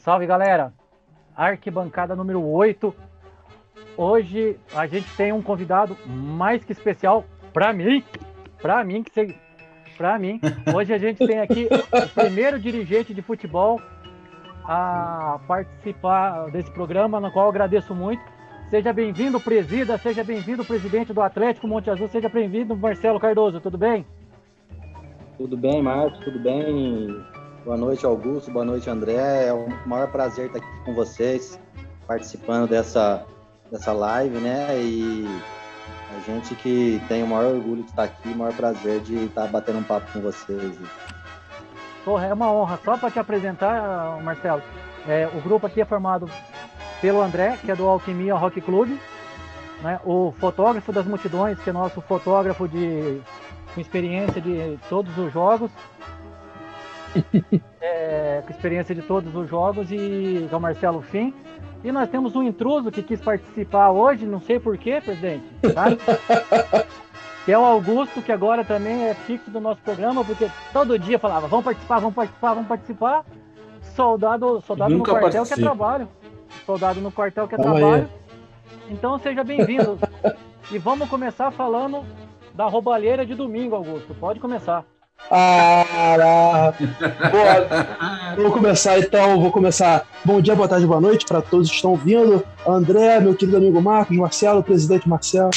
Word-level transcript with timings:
Salve 0.00 0.26
galera! 0.26 0.72
Arquibancada 1.36 2.16
número 2.16 2.42
8. 2.42 2.94
Hoje 3.98 4.58
a 4.74 4.86
gente 4.86 5.14
tem 5.14 5.30
um 5.30 5.42
convidado 5.42 5.94
mais 6.06 6.64
que 6.64 6.72
especial 6.72 7.22
para 7.52 7.70
mim. 7.74 8.02
Para 8.62 8.82
mim, 8.82 9.02
que 9.02 9.12
você. 9.12 9.36
Para 9.98 10.18
mim. 10.18 10.40
Hoje 10.74 10.94
a 10.94 10.98
gente 10.98 11.26
tem 11.26 11.38
aqui 11.40 11.68
o 11.70 12.08
primeiro 12.14 12.58
dirigente 12.58 13.12
de 13.12 13.20
futebol 13.20 13.78
a 14.64 15.38
participar 15.46 16.50
desse 16.50 16.70
programa, 16.70 17.20
no 17.20 17.30
qual 17.30 17.44
eu 17.44 17.50
agradeço 17.50 17.94
muito. 17.94 18.22
Seja 18.70 18.94
bem-vindo, 18.94 19.38
presida, 19.38 19.98
seja 19.98 20.24
bem-vindo, 20.24 20.64
presidente 20.64 21.12
do 21.12 21.20
Atlético 21.20 21.68
Monte 21.68 21.90
Azul, 21.90 22.08
seja 22.08 22.28
bem-vindo, 22.30 22.74
Marcelo 22.74 23.20
Cardoso, 23.20 23.60
tudo 23.60 23.76
bem? 23.76 24.06
Tudo 25.36 25.58
bem, 25.58 25.82
Marcos, 25.82 26.18
tudo 26.20 26.38
bem? 26.38 27.08
Boa 27.64 27.76
noite, 27.76 28.06
Augusto, 28.06 28.50
boa 28.50 28.64
noite, 28.64 28.88
André. 28.88 29.46
É 29.48 29.52
um 29.52 29.68
maior 29.84 30.10
prazer 30.10 30.46
estar 30.46 30.58
aqui 30.58 30.84
com 30.84 30.94
vocês, 30.94 31.60
participando 32.06 32.70
dessa, 32.70 33.26
dessa 33.70 33.92
live, 33.92 34.38
né? 34.38 34.80
E 34.80 35.26
a 36.16 36.20
gente 36.20 36.54
que 36.54 37.02
tem 37.06 37.22
o 37.22 37.26
maior 37.26 37.54
orgulho 37.54 37.82
de 37.82 37.90
estar 37.90 38.04
aqui, 38.04 38.30
o 38.30 38.36
maior 38.36 38.54
prazer 38.54 39.00
de 39.00 39.26
estar 39.26 39.46
batendo 39.48 39.78
um 39.78 39.82
papo 39.82 40.10
com 40.10 40.20
vocês. 40.22 40.78
Porra, 42.02 42.26
é 42.26 42.32
uma 42.32 42.50
honra. 42.50 42.80
Só 42.82 42.96
para 42.96 43.10
te 43.10 43.18
apresentar, 43.18 44.18
Marcelo, 44.22 44.62
é, 45.06 45.28
o 45.28 45.40
grupo 45.42 45.66
aqui 45.66 45.82
é 45.82 45.84
formado 45.84 46.30
pelo 47.02 47.20
André, 47.20 47.58
que 47.60 47.70
é 47.70 47.76
do 47.76 47.86
Alquimia 47.86 48.34
Rock 48.36 48.58
Club, 48.62 48.98
né? 49.82 50.00
o 50.06 50.32
fotógrafo 50.38 50.92
das 50.92 51.04
multidões, 51.04 51.58
que 51.60 51.68
é 51.68 51.72
nosso 51.74 52.00
fotógrafo 52.00 52.66
de 52.66 53.20
com 53.74 53.80
experiência 53.80 54.40
de 54.40 54.78
todos 54.88 55.16
os 55.16 55.32
jogos, 55.32 55.70
é, 57.80 58.42
com 58.44 58.50
experiência 58.50 58.94
de 58.94 59.02
todos 59.02 59.34
os 59.34 59.48
jogos, 59.48 59.90
e 59.90 60.48
é 60.50 60.56
o 60.56 60.60
Marcelo 60.60 61.02
Fim. 61.02 61.34
E 61.82 61.90
nós 61.90 62.08
temos 62.10 62.36
um 62.36 62.42
intruso 62.42 62.90
que 62.90 63.02
quis 63.02 63.20
participar 63.20 63.90
hoje, 63.90 64.26
não 64.26 64.40
sei 64.40 64.60
porquê, 64.60 65.00
presidente, 65.00 65.44
tá? 65.74 65.86
que 67.44 67.52
é 67.52 67.58
o 67.58 67.64
Augusto, 67.64 68.20
que 68.20 68.30
agora 68.30 68.64
também 68.64 69.08
é 69.08 69.14
fixo 69.14 69.50
do 69.50 69.60
nosso 69.60 69.80
programa, 69.80 70.22
porque 70.22 70.50
todo 70.72 70.98
dia 70.98 71.18
falava, 71.18 71.48
vamos 71.48 71.64
participar, 71.64 71.98
vamos 71.98 72.14
participar, 72.14 72.54
vamos 72.54 72.68
participar. 72.68 73.24
Soldado, 73.80 74.60
soldado 74.60 74.94
no 74.94 75.02
quartel 75.02 75.22
participa. 75.22 75.54
que 75.54 75.60
é 75.60 75.64
trabalho. 75.64 76.08
Soldado 76.66 77.00
no 77.00 77.10
quartel 77.10 77.48
que 77.48 77.54
é 77.54 77.58
Calma 77.58 77.74
trabalho. 77.76 78.02
Aí. 78.02 78.20
Então 78.90 79.18
seja 79.18 79.42
bem-vindo. 79.42 79.98
e 80.70 80.78
vamos 80.78 81.08
começar 81.08 81.50
falando 81.50 82.04
da 82.54 82.66
roubalheira 82.66 83.24
de 83.24 83.34
domingo, 83.34 83.74
Augusto. 83.74 84.14
Pode 84.14 84.38
começar. 84.38 84.84
Ah, 85.28 86.72
vou 88.36 88.50
começar 88.52 88.98
então, 88.98 89.40
vou 89.40 89.50
começar. 89.50 90.06
Bom 90.24 90.40
dia, 90.40 90.54
boa 90.54 90.68
tarde, 90.68 90.86
boa 90.86 91.00
noite 91.00 91.24
para 91.26 91.40
todos 91.40 91.68
que 91.68 91.76
estão 91.76 91.96
vindo. 91.96 92.44
André, 92.66 93.20
meu 93.20 93.34
querido 93.34 93.56
amigo 93.56 93.80
Marcos, 93.80 94.16
Marcelo, 94.16 94.62
presidente 94.62 95.08
Marcelo. 95.08 95.50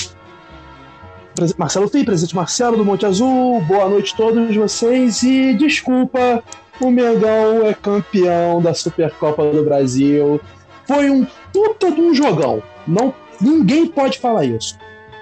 Marcelo 1.58 1.90
Fim, 1.90 2.04
presidente 2.06 2.36
Marcelo 2.36 2.78
do 2.78 2.86
Monte 2.86 3.06
Azul, 3.06 3.60
boa 3.62 3.90
noite 3.90 4.14
a 4.14 4.18
todos 4.18 4.56
vocês 4.56 5.24
e 5.24 5.56
desculpa, 5.56 6.44
o 6.80 6.92
Mengão 6.92 7.66
é 7.66 7.74
campeão 7.74 8.62
da 8.62 8.74
Supercopa 8.74 9.44
do 9.52 9.64
Brasil. 9.64 10.40
Foi 10.86 11.10
um 11.10 11.26
puta 11.52 11.92
de 11.92 12.00
um 12.00 12.14
jogão. 12.14 12.62
Não, 12.88 13.14
ninguém 13.42 13.88
pode 13.88 14.20
falar 14.20 14.46
isso. 14.46 14.78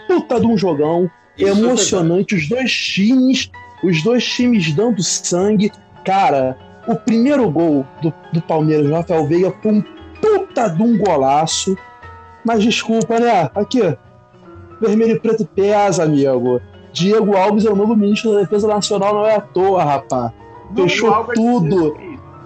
Puta 0.08 0.40
de 0.40 0.46
um 0.46 0.58
jogão, 0.58 1.10
isso 1.38 1.48
é 1.48 1.52
emocionante, 1.52 2.36
é 2.36 2.38
os 2.38 2.50
dois 2.50 2.72
times 2.74 3.50
os 3.84 4.02
dois 4.04 4.26
times 4.26 4.72
dando 4.74 5.02
sangue. 5.04 5.72
Cara, 6.06 6.58
o 6.88 6.96
primeiro 6.96 7.50
gol 7.50 7.86
do, 8.02 8.14
do 8.34 8.42
Palmeiras, 8.42 8.88
do 8.88 8.94
Rafael 8.94 9.28
Veiga, 9.28 9.54
foi 9.62 9.72
um 9.72 9.84
puta 10.22 10.68
de 10.70 10.82
um 10.82 10.98
golaço. 10.98 11.78
Mas 12.44 12.64
desculpa, 12.64 13.20
né? 13.20 13.50
Aqui, 13.54 13.96
vermelho 14.80 15.16
e 15.16 15.20
preto 15.20 15.46
pesa, 15.46 16.04
amigo. 16.04 16.62
Diego 16.92 17.38
Alves 17.38 17.66
é 17.66 17.70
o 17.70 17.76
novo 17.76 17.96
ministro 17.96 18.34
da 18.34 18.42
Defesa 18.42 18.68
Nacional, 18.68 19.14
não 19.14 19.26
é 19.26 19.36
à 19.36 19.42
toa, 19.42 19.84
rapaz. 19.84 20.32
Fechou 20.76 21.26
tudo. 21.34 21.96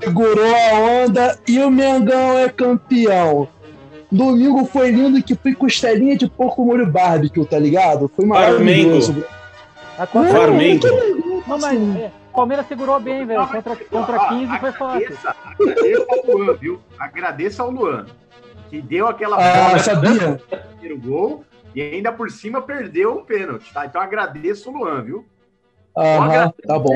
Segurou 0.04 0.56
a 0.56 1.04
onda 1.04 1.40
e 1.48 1.60
o 1.60 1.72
Mengão 1.72 2.38
é 2.38 2.50
campeão. 2.50 3.48
Domingo 4.12 4.66
foi 4.66 4.92
lindo 4.92 5.22
que 5.24 5.36
foi 5.36 5.54
costelinha 5.54 6.18
de 6.18 6.28
porco 6.28 6.64
molho 6.64 6.86
barbecue, 6.86 7.46
tá 7.46 7.58
ligado? 7.58 8.12
Foi 8.16 8.26
maravilhoso. 8.26 9.24
Flamengo. 10.12 11.25
Não, 11.48 11.60
mas 11.60 11.96
é, 11.96 12.12
Palmeiras 12.34 12.68
segurou 12.68 13.00
bem, 13.00 13.26
velho. 13.26 13.48
Contra, 13.48 13.76
contra 13.76 14.30
15 14.30 14.60
foi 14.60 14.72
fácil. 14.72 15.18
Agradeça 15.60 16.06
ao 16.10 16.26
Luan, 16.26 16.54
viu? 16.54 16.82
Agradeça 17.00 17.64
ao 17.64 17.72
Luan. 17.72 18.06
Que 18.70 18.82
deu 18.82 19.08
aquela 19.08 19.38
ah, 19.38 19.68
bola 19.68 19.80
sabia. 19.80 20.42
primeiro 20.80 21.00
gol 21.00 21.46
e 21.76 21.82
ainda 21.82 22.12
por 22.12 22.32
cima 22.32 22.62
perdeu 22.62 23.20
um 23.20 23.24
pênalti, 23.24 23.72
tá? 23.72 23.86
Então 23.86 24.02
agradeço 24.02 24.70
o 24.70 24.78
Luan, 24.78 25.02
viu? 25.04 25.26
Aham, 25.98 26.54
tá 26.66 26.80
bom. 26.80 26.94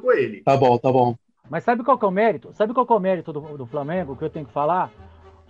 Com 0.00 0.12
ele. 0.12 0.42
Tá 0.42 0.56
bom, 0.56 0.78
tá 0.78 0.92
bom. 0.92 1.16
Mas 1.48 1.64
sabe 1.64 1.82
qual 1.82 1.98
que 1.98 2.04
é 2.04 2.08
o 2.08 2.12
mérito? 2.12 2.52
Sabe 2.54 2.72
qual 2.72 2.86
que 2.86 2.92
é 2.92 2.96
o 2.96 3.00
mérito 3.00 3.32
do, 3.32 3.40
do 3.58 3.66
Flamengo 3.66 4.16
que 4.16 4.24
eu 4.24 4.30
tenho 4.30 4.46
que 4.46 4.52
falar? 4.52 4.90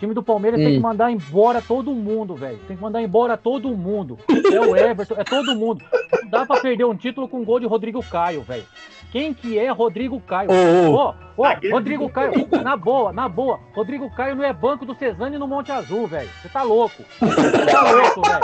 Time 0.02 0.14
do 0.14 0.22
Palmeiras 0.22 0.60
hum. 0.60 0.64
tem 0.64 0.72
que 0.72 0.78
hum. 0.78 0.82
mandar 0.82 1.10
embora 1.12 1.62
todo 1.62 1.94
mundo, 1.94 2.34
velho. 2.34 2.58
Tem 2.66 2.76
que 2.76 2.82
mandar 2.82 3.00
embora 3.00 3.36
todo 3.36 3.68
mundo. 3.76 4.18
É 4.52 4.60
o 4.60 4.76
Everton, 4.76 5.14
é 5.16 5.24
todo 5.24 5.54
mundo. 5.54 5.84
Não 6.22 6.28
dá 6.28 6.44
pra 6.44 6.60
perder 6.60 6.84
um 6.84 6.96
título 6.96 7.28
com 7.28 7.44
gol 7.44 7.60
de 7.60 7.66
Rodrigo 7.66 8.02
Caio, 8.02 8.42
velho. 8.42 8.64
Quem 9.12 9.32
que 9.32 9.58
é 9.58 9.70
Rodrigo 9.70 10.20
Caio? 10.20 10.50
Ó, 10.50 11.14
oh, 11.36 11.42
oh, 11.42 11.70
Rodrigo 11.70 12.08
Caio, 12.08 12.48
na 12.64 12.76
boa, 12.76 13.12
na 13.12 13.28
boa. 13.28 13.60
Rodrigo 13.74 14.10
Caio 14.14 14.34
não 14.34 14.42
é 14.42 14.52
banco 14.52 14.84
do 14.84 14.94
Cezane 14.94 15.38
no 15.38 15.46
Monte 15.46 15.70
Azul, 15.70 16.06
velho. 16.06 16.28
Você 16.40 16.48
tá 16.48 16.62
louco. 16.62 17.04
Você 17.20 17.66
tá 17.66 17.92
louco, 17.92 18.22
velho. 18.22 18.40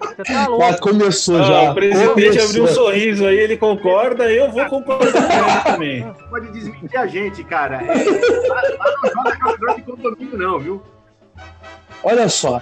Você 0.00 0.22
tá 0.24 0.46
louco. 0.48 0.64
Mas 0.64 0.80
começou 0.80 1.42
já. 1.42 1.68
Ah, 1.68 1.70
o 1.70 1.74
presidente 1.74 2.14
começou. 2.14 2.48
abriu 2.48 2.64
um 2.64 2.66
sorriso 2.66 3.26
aí, 3.26 3.38
ele 3.38 3.56
concorda, 3.56 4.30
eu 4.30 4.50
vou 4.50 4.66
concordar 4.66 5.12
com 5.12 5.18
ele 5.18 5.64
também. 5.64 6.14
Pode 6.28 6.52
desmentir 6.52 6.98
a 6.98 7.06
gente, 7.06 7.44
cara. 7.44 7.80
É, 7.82 8.48
lá, 8.48 8.62
lá 8.62 8.94
não 9.02 9.10
joga 9.10 9.36
jogador 9.38 9.76
de 9.76 9.82
condomínio, 9.82 10.38
não, 10.38 10.58
viu? 10.58 10.82
Olha 12.02 12.28
só, 12.28 12.60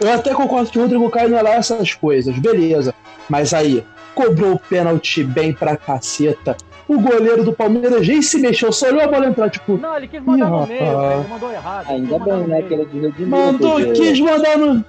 eu 0.00 0.12
até 0.12 0.34
concordo 0.34 0.70
que 0.70 0.78
o 0.78 0.82
Rodrigo 0.82 1.10
Caio 1.10 1.28
não 1.28 1.38
é 1.38 1.42
lá 1.42 1.54
essas 1.54 1.94
coisas, 1.94 2.36
beleza. 2.38 2.94
Mas 3.28 3.54
aí, 3.54 3.84
cobrou 4.14 4.54
o 4.54 4.58
pênalti 4.58 5.22
bem 5.22 5.52
pra 5.52 5.76
caceta. 5.76 6.56
O 6.88 6.98
goleiro 6.98 7.44
do 7.44 7.52
Palmeiras 7.52 8.04
já 8.04 8.20
se 8.20 8.38
mexeu, 8.38 8.72
só 8.72 8.88
olhou 8.88 9.02
a 9.02 9.06
bola 9.06 9.26
entrar, 9.26 9.48
tipo. 9.48 9.78
Não, 9.78 9.96
ele 9.96 10.08
quis 10.08 10.22
mandar 10.22 10.50
no 10.50 10.66
meio, 10.66 10.82
ele 10.82 11.28
mandou 11.28 11.52
errado. 11.52 11.90
Ainda 11.90 12.18
bem, 12.18 12.46
né? 12.46 12.62
Que 12.62 12.74
ele 12.74 13.12
de 13.12 13.26
Mandou, 13.26 13.80
porque... 13.80 13.92
quis 13.92 14.20
mandar 14.20 14.58
no. 14.58 14.84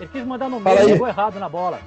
Ele 0.00 0.08
quis 0.12 0.26
mandar 0.26 0.48
no 0.48 0.60
meio, 0.60 0.88
jogou 0.88 1.08
errado 1.08 1.38
na 1.38 1.48
bola. 1.48 1.78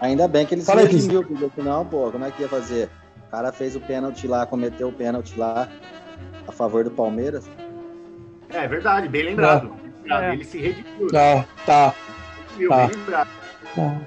Ainda 0.00 0.26
bem 0.26 0.44
que 0.44 0.54
ele 0.54 0.62
se 0.62 0.74
redimiu, 0.74 1.22
porque 1.22 1.48
senão, 1.54 1.84
pô, 1.84 2.10
como 2.10 2.24
é 2.24 2.30
que 2.30 2.42
ia 2.42 2.48
fazer? 2.48 2.88
O 3.28 3.30
cara 3.30 3.52
fez 3.52 3.76
o 3.76 3.80
pênalti 3.80 4.26
lá, 4.26 4.44
cometeu 4.44 4.88
o 4.88 4.92
pênalti 4.92 5.38
lá 5.38 5.68
a 6.48 6.52
favor 6.52 6.82
do 6.82 6.90
Palmeiras. 6.90 7.48
É, 8.52 8.64
é 8.64 8.68
verdade, 8.68 9.08
bem 9.08 9.22
lembrado. 9.22 9.79
É. 10.08 10.32
Ele 10.32 10.44
se 10.44 10.58
redimiu. 10.58 11.08
Tá, 11.08 11.44
tá. 11.66 11.94
tá. 12.68 13.26
tá. 13.74 14.00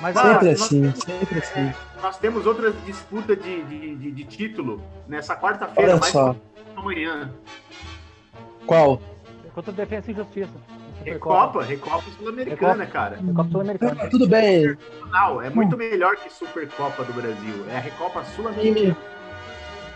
Mas, 0.00 0.16
sempre 0.16 0.48
ah, 0.48 0.52
assim, 0.52 0.80
temos, 0.82 0.98
sempre 1.00 1.38
assim. 1.38 1.72
Nós 2.00 2.18
temos 2.18 2.46
outra 2.46 2.72
disputa 2.86 3.34
de, 3.34 3.62
de, 3.64 3.96
de, 3.96 4.10
de 4.12 4.24
título 4.24 4.82
nessa 5.08 5.36
quarta-feira, 5.36 5.96
mais 5.96 6.12
só. 6.12 6.36
amanhã. 6.76 7.32
Qual? 8.66 9.00
Contra 9.54 9.72
Defesa 9.72 10.10
e 10.10 10.14
Justiça. 10.14 10.54
Recopa, 11.04 11.62
Recopa 11.62 12.04
Sul-Americana, 12.16 12.86
cara. 12.86 13.16
Recopa 13.16 13.50
Sul-Americana. 13.50 13.96
Ah, 14.00 14.08
tudo 14.08 14.28
bem. 14.28 14.76
É 15.42 15.50
muito 15.50 15.76
melhor 15.76 16.16
que 16.16 16.32
Supercopa 16.32 17.02
do 17.02 17.12
Brasil. 17.12 17.64
É 17.70 17.76
a 17.76 17.80
Recopa 17.80 18.24
Sul-Americana 18.24 18.96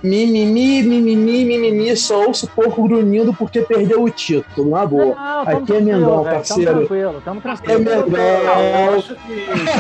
mimimi, 0.03 0.83
mimimi, 0.83 1.45
mimimi, 1.45 1.97
só 1.97 2.27
ouço 2.27 2.49
pouco 2.49 2.83
grunhindo 2.87 3.33
porque 3.33 3.63
perdeu 3.63 4.03
o 4.03 4.11
título, 4.11 4.71
na 4.71 4.85
boa. 4.85 5.15
Não, 5.15 5.43
Aqui 5.43 5.75
é 5.75 5.81
Mengão, 5.81 6.25
parceiro. 6.25 6.65
Tamo 6.65 6.79
tranquilo, 6.79 7.23
tamo 7.25 7.41
tranquilo. 7.41 7.73
É 7.73 7.79
Mengão. 7.79 8.99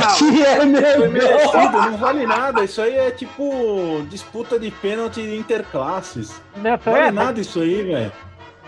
Aqui 0.04 0.44
é 0.44 0.64
Mengão. 0.64 1.90
Não 1.90 1.96
vale 1.98 2.26
nada, 2.26 2.64
isso 2.64 2.80
aí 2.80 2.94
é 2.96 3.10
tipo 3.10 4.02
disputa 4.08 4.58
de 4.58 4.70
pênalti 4.70 5.20
interclasses. 5.20 6.40
Não 6.56 6.72
é 6.72 6.76
vale 6.76 7.10
nada 7.10 7.40
isso 7.40 7.60
aí, 7.60 7.82
velho. 7.82 8.12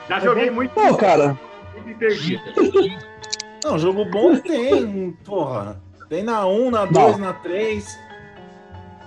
Já 0.08 0.20
joguei 0.20 0.50
muito. 0.50 0.72
Pô, 0.72 0.94
cara. 0.96 1.38
Não, 3.64 3.78
jogo 3.78 4.04
bom 4.04 4.36
tem, 4.36 5.16
porra. 5.24 5.80
Tem 6.08 6.22
na 6.22 6.46
1, 6.46 6.70
na 6.70 6.84
2, 6.84 7.18
na 7.18 7.32
3. 7.32 7.98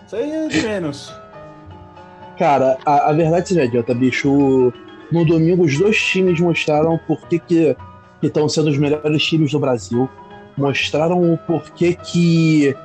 Isso 0.05 0.15
aí 0.15 0.31
é 0.31 0.47
menos. 0.47 1.13
Cara, 2.37 2.77
a, 2.85 3.09
a 3.09 3.13
verdade 3.13 3.49
seja 3.49 3.67
dita, 3.67 3.93
bicho. 3.93 4.71
No 5.11 5.25
domingo, 5.25 5.63
os 5.63 5.77
dois 5.77 5.97
times 5.97 6.39
mostraram 6.39 6.99
por 7.07 7.27
que 7.27 7.75
estão 8.21 8.47
sendo 8.49 8.69
os 8.69 8.77
melhores 8.77 9.23
times 9.23 9.51
do 9.51 9.59
Brasil. 9.59 10.09
Mostraram 10.57 11.33
o 11.33 11.37
porquê 11.37 11.93
que 11.93 12.75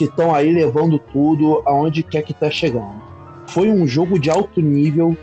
estão 0.00 0.34
aí 0.34 0.52
levando 0.52 0.98
tudo 0.98 1.62
aonde 1.66 2.02
quer 2.02 2.22
que 2.22 2.34
tá 2.34 2.50
chegando. 2.50 3.02
Foi 3.46 3.70
um 3.70 3.86
jogo 3.86 4.18
de 4.18 4.30
alto 4.30 4.60
nível. 4.60 5.16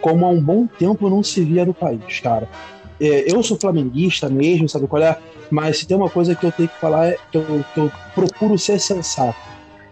como 0.00 0.26
há 0.26 0.28
um 0.28 0.40
bom 0.40 0.66
tempo 0.66 1.08
não 1.08 1.22
se 1.22 1.42
via 1.42 1.64
no 1.64 1.74
país, 1.74 2.20
cara. 2.20 2.48
É, 3.00 3.32
eu 3.32 3.42
sou 3.42 3.58
flamenguista 3.58 4.28
mesmo, 4.28 4.68
sabe 4.68 4.86
qual 4.86 5.02
é? 5.02 5.18
Mas 5.50 5.78
se 5.78 5.86
tem 5.86 5.96
uma 5.96 6.10
coisa 6.10 6.34
que 6.34 6.44
eu 6.44 6.52
tenho 6.52 6.68
que 6.68 6.80
falar 6.80 7.08
é 7.08 7.18
que 7.30 7.38
eu, 7.38 7.64
que 7.74 7.80
eu 7.80 7.92
procuro 8.14 8.58
ser 8.58 8.78
sensato. 8.78 9.38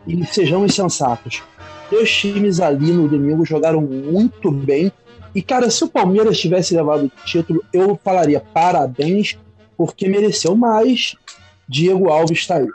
E 0.06 0.24
sejamos 0.26 0.74
sensatos. 0.74 1.42
Dois 1.90 2.10
times 2.10 2.60
ali 2.60 2.92
no 2.92 3.08
domingo 3.08 3.44
jogaram 3.44 3.80
muito 3.80 4.50
bem. 4.50 4.92
E, 5.34 5.42
cara, 5.42 5.70
se 5.70 5.82
o 5.84 5.88
Palmeiras 5.88 6.38
tivesse 6.38 6.74
levado 6.76 7.06
o 7.06 7.24
título, 7.24 7.64
eu 7.72 7.98
falaria 8.02 8.40
parabéns, 8.40 9.36
porque 9.76 10.08
mereceu 10.08 10.54
mais. 10.54 11.16
Diego 11.68 12.08
Alves 12.08 12.38
está 12.38 12.56
aí. 12.56 12.68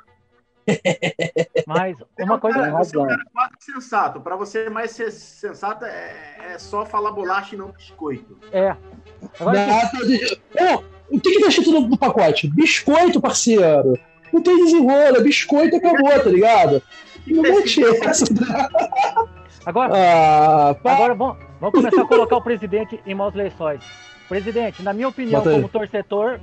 Mas 1.66 1.98
uma 2.20 2.40
coisa. 2.40 2.60
Cara, 2.60 2.72
você 2.72 2.98
é 2.98 3.00
um 3.00 3.08
cara 3.08 3.24
quase 3.34 3.54
sensato. 3.60 4.22
Para 4.22 4.36
você 4.36 4.70
mais 4.70 4.92
ser 4.92 5.12
sensato 5.12 5.86
é, 5.86 6.14
é, 6.54 6.60
só 6.60 6.86
falar 6.86 7.12
bolacha 7.12 7.56
e 7.56 7.58
não 7.58 7.72
biscoito. 7.72 8.38
É. 8.52 8.76
Agora, 9.40 9.90
que... 9.92 10.42
oh, 10.60 11.16
o 11.16 11.20
que, 11.20 11.32
que 11.32 11.42
tá 11.42 11.48
escrito 11.48 11.82
no 11.82 11.98
pacote? 11.98 12.48
Biscoito, 12.48 13.22
parceiro. 13.22 13.98
Não 14.31 14.42
tem 14.42 14.64
desenrolo, 14.64 15.18
é 15.18 15.22
biscoito 15.22 15.76
e 15.76 15.78
acabou, 15.78 16.10
tá 16.12 16.30
ligado? 16.30 16.81
Não 17.28 17.42
mete 17.42 17.84
essa. 17.84 18.26
Agora, 19.66 19.94
ah, 19.96 20.70
agora 20.70 21.14
vamos, 21.14 21.38
vamos 21.60 21.76
começar 21.76 22.02
a 22.02 22.08
colocar 22.08 22.38
o 22.38 22.42
presidente 22.42 23.00
em 23.06 23.14
maus 23.14 23.34
lençóis. 23.34 23.84
Presidente, 24.28 24.81
na 24.84 24.94
minha 24.94 25.08
opinião, 25.08 25.44
como 25.44 25.68
torcedor, 25.68 26.40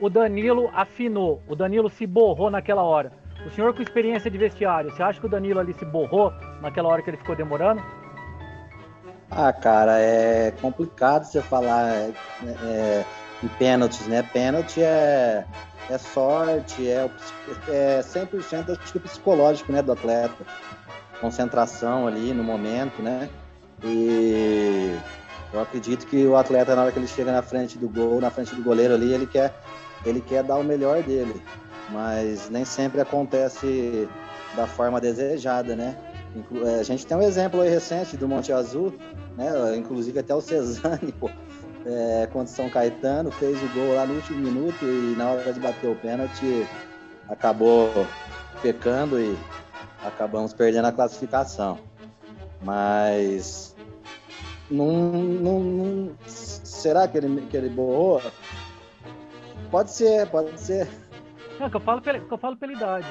o 0.00 0.08
Danilo 0.08 0.70
afinou. 0.72 1.42
O 1.48 1.54
Danilo 1.54 1.90
se 1.90 2.06
borrou 2.06 2.50
naquela 2.50 2.82
hora. 2.82 3.12
O 3.46 3.50
senhor 3.50 3.74
com 3.74 3.82
experiência 3.82 4.30
de 4.30 4.38
vestiário, 4.38 4.90
você 4.90 5.02
acha 5.02 5.20
que 5.20 5.26
o 5.26 5.28
Danilo 5.28 5.60
ali 5.60 5.72
se 5.74 5.84
borrou 5.84 6.32
naquela 6.60 6.88
hora 6.88 7.02
que 7.02 7.10
ele 7.10 7.16
ficou 7.16 7.36
demorando? 7.36 7.82
Ah, 9.30 9.52
cara, 9.52 9.98
é 9.98 10.52
complicado 10.60 11.24
você 11.24 11.42
falar 11.42 11.88
é, 11.88 12.12
é, 12.64 13.04
em 13.42 13.48
pênaltis, 13.48 14.06
né? 14.06 14.22
Pênalti 14.32 14.82
é, 14.82 15.44
é 15.90 15.98
sorte, 15.98 16.88
é, 16.88 17.10
é 17.68 18.00
100% 18.00 18.78
acho 18.78 18.92
que 18.92 18.98
psicológico, 18.98 19.72
né, 19.72 19.82
do 19.82 19.92
atleta. 19.92 20.44
Concentração 21.20 22.06
ali 22.06 22.32
no 22.32 22.44
momento, 22.44 23.02
né? 23.02 23.28
E 23.82 24.96
eu 25.52 25.60
acredito 25.60 26.06
que 26.06 26.26
o 26.26 26.36
atleta, 26.36 26.76
na 26.76 26.82
hora 26.82 26.92
que 26.92 26.98
ele 26.98 27.08
chega 27.08 27.32
na 27.32 27.42
frente 27.42 27.76
do 27.78 27.88
gol, 27.88 28.20
na 28.20 28.30
frente 28.30 28.54
do 28.54 28.62
goleiro 28.62 28.94
ali, 28.94 29.12
ele 29.12 29.26
quer, 29.26 29.52
ele 30.04 30.20
quer 30.20 30.44
dar 30.44 30.56
o 30.56 30.64
melhor 30.64 31.02
dele 31.02 31.42
mas 31.90 32.48
nem 32.50 32.64
sempre 32.64 33.00
acontece 33.00 34.08
da 34.54 34.66
forma 34.66 35.00
desejada, 35.00 35.74
né? 35.74 35.96
É, 36.66 36.80
a 36.80 36.82
gente 36.82 37.06
tem 37.06 37.16
um 37.16 37.22
exemplo 37.22 37.60
aí 37.60 37.70
recente 37.70 38.16
do 38.16 38.28
Monte 38.28 38.52
Azul, 38.52 38.94
né? 39.36 39.76
Inclusive 39.76 40.18
até 40.18 40.34
o 40.34 40.40
Cesani, 40.40 41.12
pô, 41.18 41.30
é, 41.88 42.28
contra 42.30 42.52
São 42.52 42.68
Caetano, 42.68 43.30
fez 43.30 43.60
o 43.62 43.68
gol 43.68 43.94
lá 43.94 44.04
no 44.04 44.14
último 44.14 44.38
minuto 44.38 44.84
e 44.84 45.14
na 45.16 45.30
hora 45.30 45.52
de 45.52 45.58
bater 45.58 45.88
o 45.88 45.96
pênalti 45.96 46.66
acabou 47.28 48.06
pecando 48.60 49.18
e 49.18 49.36
acabamos 50.04 50.52
perdendo 50.52 50.86
a 50.86 50.92
classificação. 50.92 51.78
Mas 52.62 53.74
não, 54.70 54.86
não, 54.86 55.60
não 55.60 56.10
será 56.26 57.08
que 57.08 57.16
ele, 57.16 57.40
que 57.46 57.56
ele 57.56 57.70
borrou? 57.70 58.20
Pode 59.70 59.90
ser, 59.90 60.26
pode 60.28 60.60
ser. 60.60 60.88
Não, 61.58 61.70
que 61.70 61.76
eu 61.76 61.80
falo 61.80 62.02
pela, 62.02 62.20
que 62.20 62.32
eu 62.32 62.38
falo 62.38 62.56
pela 62.56 62.72
idade. 62.72 63.06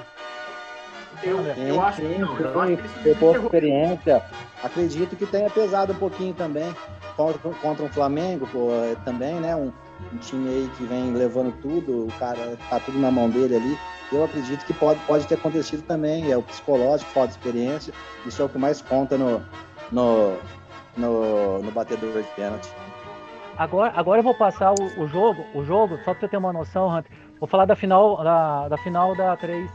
Eu, 1.24 1.38
sim, 1.56 1.68
eu 1.68 1.82
acho 1.82 2.02
sim, 2.02 2.14
que 2.14 2.20
não. 2.20 2.40
Eu 2.40 2.62
acho 2.62 2.78
que 2.78 3.10
experiência. 3.10 4.24
Acredito 4.64 5.16
que 5.16 5.26
tenha 5.26 5.50
pesado 5.50 5.94
um 5.94 5.98
pouquinho 5.98 6.34
também 6.34 6.74
contra, 7.18 7.52
contra 7.56 7.84
um 7.84 7.90
Flamengo, 7.90 8.48
pô, 8.52 8.70
é, 8.72 8.96
também, 9.04 9.36
né? 9.36 9.56
Um, 9.56 9.74
um, 10.14 10.18
time 10.20 10.48
aí 10.48 10.72
que 10.78 10.86
vem 10.86 11.12
levando 11.12 11.52
tudo, 11.62 12.06
o 12.06 12.14
cara 12.20 12.58
tá 12.70 12.80
tudo 12.80 12.98
na 13.00 13.12
mão 13.12 13.30
dele 13.30 13.56
ali. 13.56 13.78
Eu 14.12 14.24
acredito 14.24 14.66
que 14.66 14.74
pode, 14.74 15.00
pode 15.02 15.28
ter 15.28 15.36
acontecido 15.36 15.82
também. 15.82 16.32
É 16.32 16.38
o 16.38 16.44
psicológico, 16.44 17.12
falta 17.12 17.30
de 17.30 17.38
experiência. 17.38 17.94
Isso 18.26 18.42
é 18.42 18.46
o 18.46 18.50
que 18.50 18.58
mais 18.58 18.80
conta 18.80 19.18
no, 19.18 19.44
no, 19.92 20.38
no, 20.96 21.60
no 21.64 21.72
batedor 21.72 22.14
de 22.14 22.30
pênalti. 22.36 22.70
Agora, 23.58 23.92
agora 23.96 24.20
eu 24.20 24.24
vou 24.24 24.36
passar 24.36 24.72
o, 24.72 25.02
o 25.04 25.08
jogo, 25.08 25.44
o 25.54 25.66
jogo, 25.66 25.98
só 26.06 26.12
para 26.14 26.22
você 26.22 26.28
ter 26.30 26.38
uma 26.38 26.54
noção, 26.54 26.96
Hunter. 26.96 27.12
Vou 27.40 27.50
falar 27.50 27.66
da 27.66 27.76
final 27.76 28.24
da, 28.24 28.70
da 28.70 28.78
final 28.78 29.16
da 29.16 29.36
3 29.36 29.70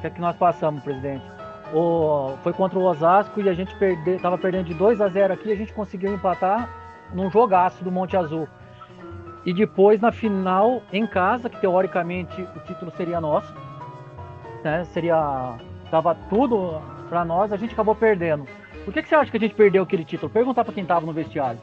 que 0.00 0.06
é 0.06 0.10
que 0.10 0.20
nós 0.20 0.36
passamos, 0.36 0.82
presidente. 0.82 1.24
O, 1.72 2.36
foi 2.42 2.52
contra 2.52 2.78
o 2.78 2.82
Osasco 2.82 3.40
e 3.40 3.48
a 3.48 3.54
gente 3.54 3.74
perde, 3.76 4.18
tava 4.18 4.36
perdendo 4.36 4.66
de 4.66 4.74
2 4.74 5.00
a 5.00 5.08
0 5.08 5.32
aqui, 5.32 5.52
a 5.52 5.56
gente 5.56 5.72
conseguiu 5.72 6.12
empatar 6.12 6.68
num 7.14 7.30
jogaço 7.30 7.84
do 7.84 7.92
Monte 7.92 8.16
Azul. 8.16 8.48
E 9.44 9.54
depois 9.54 10.00
na 10.00 10.12
final 10.12 10.82
em 10.92 11.06
casa, 11.06 11.48
que 11.48 11.60
teoricamente 11.60 12.42
o 12.42 12.60
título 12.60 12.92
seria 12.96 13.20
nosso, 13.20 13.54
né? 14.62 14.84
Seria 14.86 15.56
tava 15.90 16.14
tudo 16.28 16.80
para 17.08 17.24
nós, 17.24 17.52
a 17.52 17.56
gente 17.56 17.72
acabou 17.72 17.94
perdendo. 17.94 18.46
Por 18.84 18.94
que, 18.94 19.02
que 19.02 19.08
você 19.08 19.14
acha 19.14 19.30
que 19.30 19.36
a 19.36 19.40
gente 19.40 19.54
perdeu 19.54 19.82
aquele 19.82 20.04
título? 20.04 20.30
Perguntar 20.30 20.64
para 20.64 20.72
quem 20.72 20.84
tava 20.84 21.04
no 21.04 21.12
vestiário. 21.12 21.60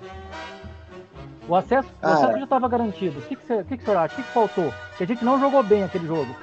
O 1.47 1.55
acesso, 1.55 1.89
o 2.03 2.07
acesso 2.07 2.37
já 2.37 2.43
estava 2.43 2.67
garantido. 2.67 3.19
O 3.19 3.21
que, 3.21 3.35
que, 3.35 3.45
você, 3.45 3.61
o 3.61 3.65
que, 3.65 3.77
que 3.77 3.83
você 3.83 3.91
acha? 3.91 4.13
O 4.13 4.17
que, 4.17 4.23
que 4.23 4.33
faltou? 4.33 4.73
Que 4.97 5.03
a 5.03 5.07
gente 5.07 5.23
não 5.23 5.39
jogou 5.39 5.63
bem 5.63 5.83
aquele 5.83 6.05
jogo. 6.05 6.35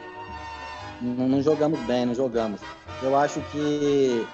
Não, 1.00 1.29
não 1.29 1.43
jogamos 1.43 1.79
bem, 1.81 2.06
não 2.06 2.14
jogamos. 2.14 2.61
Eu 3.02 3.17
acho 3.17 3.41
que 3.50 4.26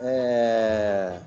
é, 0.00 1.18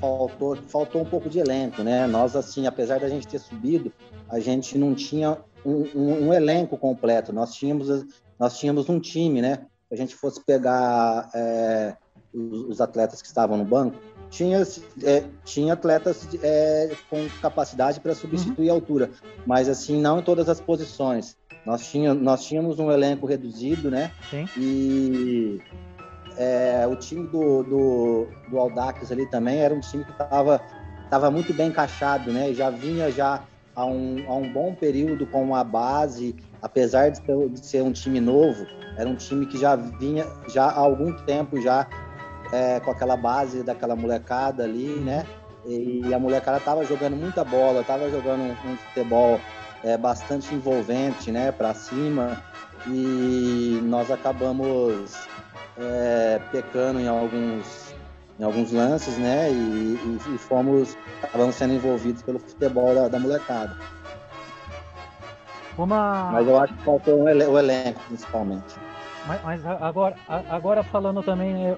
faltou, 0.00 0.56
faltou 0.56 1.02
um 1.02 1.04
pouco 1.04 1.28
de 1.28 1.38
elenco, 1.38 1.82
né? 1.82 2.06
Nós, 2.06 2.36
assim, 2.36 2.66
apesar 2.66 3.00
da 3.00 3.08
gente 3.08 3.26
ter 3.26 3.38
subido, 3.38 3.92
a 4.28 4.40
gente 4.40 4.78
não 4.78 4.94
tinha 4.94 5.38
um, 5.64 5.86
um, 5.94 6.28
um 6.28 6.32
elenco 6.32 6.76
completo. 6.76 7.32
Nós 7.32 7.54
tínhamos, 7.54 8.04
nós 8.38 8.58
tínhamos 8.58 8.88
um 8.88 9.00
time, 9.00 9.40
né? 9.40 9.66
Se 9.88 9.94
a 9.94 9.96
gente 9.96 10.14
fosse 10.14 10.40
pegar 10.44 11.30
é, 11.34 11.96
os, 12.32 12.60
os 12.62 12.80
atletas 12.80 13.20
que 13.20 13.28
estavam 13.28 13.56
no 13.56 13.64
banco, 13.64 13.96
tinha, 14.30 14.62
é, 15.02 15.24
tinha 15.44 15.72
atletas 15.72 16.28
é, 16.42 16.94
com 17.08 17.28
capacidade 17.40 18.00
para 18.00 18.14
substituir 18.14 18.68
uhum. 18.68 18.72
a 18.72 18.74
altura, 18.74 19.10
mas 19.46 19.68
assim, 19.68 20.00
não 20.00 20.18
em 20.18 20.22
todas 20.22 20.48
as 20.48 20.60
posições. 20.60 21.36
Nós, 21.64 21.90
tinha, 21.90 22.14
nós 22.14 22.44
tínhamos 22.44 22.78
um 22.78 22.90
elenco 22.92 23.26
reduzido, 23.26 23.90
né? 23.90 24.12
Sim. 24.30 24.48
E 24.56 25.60
é, 26.36 26.86
o 26.86 26.94
time 26.96 27.26
do, 27.26 27.62
do, 27.64 28.28
do 28.48 28.58
Aldax 28.58 29.10
ali 29.10 29.28
também 29.30 29.58
era 29.58 29.74
um 29.74 29.80
time 29.80 30.04
que 30.04 30.12
estava 30.12 30.60
tava 31.10 31.30
muito 31.30 31.52
bem 31.54 31.68
encaixado, 31.68 32.32
né? 32.32 32.52
Já 32.52 32.70
vinha 32.70 33.10
já 33.10 33.42
há 33.74 33.84
um, 33.84 34.24
há 34.28 34.34
um 34.34 34.52
bom 34.52 34.74
período 34.74 35.26
com 35.26 35.54
a 35.54 35.62
base, 35.62 36.34
apesar 36.62 37.10
de 37.10 37.18
ser, 37.18 37.48
de 37.48 37.66
ser 37.66 37.82
um 37.82 37.92
time 37.92 38.20
novo, 38.20 38.66
era 38.96 39.08
um 39.08 39.14
time 39.14 39.46
que 39.46 39.58
já 39.58 39.76
vinha 39.76 40.26
já 40.48 40.64
há 40.64 40.78
algum 40.78 41.12
tempo 41.24 41.60
já 41.60 41.86
é, 42.52 42.80
com 42.80 42.90
aquela 42.90 43.16
base 43.16 43.62
daquela 43.62 43.96
molecada 43.96 44.64
ali, 44.64 45.00
né? 45.00 45.26
E 45.66 46.14
a 46.14 46.18
molecada 46.18 46.60
tava 46.60 46.84
jogando 46.84 47.16
muita 47.16 47.42
bola, 47.42 47.82
tava 47.82 48.08
jogando 48.08 48.42
um, 48.42 48.76
futebol 48.76 49.40
é, 49.82 49.96
bastante 49.96 50.54
envolvente, 50.54 51.32
né? 51.32 51.50
Para 51.50 51.74
cima 51.74 52.40
e 52.86 53.80
nós 53.82 54.10
acabamos 54.10 55.28
é, 55.76 56.40
pecando 56.52 57.00
em 57.00 57.08
alguns 57.08 57.86
em 58.38 58.44
alguns 58.44 58.70
lances, 58.70 59.18
né? 59.18 59.50
E, 59.50 59.54
e, 59.54 60.34
e 60.34 60.38
fomos 60.38 60.96
acabamos 61.22 61.56
sendo 61.56 61.74
envolvidos 61.74 62.22
pelo 62.22 62.38
futebol 62.38 62.94
da, 62.94 63.08
da 63.08 63.18
molecada. 63.18 63.76
Uma... 65.76 66.30
Mas 66.32 66.46
eu 66.46 66.58
acho 66.58 66.74
que 66.74 66.84
faltou 66.84 67.22
o 67.22 67.58
elenco, 67.58 68.00
principalmente. 68.06 68.85
Mas, 69.26 69.42
mas, 69.42 69.66
agora, 69.66 70.16
agora 70.28 70.82
falando 70.84 71.22
também, 71.22 71.66
é, 71.66 71.76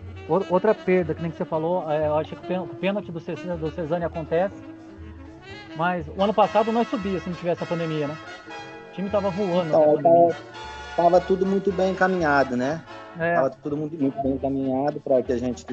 outra 0.51 0.75
perda, 0.75 1.15
que 1.15 1.23
nem 1.23 1.31
que 1.31 1.39
você 1.39 1.45
falou, 1.45 1.91
é, 1.91 2.07
eu 2.07 2.17
acho 2.17 2.37
que 2.37 2.53
o 2.55 2.67
pênalti 2.67 3.11
do, 3.11 3.21
do 3.21 3.71
Cesani 3.71 4.05
acontece, 4.05 4.63
mas 5.77 6.07
o 6.09 6.23
ano 6.23 6.35
passado 6.35 6.71
nós 6.71 6.89
subia 6.89 7.19
se 7.21 7.29
não 7.29 7.37
tivesse 7.37 7.63
a 7.63 7.67
pandemia, 7.67 8.09
né? 8.09 8.17
O 8.91 8.95
time 8.95 9.09
tava 9.09 9.31
voando. 9.31 9.69
Então, 9.69 10.03
tava, 10.03 10.37
tava, 10.97 11.21
tudo 11.21 11.47
muito 11.47 11.73
bem 11.73 11.93
encaminhado, 11.93 12.57
né? 12.57 12.83
É. 13.19 13.35
Tava 13.37 13.51
tudo 13.51 13.77
muito, 13.77 13.97
muito 13.97 14.23
bem 14.23 14.33
encaminhado 14.33 15.01
para 15.01 15.23
que 15.23 15.33
a 15.33 15.39
gente 15.39 15.65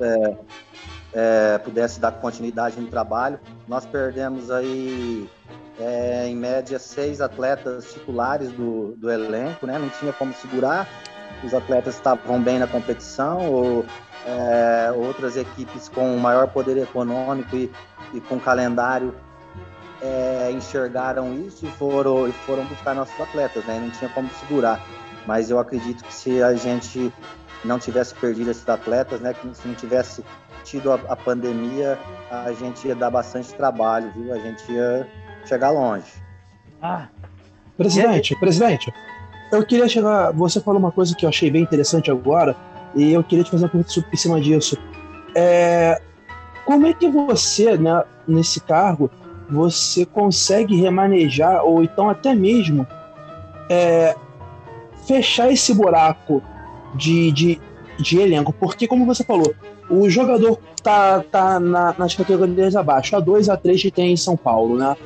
é, 0.00 0.36
é, 1.12 1.58
pudesse 1.58 2.00
dar 2.00 2.12
continuidade 2.12 2.80
no 2.80 2.88
trabalho. 2.88 3.38
Nós 3.68 3.84
perdemos 3.84 4.50
aí 4.50 5.28
é, 5.78 6.26
em 6.28 6.36
média, 6.36 6.78
seis 6.78 7.20
atletas 7.20 7.92
titulares 7.92 8.50
do, 8.52 8.94
do 8.96 9.10
elenco, 9.10 9.66
né? 9.66 9.78
Não 9.78 9.88
tinha 9.90 10.12
como 10.12 10.32
segurar. 10.34 10.88
Os 11.42 11.52
atletas 11.52 11.94
estavam 11.94 12.40
bem 12.40 12.58
na 12.58 12.66
competição, 12.66 13.52
ou 13.52 13.84
é, 14.26 14.92
outras 14.92 15.36
equipes 15.36 15.88
com 15.88 16.16
maior 16.16 16.48
poder 16.48 16.76
econômico 16.78 17.56
e, 17.56 17.70
e 18.14 18.20
com 18.20 18.38
calendário 18.38 19.14
é, 20.00 20.50
enxergaram 20.52 21.34
isso 21.34 21.66
e 21.66 21.70
foram, 21.72 22.28
e 22.28 22.32
foram 22.32 22.64
buscar 22.66 22.94
nossos 22.94 23.18
atletas, 23.20 23.64
né? 23.64 23.78
Não 23.80 23.90
tinha 23.90 24.10
como 24.10 24.28
segurar. 24.40 24.80
mas 25.26 25.50
eu 25.50 25.58
acredito 25.58 26.04
que 26.04 26.12
se 26.12 26.42
a 26.42 26.54
gente 26.54 27.12
não 27.64 27.78
tivesse 27.78 28.14
perdido 28.14 28.50
esses 28.50 28.68
atletas, 28.68 29.20
né, 29.20 29.32
que 29.32 29.54
se 29.54 29.66
não 29.66 29.74
tivesse 29.74 30.22
tido 30.64 30.92
a, 30.92 30.96
a 31.08 31.16
pandemia, 31.16 31.98
a 32.30 32.52
gente 32.52 32.86
ia 32.86 32.94
dar 32.94 33.10
bastante 33.10 33.54
trabalho, 33.54 34.12
viu? 34.14 34.32
A 34.34 34.38
gente 34.38 34.70
ia 34.70 35.08
chegar 35.46 35.70
longe. 35.70 36.06
Ah. 36.80 37.08
Presidente, 37.76 38.36
presidente, 38.38 38.92
eu 39.50 39.64
queria 39.64 39.88
chegar. 39.88 40.32
Você 40.32 40.60
falou 40.60 40.78
uma 40.78 40.92
coisa 40.92 41.14
que 41.14 41.24
eu 41.24 41.28
achei 41.28 41.50
bem 41.50 41.62
interessante 41.62 42.10
agora, 42.10 42.56
e 42.94 43.12
eu 43.12 43.24
queria 43.24 43.44
te 43.44 43.50
fazer 43.50 43.64
uma 43.64 43.70
pergunta 43.70 43.90
sobre 43.90 44.16
cima 44.16 44.40
disso. 44.40 44.76
É, 45.34 46.00
como 46.64 46.86
é 46.86 46.92
que 46.92 47.08
você, 47.08 47.76
né, 47.76 48.04
nesse 48.26 48.60
cargo, 48.60 49.10
você 49.50 50.06
consegue 50.06 50.76
remanejar, 50.76 51.64
ou 51.64 51.82
então 51.82 52.08
até 52.08 52.34
mesmo 52.34 52.86
é, 53.68 54.14
fechar 55.06 55.50
esse 55.50 55.74
buraco 55.74 56.42
de, 56.94 57.32
de, 57.32 57.60
de 57.98 58.20
elenco? 58.20 58.52
Porque, 58.52 58.86
como 58.86 59.04
você 59.04 59.24
falou, 59.24 59.52
o 59.90 60.08
jogador 60.08 60.58
tá, 60.82 61.22
tá 61.30 61.60
na, 61.60 61.94
nas 61.98 62.14
categorias 62.14 62.74
abaixo, 62.76 63.16
a 63.16 63.20
2 63.20 63.48
a 63.48 63.56
3 63.56 63.82
que 63.82 63.90
tem 63.90 64.12
em 64.12 64.16
São 64.16 64.36
Paulo, 64.36 64.78
né? 64.78 64.96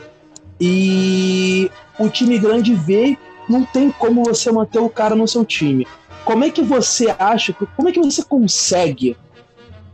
E 0.61 1.71
o 1.99 2.09
time 2.09 2.39
grande 2.39 2.75
vê, 2.75 3.17
não 3.49 3.65
tem 3.65 3.91
como 3.91 4.25
você 4.25 4.51
manter 4.51 4.79
o 4.79 4.91
cara 4.91 5.15
no 5.15 5.27
seu 5.27 5.45
time. 5.45 5.87
Como 6.25 6.45
é 6.45 6.51
que 6.51 6.63
você 6.63 7.15
acha, 7.19 7.53
como 7.53 7.89
é 7.89 7.93
que 7.93 8.01
você 8.01 8.23
consegue 8.23 9.17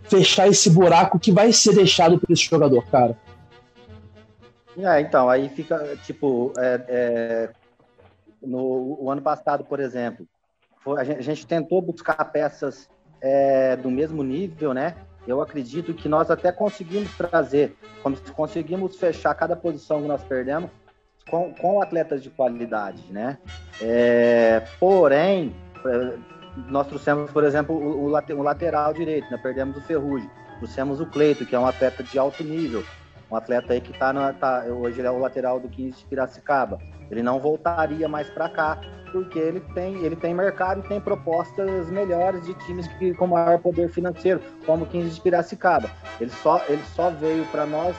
fechar 0.04 0.48
esse 0.48 0.68
buraco 0.70 1.18
que 1.18 1.32
vai 1.32 1.52
ser 1.52 1.74
deixado 1.74 2.18
para 2.18 2.32
esse 2.32 2.44
jogador, 2.44 2.84
cara? 2.86 3.16
É, 4.76 5.00
então, 5.00 5.28
aí 5.28 5.48
fica, 5.48 5.96
tipo, 6.04 6.52
é, 6.58 6.84
é, 6.88 7.50
no 8.42 8.98
o 9.00 9.10
ano 9.10 9.22
passado, 9.22 9.64
por 9.64 9.78
exemplo, 9.78 10.26
a, 10.98 11.04
gente, 11.04 11.18
a, 11.18 11.22
gente, 11.22 11.46
tentou 11.46 11.80
buscar 11.80 12.24
peças 12.26 12.88
é, 13.20 13.76
do 13.76 13.90
mesmo 13.90 14.22
nível, 14.22 14.74
né? 14.74 14.96
Eu 15.26 15.40
acredito 15.40 15.94
que 15.94 16.08
nós 16.08 16.30
até 16.30 16.52
conseguimos 16.52 17.10
trazer, 17.16 17.76
conseguimos 18.34 18.96
fechar 18.96 19.34
cada 19.34 19.56
posição 19.56 20.02
que 20.02 20.08
nós 20.08 20.22
perdemos 20.22 20.70
com, 21.28 21.52
com 21.54 21.80
atletas 21.80 22.22
de 22.22 22.30
qualidade, 22.30 23.02
né? 23.10 23.38
É, 23.80 24.62
porém, 24.78 25.54
é, 25.86 26.18
nós 26.68 26.86
trouxemos, 26.86 27.30
por 27.30 27.44
exemplo, 27.44 27.74
o, 27.74 28.04
o, 28.04 28.42
lateral 28.42 28.92
direito, 28.92 29.30
né? 29.30 29.38
perdemos 29.42 29.76
o 29.76 29.80
Ferrugem, 29.80 30.30
trouxemos 30.58 31.00
o 31.00 31.06
Cleito, 31.06 31.46
que 31.46 31.54
é 31.54 31.58
um 31.58 31.66
atleta 31.66 32.02
de 32.02 32.18
alto 32.18 32.44
nível, 32.44 32.84
um 33.34 33.36
atleta 33.36 33.72
aí 33.72 33.80
que 33.80 33.90
está 33.90 34.12
tá, 34.34 34.64
hoje 34.64 35.00
ele 35.00 35.08
é 35.08 35.10
o 35.10 35.18
lateral 35.18 35.58
do 35.58 35.68
15 35.68 35.98
de 35.98 36.04
Piracicaba. 36.06 36.78
Ele 37.10 37.22
não 37.22 37.38
voltaria 37.38 38.08
mais 38.08 38.30
para 38.30 38.48
cá, 38.48 38.80
porque 39.12 39.38
ele 39.38 39.60
tem, 39.74 39.96
ele 40.04 40.16
tem 40.16 40.32
mercado 40.32 40.80
e 40.80 40.88
tem 40.88 41.00
propostas 41.00 41.90
melhores 41.90 42.46
de 42.46 42.54
times 42.64 42.86
que, 42.98 43.12
com 43.14 43.26
maior 43.26 43.58
poder 43.58 43.88
financeiro, 43.90 44.40
como 44.64 44.84
o 44.84 44.86
15 44.86 45.10
de 45.10 45.20
Piracicaba. 45.20 45.90
Ele 46.20 46.30
só, 46.30 46.62
ele 46.68 46.82
só 46.94 47.10
veio 47.10 47.44
para 47.46 47.66
nós 47.66 47.96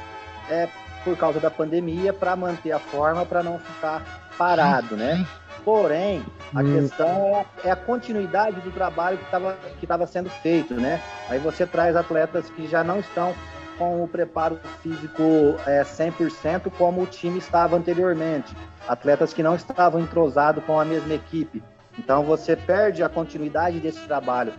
é, 0.50 0.68
por 1.04 1.18
causa 1.18 1.40
da 1.40 1.52
pandemia 1.52 2.14
para 2.14 2.36
manter 2.36 2.72
a 2.72 2.80
forma, 2.80 3.26
para 3.26 3.44
não 3.44 3.60
ficar 3.60 4.32
parado, 4.38 4.96
né? 4.96 5.26
Porém, 5.64 6.24
a 6.54 6.62
hum. 6.62 6.74
questão 6.74 7.08
é 7.08 7.40
a, 7.40 7.46
é 7.70 7.72
a, 7.72 7.76
continuidade 7.76 8.62
do 8.62 8.72
trabalho 8.72 9.18
que 9.18 9.26
estava 9.26 9.58
que 9.80 9.88
tava 9.88 10.06
sendo 10.06 10.30
feito, 10.30 10.76
né? 10.76 11.02
Aí 11.28 11.40
você 11.40 11.66
traz 11.66 11.96
atletas 11.96 12.50
que 12.52 12.68
já 12.68 12.84
não 12.84 13.00
estão 13.00 13.34
com 13.78 14.04
o 14.04 14.08
preparo 14.08 14.60
físico 14.82 15.24
é, 15.66 15.84
100% 15.84 16.72
como 16.78 17.04
o 17.04 17.06
time 17.06 17.38
estava 17.38 17.76
anteriormente. 17.76 18.56
Atletas 18.88 19.34
que 19.34 19.44
não 19.44 19.56
estavam 19.56 20.02
entrosados 20.02 20.64
com 20.64 20.80
a 20.80 20.86
mesma 20.86 21.14
equipe. 21.14 21.64
Então 21.98 22.24
você 22.24 22.56
perde 22.56 23.04
a 23.04 23.10
continuidade 23.10 23.80
desse 23.80 24.02
trabalho. 24.02 24.54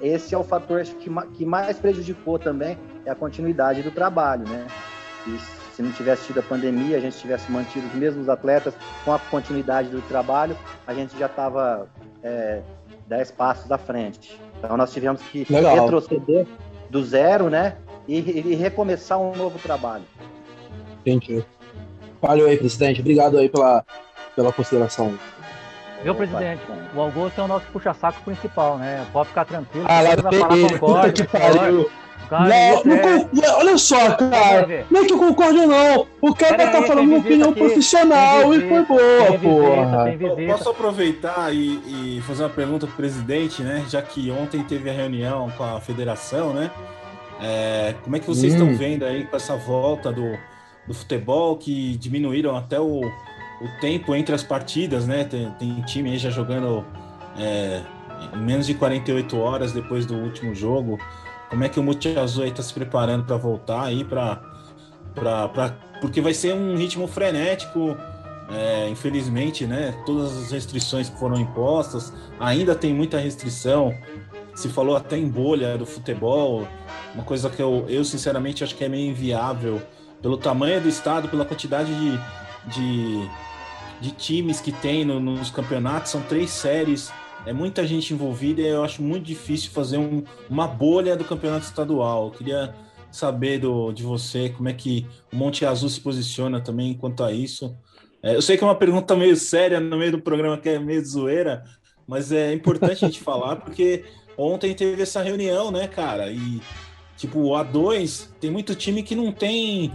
Esse 0.00 0.34
é 0.34 0.38
o 0.38 0.42
fator 0.42 0.82
que 0.82 1.44
mais 1.44 1.78
prejudicou 1.78 2.38
também 2.38 2.76
é 3.04 3.10
a 3.10 3.14
continuidade 3.14 3.82
do 3.82 3.90
trabalho, 3.90 4.48
né? 4.48 4.66
E 5.26 5.38
se 5.76 5.82
não 5.82 5.92
tivesse 5.92 6.26
tido 6.26 6.40
a 6.40 6.42
pandemia, 6.42 6.96
a 6.96 7.00
gente 7.00 7.18
tivesse 7.18 7.50
mantido 7.52 7.86
os 7.86 7.94
mesmos 7.94 8.28
atletas 8.28 8.74
com 9.04 9.12
a 9.12 9.18
continuidade 9.18 9.90
do 9.90 10.00
trabalho, 10.02 10.56
a 10.86 10.94
gente 10.94 11.16
já 11.18 11.26
estava 11.26 11.86
é, 12.22 12.62
dez 13.06 13.30
passos 13.30 13.70
à 13.70 13.78
frente. 13.78 14.40
Então 14.58 14.76
nós 14.76 14.92
tivemos 14.92 15.20
que 15.22 15.46
Legal. 15.50 15.74
retroceder 15.76 16.46
do 16.88 17.04
zero, 17.04 17.50
né? 17.50 17.76
E, 18.08 18.18
e, 18.18 18.54
recomeçar 18.54 19.18
um 19.18 19.34
novo 19.34 19.58
trabalho. 19.58 20.04
Entendi. 21.00 21.44
Valeu 22.22 22.46
aí, 22.46 22.56
presidente. 22.56 23.00
Obrigado 23.00 23.36
aí 23.38 23.48
pela, 23.48 23.84
pela 24.34 24.52
consideração. 24.52 25.18
Viu, 26.02 26.14
presidente? 26.14 26.62
O 26.94 27.00
Augusto 27.00 27.40
é 27.40 27.44
o 27.44 27.48
nosso 27.48 27.66
puxa-saco 27.72 28.20
principal, 28.22 28.78
né? 28.78 29.04
Pode 29.12 29.28
ficar 29.28 29.44
tranquilo. 29.44 29.86
Ah, 29.88 30.00
lá 30.02 30.16
peguei. 30.16 30.78
Puta 30.78 31.12
que 31.12 31.24
pariu. 31.24 31.90
Cara, 32.28 32.48
não, 32.48 32.84
não, 32.84 33.44
é... 33.44 33.56
olha 33.56 33.78
só, 33.78 34.16
cara. 34.16 34.84
Não 34.90 35.02
é 35.02 35.04
que 35.04 35.12
eu 35.12 35.18
concordo, 35.18 35.66
não. 35.66 36.06
O 36.20 36.34
cara 36.34 36.56
Pera 36.56 36.72
tá 36.72 36.78
aí, 36.78 36.86
falando 36.86 37.08
uma 37.08 37.18
opinião 37.18 37.50
aqui. 37.50 37.60
profissional 37.60 38.50
visita, 38.50 38.66
e 38.66 38.68
foi 38.68 38.84
boa, 38.84 39.38
porra. 39.38 40.16
Posso 40.48 40.70
aproveitar 40.70 41.54
e, 41.54 42.16
e, 42.18 42.20
fazer 42.22 42.42
uma 42.42 42.50
pergunta 42.50 42.86
pro 42.86 42.96
presidente, 42.96 43.62
né? 43.62 43.84
Já 43.88 44.02
que 44.02 44.30
ontem 44.30 44.64
teve 44.64 44.90
a 44.90 44.92
reunião 44.92 45.50
com 45.56 45.62
a 45.62 45.80
federação, 45.80 46.52
né? 46.52 46.70
É, 47.40 47.94
como 48.02 48.16
é 48.16 48.20
que 48.20 48.26
vocês 48.26 48.54
hum. 48.54 48.56
estão 48.56 48.76
vendo 48.76 49.04
aí 49.04 49.24
com 49.24 49.36
essa 49.36 49.56
volta 49.56 50.12
do, 50.12 50.36
do 50.86 50.94
futebol 50.94 51.56
que 51.56 51.96
diminuíram 51.96 52.56
até 52.56 52.80
o, 52.80 53.00
o 53.00 53.80
tempo 53.80 54.14
entre 54.14 54.34
as 54.34 54.42
partidas, 54.42 55.06
né? 55.06 55.24
Tem, 55.24 55.50
tem 55.52 55.82
time 55.82 56.10
aí 56.10 56.18
já 56.18 56.30
jogando 56.30 56.84
é, 57.38 57.82
em 58.34 58.38
menos 58.38 58.66
de 58.66 58.74
48 58.74 59.36
horas 59.38 59.72
depois 59.72 60.06
do 60.06 60.16
último 60.16 60.54
jogo. 60.54 60.98
Como 61.50 61.62
é 61.62 61.68
que 61.68 61.78
o 61.78 61.82
Multi 61.82 62.18
Azul 62.18 62.44
está 62.46 62.62
se 62.62 62.72
preparando 62.72 63.24
para 63.24 63.36
voltar 63.36 63.84
aí 63.84 64.04
para 64.04 64.40
porque 66.00 66.20
vai 66.20 66.34
ser 66.34 66.54
um 66.54 66.76
ritmo 66.76 67.06
frenético, 67.06 67.96
é, 68.50 68.88
infelizmente, 68.88 69.66
né? 69.66 69.94
Todas 70.04 70.36
as 70.36 70.50
restrições 70.50 71.08
que 71.08 71.18
foram 71.18 71.36
impostas, 71.38 72.12
ainda 72.38 72.74
tem 72.74 72.92
muita 72.92 73.18
restrição. 73.18 73.94
Se 74.54 74.68
falou 74.68 74.96
até 74.96 75.16
em 75.16 75.28
bolha 75.28 75.76
do 75.76 75.86
futebol, 75.86 76.66
uma 77.16 77.24
coisa 77.24 77.50
que 77.50 77.60
eu, 77.60 77.84
eu 77.88 78.04
sinceramente 78.04 78.62
acho 78.62 78.76
que 78.76 78.84
é 78.84 78.88
meio 78.88 79.10
inviável 79.10 79.82
pelo 80.22 80.36
tamanho 80.36 80.80
do 80.80 80.88
estado, 80.88 81.28
pela 81.28 81.44
quantidade 81.44 81.92
de, 81.92 82.20
de, 82.72 83.30
de 84.00 84.10
times 84.12 84.60
que 84.60 84.70
tem 84.70 85.04
no, 85.04 85.18
nos 85.18 85.50
campeonatos. 85.50 86.12
São 86.12 86.22
três 86.22 86.50
séries 86.50 87.10
é 87.46 87.52
muita 87.52 87.86
gente 87.86 88.12
envolvida 88.12 88.60
e 88.60 88.66
eu 88.66 88.82
acho 88.82 89.00
muito 89.00 89.24
difícil 89.24 89.70
fazer 89.70 89.98
um, 89.98 90.24
uma 90.50 90.66
bolha 90.66 91.16
do 91.16 91.24
campeonato 91.24 91.64
estadual. 91.64 92.26
Eu 92.26 92.30
queria 92.32 92.74
saber 93.10 93.60
do, 93.60 93.92
de 93.92 94.02
você 94.02 94.50
como 94.50 94.68
é 94.68 94.72
que 94.72 95.06
o 95.32 95.36
Monte 95.36 95.64
Azul 95.64 95.88
se 95.88 96.00
posiciona 96.00 96.60
também 96.60 96.92
quanto 96.92 97.22
a 97.22 97.32
isso. 97.32 97.74
É, 98.20 98.34
eu 98.34 98.42
sei 98.42 98.56
que 98.58 98.64
é 98.64 98.66
uma 98.66 98.74
pergunta 98.74 99.14
meio 99.14 99.36
séria 99.36 99.78
no 99.78 99.96
meio 99.96 100.12
do 100.12 100.20
programa 100.20 100.58
que 100.58 100.68
é 100.68 100.78
meio 100.78 101.04
zoeira, 101.04 101.62
mas 102.06 102.32
é 102.32 102.52
importante 102.52 103.04
a 103.04 103.08
gente 103.08 103.20
falar 103.24 103.56
porque 103.56 104.04
ontem 104.36 104.74
teve 104.74 105.00
essa 105.00 105.22
reunião, 105.22 105.70
né, 105.70 105.86
cara? 105.86 106.30
E 106.32 106.60
tipo, 107.16 107.38
o 107.40 107.50
A2 107.50 108.28
tem 108.40 108.50
muito 108.50 108.74
time 108.74 109.02
que 109.02 109.14
não 109.14 109.32
tem 109.32 109.92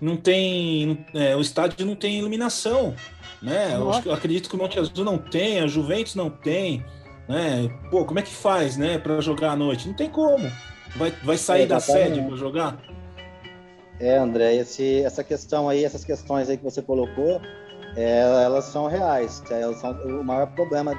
não 0.00 0.16
tem 0.16 1.04
é, 1.14 1.36
o 1.36 1.40
estádio 1.40 1.84
não 1.84 1.94
tem 1.94 2.18
iluminação 2.18 2.94
né? 3.42 3.74
Eu, 3.74 3.90
eu, 4.04 4.12
acredito 4.12 4.48
que 4.48 4.54
o 4.54 4.58
Monte 4.58 4.78
Azul 4.78 5.04
não 5.04 5.16
tem, 5.16 5.60
a 5.60 5.66
Juventus 5.66 6.14
não 6.14 6.28
tem, 6.28 6.84
né? 7.28 7.70
Pô, 7.90 8.04
como 8.04 8.18
é 8.18 8.22
que 8.22 8.30
faz, 8.30 8.76
né, 8.76 8.98
para 8.98 9.20
jogar 9.20 9.52
à 9.52 9.56
noite? 9.56 9.88
Não 9.88 9.94
tem 9.94 10.10
como. 10.10 10.50
Vai, 10.96 11.10
vai 11.22 11.36
sair 11.36 11.62
é, 11.62 11.66
da 11.66 11.80
sede 11.80 12.20
para 12.20 12.36
jogar? 12.36 12.78
É, 13.98 14.16
André, 14.18 14.56
esse, 14.56 15.02
essa 15.02 15.22
questão 15.24 15.68
aí, 15.68 15.84
essas 15.84 16.04
questões 16.04 16.48
aí 16.48 16.56
que 16.56 16.64
você 16.64 16.82
colocou, 16.82 17.40
é, 17.96 18.20
elas 18.44 18.66
são 18.66 18.86
reais. 18.86 19.42
É, 19.50 19.62
elas 19.62 19.80
são, 19.80 19.92
o 19.92 20.24
maior 20.24 20.46
problema 20.48 20.94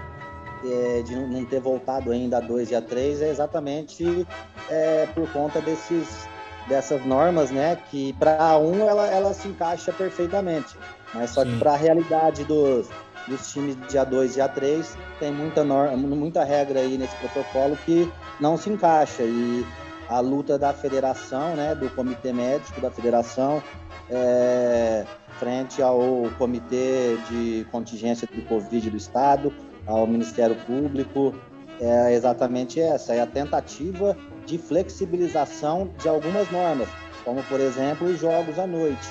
é, 0.63 1.01
de 1.01 1.15
não 1.15 1.45
ter 1.45 1.59
voltado 1.59 2.11
ainda 2.11 2.37
a 2.37 2.41
2 2.41 2.71
e 2.71 2.75
a 2.75 2.81
3 2.81 3.21
é 3.21 3.29
exatamente 3.29 4.27
é, 4.69 5.07
por 5.13 5.31
conta 5.31 5.61
desses, 5.61 6.27
dessas 6.67 7.05
normas, 7.05 7.51
né? 7.51 7.77
Que 7.89 8.13
para 8.13 8.57
um 8.57 8.87
ela, 8.87 9.07
ela 9.07 9.33
se 9.33 9.47
encaixa 9.47 9.91
perfeitamente. 9.91 10.75
Mas 11.13 11.31
só 11.31 11.43
Sim. 11.43 11.51
que 11.51 11.59
para 11.59 11.73
a 11.73 11.77
realidade 11.77 12.43
dos, 12.45 12.87
dos 13.27 13.51
times 13.51 13.75
de 13.87 13.97
A2 13.97 14.37
e 14.37 14.39
A3, 14.39 14.85
tem 15.19 15.31
muita, 15.31 15.63
norma, 15.63 15.97
muita 15.97 16.43
regra 16.43 16.79
aí 16.79 16.97
nesse 16.97 17.15
protocolo 17.17 17.75
que 17.85 18.11
não 18.39 18.57
se 18.57 18.69
encaixa. 18.69 19.23
E 19.23 19.65
a 20.07 20.19
luta 20.19 20.57
da 20.57 20.73
federação, 20.73 21.55
né, 21.55 21.73
do 21.73 21.89
comitê 21.91 22.33
médico 22.33 22.81
da 22.81 22.91
federação, 22.91 23.63
é, 24.09 25.05
frente 25.39 25.81
ao 25.81 26.29
comitê 26.37 27.17
de 27.29 27.65
contingência 27.71 28.27
do 28.27 28.41
Covid 28.43 28.89
do 28.89 28.97
Estado, 28.97 29.53
ao 29.85 30.05
Ministério 30.07 30.55
Público, 30.67 31.33
é 31.79 32.13
exatamente 32.13 32.79
essa, 32.79 33.13
é 33.13 33.21
a 33.21 33.27
tentativa 33.27 34.15
de 34.45 34.57
flexibilização 34.57 35.89
de 35.99 36.07
algumas 36.07 36.49
normas, 36.51 36.87
como, 37.23 37.41
por 37.43 37.59
exemplo, 37.59 38.07
os 38.07 38.19
jogos 38.19 38.59
à 38.59 38.67
noite 38.67 39.09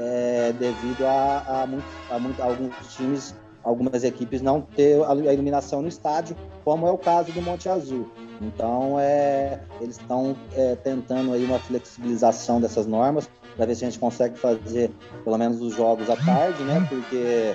é, 0.00 0.52
devido 0.58 1.04
a, 1.04 1.42
a, 1.46 1.64
a, 1.64 2.16
a, 2.16 2.44
alguns 2.44 2.94
times 2.94 3.34
algumas 3.62 4.02
equipes 4.04 4.40
não 4.40 4.62
ter 4.62 5.02
a 5.04 5.14
iluminação 5.14 5.82
no 5.82 5.88
estádio, 5.88 6.34
como 6.64 6.86
é 6.86 6.90
o 6.90 6.96
caso 6.96 7.30
do 7.32 7.42
Monte 7.42 7.68
Azul. 7.68 8.10
Então, 8.40 8.98
é, 8.98 9.60
eles 9.82 9.98
estão 9.98 10.34
é, 10.54 10.74
tentando 10.76 11.34
aí 11.34 11.44
uma 11.44 11.58
flexibilização 11.58 12.58
dessas 12.58 12.86
normas 12.86 13.28
para 13.54 13.66
ver 13.66 13.74
se 13.74 13.84
a 13.84 13.90
gente 13.90 14.00
consegue 14.00 14.38
fazer 14.38 14.90
pelo 15.24 15.36
menos 15.36 15.60
os 15.60 15.74
jogos 15.74 16.08
à 16.08 16.16
tarde, 16.16 16.62
né? 16.62 16.86
Porque 16.88 17.54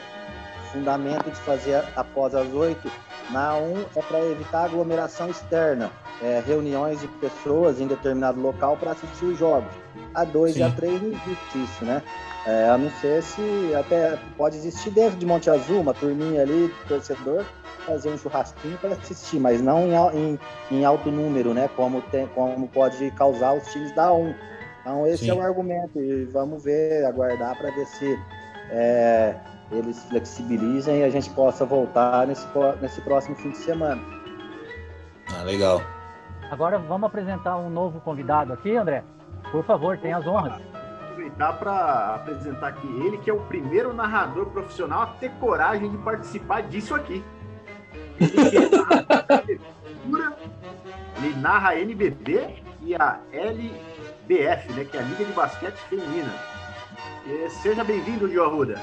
fundamento 0.75 1.32
de 1.32 1.38
fazer 1.38 1.84
após 1.96 2.36
as 2.36 2.51
oito 2.53 2.91
na 3.32 3.55
1 3.55 3.86
é 3.96 4.01
para 4.01 4.20
evitar 4.25 4.65
aglomeração 4.65 5.29
externa, 5.29 5.89
é, 6.22 6.44
reuniões 6.46 7.00
de 7.00 7.08
pessoas 7.08 7.79
em 7.79 7.88
determinado 7.88 8.39
local 8.39 8.75
para 8.77 8.91
assistir 8.91 9.25
os 9.25 9.39
jogos. 9.39 9.72
A 10.13 10.24
2 10.25 10.58
e 10.58 10.63
a 10.63 10.70
3 10.70 11.01
não 11.01 11.10
existe 11.10 11.63
isso, 11.63 11.86
né? 11.86 12.03
É, 12.46 12.70
a 12.70 12.77
não 12.77 12.91
ser 13.01 13.24
se 13.24 13.74
até 13.75 14.20
pode 14.38 14.58
existir 14.58 14.91
dentro 14.91 15.17
de 15.17 15.25
Monte 15.25 15.50
Azul 15.50 15.82
uma 15.82 15.94
turminha 15.94 16.41
ali 16.41 16.72
torcedor 16.88 17.44
fazer 17.88 18.10
um 18.10 18.17
churrasquinho 18.17 18.77
para 18.77 18.91
assistir, 18.91 19.39
mas 19.39 19.62
não 19.62 20.12
em, 20.13 20.20
em, 20.20 20.39
em, 20.72 20.86
alto 20.86 21.10
número, 21.12 21.53
né? 21.53 21.70
Como, 21.75 22.01
tem, 22.03 22.27
como 22.27 22.67
pode 22.67 23.10
causar 23.12 23.53
os 23.53 23.65
times 23.72 23.94
da 23.96 24.12
1. 24.12 24.34
Então 24.82 25.08
esse 25.08 25.25
Sim. 25.25 25.32
é 25.32 25.34
o 25.34 25.41
argumento 25.41 26.00
e 26.00 26.25
vamos 26.25 26.63
ver, 26.63 27.05
aguardar 27.05 27.58
para 27.58 27.72
ver 27.72 27.86
se 27.86 28.20
é, 28.70 29.36
eles 29.72 30.03
flexibilizem 30.05 31.00
e 31.00 31.03
a 31.03 31.10
gente 31.10 31.29
possa 31.31 31.65
voltar 31.65 32.27
nesse, 32.27 32.48
nesse 32.81 33.01
próximo 33.01 33.36
fim 33.36 33.51
de 33.51 33.57
semana. 33.57 34.01
Ah, 35.34 35.43
legal. 35.43 35.81
Agora 36.51 36.77
vamos 36.77 37.07
apresentar 37.07 37.57
um 37.57 37.69
novo 37.69 38.00
convidado 38.00 38.53
aqui, 38.53 38.75
André. 38.75 39.03
Por 39.51 39.63
favor, 39.63 39.98
tenha 39.98 40.17
as 40.17 40.27
honras. 40.27 40.62
Aproveitar 41.01 41.53
para 41.53 42.15
apresentar 42.15 42.67
aqui 42.67 42.88
ele, 43.05 43.17
que 43.17 43.29
é 43.29 43.34
o 43.34 43.39
primeiro 43.41 43.93
narrador 43.93 44.48
profissional 44.48 45.01
a 45.03 45.07
ter 45.07 45.31
coragem 45.39 45.89
de 45.89 45.98
participar 45.98 46.62
disso 46.63 46.93
aqui. 46.93 47.24
Ele, 48.19 49.60
ele 51.17 51.36
narra 51.41 51.69
a 51.69 51.79
NBB 51.79 52.63
e 52.81 52.95
a 52.95 53.19
LBF, 53.31 54.74
né, 54.74 54.86
que 54.86 54.98
é 54.98 55.00
a 55.00 55.03
Liga 55.03 55.25
de 55.25 55.34
Basquete 55.34 55.77
Feminina. 55.89 56.31
E 57.25 57.50
seja 57.50 57.84
bem-vindo, 57.84 58.29
Gio 58.29 58.43
Arruda. 58.43 58.79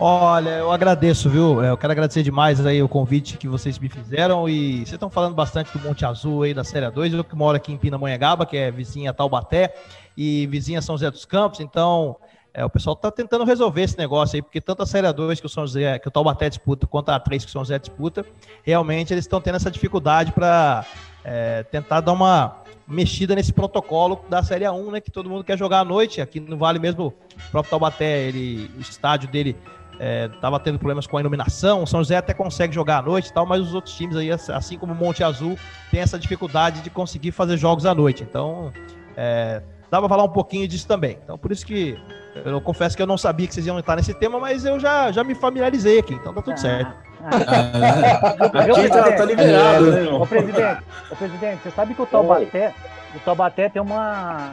Olha, 0.00 0.50
eu 0.50 0.70
agradeço, 0.70 1.28
viu? 1.28 1.60
É, 1.60 1.70
eu 1.70 1.76
quero 1.76 1.90
agradecer 1.90 2.22
demais 2.22 2.64
aí 2.64 2.80
o 2.80 2.88
convite 2.88 3.36
que 3.36 3.48
vocês 3.48 3.80
me 3.80 3.88
fizeram 3.88 4.48
e 4.48 4.76
vocês 4.76 4.92
estão 4.92 5.10
falando 5.10 5.34
bastante 5.34 5.76
do 5.76 5.80
Monte 5.80 6.04
Azul 6.04 6.44
aí 6.44 6.54
da 6.54 6.62
Série 6.62 6.88
2, 6.88 7.14
eu 7.14 7.24
que 7.24 7.34
moro 7.34 7.56
aqui 7.56 7.72
em 7.72 7.76
Pindamonhangaba, 7.76 8.46
que 8.46 8.56
é 8.56 8.70
vizinha 8.70 9.12
Taubaté 9.12 9.74
e 10.16 10.46
vizinha 10.46 10.80
São 10.80 10.96
José 10.96 11.10
dos 11.10 11.24
Campos, 11.24 11.58
então 11.58 12.14
é, 12.54 12.64
o 12.64 12.70
pessoal 12.70 12.94
está 12.94 13.10
tentando 13.10 13.44
resolver 13.44 13.82
esse 13.82 13.98
negócio 13.98 14.36
aí, 14.36 14.42
porque 14.42 14.60
tanto 14.60 14.84
a 14.84 14.86
Série 14.86 15.12
2 15.12 15.40
que 15.40 15.46
o 15.46 15.48
São 15.48 15.66
José, 15.66 15.98
que 15.98 16.06
o 16.06 16.12
Taubaté 16.12 16.48
disputa, 16.48 16.86
quanto 16.86 17.08
a 17.08 17.18
3 17.18 17.44
que 17.44 17.48
o 17.48 17.52
São 17.52 17.62
José 17.64 17.80
disputa, 17.80 18.24
realmente 18.62 19.12
eles 19.12 19.24
estão 19.24 19.40
tendo 19.40 19.56
essa 19.56 19.68
dificuldade 19.70 20.30
para 20.30 20.86
é, 21.24 21.64
tentar 21.64 22.02
dar 22.02 22.12
uma 22.12 22.62
mexida 22.86 23.34
nesse 23.34 23.52
protocolo 23.52 24.24
da 24.30 24.44
Série 24.44 24.68
1, 24.68 24.90
né? 24.92 25.00
Que 25.00 25.10
todo 25.10 25.28
mundo 25.28 25.44
quer 25.44 25.58
jogar 25.58 25.80
à 25.80 25.84
noite. 25.84 26.22
Aqui 26.22 26.40
no 26.40 26.56
Vale 26.56 26.78
mesmo, 26.78 27.08
o 27.08 27.50
próprio 27.50 27.70
Taubaté, 27.70 28.28
ele, 28.28 28.70
o 28.78 28.80
estádio 28.80 29.28
dele 29.28 29.54
estava 29.98 30.56
é, 30.56 30.60
tendo 30.60 30.78
problemas 30.78 31.06
com 31.06 31.16
a 31.16 31.20
iluminação. 31.20 31.82
O 31.82 31.86
São 31.86 32.00
José 32.00 32.16
até 32.16 32.32
consegue 32.32 32.74
jogar 32.74 32.98
à 32.98 33.02
noite 33.02 33.28
e 33.28 33.32
tal, 33.32 33.44
mas 33.44 33.60
os 33.60 33.74
outros 33.74 33.94
times 33.94 34.16
aí, 34.16 34.30
assim 34.30 34.78
como 34.78 34.92
o 34.92 34.96
Monte 34.96 35.24
Azul, 35.24 35.58
tem 35.90 36.00
essa 36.00 36.18
dificuldade 36.18 36.80
de 36.80 36.90
conseguir 36.90 37.32
fazer 37.32 37.56
jogos 37.56 37.84
à 37.84 37.94
noite. 37.94 38.22
Então, 38.22 38.72
é, 39.16 39.62
dá 39.90 39.98
para 39.98 40.08
falar 40.08 40.24
um 40.24 40.28
pouquinho 40.28 40.68
disso 40.68 40.86
também. 40.86 41.18
Então, 41.22 41.36
por 41.36 41.50
isso 41.50 41.66
que 41.66 41.98
eu 42.44 42.60
confesso 42.60 42.96
que 42.96 43.02
eu 43.02 43.06
não 43.06 43.18
sabia 43.18 43.46
que 43.46 43.54
vocês 43.54 43.66
iam 43.66 43.78
entrar 43.78 43.96
nesse 43.96 44.14
tema, 44.14 44.38
mas 44.38 44.64
eu 44.64 44.78
já, 44.78 45.10
já 45.10 45.24
me 45.24 45.34
familiarizei 45.34 45.98
aqui, 45.98 46.14
então 46.14 46.32
tá 46.32 46.42
tudo 46.42 46.54
ah, 46.54 46.56
certo. 46.56 46.92
Ah, 47.20 47.30
ah. 47.32 48.60
aqui 48.60 48.88
tá, 48.88 49.12
tá, 49.12 49.24
liberado, 49.24 49.90
né, 49.90 50.08
Ô, 50.08 50.26
presidente, 50.26 50.82
ô, 51.10 51.16
presidente, 51.16 51.62
você 51.62 51.70
sabe 51.70 51.94
que 51.94 52.02
o 52.02 52.06
Taubaté, 52.06 52.74
o 53.14 53.18
Taubaté 53.20 53.68
tem 53.68 53.82
uma. 53.82 54.52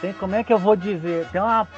Tem, 0.00 0.12
como 0.14 0.34
é 0.34 0.42
que 0.42 0.52
eu 0.52 0.58
vou 0.58 0.74
dizer? 0.74 1.28
Tem 1.30 1.40
uma 1.40 1.68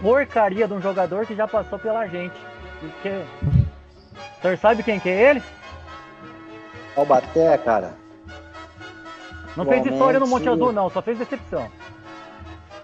porcaria 0.00 0.66
de 0.66 0.74
um 0.74 0.80
jogador 0.80 1.26
que 1.26 1.34
já 1.34 1.46
passou 1.46 1.78
pela 1.78 2.06
gente. 2.06 2.36
Porque... 2.80 3.10
O 3.10 4.42
senhor 4.42 4.58
sabe 4.58 4.82
quem 4.82 5.00
que 5.00 5.08
é 5.08 5.30
ele? 5.30 5.42
Albaté, 6.96 7.56
cara. 7.58 7.92
Não 9.56 9.64
fez 9.64 9.86
história 9.86 10.20
no 10.20 10.26
Monte 10.26 10.48
Azul, 10.48 10.72
não, 10.72 10.88
só 10.88 11.02
fez 11.02 11.18
decepção. 11.18 11.68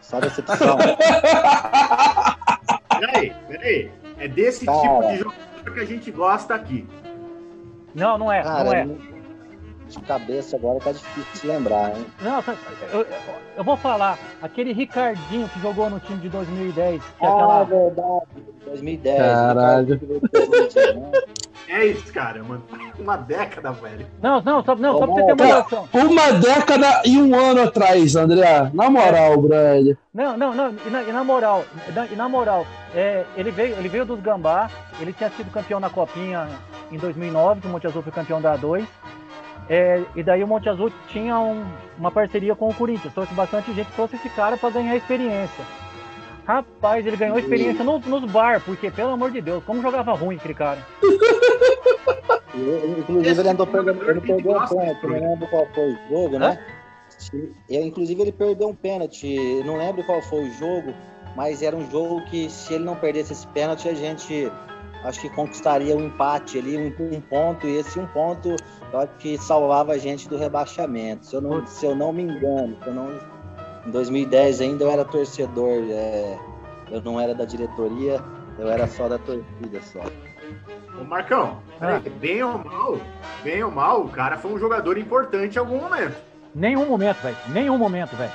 Só 0.00 0.20
decepção. 0.20 0.76
peraí, 2.98 3.32
peraí. 3.48 3.90
É 4.18 4.28
desse 4.28 4.66
cara. 4.66 4.80
tipo 4.80 5.08
de 5.08 5.16
jogador 5.18 5.74
que 5.74 5.80
a 5.80 5.84
gente 5.84 6.10
gosta 6.10 6.54
aqui. 6.54 6.86
Não, 7.94 8.18
não 8.18 8.32
é, 8.32 8.42
cara, 8.42 8.64
não 8.64 8.72
é 8.72 8.88
de 9.88 10.00
cabeça 10.00 10.56
agora 10.56 10.80
tá 10.80 10.92
difícil 10.92 11.42
de 11.42 11.46
lembrar, 11.46 11.96
hein? 11.96 12.06
Não, 12.20 12.42
eu, 12.92 13.06
eu, 13.56 13.64
vou 13.64 13.76
falar. 13.76 14.18
Aquele 14.42 14.72
Ricardinho 14.72 15.48
que 15.48 15.60
jogou 15.60 15.90
no 15.90 16.00
time 16.00 16.18
de 16.18 16.28
2010. 16.28 17.02
Que 17.02 17.24
é 17.24 17.28
ah, 17.28 17.32
aquela... 17.32 17.64
verdade. 17.64 18.26
2010. 18.66 19.18
Caralho. 19.18 20.00
É 21.68 21.86
isso, 21.86 22.12
cara, 22.12 22.42
mano. 22.42 22.62
Uma 22.98 23.16
década, 23.16 23.72
velho. 23.72 24.06
Não, 24.22 24.40
não, 24.42 24.62
só, 24.62 24.76
não, 24.76 24.98
só 24.98 25.06
pra 25.06 25.14
você 25.14 25.24
ter 25.24 25.32
uma 25.32 25.58
noção. 25.60 25.88
Uma 25.92 26.32
década 26.32 27.02
e 27.04 27.18
um 27.18 27.34
ano 27.34 27.62
atrás, 27.62 28.14
André. 28.14 28.70
Na 28.72 28.90
moral, 28.90 29.40
Brad. 29.40 29.96
Não, 30.12 30.36
não, 30.36 30.54
não. 30.54 30.74
E 30.86 30.90
na, 30.90 31.02
e 31.02 31.12
na 31.12 31.24
moral, 31.24 31.64
e 32.10 32.14
na 32.14 32.28
moral, 32.28 32.66
é, 32.94 33.24
ele, 33.36 33.50
veio, 33.50 33.76
ele 33.76 33.88
veio 33.88 34.04
dos 34.04 34.20
Gambá, 34.20 34.70
ele 35.00 35.12
tinha 35.12 35.30
sido 35.30 35.50
campeão 35.50 35.80
na 35.80 35.88
Copinha 35.88 36.48
em 36.92 36.98
2009, 36.98 37.62
que 37.62 37.66
o 37.66 37.70
Monte 37.70 37.86
Azul 37.86 38.02
foi 38.02 38.12
campeão 38.12 38.40
da 38.40 38.56
A2. 38.56 38.86
É, 39.68 40.02
e 40.14 40.22
daí 40.22 40.44
o 40.44 40.46
Monte 40.46 40.68
Azul 40.68 40.92
tinha 41.08 41.38
um, 41.38 41.64
uma 41.98 42.10
parceria 42.10 42.54
com 42.54 42.68
o 42.68 42.74
Corinthians. 42.74 43.14
Trouxe 43.14 43.32
bastante 43.34 43.72
gente, 43.72 43.90
trouxe 43.92 44.16
esse 44.16 44.28
cara 44.30 44.56
para 44.56 44.70
ganhar 44.70 44.96
experiência. 44.96 45.64
Rapaz, 46.46 47.06
ele 47.06 47.16
ganhou 47.16 47.38
experiência 47.38 47.82
no, 47.82 47.98
nos 47.98 48.30
bar, 48.30 48.60
porque, 48.60 48.90
pelo 48.90 49.10
amor 49.10 49.30
de 49.30 49.40
Deus, 49.40 49.64
como 49.64 49.80
jogava 49.80 50.12
ruim 50.12 50.36
aquele 50.36 50.54
cara. 50.54 50.78
inclusive, 52.98 53.40
ele 53.40 53.48
andou 53.48 53.66
perdendo, 53.66 54.10
ele 54.10 54.20
perdeu 54.20 54.52
um 54.52 54.66
pênalti, 54.66 55.06
não 55.06 55.20
lembro 55.20 55.48
qual 55.48 55.66
foi 55.74 55.92
o 55.92 55.98
jogo, 56.10 56.38
né? 56.38 56.58
Eu, 57.70 57.82
inclusive, 57.86 58.20
ele 58.20 58.32
perdeu 58.32 58.68
um 58.68 58.74
pênalti, 58.74 59.62
não 59.64 59.76
lembro 59.76 60.04
qual 60.04 60.20
foi 60.20 60.48
o 60.48 60.52
jogo, 60.52 60.92
mas 61.34 61.62
era 61.62 61.74
um 61.74 61.90
jogo 61.90 62.22
que, 62.26 62.50
se 62.50 62.74
ele 62.74 62.84
não 62.84 62.96
perdesse 62.96 63.32
esse 63.32 63.46
pênalti, 63.48 63.88
a 63.88 63.94
gente 63.94 64.50
acho 65.04 65.20
que 65.20 65.28
conquistaria 65.28 65.94
um 65.94 66.06
empate 66.06 66.58
ali, 66.58 66.76
um, 66.76 66.92
um 67.14 67.20
ponto, 67.20 67.66
e 67.66 67.76
esse 67.76 67.98
um 67.98 68.06
ponto 68.06 68.56
eu 68.92 68.98
acho 68.98 69.12
que 69.18 69.38
salvava 69.38 69.92
a 69.92 69.98
gente 69.98 70.28
do 70.28 70.36
rebaixamento. 70.36 71.26
Se 71.26 71.36
eu 71.36 71.40
não, 71.40 71.66
se 71.66 71.84
eu 71.84 71.94
não 71.94 72.12
me 72.12 72.22
engano, 72.22 72.76
eu 72.86 72.94
não, 72.94 73.20
em 73.86 73.90
2010 73.90 74.60
ainda 74.60 74.84
eu 74.84 74.90
era 74.90 75.04
torcedor, 75.04 75.84
é, 75.90 76.38
eu 76.90 77.02
não 77.02 77.20
era 77.20 77.34
da 77.34 77.44
diretoria, 77.44 78.20
eu 78.58 78.68
era 78.68 78.86
só 78.86 79.08
da 79.08 79.18
torcida 79.18 79.80
só. 79.82 80.00
Ô 81.00 81.04
Marcão, 81.04 81.58
ah. 81.80 82.00
bem 82.20 82.42
ou 82.42 82.58
mal, 82.58 82.98
bem 83.42 83.62
ou 83.62 83.70
mal, 83.70 84.02
o 84.02 84.08
cara 84.08 84.38
foi 84.38 84.52
um 84.52 84.58
jogador 84.58 84.96
importante 84.96 85.56
em 85.56 85.58
algum 85.58 85.78
momento. 85.80 86.16
Nenhum 86.54 86.86
momento, 86.86 87.20
velho. 87.20 87.36
Nenhum 87.48 87.76
momento, 87.76 88.14
velho. 88.16 88.32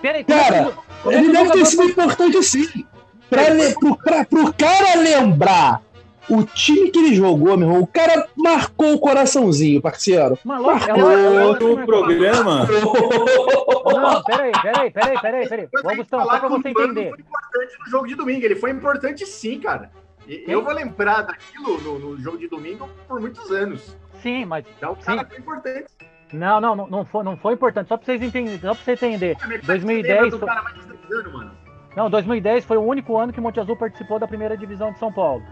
peraí, 0.00 0.24
cara, 0.24 0.72
ele 1.06 1.30
deve 1.30 1.50
ter 1.52 1.66
sido 1.66 1.84
importante 1.84 2.42
sim. 2.42 2.86
Pra, 4.02 4.24
pro 4.24 4.52
cara 4.54 4.96
lembrar 4.96 5.82
o 6.28 6.44
time 6.44 6.90
que 6.90 6.98
ele 6.98 7.14
jogou, 7.14 7.56
meu 7.56 7.68
irmão, 7.68 7.80
o 7.82 7.86
cara 7.86 8.28
marcou 8.36 8.94
o 8.94 8.98
coraçãozinho, 8.98 9.80
parceiro. 9.80 10.38
Maluco, 10.44 10.70
marcou 10.70 11.10
é 11.10 11.44
outro 11.44 11.86
programa. 11.86 12.66
Não, 13.84 14.22
peraí, 14.22 14.52
peraí, 14.62 14.90
peraí, 14.90 15.20
peraí, 15.20 15.48
peraí. 15.48 15.68
Vamos 15.82 15.98
Gustavo, 15.98 16.24
só 16.24 16.38
pra 16.38 16.48
você 16.48 16.68
entender. 16.68 17.00
Ele 17.00 17.10
foi 17.10 17.20
importante 17.20 17.78
no 17.80 17.90
jogo 17.90 18.06
de 18.06 18.14
domingo, 18.14 18.44
ele 18.44 18.56
foi 18.56 18.70
importante 18.70 19.26
sim, 19.26 19.58
cara. 19.58 19.90
E 20.26 20.44
eu 20.46 20.62
vou 20.62 20.72
lembrar 20.72 21.22
daquilo 21.22 21.80
no, 21.80 21.98
no, 21.98 22.20
jogo 22.20 22.38
de 22.38 22.48
domingo 22.48 22.88
por 23.08 23.20
muitos 23.20 23.50
anos. 23.50 23.96
Sim, 24.22 24.44
mas. 24.44 24.64
Então 24.76 24.92
o 24.92 24.96
cara 24.96 25.22
sim. 25.22 25.28
foi 25.28 25.38
importante. 25.38 25.86
Não, 26.32 26.60
não, 26.60 26.74
não 26.74 27.04
foi, 27.04 27.24
não 27.24 27.36
foi 27.36 27.54
importante. 27.54 27.88
Só 27.88 27.96
pra 27.96 28.06
vocês 28.06 28.22
entenderem, 28.22 28.60
só 28.60 28.74
pra 28.74 28.84
você 28.84 28.92
entender. 28.92 29.36
2010. 29.64 30.34
Foi... 30.34 30.46
Cara 30.46 30.62
mais 30.62 30.76
anos, 31.10 31.32
mano. 31.32 31.61
Não, 31.96 32.08
2010 32.08 32.64
foi 32.64 32.76
o 32.76 32.82
único 32.82 33.16
ano 33.16 33.32
que 33.32 33.40
Monte 33.40 33.60
Azul 33.60 33.76
participou 33.76 34.18
da 34.18 34.26
primeira 34.26 34.56
divisão 34.56 34.92
de 34.92 34.98
São 34.98 35.12
Paulo. 35.12 35.42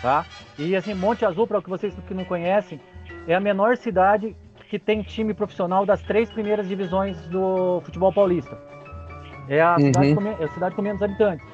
Tá? 0.00 0.24
E 0.58 0.74
assim, 0.74 0.94
Monte 0.94 1.24
Azul, 1.24 1.46
para 1.46 1.60
vocês 1.60 1.94
que 2.06 2.14
não 2.14 2.24
conhecem, 2.24 2.80
é 3.26 3.34
a 3.34 3.40
menor 3.40 3.76
cidade 3.76 4.36
que 4.68 4.78
tem 4.78 5.02
time 5.02 5.32
profissional 5.34 5.86
das 5.86 6.02
três 6.02 6.30
primeiras 6.30 6.66
divisões 6.66 7.20
do 7.26 7.80
futebol 7.82 8.12
paulista. 8.12 8.58
É 9.48 9.60
a, 9.60 9.74
uhum. 9.74 9.80
cidade, 9.80 10.14
com, 10.14 10.26
é 10.26 10.44
a 10.44 10.48
cidade 10.48 10.74
com 10.74 10.82
menos 10.82 11.02
habitantes. 11.02 11.46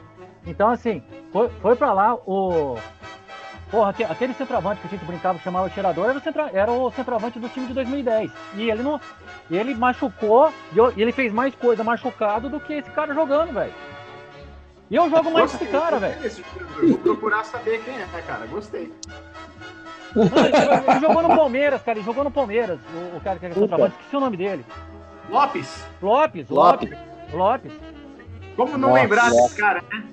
Então, 0.46 0.70
assim, 0.70 1.02
foi, 1.32 1.48
foi 1.60 1.76
para 1.76 1.92
lá 1.92 2.14
o. 2.14 2.76
Porra, 3.70 3.94
aquele 4.08 4.34
centroavante 4.34 4.80
que 4.80 4.88
a 4.88 4.90
gente 4.90 5.04
brincava 5.04 5.38
que 5.38 5.44
chamava 5.44 5.70
cheirador 5.70 6.08
era 6.08 6.18
o, 6.18 6.20
centra, 6.20 6.50
era 6.52 6.72
o 6.72 6.90
centroavante 6.90 7.38
do 7.38 7.48
time 7.48 7.68
de 7.68 7.74
2010. 7.74 8.32
E 8.56 8.68
ele 8.68 8.82
não. 8.82 9.00
Ele 9.48 9.74
machucou 9.74 10.52
e 10.96 11.00
ele 11.00 11.12
fez 11.12 11.32
mais 11.32 11.54
coisa 11.54 11.84
machucado 11.84 12.48
do 12.48 12.58
que 12.58 12.72
esse 12.72 12.90
cara 12.90 13.14
jogando, 13.14 13.52
velho. 13.52 13.72
E 14.90 14.96
eu 14.96 15.08
jogo 15.08 15.30
mais 15.30 15.54
que 15.54 15.62
esse 15.62 15.72
cara, 15.72 16.00
velho. 16.00 16.16
Vou 16.82 16.98
procurar 16.98 17.44
saber 17.44 17.80
quem 17.84 17.94
é, 17.94 18.06
cara. 18.26 18.44
Gostei. 18.46 18.92
Ele 20.16 21.00
jogou 21.00 21.22
no 21.22 21.28
Palmeiras, 21.28 21.80
cara. 21.82 21.98
Ele 21.98 22.04
jogou 22.04 22.24
no 22.24 22.30
Palmeiras. 22.30 22.80
O, 22.92 23.18
o 23.18 23.20
cara 23.20 23.38
que 23.38 23.46
é 23.46 23.50
trabalho. 23.50 23.92
Esqueci 23.92 24.16
o 24.16 24.20
nome 24.20 24.36
dele. 24.36 24.66
Lopes. 25.28 25.86
Lopes. 26.02 26.48
Lopes. 26.48 26.90
Lopes. 27.32 27.72
Como 28.56 28.72
não 28.72 28.88
Nossa, 28.90 29.00
lembrar 29.00 29.30
desse 29.30 29.56
cara, 29.56 29.80
né? 29.92 30.04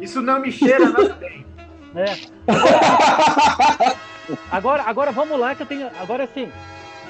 Isso 0.00 0.22
não 0.22 0.40
me 0.40 0.50
cheira 0.50 0.88
nada 0.88 1.14
bem. 1.14 1.46
É. 1.94 2.16
Agora, 4.50 4.82
agora 4.82 5.10
vamos 5.12 5.38
lá 5.38 5.54
que 5.54 5.62
eu 5.62 5.66
tenho. 5.66 5.88
Agora 6.00 6.26
sim. 6.26 6.50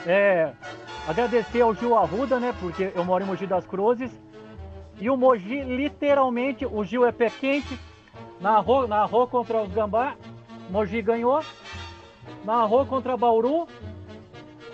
É, 0.07 0.53
agradecer 1.07 1.61
ao 1.61 1.75
Gil 1.75 1.97
Arruda, 1.97 2.39
né? 2.39 2.55
Porque 2.61 2.93
eu 2.95 3.05
moro 3.05 3.25
em 3.25 3.27
Mogi 3.27 3.47
das 3.47 3.67
Cruzes. 3.67 4.11
E 5.01 5.11
o 5.11 5.17
Mogi, 5.17 5.63
literalmente, 5.63 6.65
o 6.65 6.85
Gil 6.85 7.05
é 7.05 7.13
pé 7.13 7.31
quente. 7.31 7.79
Narrou, 8.41 8.87
narrou 8.87 9.27
contra 9.27 9.63
os 9.63 9.73
Gambá. 9.73 10.15
Mogi 10.71 11.03
ganhou. 11.03 11.43
Narrou 12.45 12.87
contra 12.87 13.17
Bauru. 13.17 13.67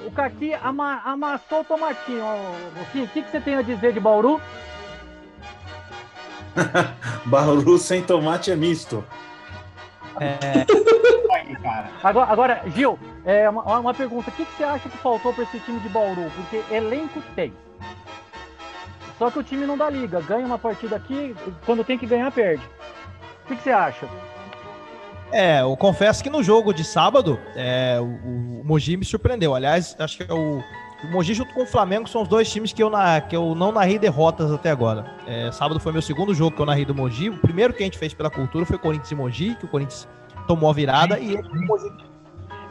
O 0.06 0.10
Caqui 0.10 0.52
ama, 0.62 1.00
amassou 1.04 1.60
o 1.60 1.64
tomatinho. 1.64 2.24
O 2.24 2.92
que, 2.92 3.06
que, 3.06 3.22
que 3.22 3.30
você 3.30 3.40
tem 3.40 3.54
a 3.54 3.62
dizer 3.62 3.92
de 3.92 4.00
Bauru? 4.00 4.40
Bauru 7.24 7.78
sem 7.78 8.02
tomate 8.02 8.50
é 8.50 8.56
misto. 8.56 9.02
É... 10.20 10.64
Agora, 12.02 12.30
agora, 12.30 12.62
Gil, 12.74 12.98
é 13.24 13.48
uma, 13.48 13.78
uma 13.78 13.94
pergunta. 13.94 14.30
O 14.30 14.32
que, 14.32 14.44
que 14.44 14.56
você 14.56 14.64
acha 14.64 14.88
que 14.88 14.96
faltou 14.98 15.32
para 15.32 15.44
esse 15.44 15.58
time 15.60 15.80
de 15.80 15.88
Bauru? 15.88 16.30
Porque 16.36 16.62
elenco 16.72 17.22
tem. 17.34 17.52
Só 19.18 19.30
que 19.30 19.38
o 19.38 19.42
time 19.42 19.66
não 19.66 19.76
dá 19.76 19.88
liga. 19.90 20.20
Ganha 20.20 20.46
uma 20.46 20.58
partida 20.58 20.96
aqui, 20.96 21.34
quando 21.64 21.84
tem 21.84 21.98
que 21.98 22.06
ganhar, 22.06 22.30
perde. 22.30 22.64
O 23.44 23.48
que, 23.48 23.56
que 23.56 23.62
você 23.62 23.70
acha? 23.70 24.08
É, 25.32 25.62
eu 25.62 25.76
confesso 25.76 26.22
que 26.22 26.30
no 26.30 26.42
jogo 26.42 26.72
de 26.72 26.84
sábado, 26.84 27.40
é, 27.56 27.98
o, 28.00 28.60
o 28.60 28.62
Mogi 28.64 28.96
me 28.96 29.04
surpreendeu. 29.04 29.54
Aliás, 29.54 29.96
acho 29.98 30.18
que 30.18 30.30
é 30.30 30.34
o, 30.34 30.62
o 31.04 31.12
Mogi 31.12 31.34
junto 31.34 31.52
com 31.54 31.62
o 31.62 31.66
Flamengo 31.66 32.08
são 32.08 32.22
os 32.22 32.28
dois 32.28 32.50
times 32.50 32.72
que 32.72 32.82
eu, 32.82 32.90
na, 32.90 33.20
que 33.20 33.36
eu 33.36 33.54
não 33.54 33.70
narrei 33.70 33.98
derrotas 33.98 34.50
até 34.50 34.70
agora. 34.70 35.06
É, 35.26 35.50
sábado 35.52 35.78
foi 35.78 35.92
meu 35.92 36.02
segundo 36.02 36.34
jogo 36.34 36.56
que 36.56 36.62
eu 36.62 36.66
narrei 36.66 36.84
do 36.84 36.94
Mogi. 36.94 37.28
O 37.28 37.38
primeiro 37.38 37.72
que 37.72 37.82
a 37.82 37.86
gente 37.86 37.98
fez 37.98 38.14
pela 38.14 38.30
cultura 38.30 38.64
foi 38.64 38.78
Corinthians 38.78 39.10
e 39.10 39.14
Mogi, 39.14 39.54
que 39.54 39.64
o 39.64 39.68
Corinthians 39.68 40.08
tomou 40.46 40.70
a 40.70 40.72
virada 40.72 41.18
e 41.18 41.34
ele, 41.34 41.48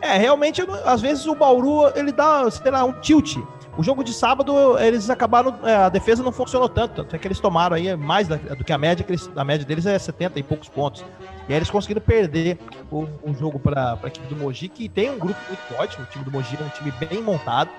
É, 0.01 0.17
realmente, 0.17 0.61
às 0.85 1.01
vezes 1.01 1.25
o 1.25 1.35
Bauru, 1.35 1.91
ele 1.95 2.11
dá, 2.11 2.49
sei 2.51 2.71
lá, 2.71 2.83
um 2.83 2.93
tilt. 2.93 3.37
O 3.75 3.81
jogo 3.81 4.03
de 4.03 4.13
sábado, 4.13 4.77
eles 4.77 5.09
acabaram, 5.09 5.57
é, 5.63 5.75
a 5.75 5.89
defesa 5.89 6.21
não 6.21 6.31
funcionou 6.31 6.69
tanto, 6.69 6.95
tanto 6.95 7.15
é 7.15 7.19
que 7.19 7.27
eles 7.27 7.39
tomaram 7.39 7.75
aí 7.75 7.95
mais 7.95 8.27
do 8.27 8.63
que 8.63 8.71
a 8.71 8.77
média, 8.77 9.03
que 9.03 9.11
eles, 9.11 9.31
a 9.35 9.43
média 9.43 9.65
deles 9.65 9.85
é 9.85 9.97
70 9.97 10.39
e 10.39 10.43
poucos 10.43 10.69
pontos. 10.69 11.03
E 11.49 11.53
aí 11.53 11.57
eles 11.57 11.71
conseguiram 11.71 12.01
perder 12.01 12.59
o, 12.91 13.07
o 13.23 13.33
jogo 13.33 13.57
para 13.57 13.97
a 14.01 14.07
equipe 14.07 14.27
do 14.27 14.35
Mogi, 14.35 14.69
que 14.69 14.87
tem 14.87 15.09
um 15.09 15.17
grupo 15.17 15.39
muito 15.47 15.59
forte, 15.75 15.99
o 15.99 16.05
time 16.05 16.23
do 16.23 16.31
Mogi 16.31 16.55
é 16.59 16.63
um 16.63 16.69
time 16.69 16.91
bem 16.91 17.21
montado. 17.21 17.69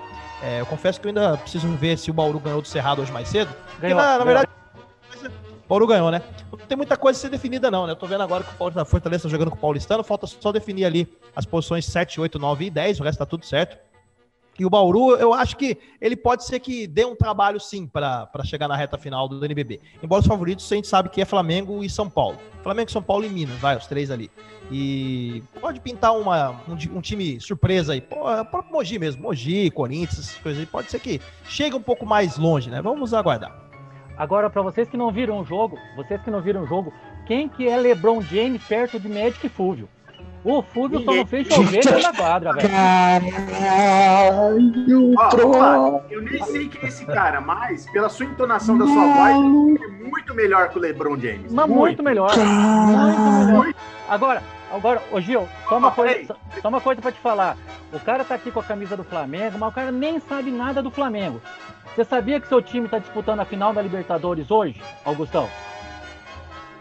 É, 0.41 0.61
eu 0.61 0.65
confesso 0.65 0.99
que 0.99 1.07
eu 1.07 1.09
ainda 1.09 1.37
preciso 1.37 1.67
ver 1.75 1.97
se 1.97 2.11
o 2.11 2.13
Bauru 2.13 2.39
ganhou 2.39 2.61
do 2.61 2.67
Cerrado 2.67 3.01
hoje 3.01 3.11
mais 3.11 3.27
cedo. 3.27 3.53
Ganhou, 3.79 3.99
na, 3.99 4.17
na 4.17 4.25
verdade, 4.25 4.49
Bauru 5.67 5.87
ganhou, 5.87 6.11
né? 6.11 6.21
Não 6.51 6.59
tem 6.59 6.77
muita 6.77 6.95
coisa 6.95 7.17
a 7.17 7.21
ser 7.21 7.29
definida, 7.29 7.71
não, 7.71 7.87
né? 7.87 7.93
Eu 7.93 7.95
tô 7.95 8.05
vendo 8.05 8.21
agora 8.21 8.43
que 8.43 8.49
o 8.51 8.85
Fortaleza 8.85 9.23
tá 9.23 9.29
jogando 9.29 9.49
com 9.49 9.57
o 9.57 9.59
Paulistano, 9.59 10.03
falta 10.03 10.27
só 10.27 10.51
definir 10.51 10.85
ali 10.85 11.17
as 11.35 11.45
posições 11.45 11.85
7, 11.85 12.21
8, 12.21 12.37
9 12.37 12.65
e 12.65 12.69
10, 12.69 12.99
o 12.99 13.03
resto 13.03 13.19
tá 13.19 13.25
tudo 13.25 13.45
certo. 13.45 13.77
E 14.57 14.65
o 14.65 14.69
Bauru, 14.69 15.15
eu 15.17 15.33
acho 15.33 15.57
que 15.57 15.77
ele 15.99 16.15
pode 16.15 16.45
ser 16.45 16.59
que 16.59 16.87
dê 16.87 17.03
um 17.03 17.15
trabalho 17.15 17.59
sim 17.59 17.85
para 17.85 18.29
chegar 18.43 18.67
na 18.67 18.75
reta 18.75 18.97
final 18.97 19.27
do 19.27 19.43
NBB. 19.43 19.81
Embora 20.01 20.21
os 20.21 20.27
favoritos 20.27 20.71
a 20.71 20.75
gente 20.75 20.87
sabe 20.87 21.09
que 21.09 21.21
é 21.21 21.25
Flamengo 21.25 21.83
e 21.83 21.89
São 21.89 22.09
Paulo. 22.09 22.37
Flamengo, 22.63 22.89
São 22.89 23.03
Paulo 23.03 23.25
e 23.25 23.29
Minas, 23.29 23.57
vai, 23.59 23.75
os 23.75 23.85
três 23.85 24.09
ali. 24.09 24.31
E 24.71 25.43
pode 25.59 25.79
pintar 25.79 26.17
uma, 26.17 26.51
um, 26.67 26.97
um 26.97 27.01
time 27.01 27.39
surpresa 27.39 27.93
aí. 27.93 28.01
Pô, 28.01 28.31
é 28.31 28.43
próprio 28.43 28.73
Mogi 28.73 28.97
mesmo, 28.97 29.23
Mogi, 29.23 29.69
Corinthians, 29.71 30.19
essas 30.19 30.37
coisas 30.37 30.61
aí. 30.61 30.65
Pode 30.65 30.89
ser 30.89 30.99
que 30.99 31.21
chegue 31.43 31.75
um 31.75 31.81
pouco 31.81 32.05
mais 32.05 32.37
longe, 32.37 32.69
né? 32.69 32.81
Vamos 32.81 33.13
aguardar. 33.13 33.53
Agora, 34.17 34.49
para 34.49 34.61
vocês 34.61 34.87
que 34.87 34.95
não 34.95 35.11
viram 35.11 35.41
o 35.41 35.45
jogo, 35.45 35.77
vocês 35.97 36.21
que 36.21 36.31
não 36.31 36.41
viram 36.41 36.63
o 36.63 36.67
jogo, 36.67 36.93
quem 37.27 37.49
que 37.49 37.67
é 37.67 37.75
LeBron 37.75 38.21
James 38.21 38.63
perto 38.63 38.99
de 38.99 39.09
Magic 39.09 39.45
e 39.45 39.49
Fúvio? 39.49 39.89
O 40.45 40.61
Fúvio 40.61 41.03
só 41.03 41.11
não 41.11 41.25
fez 41.25 41.47
chover 41.47 41.83
da 41.83 42.13
quadra, 42.13 42.53
velho. 42.53 42.69
Caralho, 45.15 46.01
eu 46.07 46.21
nem 46.21 46.43
sei 46.43 46.69
quem 46.69 46.83
é 46.83 46.87
esse 46.87 47.03
cara, 47.03 47.41
mas 47.41 47.89
pela 47.89 48.07
sua 48.09 48.27
entonação 48.27 48.77
da 48.77 48.85
sua 48.85 49.07
voz, 49.07 49.35
é 49.81 49.87
muito 50.03 50.35
melhor 50.35 50.69
que 50.69 50.77
o 50.77 50.81
LeBron 50.81 51.19
James. 51.19 51.51
Mas 51.51 51.65
muito, 51.65 51.79
muito 51.79 52.03
melhor. 52.03 52.31
Muito 52.37 53.47
melhor. 53.47 53.73
Agora, 54.07 54.43
agora, 54.71 55.01
ô 55.11 55.19
Gil, 55.19 55.47
só 55.67 55.79
uma, 55.79 55.89
coisa, 55.89 56.35
só 56.61 56.67
uma 56.67 56.79
coisa 56.79 57.01
pra 57.01 57.11
te 57.11 57.19
falar. 57.19 57.57
O 57.91 57.99
cara 57.99 58.23
tá 58.23 58.35
aqui 58.35 58.51
com 58.51 58.59
a 58.59 58.63
camisa 58.63 58.95
do 58.95 59.03
Flamengo, 59.03 59.57
mas 59.57 59.71
o 59.71 59.73
cara 59.73 59.91
nem 59.91 60.19
sabe 60.19 60.51
nada 60.51 60.83
do 60.83 60.91
Flamengo. 60.91 61.41
Você 61.95 62.05
sabia 62.05 62.39
que 62.39 62.47
seu 62.47 62.61
time 62.61 62.85
está 62.85 62.99
disputando 62.99 63.39
a 63.39 63.45
final 63.45 63.73
da 63.73 63.81
Libertadores 63.81 64.51
hoje, 64.51 64.79
Augustão? 65.03 65.49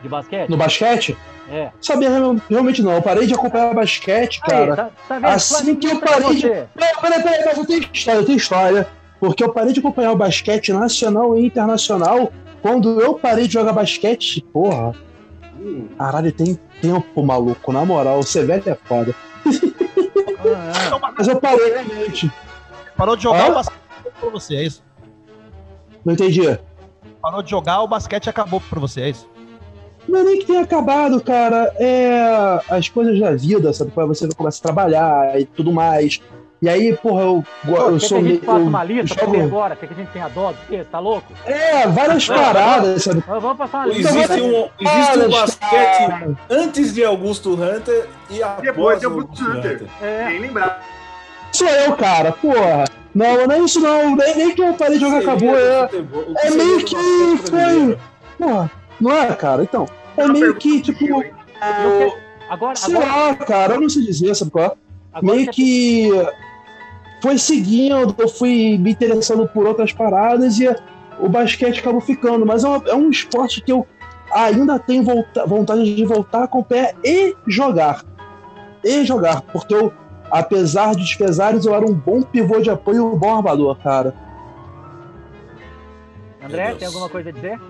De 0.05 0.09
basquete? 0.11 0.51
No 0.51 0.57
basquete? 0.59 1.17
É. 1.51 1.71
Sabia 1.81 2.11
realmente 2.51 2.83
não. 2.83 2.93
Eu 2.93 3.01
parei 3.01 3.27
de 3.27 3.33
acompanhar 3.33 3.73
basquete, 3.75 4.39
cara. 4.43 4.71
Aí, 4.71 4.77
tá, 4.77 4.91
tá 5.09 5.15
vendo? 5.15 5.27
Assim 5.27 5.75
que 5.77 5.87
eu 5.87 5.99
parei 5.99 6.35
de. 6.35 6.47
Não, 6.47 7.01
peraí, 7.01 7.23
peraí, 7.23 7.45
mas 7.47 7.57
eu 7.57 7.65
tenho 7.65 7.89
história, 7.91 8.19
eu 8.19 8.27
tenho 8.27 8.37
história. 8.37 8.87
Porque 9.19 9.43
eu 9.43 9.51
parei 9.51 9.73
de 9.73 9.81
acompanhar 9.81 10.13
o 10.13 10.17
basquete 10.17 10.75
nacional 10.75 11.35
e 11.39 11.47
internacional 11.47 12.31
quando 12.61 13.01
eu 13.01 13.15
parei 13.15 13.47
de 13.47 13.55
jogar 13.55 13.73
basquete. 13.73 14.45
Porra. 14.53 14.93
Caralho, 15.97 16.31
tem 16.33 16.61
tempo, 16.83 17.23
maluco. 17.23 17.73
Na 17.73 17.83
moral, 17.83 18.19
o 18.19 18.23
Severo 18.23 18.63
é 18.69 18.75
foda. 18.75 19.15
Ah, 19.47 20.95
é. 20.95 21.01
Mas 21.17 21.29
eu 21.29 21.41
parei 21.41 21.73
realmente. 21.73 22.31
Parou 22.95 23.17
de 23.17 23.23
jogar 23.23 23.47
ah? 23.47 23.49
o 23.49 23.55
basquete 23.55 23.81
pra 24.21 24.29
você, 24.29 24.57
é 24.57 24.65
isso? 24.65 24.85
Não 26.05 26.13
entendi. 26.13 26.43
Parou 27.23 27.43
de 27.43 27.51
jogar, 27.51 27.81
o 27.81 27.89
basquete 27.89 28.29
acabou 28.29 28.61
pra 28.61 28.79
você, 28.79 29.01
é 29.01 29.09
isso? 29.09 29.34
Não 30.09 30.21
é 30.21 30.25
nem 30.25 30.39
que 30.39 30.47
tenha 30.47 30.63
acabado, 30.63 31.21
cara. 31.21 31.73
É 31.77 32.61
as 32.69 32.89
coisas 32.89 33.19
da 33.19 33.33
vida, 33.33 33.73
sabe? 33.73 33.91
Quando 33.91 34.09
você 34.09 34.29
começa 34.35 34.59
a 34.59 34.63
trabalhar 34.63 35.41
e 35.41 35.45
tudo 35.45 35.73
mais. 35.73 36.21
E 36.65 36.69
aí, 36.69 36.97
porra, 36.97 37.23
eu, 37.23 37.45
Pô, 37.67 37.77
eu 37.77 38.01
sou 38.01 38.23
meio. 38.23 38.41
Que 38.41 38.49
a 38.49 38.59
gente 38.59 38.69
uma 38.69 38.85
lista 38.85 39.21
jogo... 39.21 39.43
agora? 39.43 39.77
Quer 39.77 39.87
que 39.87 39.93
a 39.93 39.97
gente 39.97 40.13
tenha 40.13 40.29
dó 40.29 40.51
do 40.51 40.59
quê? 40.67 40.83
Tá 40.91 40.99
louco? 40.99 41.31
É, 41.45 41.87
várias 41.87 42.27
não, 42.27 42.37
paradas, 42.37 43.03
sabe? 43.03 43.23
Vamos 43.27 43.59
passar 43.59 43.87
uma 43.87 43.93
lista. 43.93 44.11
Existe 44.11 44.41
um, 44.41 44.69
existe 44.81 45.19
um 45.19 45.31
basquete 45.31 46.07
cara. 46.09 46.39
antes 46.49 46.95
de 46.95 47.05
Augusto 47.05 47.53
Hunter 47.53 48.09
e 48.31 48.43
após 48.43 48.63
Depois 48.63 48.99
de 48.99 49.05
Augusto 49.05 49.45
Hunter. 49.45 49.75
Hunter. 49.75 49.89
É. 50.01 50.29
Nem 50.29 50.41
lembrar. 50.41 50.83
Sou 51.53 51.69
eu, 51.69 51.97
cara, 51.97 52.33
porra. 52.33 52.85
Não, 53.15 53.47
não 53.47 53.55
é 53.55 53.59
isso 53.61 53.81
não. 53.81 54.17
Nem, 54.17 54.37
nem 54.37 54.55
que 54.55 54.63
eu 54.63 54.73
parei 54.73 54.99
de 54.99 55.05
jogar 55.05 55.19
acabou. 55.19 55.55
É, 55.57 55.89
é 56.45 56.51
meio 56.51 56.85
que 56.85 56.97
foi. 57.47 57.99
Porra, 58.39 58.71
não 59.01 59.13
é, 59.13 59.35
cara? 59.35 59.63
Então. 59.63 59.87
É 60.17 60.27
meio 60.29 60.55
que, 60.55 60.81
tipo. 60.81 61.05
Agora, 62.49 62.77
sei 62.77 62.95
agora... 62.95 63.09
lá, 63.09 63.35
cara, 63.37 63.75
eu 63.75 63.81
não 63.81 63.89
sei 63.89 64.03
dizer, 64.03 64.35
sabe 64.35 64.51
qual? 64.51 64.77
É? 65.15 65.23
Meio 65.23 65.51
que 65.51 66.11
foi 67.23 67.39
seguindo, 67.39 68.15
eu 68.19 68.29
fui 68.29 68.77
me 68.79 68.91
interessando 68.91 69.49
por 69.49 69.67
outras 69.67 69.93
paradas 69.93 70.59
e 70.59 70.69
o 71.19 71.29
basquete 71.29 71.81
acabou 71.81 72.01
ficando. 72.01 72.45
Mas 72.45 72.65
é, 72.65 72.69
uma, 72.69 72.83
é 72.89 72.95
um 72.95 73.11
esporte 73.11 73.61
que 73.61 73.73
eu 73.73 73.87
ainda 74.33 74.79
tenho 74.79 75.03
volta, 75.03 75.47
vontade 75.47 75.95
de 75.95 76.05
voltar 76.05 76.49
com 76.49 76.61
o 76.61 76.65
pé 76.65 76.95
e 77.03 77.35
jogar. 77.47 78.05
E 78.85 79.05
jogar, 79.05 79.41
porque 79.41 79.75
eu 79.75 79.93
apesar 80.31 80.95
dos 80.95 81.15
pesares, 81.15 81.65
eu 81.65 81.75
era 81.75 81.87
um 81.87 81.95
bom 81.95 82.23
pivô 82.23 82.61
de 82.61 82.69
apoio 82.69 82.97
e 82.97 83.01
um 83.01 83.17
bom 83.17 83.37
armador, 83.37 83.77
cara. 83.77 84.15
André, 86.43 86.75
tem 86.75 86.87
alguma 86.87 87.09
coisa 87.09 87.31
a 87.31 87.33
dizer? 87.33 87.61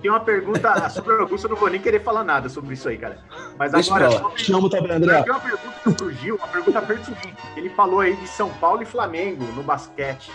Tenho 0.00 0.14
uma 0.14 0.20
pergunta 0.20 0.88
sobre 0.88 1.12
o 1.14 1.20
Augusto, 1.20 1.44
eu 1.46 1.50
não 1.50 1.56
vou 1.56 1.68
nem 1.68 1.80
querer 1.80 2.00
falar 2.00 2.24
nada 2.24 2.48
sobre 2.48 2.74
isso 2.74 2.88
aí, 2.88 2.96
cara. 2.96 3.18
Mas 3.58 3.72
Deixa 3.72 3.94
agora, 3.94 4.10
só 4.10 4.36
Chamo 4.36 4.70
também, 4.70 4.92
André. 4.92 5.22
Tenho 5.22 5.34
uma 5.34 5.40
pergunta 5.40 5.92
pro 5.92 6.12
Gil, 6.12 6.36
uma 6.36 6.48
pergunta 6.48 6.82
pertinente. 6.82 7.36
Ele 7.54 7.68
falou 7.70 8.00
aí 8.00 8.16
de 8.16 8.26
São 8.26 8.48
Paulo 8.54 8.82
e 8.82 8.86
Flamengo 8.86 9.44
no 9.54 9.62
basquete. 9.62 10.30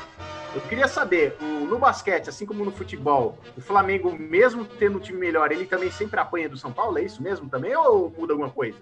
Eu 0.54 0.62
queria 0.62 0.88
saber, 0.88 1.36
o, 1.42 1.66
no 1.66 1.80
basquete, 1.80 2.30
assim 2.30 2.46
como 2.46 2.64
no 2.64 2.72
futebol, 2.72 3.38
o 3.58 3.62
Flamengo, 3.62 4.16
mesmo 4.18 4.64
tendo 4.64 4.98
um 4.98 5.02
time 5.02 5.20
melhor, 5.20 5.52
ele 5.52 5.66
também 5.66 5.92
sempre 5.92 6.20
apanha 6.20 6.48
do 6.48 6.58
São 6.58 6.72
Paulo? 6.72 6.98
É 6.98 7.04
isso 7.04 7.22
mesmo 7.22 7.50
também? 7.50 7.76
Ou 7.76 8.14
muda 8.18 8.34
alguma 8.34 8.50
coisa? 8.50 8.78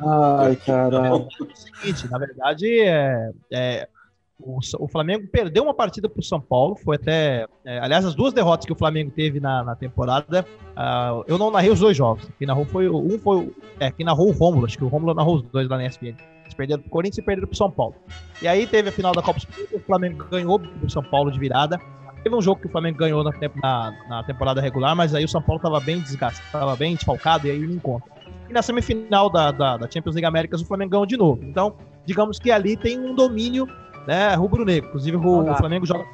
Ai, 0.00 0.56
caralho. 0.56 1.06
É 1.06 1.12
o 1.12 1.28
seguinte, 1.54 2.10
na 2.10 2.18
verdade, 2.18 2.80
é, 2.80 3.30
é 3.52 3.88
o, 4.38 4.58
o, 4.78 4.88
Flamengo 4.88 5.28
perdeu 5.28 5.62
uma 5.62 5.74
partida 5.74 6.08
para 6.08 6.20
o 6.20 6.22
São 6.22 6.40
Paulo, 6.40 6.74
foi 6.74 6.96
até. 6.96 7.46
É, 7.64 7.78
aliás, 7.78 8.04
as 8.04 8.14
duas 8.14 8.32
derrotas 8.32 8.66
que 8.66 8.72
o 8.72 8.76
Flamengo 8.76 9.10
teve 9.10 9.38
na, 9.38 9.62
na 9.62 9.76
temporada, 9.76 10.44
uh, 10.72 11.24
eu 11.26 11.38
não 11.38 11.50
narrei 11.50 11.70
os 11.70 11.80
dois 11.80 11.96
jogos. 11.96 12.28
Quem 12.38 12.46
narrou 12.46 12.64
foi. 12.64 12.88
Um 12.88 13.18
foi. 13.18 13.52
É, 13.78 13.90
quem 13.90 14.04
narrou 14.04 14.28
o 14.28 14.32
Rômulo, 14.32 14.66
acho 14.66 14.76
que 14.76 14.84
o 14.84 14.88
Rômulo 14.88 15.14
narrou 15.14 15.36
os 15.36 15.42
dois 15.42 15.68
lá 15.68 15.76
na 15.76 15.86
ESPN. 15.86 16.16
Eles 16.42 16.54
perderam 16.54 16.82
para 16.82 16.88
o 16.88 16.90
Corinthians 16.90 17.18
e 17.18 17.22
perderam 17.22 17.48
para 17.48 17.54
o 17.54 17.56
São 17.56 17.70
Paulo. 17.70 17.94
E 18.42 18.48
aí 18.48 18.66
teve 18.66 18.88
a 18.88 18.92
final 18.92 19.12
da 19.12 19.22
Copa 19.22 19.40
Sul, 19.40 19.48
o 19.72 19.78
Flamengo 19.78 20.24
ganhou 20.24 20.58
do 20.58 20.90
São 20.90 21.02
Paulo 21.02 21.30
de 21.30 21.38
virada. 21.38 21.80
Teve 22.22 22.34
um 22.34 22.42
jogo 22.42 22.60
que 22.60 22.66
o 22.66 22.70
Flamengo 22.70 22.98
ganhou 22.98 23.22
na, 23.22 23.32
na, 23.62 24.08
na 24.08 24.22
temporada 24.24 24.60
regular, 24.60 24.96
mas 24.96 25.14
aí 25.14 25.24
o 25.24 25.28
São 25.28 25.42
Paulo 25.42 25.58
estava 25.58 25.78
bem 25.78 26.00
desgastado, 26.00 26.46
estava 26.46 26.74
bem 26.74 26.94
desfalcado 26.94 27.46
e 27.46 27.50
aí 27.50 27.58
não 27.60 27.78
conta. 27.78 28.06
E 28.48 28.52
na 28.52 28.62
semifinal 28.62 29.30
da, 29.30 29.50
da, 29.50 29.76
da, 29.76 29.90
Champions 29.90 30.14
League 30.14 30.26
Américas 30.26 30.60
o 30.60 30.66
Flamengo 30.66 30.90
ganhou 30.92 31.06
de 31.06 31.16
novo. 31.16 31.44
Então, 31.44 31.76
digamos 32.06 32.38
que 32.38 32.50
ali 32.50 32.76
tem 32.76 32.98
um 32.98 33.14
domínio 33.14 33.66
né, 34.06 34.34
rubro-negro. 34.34 34.88
Inclusive, 34.88 35.16
o, 35.16 35.50
o, 35.50 35.54
Flamengo 35.56 35.86
joga 35.86 36.04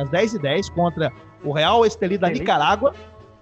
às 0.00 0.08
10h10 0.08 0.70
contra 0.72 1.12
o 1.44 1.52
Real 1.52 1.84
Esteli 1.84 2.18
da 2.18 2.28
Nicarágua. 2.28 2.94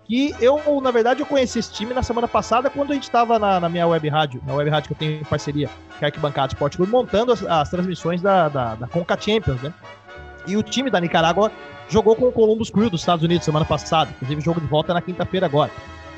Que 0.06 0.34
eu, 0.38 0.60
na 0.82 0.90
verdade, 0.90 1.20
eu 1.20 1.26
conheci 1.26 1.58
esse 1.58 1.72
time 1.72 1.94
na 1.94 2.02
semana 2.02 2.28
passada, 2.28 2.68
quando 2.68 2.90
a 2.90 2.94
gente 2.94 3.04
estava 3.04 3.38
na, 3.38 3.58
na, 3.58 3.70
minha 3.70 3.86
web 3.86 4.06
rádio, 4.10 4.42
na 4.46 4.52
web 4.52 4.68
rádio 4.68 4.88
que 4.88 4.92
eu 4.92 4.98
tenho 4.98 5.20
em 5.22 5.24
parceria 5.24 5.70
com 5.98 6.04
a 6.04 6.08
Arquibancada 6.08 6.48
Esporte 6.48 6.76
Clube, 6.76 6.92
montando 6.92 7.32
as, 7.32 7.42
as 7.42 7.70
transmissões 7.70 8.20
da, 8.20 8.50
da, 8.50 8.74
da 8.74 8.86
Conca 8.86 9.18
Champions, 9.18 9.62
né? 9.62 9.72
E 10.46 10.58
o 10.58 10.62
time 10.62 10.90
da 10.90 11.00
Nicarágua 11.00 11.50
jogou 11.88 12.14
com 12.14 12.28
o 12.28 12.32
Columbus 12.32 12.68
Crew 12.68 12.90
dos 12.90 13.00
Estados 13.00 13.24
Unidos 13.24 13.46
semana 13.46 13.64
passada. 13.64 14.10
Inclusive, 14.16 14.42
o 14.42 14.44
jogo 14.44 14.60
de 14.60 14.66
volta 14.66 14.92
é 14.92 14.94
na 14.94 15.00
quinta-feira 15.00 15.46
agora. 15.46 15.70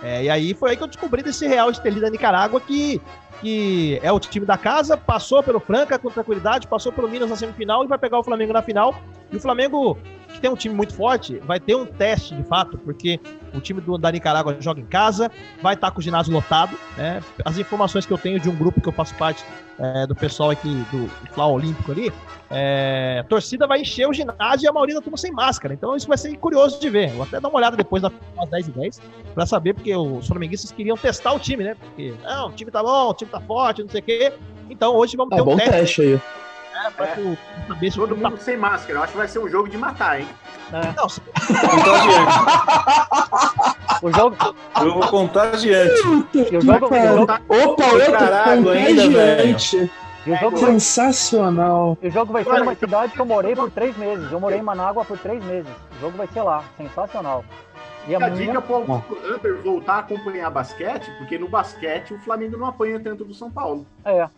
É, 0.03 0.25
e 0.25 0.31
aí 0.31 0.55
foi 0.55 0.71
aí 0.71 0.77
que 0.77 0.83
eu 0.83 0.89
descobri 0.89 1.23
desse 1.23 1.47
Real 1.47 1.71
Estelí 1.71 2.01
da 2.01 2.11
Nicarágua 2.11 2.61
que, 2.61 3.01
que 3.41 3.99
é 4.03 4.13
o 4.13 4.21
time 4.21 4.45
da 4.45 4.59
casa, 4.59 4.97
passou 4.97 5.43
pelo 5.43 5.59
Franca 5.59 5.99
com 5.99 6.11
tranquilidade, 6.11 6.67
passou 6.67 6.93
pelo 6.93 7.09
Minas 7.09 7.31
na 7.31 7.37
semifinal 7.37 7.85
e 7.85 7.87
vai 7.87 7.99
pegar 7.99 8.19
o 8.19 8.25
Flamengo 8.25 8.53
na 8.53 8.63
final. 8.63 8.95
E 9.33 9.37
o 9.37 9.41
Flamengo, 9.41 9.99
que 10.29 10.41
tem 10.41 10.51
um 10.51 10.57
time 10.57 10.75
muito 10.75 10.95
forte, 10.95 11.39
vai 11.45 11.59
ter 11.59 11.75
um 11.75 11.87
teste 11.87 12.35
de 12.35 12.45
fato, 12.45 12.79
porque 12.79 13.19
o 13.57 13.61
time 13.61 13.81
do, 13.81 13.97
da 13.97 14.11
Nicarágua 14.11 14.57
joga 14.61 14.81
em 14.81 14.87
casa, 14.87 15.31
vai 15.63 15.75
estar 15.75 15.91
com 15.91 16.01
o 16.01 16.03
ginásio 16.03 16.33
lotado. 16.33 16.77
Né? 16.97 17.23
As 17.45 17.59
informações 17.59 18.07
que 18.07 18.13
eu 18.13 18.19
tenho 18.19 18.39
de 18.39 18.49
um 18.49 18.55
grupo 18.55 18.81
que 18.81 18.89
eu 18.89 18.93
faço 18.93 19.15
parte 19.15 19.45
é, 19.79 20.07
do 20.07 20.15
pessoal 20.15 20.51
aqui 20.51 20.69
do, 20.91 21.07
do 21.07 21.33
Flau 21.33 21.55
Olímpico 21.55 21.93
ali, 21.93 22.13
é, 22.51 23.19
a 23.21 23.25
torcida 23.25 23.67
vai 23.67 23.81
encher 23.81 24.09
o 24.09 24.13
ginásio 24.13 24.67
e 24.67 24.69
a 24.69 24.73
maioria 24.73 24.95
da 24.95 25.01
turma 25.01 25.17
sem 25.17 25.33
máscara. 25.33 25.75
Então 25.75 25.97
isso 25.97 26.09
vai 26.09 26.17
ser 26.17 26.37
curioso 26.37 26.81
de 26.81 26.89
ver. 26.89 27.11
Vou 27.11 27.25
até 27.25 27.41
dar 27.41 27.49
uma 27.49 27.59
olhada 27.59 27.77
depois 27.77 28.03
das 28.03 28.13
10 28.51 28.69
e 28.69 28.71
10 28.71 29.01
para 29.35 29.47
saber, 29.47 29.75
porque 29.75 29.95
os 29.95 30.27
flamenguistas 30.27 30.73
queriam 30.73 30.97
testar 30.97 31.33
o 31.33 31.39
time, 31.39 31.65
né? 31.65 31.75
Porque, 31.75 32.15
não, 32.23 32.49
o 32.49 32.53
time 32.53 32.71
tá 32.71 32.83
bom, 32.83 33.11
o 33.11 33.15
time 33.15 33.31
tá 33.31 33.41
forte, 33.41 33.83
não 33.83 33.91
sei 33.91 34.01
o 34.01 34.05
quê. 34.05 34.33
Então 34.69 34.95
hoje 34.97 35.17
vamos 35.17 35.35
ter 35.35 35.41
é, 35.41 35.43
um 35.43 35.47
bom 35.47 35.57
teste, 35.57 35.73
teste 35.73 36.01
aí. 36.03 36.21
Pra 36.91 37.07
é. 37.07 37.37
saber 37.69 37.91
se 37.91 37.97
Todo 37.97 38.17
mundo 38.17 38.37
tá... 38.37 38.43
sem 38.43 38.57
máscara. 38.57 38.99
Eu 38.99 39.03
acho 39.03 39.13
que 39.13 39.19
vai 39.19 39.29
ser 39.29 39.39
um 39.39 39.49
jogo 39.49 39.69
de 39.69 39.79
matar, 39.79 40.21
hein? 40.21 40.29
É. 40.73 40.93
Não, 40.97 41.09
se... 41.09 41.21
contagiante. 41.21 42.37
o 44.03 44.13
jogo. 44.13 44.37
Jogo 44.81 45.09
contagiante. 45.09 46.01
O 46.01 46.61
jogo, 46.61 46.87
Opa, 47.23 47.41
outro 47.49 47.99
velho. 49.11 49.57
O 50.27 50.35
jogo 50.35 50.59
Sensacional. 50.59 51.97
O 52.03 52.11
jogo 52.11 52.33
vai 52.33 52.43
ser 52.43 52.59
numa 52.59 52.75
cidade 52.75 53.13
que 53.13 53.21
eu 53.21 53.27
morei 53.27 53.55
por 53.55 53.71
três 53.71 53.97
meses. 53.97 54.31
Eu 54.33 54.41
morei 54.41 54.59
em 54.59 54.63
Manágua 54.63 55.05
por 55.05 55.17
três 55.19 55.43
meses. 55.45 55.71
O 55.97 56.01
jogo 56.01 56.19
vai 56.19 56.27
ser 56.27 56.43
lá. 56.43 56.65
Sensacional. 56.77 57.45
E 58.09 58.15
a 58.15 58.29
dica 58.29 58.63
para 58.63 58.77
o 58.77 58.95
Hunter 58.95 59.63
voltar 59.63 59.95
a 59.95 59.99
acompanhar 59.99 60.49
basquete, 60.49 61.11
porque 61.19 61.37
no 61.37 61.49
basquete 61.49 62.15
o 62.15 62.19
Flamengo 62.21 62.57
não 62.57 62.67
apanha 62.67 63.01
tanto 63.01 63.25
do 63.25 63.35
São 63.35 63.51
Paulo. 63.51 63.85
É. 64.05 64.29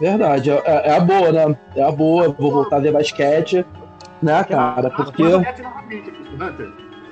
Verdade, 0.00 0.50
é, 0.50 0.62
é, 0.64 0.96
a 0.96 1.00
boa, 1.00 1.32
né? 1.32 1.56
É 1.76 1.82
a 1.82 1.92
boa, 1.92 2.28
vou 2.28 2.50
voltar 2.50 2.76
a 2.76 2.80
ver 2.80 2.92
basquete, 2.92 3.64
né, 4.20 4.42
cara? 4.44 4.90
Porque. 4.90 5.22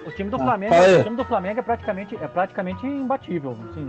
O 0.04 0.10
time 0.10 0.30
do 0.30 0.36
ah, 0.36 0.40
Flamengo, 0.40 0.74
ah, 0.74 1.00
o 1.00 1.04
time 1.04 1.16
do 1.16 1.24
Flamengo 1.24 1.60
é 1.60 1.62
praticamente, 1.62 2.18
é 2.20 2.26
praticamente 2.26 2.86
imbatível. 2.86 3.56
Assim, 3.70 3.88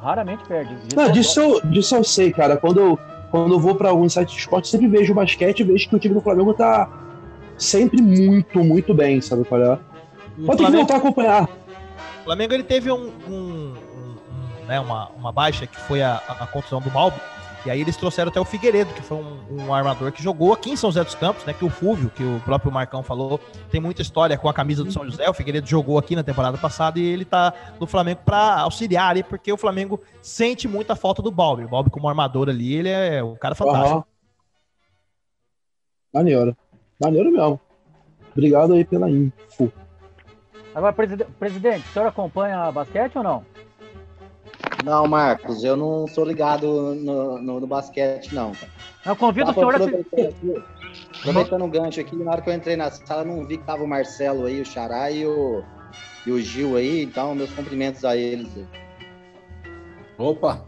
raramente 0.00 0.44
perde. 0.44 0.74
Não, 0.96 1.10
disso 1.12 1.40
eu, 1.40 1.60
disso 1.66 1.94
eu 1.94 2.02
sei, 2.02 2.32
cara. 2.32 2.56
Quando 2.56 2.80
eu, 2.80 2.98
quando 3.30 3.54
eu 3.54 3.60
vou 3.60 3.74
para 3.74 3.90
algum 3.90 4.08
site 4.08 4.32
de 4.32 4.38
esporte, 4.38 4.68
sempre 4.68 4.88
vejo 4.88 5.12
o 5.12 5.16
basquete 5.16 5.60
e 5.60 5.64
vejo 5.64 5.88
que 5.88 5.96
o 5.96 5.98
time 5.98 6.14
do 6.14 6.20
Flamengo 6.22 6.54
tá 6.54 6.88
sempre 7.58 8.00
muito, 8.00 8.64
muito 8.64 8.94
bem, 8.94 9.20
sabe 9.20 9.44
qual 9.44 9.62
é? 9.62 9.78
Pode 10.46 10.58
ter 10.58 10.70
que 10.70 10.76
voltar 10.76 10.94
a 10.94 10.96
acompanhar. 10.96 11.44
O 11.44 12.24
Flamengo 12.24 12.54
ele 12.54 12.64
teve 12.64 12.90
um, 12.90 13.12
um, 13.28 13.74
um, 13.74 14.66
né, 14.66 14.80
uma, 14.80 15.10
uma 15.10 15.30
baixa 15.30 15.66
que 15.66 15.78
foi 15.78 16.02
a, 16.02 16.20
a, 16.26 16.44
a 16.44 16.46
contusão 16.46 16.80
do 16.80 16.90
Malbo 16.90 17.20
e 17.64 17.70
aí 17.70 17.80
eles 17.80 17.96
trouxeram 17.96 18.30
até 18.30 18.38
o 18.38 18.44
Figueiredo, 18.44 18.92
que 18.92 19.02
foi 19.02 19.16
um, 19.16 19.64
um, 19.64 19.74
armador 19.74 20.12
que 20.12 20.22
jogou 20.22 20.52
aqui 20.52 20.70
em 20.70 20.76
São 20.76 20.90
José 20.90 21.02
dos 21.02 21.14
Campos, 21.14 21.44
né? 21.44 21.52
Que 21.52 21.64
o 21.64 21.70
Fúvio, 21.70 22.10
que 22.10 22.22
o 22.22 22.40
próprio 22.40 22.70
Marcão 22.70 23.02
falou, 23.02 23.40
tem 23.70 23.80
muita 23.80 24.02
história 24.02 24.36
com 24.36 24.48
a 24.48 24.52
camisa 24.52 24.84
do 24.84 24.92
São 24.92 25.04
José. 25.04 25.28
O 25.28 25.34
Figueiredo 25.34 25.66
jogou 25.66 25.98
aqui 25.98 26.14
na 26.14 26.22
temporada 26.22 26.58
passada 26.58 26.98
e 26.98 27.02
ele 27.02 27.24
tá 27.24 27.54
no 27.80 27.86
Flamengo 27.86 28.20
para 28.24 28.60
auxiliar 28.60 29.10
ali, 29.10 29.22
porque 29.22 29.52
o 29.52 29.56
Flamengo 29.56 30.00
sente 30.20 30.68
muita 30.68 30.94
falta 30.94 31.22
do 31.22 31.30
Balbi. 31.30 31.64
O 31.64 31.68
Balbi 31.68 31.90
como 31.90 32.08
armador 32.08 32.48
ali, 32.50 32.74
ele 32.74 32.90
é 32.90 33.22
um 33.22 33.34
cara 33.34 33.54
fantástico. 33.54 33.96
Uhum. 33.96 34.04
Maneiro. 36.12 36.56
Maneiro 37.02 37.32
mesmo. 37.32 37.60
Obrigado 38.32 38.74
aí 38.74 38.84
pela 38.84 39.10
info. 39.10 39.72
Agora, 40.74 40.92
presidente, 40.92 41.88
o 41.88 41.92
senhor 41.92 42.06
acompanha 42.06 42.70
basquete 42.72 43.16
ou 43.16 43.22
não? 43.22 43.44
Não, 44.84 45.08
Marcos, 45.08 45.64
eu 45.64 45.76
não 45.76 46.06
sou 46.06 46.26
ligado 46.26 46.94
no, 46.94 47.40
no, 47.40 47.60
no 47.60 47.66
basquete, 47.66 48.34
não. 48.34 48.52
Eu 49.04 49.16
convido 49.16 49.50
o 49.50 49.54
senhor 49.54 49.74
a 49.74 49.78
Aproveitando 51.20 51.64
o 51.64 51.68
gancho 51.68 52.00
aqui, 52.00 52.14
na 52.16 52.32
hora 52.32 52.42
que 52.42 52.50
eu 52.50 52.54
entrei 52.54 52.76
na 52.76 52.90
sala, 52.90 53.24
não 53.24 53.46
vi 53.46 53.56
que 53.56 53.64
tava 53.64 53.82
o 53.82 53.88
Marcelo 53.88 54.44
aí, 54.44 54.60
o 54.60 54.64
Xará 54.64 55.10
e 55.10 55.26
o, 55.26 55.64
e 56.26 56.30
o 56.30 56.38
Gil 56.38 56.76
aí, 56.76 57.02
então 57.02 57.34
meus 57.34 57.50
cumprimentos 57.54 58.04
a 58.04 58.14
eles. 58.14 58.48
Opa! 60.18 60.66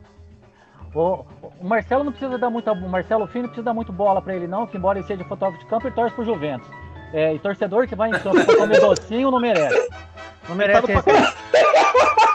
O, 0.95 1.23
o 1.61 1.65
Marcelo 1.65 2.03
não 2.03 2.13
precisa 2.13 2.39
dar 2.39 2.49
muita. 2.49 2.73
O 2.73 2.89
Marcelo 2.89 3.27
Fino 3.27 3.43
não 3.43 3.49
precisa 3.51 3.67
dar 3.67 3.75
muito 3.75 3.93
bola 3.93 4.23
para 4.23 4.35
ele, 4.35 4.47
não, 4.47 4.67
que 4.67 4.79
embora 4.79 4.99
ele 4.99 5.07
seja 5.07 5.25
fotógrafo 5.25 5.63
de 5.63 5.69
campo, 5.69 5.87
ele 5.87 5.95
torce 5.95 6.15
pro 6.15 6.25
Juventus. 6.25 6.69
É, 7.13 7.35
e 7.35 7.39
torcedor 7.39 7.87
que 7.87 7.95
vai 7.95 8.09
em 8.09 8.19
campo 8.19 8.43
pra 8.45 8.57
comer 8.57 8.81
docinho 8.81 9.31
não 9.31 9.39
merece. 9.39 9.89
Não 10.49 10.57
merece 10.57 10.87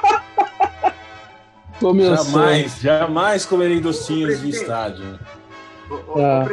Começou. 1.82 2.26
Jamais, 2.26 2.80
jamais 2.80 3.46
comerei 3.46 3.82
docinhos 3.82 4.40
no 4.42 4.50
estádio. 4.50 5.20
O, 5.90 5.96
o, 6.14 6.20
é. 6.20 6.46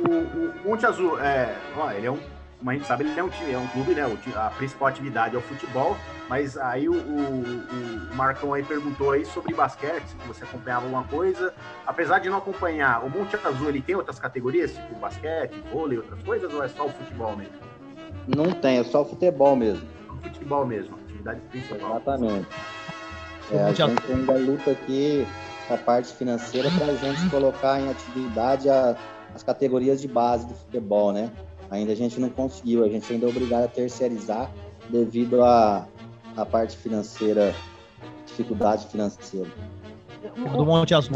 o, 0.00 0.10
o, 0.10 0.68
Monte 0.68 0.84
Azul, 0.84 1.18
é, 1.20 1.56
ó, 1.76 1.92
ele 1.92 2.08
é 2.08 2.10
um, 2.10 2.18
como 2.58 2.70
a 2.70 2.74
gente 2.74 2.86
sabe, 2.86 3.04
ele 3.04 3.18
é 3.18 3.22
um 3.22 3.28
time, 3.28 3.52
é 3.52 3.58
um 3.58 3.68
clube, 3.68 3.94
né? 3.94 4.02
a 4.34 4.50
principal 4.50 4.88
atividade 4.88 5.36
é 5.36 5.38
o 5.38 5.42
futebol, 5.42 5.96
mas 6.28 6.58
aí 6.58 6.88
o, 6.88 6.92
o, 6.92 8.14
Marcão 8.16 8.52
aí 8.52 8.64
perguntou 8.64 9.12
aí 9.12 9.24
sobre 9.24 9.54
basquete, 9.54 10.04
se 10.08 10.26
você 10.26 10.42
acompanhava 10.42 10.86
alguma 10.86 11.04
coisa. 11.04 11.54
Apesar 11.86 12.18
de 12.18 12.28
não 12.28 12.38
acompanhar, 12.38 13.04
o 13.04 13.08
Monte 13.08 13.36
Azul 13.36 13.68
ele 13.68 13.80
tem 13.80 13.94
outras 13.94 14.18
categorias, 14.18 14.72
tipo 14.74 14.96
basquete, 14.96 15.54
vôlei, 15.72 15.98
outras 15.98 16.20
coisas, 16.24 16.52
ou 16.52 16.64
é 16.64 16.68
só 16.68 16.86
o 16.86 16.90
futebol 16.90 17.36
mesmo? 17.36 17.54
Não 18.26 18.50
tem, 18.50 18.78
é 18.78 18.84
só 18.84 19.02
o 19.02 19.04
futebol 19.04 19.54
mesmo. 19.54 19.88
O 20.10 20.16
futebol 20.16 20.66
mesmo, 20.66 20.96
atividade 20.96 21.40
principal. 21.42 21.90
Exatamente. 21.92 22.48
É, 23.50 23.62
a 23.62 23.72
gente 23.72 23.82
ainda 23.82 24.32
luta 24.34 24.70
aqui 24.70 25.26
a 25.70 25.76
parte 25.76 26.12
financeira 26.14 26.70
para 26.70 26.86
a 26.86 26.94
gente 26.94 27.30
colocar 27.30 27.80
em 27.80 27.90
atividade 27.90 28.68
a, 28.68 28.96
as 29.34 29.42
categorias 29.42 30.00
de 30.00 30.08
base 30.08 30.46
do 30.46 30.54
futebol, 30.54 31.12
né? 31.12 31.30
Ainda 31.70 31.92
a 31.92 31.96
gente 31.96 32.18
não 32.18 32.30
conseguiu, 32.30 32.84
a 32.84 32.88
gente 32.88 33.10
ainda 33.12 33.26
é 33.26 33.28
obrigado 33.28 33.64
a 33.64 33.68
terceirizar 33.68 34.50
devido 34.88 35.42
à 35.42 35.86
a, 36.36 36.42
a 36.42 36.46
parte 36.46 36.76
financeira, 36.76 37.54
dificuldade 38.26 38.86
financeira. 38.86 39.50
Do 40.56 40.64
Monte 40.64 40.94
Azul 40.94 41.12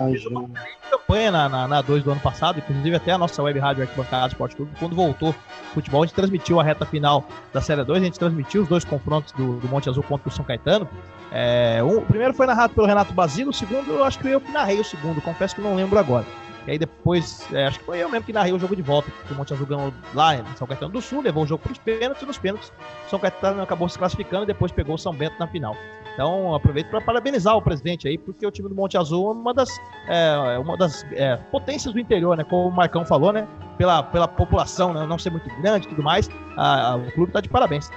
campanha 1.12 1.30
na, 1.30 1.48
na, 1.48 1.68
na 1.68 1.82
2 1.82 2.02
do 2.02 2.10
ano 2.10 2.20
passado, 2.20 2.58
inclusive 2.58 2.96
até 2.96 3.12
a 3.12 3.18
nossa 3.18 3.42
web 3.42 3.58
rádio 3.58 3.82
Arquibancada 3.82 4.28
Esporte 4.28 4.56
Clube, 4.56 4.72
quando 4.78 4.96
voltou 4.96 5.34
futebol, 5.74 6.02
a 6.02 6.06
gente 6.06 6.14
transmitiu 6.14 6.58
a 6.58 6.64
reta 6.64 6.86
final 6.86 7.26
da 7.52 7.60
Série 7.60 7.84
2, 7.84 8.00
a 8.00 8.04
gente 8.04 8.18
transmitiu 8.18 8.62
os 8.62 8.68
dois 8.68 8.82
confrontos 8.82 9.30
do, 9.32 9.56
do 9.56 9.68
Monte 9.68 9.90
Azul 9.90 10.02
contra 10.02 10.30
o 10.30 10.32
São 10.32 10.42
Caetano. 10.42 10.88
É, 11.30 11.82
um, 11.82 11.98
o 11.98 12.02
primeiro 12.02 12.32
foi 12.32 12.46
narrado 12.46 12.72
pelo 12.72 12.86
Renato 12.86 13.12
Basilo, 13.12 13.50
o 13.50 13.52
segundo 13.52 13.90
eu 13.92 14.02
acho 14.02 14.18
que 14.18 14.28
eu 14.28 14.42
narrei 14.52 14.80
o 14.80 14.84
segundo, 14.84 15.20
confesso 15.20 15.54
que 15.54 15.60
não 15.60 15.76
lembro 15.76 15.98
agora. 15.98 16.24
E 16.66 16.70
aí 16.72 16.78
depois, 16.78 17.46
é, 17.52 17.66
acho 17.66 17.78
que 17.78 17.84
foi 17.84 17.98
eu 17.98 18.08
mesmo 18.08 18.24
que 18.24 18.32
narrei 18.32 18.52
o 18.52 18.58
jogo 18.58 18.76
de 18.76 18.82
volta, 18.82 19.10
que 19.26 19.32
o 19.32 19.36
Monte 19.36 19.52
Azul 19.52 19.66
ganhou 19.66 19.92
lá 20.14 20.36
em 20.36 20.44
São 20.56 20.66
Caetano 20.66 20.92
do 20.92 21.00
Sul, 21.00 21.22
levou 21.22 21.44
o 21.44 21.46
jogo 21.46 21.62
para 21.62 21.72
os 21.72 21.78
pênaltis, 21.78 22.22
e 22.22 22.26
nos 22.26 22.38
pênaltis 22.38 22.72
São 23.08 23.18
Caetano 23.18 23.62
acabou 23.62 23.88
se 23.88 23.98
classificando 23.98 24.44
e 24.44 24.46
depois 24.46 24.70
pegou 24.70 24.94
o 24.94 24.98
São 24.98 25.12
Bento 25.12 25.34
na 25.38 25.46
final. 25.46 25.76
Então, 26.14 26.54
aproveito 26.54 26.88
para 26.90 27.00
parabenizar 27.00 27.56
o 27.56 27.62
presidente 27.62 28.06
aí, 28.06 28.18
porque 28.18 28.46
o 28.46 28.50
time 28.50 28.68
do 28.68 28.74
Monte 28.74 28.98
Azul 28.98 29.30
é 29.30 29.32
uma 29.32 29.54
das, 29.54 29.70
é, 30.08 30.58
uma 30.58 30.76
das 30.76 31.04
é, 31.12 31.36
potências 31.50 31.94
do 31.94 31.98
interior, 31.98 32.36
né? 32.36 32.44
Como 32.44 32.68
o 32.68 32.70
Marcão 32.70 33.04
falou, 33.04 33.32
né? 33.32 33.48
Pela, 33.78 34.02
pela 34.02 34.28
população 34.28 34.92
né? 34.92 35.06
não 35.06 35.18
ser 35.18 35.30
muito 35.30 35.48
grande 35.62 35.86
e 35.86 35.88
tudo 35.88 36.02
mais, 36.02 36.28
a, 36.56 36.90
a, 36.90 36.96
o 36.96 37.12
clube 37.12 37.30
está 37.30 37.40
de 37.40 37.48
parabéns. 37.48 37.90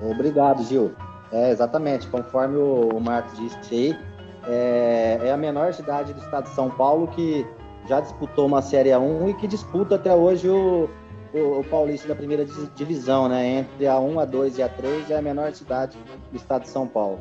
Obrigado, 0.00 0.62
Gil. 0.62 0.94
É, 1.32 1.50
exatamente, 1.50 2.06
conforme 2.08 2.56
o, 2.56 2.90
o 2.94 3.00
Marcos 3.00 3.36
disse 3.36 3.74
aí, 3.74 3.98
é, 4.46 5.20
é, 5.22 5.32
a 5.32 5.36
menor 5.36 5.72
cidade 5.72 6.12
do 6.12 6.20
estado 6.20 6.44
de 6.44 6.50
São 6.50 6.70
Paulo 6.70 7.08
que 7.08 7.46
já 7.88 8.00
disputou 8.00 8.46
uma 8.46 8.62
Série 8.62 8.90
A1 8.90 9.30
e 9.30 9.34
que 9.34 9.46
disputa 9.46 9.96
até 9.96 10.14
hoje 10.14 10.48
o, 10.48 10.88
o, 11.34 11.60
o 11.60 11.64
Paulista 11.64 12.08
da 12.08 12.14
primeira 12.14 12.44
divisão, 12.74 13.28
né? 13.28 13.60
Entre 13.60 13.86
a 13.86 13.98
1, 13.98 14.20
a 14.20 14.24
2 14.24 14.58
e 14.58 14.62
a 14.62 14.68
3 14.68 15.10
é 15.10 15.18
a 15.18 15.22
menor 15.22 15.52
cidade 15.52 15.96
do 16.30 16.36
estado 16.36 16.62
de 16.62 16.68
São 16.68 16.86
Paulo. 16.86 17.20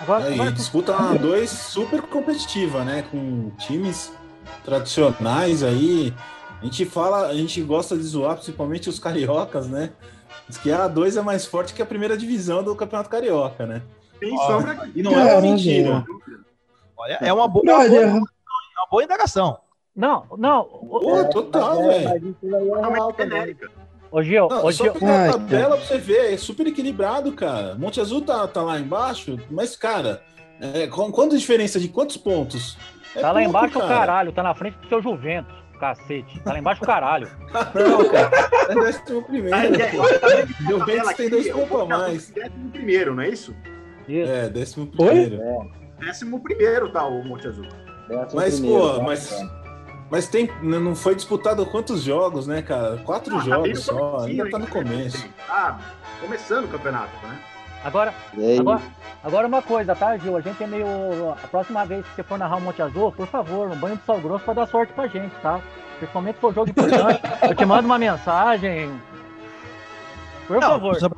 Agora, 0.00 0.32
agora... 0.32 0.52
disputa 0.52 0.94
a 0.94 1.14
2 1.14 1.48
super 1.48 2.02
competitiva, 2.02 2.84
né? 2.84 3.04
Com 3.10 3.50
times 3.58 4.12
tradicionais 4.64 5.62
aí. 5.62 6.12
A 6.60 6.64
gente 6.64 6.84
fala, 6.86 7.26
a 7.26 7.34
gente 7.34 7.60
gosta 7.62 7.96
de 7.96 8.02
zoar, 8.02 8.36
principalmente 8.36 8.88
os 8.88 8.98
cariocas, 8.98 9.68
né? 9.68 9.90
Diz 10.48 10.58
que 10.58 10.70
a 10.70 10.88
A2 10.88 11.18
é 11.18 11.22
mais 11.22 11.44
forte 11.44 11.74
que 11.74 11.82
a 11.82 11.86
primeira 11.86 12.16
divisão 12.16 12.62
do 12.62 12.74
Campeonato 12.74 13.10
Carioca, 13.10 13.66
né? 13.66 13.82
Tem 14.18 14.36
sombra 14.38 14.88
E 14.94 15.02
não 15.02 15.18
é 15.18 15.40
mentira. 15.40 16.04
Olha, 16.96 17.18
é 17.20 17.32
uma 17.32 17.46
boa, 17.46 17.62
é 17.66 17.74
uma 17.74 17.84
boa, 17.84 17.88
Brother, 17.88 18.22
é 18.76 18.80
uma 18.80 18.88
boa 18.90 19.04
indagação. 19.04 19.58
Não, 19.94 20.26
não. 20.36 20.64
Pô, 20.64 21.24
total, 21.30 21.82
velho. 21.84 22.08
Aí 22.10 22.16
é 22.16 22.48
totalmente 22.68 23.16
também. 23.16 23.38
genérica. 23.38 23.70
ô 24.10 24.22
Gil, 24.22 24.48
Não, 24.48 24.64
ô 24.66 24.72
só 24.72 24.84
Gil, 24.84 24.92
pegar 24.92 25.20
Ai, 25.22 25.28
a 25.28 25.32
tabela 25.32 25.76
pra 25.78 25.86
você 25.86 25.98
ver, 25.98 26.34
é 26.34 26.36
super 26.36 26.66
equilibrado, 26.66 27.32
cara. 27.32 27.74
Monte 27.76 28.00
Azul 28.00 28.20
tá, 28.20 28.46
tá 28.46 28.62
lá 28.62 28.78
embaixo, 28.78 29.38
mas, 29.50 29.74
cara, 29.74 30.22
é, 30.60 30.86
com, 30.86 31.10
quanto 31.10 31.36
diferença 31.38 31.80
de 31.80 31.88
quantos 31.88 32.18
pontos? 32.18 32.76
É 33.14 33.20
tá 33.20 33.32
lá 33.32 33.40
pouco, 33.40 33.48
embaixo 33.48 33.78
o 33.78 33.80
cara. 33.80 33.94
caralho, 33.94 34.32
tá 34.32 34.42
na 34.42 34.54
frente 34.54 34.76
do 34.76 34.88
seu 34.88 35.00
Juventus, 35.00 35.54
cacete. 35.80 36.40
Tá 36.40 36.52
lá 36.52 36.58
embaixo 36.58 36.82
o 36.82 36.86
caralho. 36.86 37.30
Não, 37.74 38.08
cara. 38.10 38.30
É 38.68 38.74
décimo 38.74 39.22
primeiro. 39.22 39.56
É? 39.56 40.46
Juventus 40.68 41.14
tem 41.14 41.30
dois 41.30 41.46
o 41.46 41.66
pontos 41.66 41.80
a 41.80 41.98
mais. 41.98 42.30
Décimo 42.30 42.70
primeiro, 42.70 43.14
não 43.14 43.22
é 43.22 43.28
isso? 43.30 43.56
Isso. 44.06 44.30
É, 44.30 44.48
décimo 44.50 44.86
primeiro. 44.88 45.38
Décimo 45.98 46.42
primeiro 46.42 46.90
tá 46.90 47.06
o 47.06 47.24
Monte 47.24 47.48
Azul. 47.48 47.66
Mas, 48.34 48.60
primeiro, 48.60 48.82
pô, 48.82 48.94
tá? 48.98 49.02
mas, 49.02 49.46
mas 50.10 50.28
tem, 50.28 50.50
não 50.62 50.94
foi 50.94 51.14
disputado 51.14 51.64
quantos 51.66 52.02
jogos, 52.02 52.46
né, 52.46 52.62
cara? 52.62 52.98
Quatro 52.98 53.34
Ah, 53.34 53.38
tá 53.38 53.44
jogos 53.44 53.80
só, 53.80 54.18
ainda 54.20 54.50
tá 54.50 54.58
no 54.58 54.64
né? 54.64 54.70
começo. 54.70 55.28
Ah, 55.48 55.78
começando 56.20 56.64
o 56.64 56.68
campeonato, 56.68 57.10
né? 57.26 57.38
Agora, 57.84 58.12
agora, 58.58 58.82
agora 59.22 59.46
uma 59.46 59.62
coisa, 59.62 59.94
tá, 59.94 60.16
Gil? 60.16 60.36
A 60.36 60.40
gente 60.40 60.60
é 60.62 60.66
meio. 60.66 60.86
A 61.32 61.46
próxima 61.48 61.84
vez 61.86 62.04
que 62.06 62.16
você 62.16 62.22
for 62.24 62.36
narrar 62.38 62.56
o 62.56 62.60
Monte 62.60 62.82
Azul, 62.82 63.12
por 63.12 63.28
favor, 63.28 63.68
no 63.68 63.76
banho 63.76 63.96
de 63.96 64.02
sal 64.04 64.18
grosso 64.20 64.44
pra 64.44 64.54
dar 64.54 64.66
sorte 64.66 64.92
pra 64.92 65.06
gente, 65.06 65.32
tá? 65.40 65.60
Principalmente 65.98 66.34
se 66.34 66.40
for 66.40 66.52
jogo 66.54 66.70
importante. 66.70 67.20
Eu 67.42 67.54
te 67.54 67.64
mando 67.64 67.86
uma 67.86 67.98
mensagem. 67.98 68.90
Por 70.48 70.60
Não, 70.60 70.68
favor. 70.72 70.96
Uma 70.96 71.10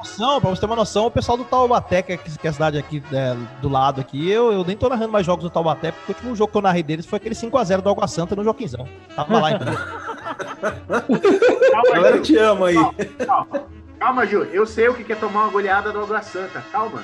noção, 0.00 0.40
pra 0.40 0.50
você 0.50 0.60
ter 0.60 0.66
uma 0.66 0.76
noção, 0.76 1.06
o 1.06 1.10
pessoal 1.10 1.36
do 1.38 1.44
Taubaté, 1.44 2.02
que 2.02 2.12
é, 2.12 2.16
que 2.16 2.46
é 2.46 2.50
a 2.50 2.52
cidade 2.52 2.78
aqui 2.78 3.02
é, 3.12 3.34
do 3.60 3.68
lado 3.68 4.00
aqui, 4.00 4.28
eu, 4.30 4.52
eu 4.52 4.64
nem 4.64 4.76
tô 4.76 4.88
narrando 4.88 5.12
mais 5.12 5.24
jogos 5.24 5.42
do 5.44 5.50
Taubaté, 5.50 5.92
porque 5.92 6.12
o 6.12 6.14
último 6.14 6.36
jogo 6.36 6.50
que 6.52 6.58
eu 6.58 6.62
narrei 6.62 6.82
deles 6.82 7.06
foi 7.06 7.16
aquele 7.18 7.34
5x0 7.34 7.80
do 7.80 7.90
Água 7.90 8.08
Santa 8.08 8.34
no 8.34 8.42
Joaquinzão. 8.44 8.88
Tava 9.14 9.40
lá, 9.40 9.50
então. 9.52 9.68
A 9.72 11.00
Calma, 11.70 11.90
galera 11.94 12.16
Gil. 12.16 12.22
te 12.22 12.36
ama 12.38 12.66
aí. 12.68 12.76
Calma, 13.26 13.62
calma, 13.98 14.26
Gil. 14.26 14.44
Eu 14.44 14.66
sei 14.66 14.88
o 14.88 14.94
que 14.94 15.12
é 15.12 15.16
tomar 15.16 15.42
uma 15.44 15.50
goleada 15.50 15.92
do 15.92 16.00
Água 16.02 16.22
Santa. 16.22 16.62
Calma. 16.72 17.02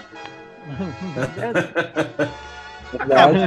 verdade. 2.92 3.38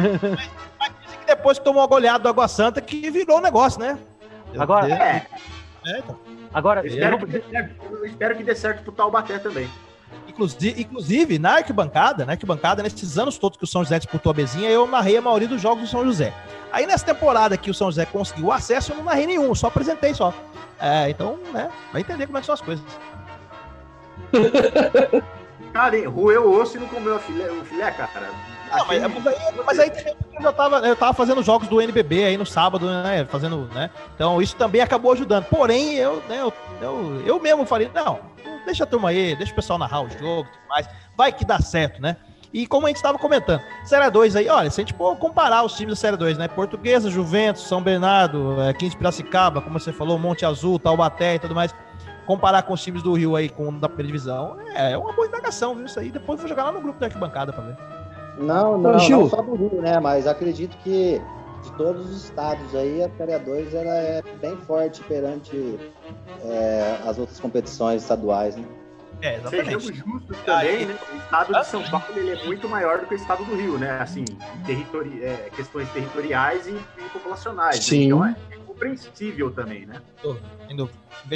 Dizem 1.04 1.20
que 1.20 1.26
depois 1.28 1.58
que 1.60 1.66
tomou 1.66 1.82
uma 1.82 1.88
goleada 1.88 2.20
do 2.20 2.30
Água 2.30 2.48
Santa, 2.48 2.82
que 2.82 3.10
virou 3.10 3.38
o 3.38 3.42
negócio, 3.42 3.80
né? 3.80 3.98
Agora- 4.58 4.88
É, 4.92 5.26
É, 5.86 6.00
então. 6.00 6.18
Agora, 6.54 6.82
eu 6.82 6.88
espero, 6.88 7.16
eu 7.16 7.20
que 7.20 7.26
dê 7.26 7.42
certo, 7.42 7.76
eu 7.92 8.06
espero 8.06 8.36
que 8.36 8.44
dê 8.44 8.56
certo 8.56 8.84
pro 8.84 8.92
Taubaté 8.92 9.38
também. 9.40 9.70
Inclusive, 10.28 10.82
inclusive, 10.82 11.40
na 11.40 11.56
arquibancada, 11.56 12.26
na 12.26 12.34
arquibancada, 12.34 12.82
nesses 12.82 13.18
anos 13.18 13.38
todos 13.38 13.58
que 13.58 13.64
o 13.64 13.68
São 13.68 13.84
José 13.84 14.00
disputou 14.00 14.32
a 14.32 14.34
bezinha, 14.34 14.70
eu 14.70 14.88
narrei 14.88 15.18
a 15.18 15.22
maioria 15.22 15.48
dos 15.48 15.62
jogos 15.62 15.84
do 15.84 15.90
São 15.90 16.04
José. 16.06 16.34
Aí 16.72 16.86
nessa 16.86 17.06
temporada 17.06 17.58
que 17.58 17.70
o 17.70 17.74
São 17.74 17.88
José 17.88 18.06
conseguiu 18.06 18.46
o 18.46 18.52
acesso, 18.52 18.92
eu 18.92 18.98
não 18.98 19.04
narrei 19.04 19.28
nenhum, 19.28 19.54
só 19.54 19.68
apresentei 19.68 20.14
só. 20.14 20.34
É, 20.80 21.10
então, 21.10 21.38
né, 21.52 21.70
vai 21.92 22.02
entender 22.02 22.26
como 22.26 22.38
é 22.38 22.42
que 22.42 22.46
são 22.46 22.54
as 22.54 22.62
coisas. 22.62 22.86
Cara, 25.74 25.98
hein, 25.98 26.06
roeu 26.06 26.48
o 26.48 26.60
osso 26.60 26.78
e 26.78 26.80
não 26.80 26.88
comeu 26.88 27.16
a 27.16 27.20
filé, 27.20 27.52
o 27.52 27.64
filé, 27.64 27.92
cara. 27.92 28.30
Não, 28.72 28.86
mas, 28.86 29.02
mas 29.02 29.28
aí, 29.28 29.36
mas 29.66 29.80
aí 29.80 29.90
também 29.90 30.16
eu 30.34 30.42
já 30.42 30.52
tava, 30.52 30.80
eu 30.88 30.96
tava 30.96 31.14
fazendo 31.14 31.42
jogos 31.44 31.68
do 31.68 31.82
NBB 31.82 32.24
aí 32.24 32.38
no 32.38 32.46
sábado, 32.46 32.86
né, 32.88 33.26
fazendo, 33.30 33.70
né, 33.74 33.90
então 34.14 34.42
isso 34.42 34.56
também 34.56 34.82
acabou 34.82 35.12
ajudando. 35.12 35.46
Porém, 35.46 35.96
eu, 35.96 36.24
né, 36.30 36.40
eu, 36.42 36.54
eu, 36.82 37.22
eu 37.26 37.40
mesmo 37.40 37.66
falei, 37.66 37.90
não, 37.94 38.20
deixa 38.66 38.84
a 38.84 38.88
turma 38.88 39.10
aí, 39.10 39.36
deixa 39.36 39.52
o 39.52 39.56
pessoal 39.56 39.80
narrar 39.80 40.02
os 40.02 40.14
jogos 40.14 40.50
e 40.50 40.54
tudo 40.54 40.70
mais, 40.70 40.88
vai 41.18 41.32
que 41.32 41.44
dá 41.44 41.60
certo, 41.60 42.02
né. 42.02 42.16
E 42.52 42.66
como 42.66 42.88
a 42.88 42.90
gente 42.90 42.98
estava 42.98 43.18
comentando, 43.18 43.62
Série 43.84 44.10
2 44.10 44.36
aí, 44.36 44.50
olha, 44.50 44.72
se 44.72 44.82
a 44.82 44.84
gente 44.84 44.96
for 44.96 45.16
comparar 45.18 45.64
os 45.64 45.76
times 45.76 45.94
da 45.94 45.96
Série 45.96 46.18
2, 46.18 46.38
né? 46.38 46.48
Portuguesa, 46.48 47.08
Juventus, 47.08 47.68
São 47.68 47.80
Bernardo, 47.80 48.60
é, 48.64 48.74
15 48.74 48.98
Piracicaba, 48.98 49.62
como 49.62 49.80
você 49.80 49.94
falou, 49.94 50.18
Monte 50.18 50.46
Azul, 50.46 50.80
Taubaté 50.80 51.36
e 51.36 51.40
tudo 51.40 51.54
mais, 51.54 51.76
comparar 52.26 52.64
com 52.64 52.74
os 52.74 52.82
times 52.82 53.04
do 53.04 53.14
Rio 53.14 53.36
aí, 53.36 53.50
com 53.50 53.70
o 53.70 53.72
da 53.72 53.88
primeira 53.88 54.08
divisão, 54.08 54.58
é, 54.74 54.94
é 54.94 54.98
uma 54.98 55.14
boa 55.14 55.28
indagação, 55.28 55.76
viu? 55.76 55.86
Isso 55.86 56.00
aí. 56.00 56.12
Depois 56.12 56.40
eu 56.40 56.48
vou 56.48 56.50
jogar 56.50 56.66
lá 56.66 56.72
no 56.72 56.82
grupo 56.82 57.00
da 57.00 57.06
arquibancada 57.06 57.54
pra 57.54 57.64
ver. 57.64 57.78
Não, 58.40 58.78
não, 58.78 59.00
Gil. 59.00 59.22
não 59.22 59.30
só 59.30 59.42
do 59.42 59.56
Rio, 59.56 59.82
né? 59.82 60.00
Mas 60.00 60.26
acredito 60.26 60.78
que 60.84 61.22
de 61.64 61.72
todos 61.74 62.10
os 62.10 62.24
estados 62.26 62.74
aí, 62.74 63.04
a 63.04 63.10
Série 63.18 63.38
2 63.38 63.74
ela 63.74 63.96
é 63.96 64.24
bem 64.42 64.56
forte 64.58 65.04
perante 65.04 65.78
é, 66.44 66.98
as 67.06 67.18
outras 67.18 67.40
competições 67.40 68.02
estaduais, 68.02 68.56
né? 68.56 68.64
É, 69.22 69.42
Sejamos 69.50 69.84
justos 69.84 70.38
também, 70.46 70.86
né? 70.86 70.98
O 71.12 71.18
estado 71.18 71.54
de 71.54 71.66
São 71.66 71.84
Paulo 71.84 72.06
ele 72.16 72.30
é 72.30 72.46
muito 72.46 72.70
maior 72.70 73.00
do 73.00 73.06
que 73.06 73.16
o 73.16 73.18
estado 73.18 73.44
do 73.44 73.54
Rio, 73.54 73.78
né? 73.78 74.00
Assim, 74.00 74.24
em 74.24 74.64
territori 74.66 75.22
é, 75.22 75.50
questões 75.54 75.90
territoriais 75.90 76.66
e, 76.68 76.72
e 76.72 77.10
populacionais. 77.12 77.76
né? 77.76 77.82
Sim. 77.82 78.06
Então 78.06 78.26
é, 78.26 78.36
é 78.52 78.56
compreensível 78.66 79.52
também, 79.52 79.86
né? 79.86 80.02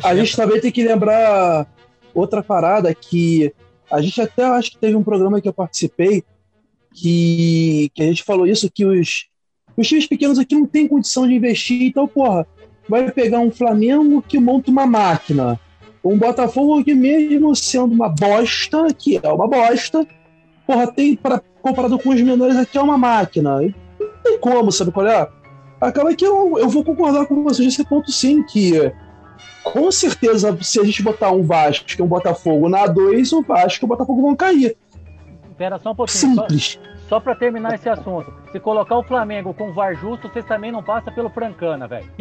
A 0.02 0.16
gente 0.16 0.36
também 0.36 0.62
tem 0.62 0.72
que 0.72 0.88
lembrar 0.88 1.68
outra 2.14 2.42
parada 2.42 2.94
que 2.96 3.54
a 3.92 4.02
gente 4.02 4.22
até 4.22 4.46
acho 4.46 4.72
que 4.72 4.78
teve 4.78 4.96
um 4.96 5.04
programa 5.04 5.42
que 5.42 5.50
eu 5.50 5.54
participei 5.54 6.24
que, 6.94 7.90
que 7.94 8.04
a 8.04 8.06
gente 8.06 8.24
falou 8.24 8.46
isso, 8.46 8.72
que 8.72 8.86
os, 8.86 9.26
os 9.76 9.88
times 9.88 10.08
pequenos 10.08 10.40
aqui 10.40 10.56
não 10.56 10.66
têm 10.66 10.88
condição 10.88 11.28
de 11.28 11.34
investir, 11.34 11.84
então, 11.84 12.08
porra, 12.08 12.48
vai 12.88 13.10
pegar 13.12 13.40
um 13.40 13.52
Flamengo 13.52 14.22
que 14.22 14.40
monta 14.40 14.70
uma 14.70 14.86
máquina, 14.86 15.60
um 16.04 16.18
Botafogo 16.18 16.84
que 16.84 16.94
mesmo 16.94 17.56
sendo 17.56 17.94
uma 17.94 18.10
bosta, 18.10 18.94
que 18.94 19.20
é 19.22 19.30
uma 19.30 19.48
bosta, 19.48 20.06
porra, 20.68 20.88
tem, 20.88 21.18
comparado 21.62 21.98
com 21.98 22.10
os 22.10 22.22
menores 22.22 22.58
aqui, 22.58 22.78
é 22.78 22.82
uma 22.82 22.98
máquina. 22.98 23.62
Não 23.62 23.74
tem 24.24 24.38
como, 24.38 24.72
sabe 24.72 24.92
qual 24.92 25.08
é? 25.08 25.28
Acaba 25.80 26.16
que 26.16 26.26
eu, 26.26 26.58
eu 26.58 26.70
vou 26.70 26.84
concordar 26.84 27.26
com 27.26 27.44
vocês 27.44 27.66
nesse 27.66 27.84
ponto 27.84 28.12
sim, 28.12 28.44
que 28.44 28.92
com 29.64 29.90
certeza, 29.92 30.56
se 30.62 30.80
a 30.80 30.84
gente 30.84 31.02
botar 31.02 31.32
um 31.32 31.42
Vasco 31.42 31.86
e 31.98 32.02
um 32.02 32.08
Botafogo 32.08 32.68
na 32.68 32.86
A2, 32.86 33.32
o 33.32 33.42
Vasco 33.42 33.84
e 33.84 33.86
o 33.86 33.88
Botafogo 33.88 34.22
vão 34.22 34.36
cair. 34.36 34.76
Espera 35.54 35.78
só 35.78 35.92
um 35.92 35.96
pouquinho. 35.96 36.36
Só, 36.36 36.42
Simples. 36.42 36.80
só 37.08 37.20
pra 37.20 37.36
terminar 37.36 37.76
esse 37.76 37.88
assunto. 37.88 38.34
Se 38.52 38.60
colocar 38.60 38.98
o 38.98 39.04
Flamengo 39.04 39.54
com 39.54 39.70
o 39.70 39.74
VAR 39.74 39.96
justo, 39.96 40.28
vocês 40.28 40.46
também 40.46 40.72
não 40.72 40.82
passam 40.82 41.14
pelo 41.14 41.30
Francana, 41.30 41.88
velho. 41.88 42.12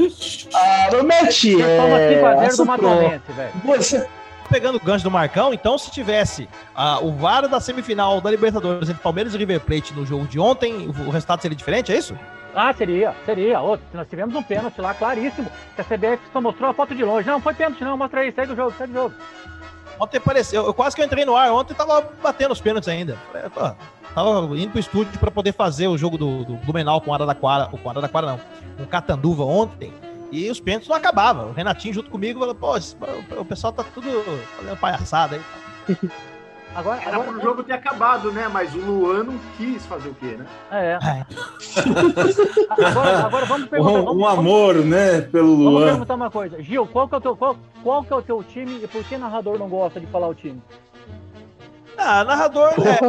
Ah, 0.54 0.88
não 0.92 1.02
mete! 1.02 1.54
Você 1.56 1.76
toma 1.76 1.98
5x0 1.98 2.56
do. 2.56 2.66
Matonense, 2.66 3.32
velho. 3.32 3.52
Você, 3.64 4.06
Pegando 4.50 4.76
o 4.76 4.80
gancho 4.80 5.02
do 5.02 5.10
Marcão, 5.10 5.54
então 5.54 5.78
se 5.78 5.90
tivesse 5.90 6.46
ah, 6.74 6.98
o 7.00 7.10
VAR 7.12 7.48
da 7.48 7.58
semifinal 7.58 8.20
da 8.20 8.30
Libertadores 8.30 8.90
entre 8.90 9.02
Palmeiras 9.02 9.34
e 9.34 9.38
River 9.38 9.60
Plate 9.60 9.94
no 9.94 10.04
jogo 10.04 10.26
de 10.26 10.38
ontem, 10.38 10.88
o, 10.88 11.10
resultado 11.10 11.40
seria 11.40 11.56
diferente, 11.56 11.90
é 11.90 11.96
isso? 11.96 12.14
Ah, 12.54 12.70
seria, 12.74 13.14
seria. 13.24 13.60
Outro, 13.60 13.86
nós 13.94 14.06
tivemos 14.06 14.34
um 14.34 14.42
pênalti 14.42 14.78
lá, 14.78 14.92
claríssimo. 14.92 15.50
Que 15.74 15.80
a 15.80 15.84
CBF 15.84 16.22
só 16.30 16.38
mostrou 16.38 16.68
a 16.68 16.74
foto 16.74 16.94
de 16.94 17.02
longe. 17.02 17.26
Não, 17.26 17.40
foi 17.40 17.54
pênalti, 17.54 17.82
não. 17.82 17.96
Mostra 17.96 18.20
aí, 18.20 18.30
segue 18.30 18.52
o 18.52 18.56
jogo, 18.56 18.74
segue 18.76 18.92
o 18.92 18.94
jogo. 18.94 19.14
Ontem 20.02 20.18
pareceu, 20.18 20.66
eu 20.66 20.74
quase 20.74 20.96
que 20.96 21.02
eu 21.02 21.06
entrei 21.06 21.24
no 21.24 21.36
ar, 21.36 21.52
ontem 21.52 21.74
tava 21.74 22.00
batendo 22.20 22.50
os 22.50 22.60
pênaltis 22.60 22.88
ainda. 22.88 23.16
Tava 24.12 24.58
indo 24.58 24.72
pro 24.72 24.80
estúdio 24.80 25.16
pra 25.20 25.30
poder 25.30 25.52
fazer 25.52 25.86
o 25.86 25.96
jogo 25.96 26.18
do, 26.18 26.44
do 26.44 26.54
Blumenau 26.56 27.00
com 27.00 27.12
o 27.12 27.14
Araraquara, 27.14 27.66
com 27.66 27.78
o 27.80 27.88
Araraquara 27.88 28.26
não, 28.26 28.40
com 28.76 28.82
o 28.82 28.86
Catanduva 28.88 29.44
ontem. 29.44 29.94
E 30.32 30.50
os 30.50 30.58
pênaltis 30.58 30.88
não 30.88 30.96
acabavam. 30.96 31.50
O 31.50 31.52
Renatinho 31.52 31.94
junto 31.94 32.10
comigo 32.10 32.40
falou, 32.40 32.52
pô, 32.52 32.74
o 33.38 33.44
pessoal 33.44 33.72
tá 33.72 33.84
tudo 33.94 34.08
fazendo 34.56 34.76
palhaçada 34.76 35.36
aí. 35.36 35.96
Agora, 36.74 37.02
Era 37.02 37.10
pro 37.18 37.22
agora 37.30 37.40
jogo 37.42 37.62
ter 37.62 37.74
acabado, 37.74 38.32
né? 38.32 38.48
Mas 38.48 38.74
o 38.74 38.78
Luan 38.78 39.24
não 39.24 39.38
quis 39.58 39.84
fazer 39.84 40.08
o 40.08 40.14
quê, 40.14 40.36
né? 40.38 40.46
é. 40.70 40.98
É. 41.02 41.26
Agora, 42.70 43.18
agora 43.26 43.44
vamos 43.46 43.68
perguntar. 43.70 43.90
Um, 43.92 44.04
vamos, 44.04 44.16
um 44.16 44.20
vamos- 44.24 44.38
amor, 44.38 44.74
né, 44.76 45.20
pelo 45.20 45.56
Vamos 45.56 45.72
Luan. 45.72 45.86
perguntar 45.90 46.14
uma 46.14 46.30
coisa. 46.30 46.62
Gil, 46.62 46.86
qual 46.86 47.08
que, 47.08 47.14
é 47.14 47.18
o 47.18 47.20
teu, 47.20 47.36
qual, 47.36 47.56
qual 47.82 48.02
que 48.04 48.12
é 48.12 48.16
o 48.16 48.22
teu 48.22 48.42
time 48.42 48.80
e 48.82 48.88
por 48.88 49.04
que 49.04 49.16
narrador 49.18 49.58
não 49.58 49.68
gosta 49.68 50.00
de 50.00 50.06
falar 50.06 50.28
o 50.28 50.34
time? 50.34 50.62
Ah, 51.98 52.24
narrador, 52.24 52.70
é, 52.70 53.06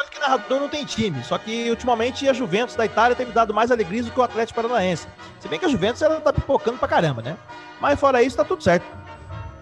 acho 0.00 0.10
que 0.10 0.20
narrador 0.20 0.60
não 0.60 0.68
tem 0.68 0.84
time. 0.84 1.22
Só 1.24 1.36
que 1.36 1.68
ultimamente 1.68 2.28
a 2.28 2.32
Juventus 2.32 2.76
da 2.76 2.86
Itália 2.86 3.16
tem 3.16 3.26
me 3.26 3.32
dado 3.32 3.52
mais 3.52 3.72
alegrias 3.72 4.06
do 4.06 4.12
que 4.12 4.20
o 4.20 4.22
Atlético 4.22 4.62
Paranaense. 4.62 5.08
Se 5.40 5.48
bem 5.48 5.58
que 5.58 5.64
a 5.66 5.68
Juventus 5.68 6.00
ela 6.00 6.20
tá 6.20 6.32
pipocando 6.32 6.78
pra 6.78 6.86
caramba, 6.88 7.22
né? 7.22 7.36
Mas 7.80 7.98
fora 7.98 8.22
isso, 8.22 8.36
tá 8.36 8.44
tudo 8.44 8.62
certo. 8.62 8.84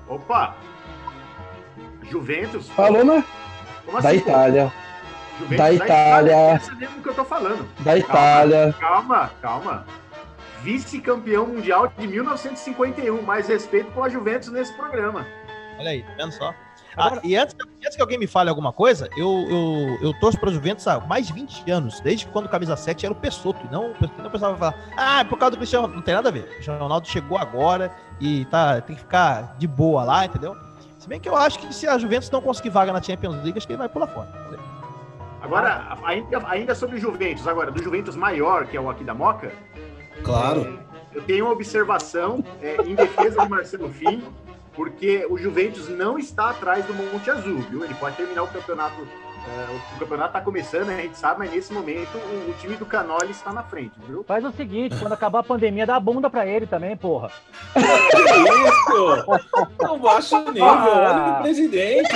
Opa! 0.06 0.54
Juventus? 2.10 2.68
falou 2.70 3.04
né? 3.04 3.22
Como 3.88 4.02
da 4.02 4.10
assim? 4.10 4.18
Itália. 4.18 4.72
Juventus 5.38 5.56
Da 5.56 5.72
Itália. 5.72 6.34
Essa 6.34 6.74
mesmo 6.74 7.02
que 7.02 7.08
eu 7.08 7.14
tô 7.14 7.24
falando. 7.24 7.66
Da 7.80 7.96
Itália. 7.96 8.74
Calma, 8.78 9.30
calma. 9.40 9.86
Vice-campeão 10.62 11.46
mundial 11.46 11.90
de 11.96 12.06
1951. 12.06 13.22
Mais 13.22 13.48
respeito 13.48 13.90
com 13.92 14.04
a 14.04 14.08
Juventus 14.08 14.50
nesse 14.50 14.74
programa. 14.74 15.26
Olha 15.78 15.90
aí, 15.90 16.02
tá 16.02 16.12
vendo 16.18 16.32
só? 16.32 16.54
Ah, 16.96 17.20
e 17.22 17.36
antes, 17.36 17.54
antes 17.84 17.94
que 17.94 18.02
alguém 18.02 18.18
me 18.18 18.26
fale 18.26 18.50
alguma 18.50 18.72
coisa, 18.72 19.08
eu, 19.16 19.46
eu, 19.48 20.08
eu 20.08 20.20
torço 20.20 20.38
pra 20.38 20.50
Juventus 20.50 20.86
há 20.88 20.98
mais 20.98 21.28
de 21.28 21.32
20 21.32 21.70
anos, 21.70 22.00
desde 22.00 22.26
quando 22.26 22.46
o 22.46 22.48
camisa 22.48 22.76
7 22.76 23.06
era 23.06 23.12
o 23.12 23.16
Pessoto, 23.16 23.64
e 23.64 23.72
não, 23.72 23.94
não 24.18 24.26
o 24.26 24.30
pessoal 24.30 24.56
vai 24.56 24.72
falar, 24.72 24.84
ah, 24.96 25.20
é 25.20 25.24
por 25.24 25.38
causa 25.38 25.52
do 25.52 25.58
Cristiano 25.58 25.82
Ronaldo. 25.82 25.96
Não 26.00 26.04
tem 26.04 26.14
nada 26.14 26.28
a 26.28 26.32
ver. 26.32 26.40
O 26.40 26.48
Cristiano 26.48 26.80
Ronaldo 26.80 27.06
chegou 27.06 27.38
agora 27.38 27.92
e 28.20 28.44
tá, 28.46 28.80
tem 28.80 28.96
que 28.96 29.02
ficar 29.02 29.54
de 29.58 29.68
boa 29.68 30.02
lá, 30.02 30.24
entendeu? 30.24 30.56
Se 31.08 31.10
bem 31.10 31.20
que 31.20 31.28
eu 31.30 31.36
acho 31.36 31.58
que 31.58 31.74
se 31.74 31.86
a 31.86 31.96
Juventus 31.96 32.30
não 32.30 32.42
conseguir 32.42 32.68
vaga 32.68 32.92
na 32.92 33.00
Champions 33.00 33.36
League, 33.36 33.56
acho 33.56 33.66
que 33.66 33.72
ele 33.72 33.78
vai 33.78 33.88
pular 33.88 34.08
fora. 34.08 34.28
Agora, 35.40 35.96
ainda, 36.04 36.46
ainda 36.46 36.74
sobre 36.74 36.98
Juventus, 36.98 37.48
agora, 37.48 37.70
do 37.70 37.82
Juventus 37.82 38.14
maior, 38.14 38.66
que 38.66 38.76
é 38.76 38.80
o 38.80 38.90
aqui 38.90 39.04
da 39.04 39.14
Moca. 39.14 39.50
Claro. 40.22 40.78
É, 41.14 41.16
eu 41.16 41.22
tenho 41.22 41.46
uma 41.46 41.52
observação 41.52 42.44
é, 42.60 42.76
em 42.82 42.94
defesa 42.94 43.42
do 43.42 43.48
Marcelo 43.48 43.88
Fim, 43.88 44.22
porque 44.74 45.26
o 45.30 45.38
Juventus 45.38 45.88
não 45.88 46.18
está 46.18 46.50
atrás 46.50 46.84
do 46.84 46.92
Monte 46.92 47.30
Azul, 47.30 47.56
viu? 47.70 47.82
Ele 47.82 47.94
pode 47.94 48.14
terminar 48.14 48.42
o 48.42 48.48
campeonato 48.48 49.08
é, 49.48 49.94
o 49.96 49.98
campeonato 49.98 50.32
tá 50.32 50.40
começando, 50.40 50.86
né? 50.86 50.98
A 50.98 51.02
gente 51.02 51.16
sabe, 51.18 51.38
mas 51.40 51.50
nesse 51.50 51.72
momento 51.72 52.16
o, 52.16 52.50
o 52.50 52.54
time 52.60 52.76
do 52.76 52.84
Canoli 52.86 53.30
está 53.30 53.52
na 53.52 53.62
frente, 53.62 53.92
viu? 54.06 54.22
Faz 54.24 54.44
o 54.44 54.52
seguinte, 54.52 54.96
quando 54.98 55.12
acabar 55.12 55.40
a 55.40 55.42
pandemia, 55.42 55.86
dá 55.86 55.96
a 55.96 56.00
bunda 56.00 56.28
pra 56.28 56.46
ele 56.46 56.66
também, 56.66 56.96
porra. 56.96 57.30
Que 57.74 57.80
isso? 57.80 59.26
Não 59.80 59.98
baixa 59.98 60.36
o 60.38 60.50
nível, 60.52 60.64
olha 60.64 61.38
o 61.38 61.42
presidente. 61.42 62.08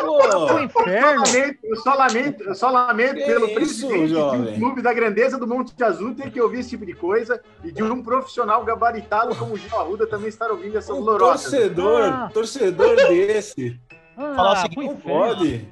Pô, 0.00 0.58
inferno. 0.58 1.22
Eu 1.62 1.76
só 1.76 1.94
lamento, 1.94 2.42
eu 2.42 2.54
só 2.54 2.70
lamento 2.70 3.14
Que 3.14 3.24
pelo 3.24 3.46
isso, 3.46 3.54
presidente 3.54 4.00
de 4.08 4.14
jovem? 4.14 4.54
um 4.54 4.58
clube 4.58 4.82
da 4.82 4.92
grandeza 4.92 5.38
do 5.38 5.46
Monte 5.46 5.72
Azul 5.82 6.14
ter 6.14 6.30
que 6.30 6.40
ouvir 6.40 6.60
esse 6.60 6.70
tipo 6.70 6.84
de 6.84 6.94
coisa 6.94 7.40
e 7.62 7.70
de 7.70 7.82
um 7.82 8.02
profissional 8.02 8.64
gabaritado 8.64 9.34
como 9.36 9.54
o 9.54 9.56
Gil 9.56 9.78
Arruda 9.78 10.06
também 10.06 10.28
estar 10.28 10.50
ouvindo 10.50 10.76
essas 10.76 10.96
um 10.96 11.00
lorosas. 11.00 11.42
torcedor, 11.50 12.02
Ah. 12.04 12.30
torcedor 12.32 12.96
desse. 12.96 13.78
Ah, 14.16 14.32
Falar 14.34 14.64
o 14.66 14.70
pro 14.70 14.82
Não 14.84 14.92
inferno. 14.92 15.20
pode. 15.36 15.68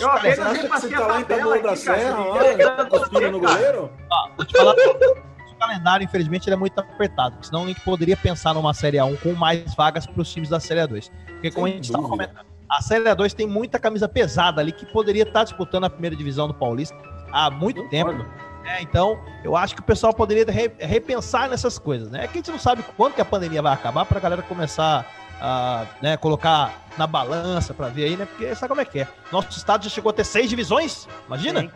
Nosso 0.00 0.04
Eu 0.26 0.34
Você 0.34 0.40
acha 0.40 0.60
que 0.88 0.94
tá 0.94 1.06
da 1.06 1.18
aqui, 1.18 1.62
cara. 1.62 1.76
Serra, 1.76 2.20
olha, 2.20 2.70
tá 2.70 2.84
cuspindo 2.86 3.30
no 3.32 3.40
goleiro? 3.40 3.90
Vou 4.36 4.46
te 4.46 4.56
falar, 4.56 4.74
o 4.74 5.54
calendário, 5.58 6.04
infelizmente, 6.04 6.48
ele 6.48 6.54
é 6.54 6.58
muito 6.58 6.78
apertado, 6.78 7.32
porque 7.32 7.46
senão 7.46 7.64
a 7.64 7.66
gente 7.68 7.80
poderia 7.82 8.16
pensar 8.16 8.52
numa 8.54 8.74
Série 8.74 8.96
A1 8.96 9.20
com 9.20 9.32
mais 9.34 9.74
vagas 9.74 10.06
para 10.06 10.20
os 10.20 10.32
times 10.32 10.48
da 10.48 10.58
Série 10.58 10.80
A2. 10.80 11.10
Porque 11.26 11.50
como 11.50 11.66
Sem 11.66 11.72
a 11.72 11.76
gente 11.76 11.84
estava 11.84 12.08
comentando, 12.08 12.46
a 12.68 12.80
Série 12.82 13.04
A2 13.04 13.32
tem 13.34 13.46
muita 13.46 13.78
camisa 13.78 14.08
pesada 14.08 14.60
ali 14.60 14.72
que 14.72 14.86
poderia 14.86 15.22
estar 15.24 15.44
disputando 15.44 15.84
a 15.84 15.90
primeira 15.90 16.16
divisão 16.16 16.48
do 16.48 16.54
Paulista 16.54 16.96
há 17.30 17.50
muito 17.50 17.88
tempo. 17.88 18.12
Né? 18.12 18.78
Então, 18.80 19.20
eu 19.44 19.56
acho 19.56 19.74
que 19.74 19.80
o 19.80 19.84
pessoal 19.84 20.12
poderia 20.14 20.44
re- 20.46 20.72
repensar 20.78 21.48
nessas 21.48 21.78
coisas, 21.78 22.10
né? 22.10 22.24
É 22.24 22.26
que 22.26 22.34
a 22.34 22.40
gente 22.40 22.50
não 22.50 22.58
sabe 22.58 22.84
quando 22.96 23.14
que 23.14 23.20
a 23.20 23.24
pandemia 23.24 23.60
vai 23.60 23.72
acabar 23.72 24.04
para 24.04 24.18
a 24.18 24.20
galera 24.20 24.42
começar 24.42 25.04
a 25.44 25.84
né, 26.00 26.16
colocar 26.16 26.72
na 26.96 27.04
balança 27.04 27.74
para 27.74 27.88
ver 27.88 28.04
aí, 28.04 28.16
né? 28.16 28.26
Porque 28.26 28.54
sabe 28.54 28.68
como 28.68 28.80
é 28.80 28.84
que 28.84 29.00
é. 29.00 29.08
Nosso 29.32 29.50
estado 29.58 29.82
já 29.82 29.90
chegou 29.90 30.10
a 30.10 30.12
ter 30.12 30.24
seis 30.24 30.48
divisões, 30.48 31.08
imagina? 31.26 31.62
Sim. 31.62 31.70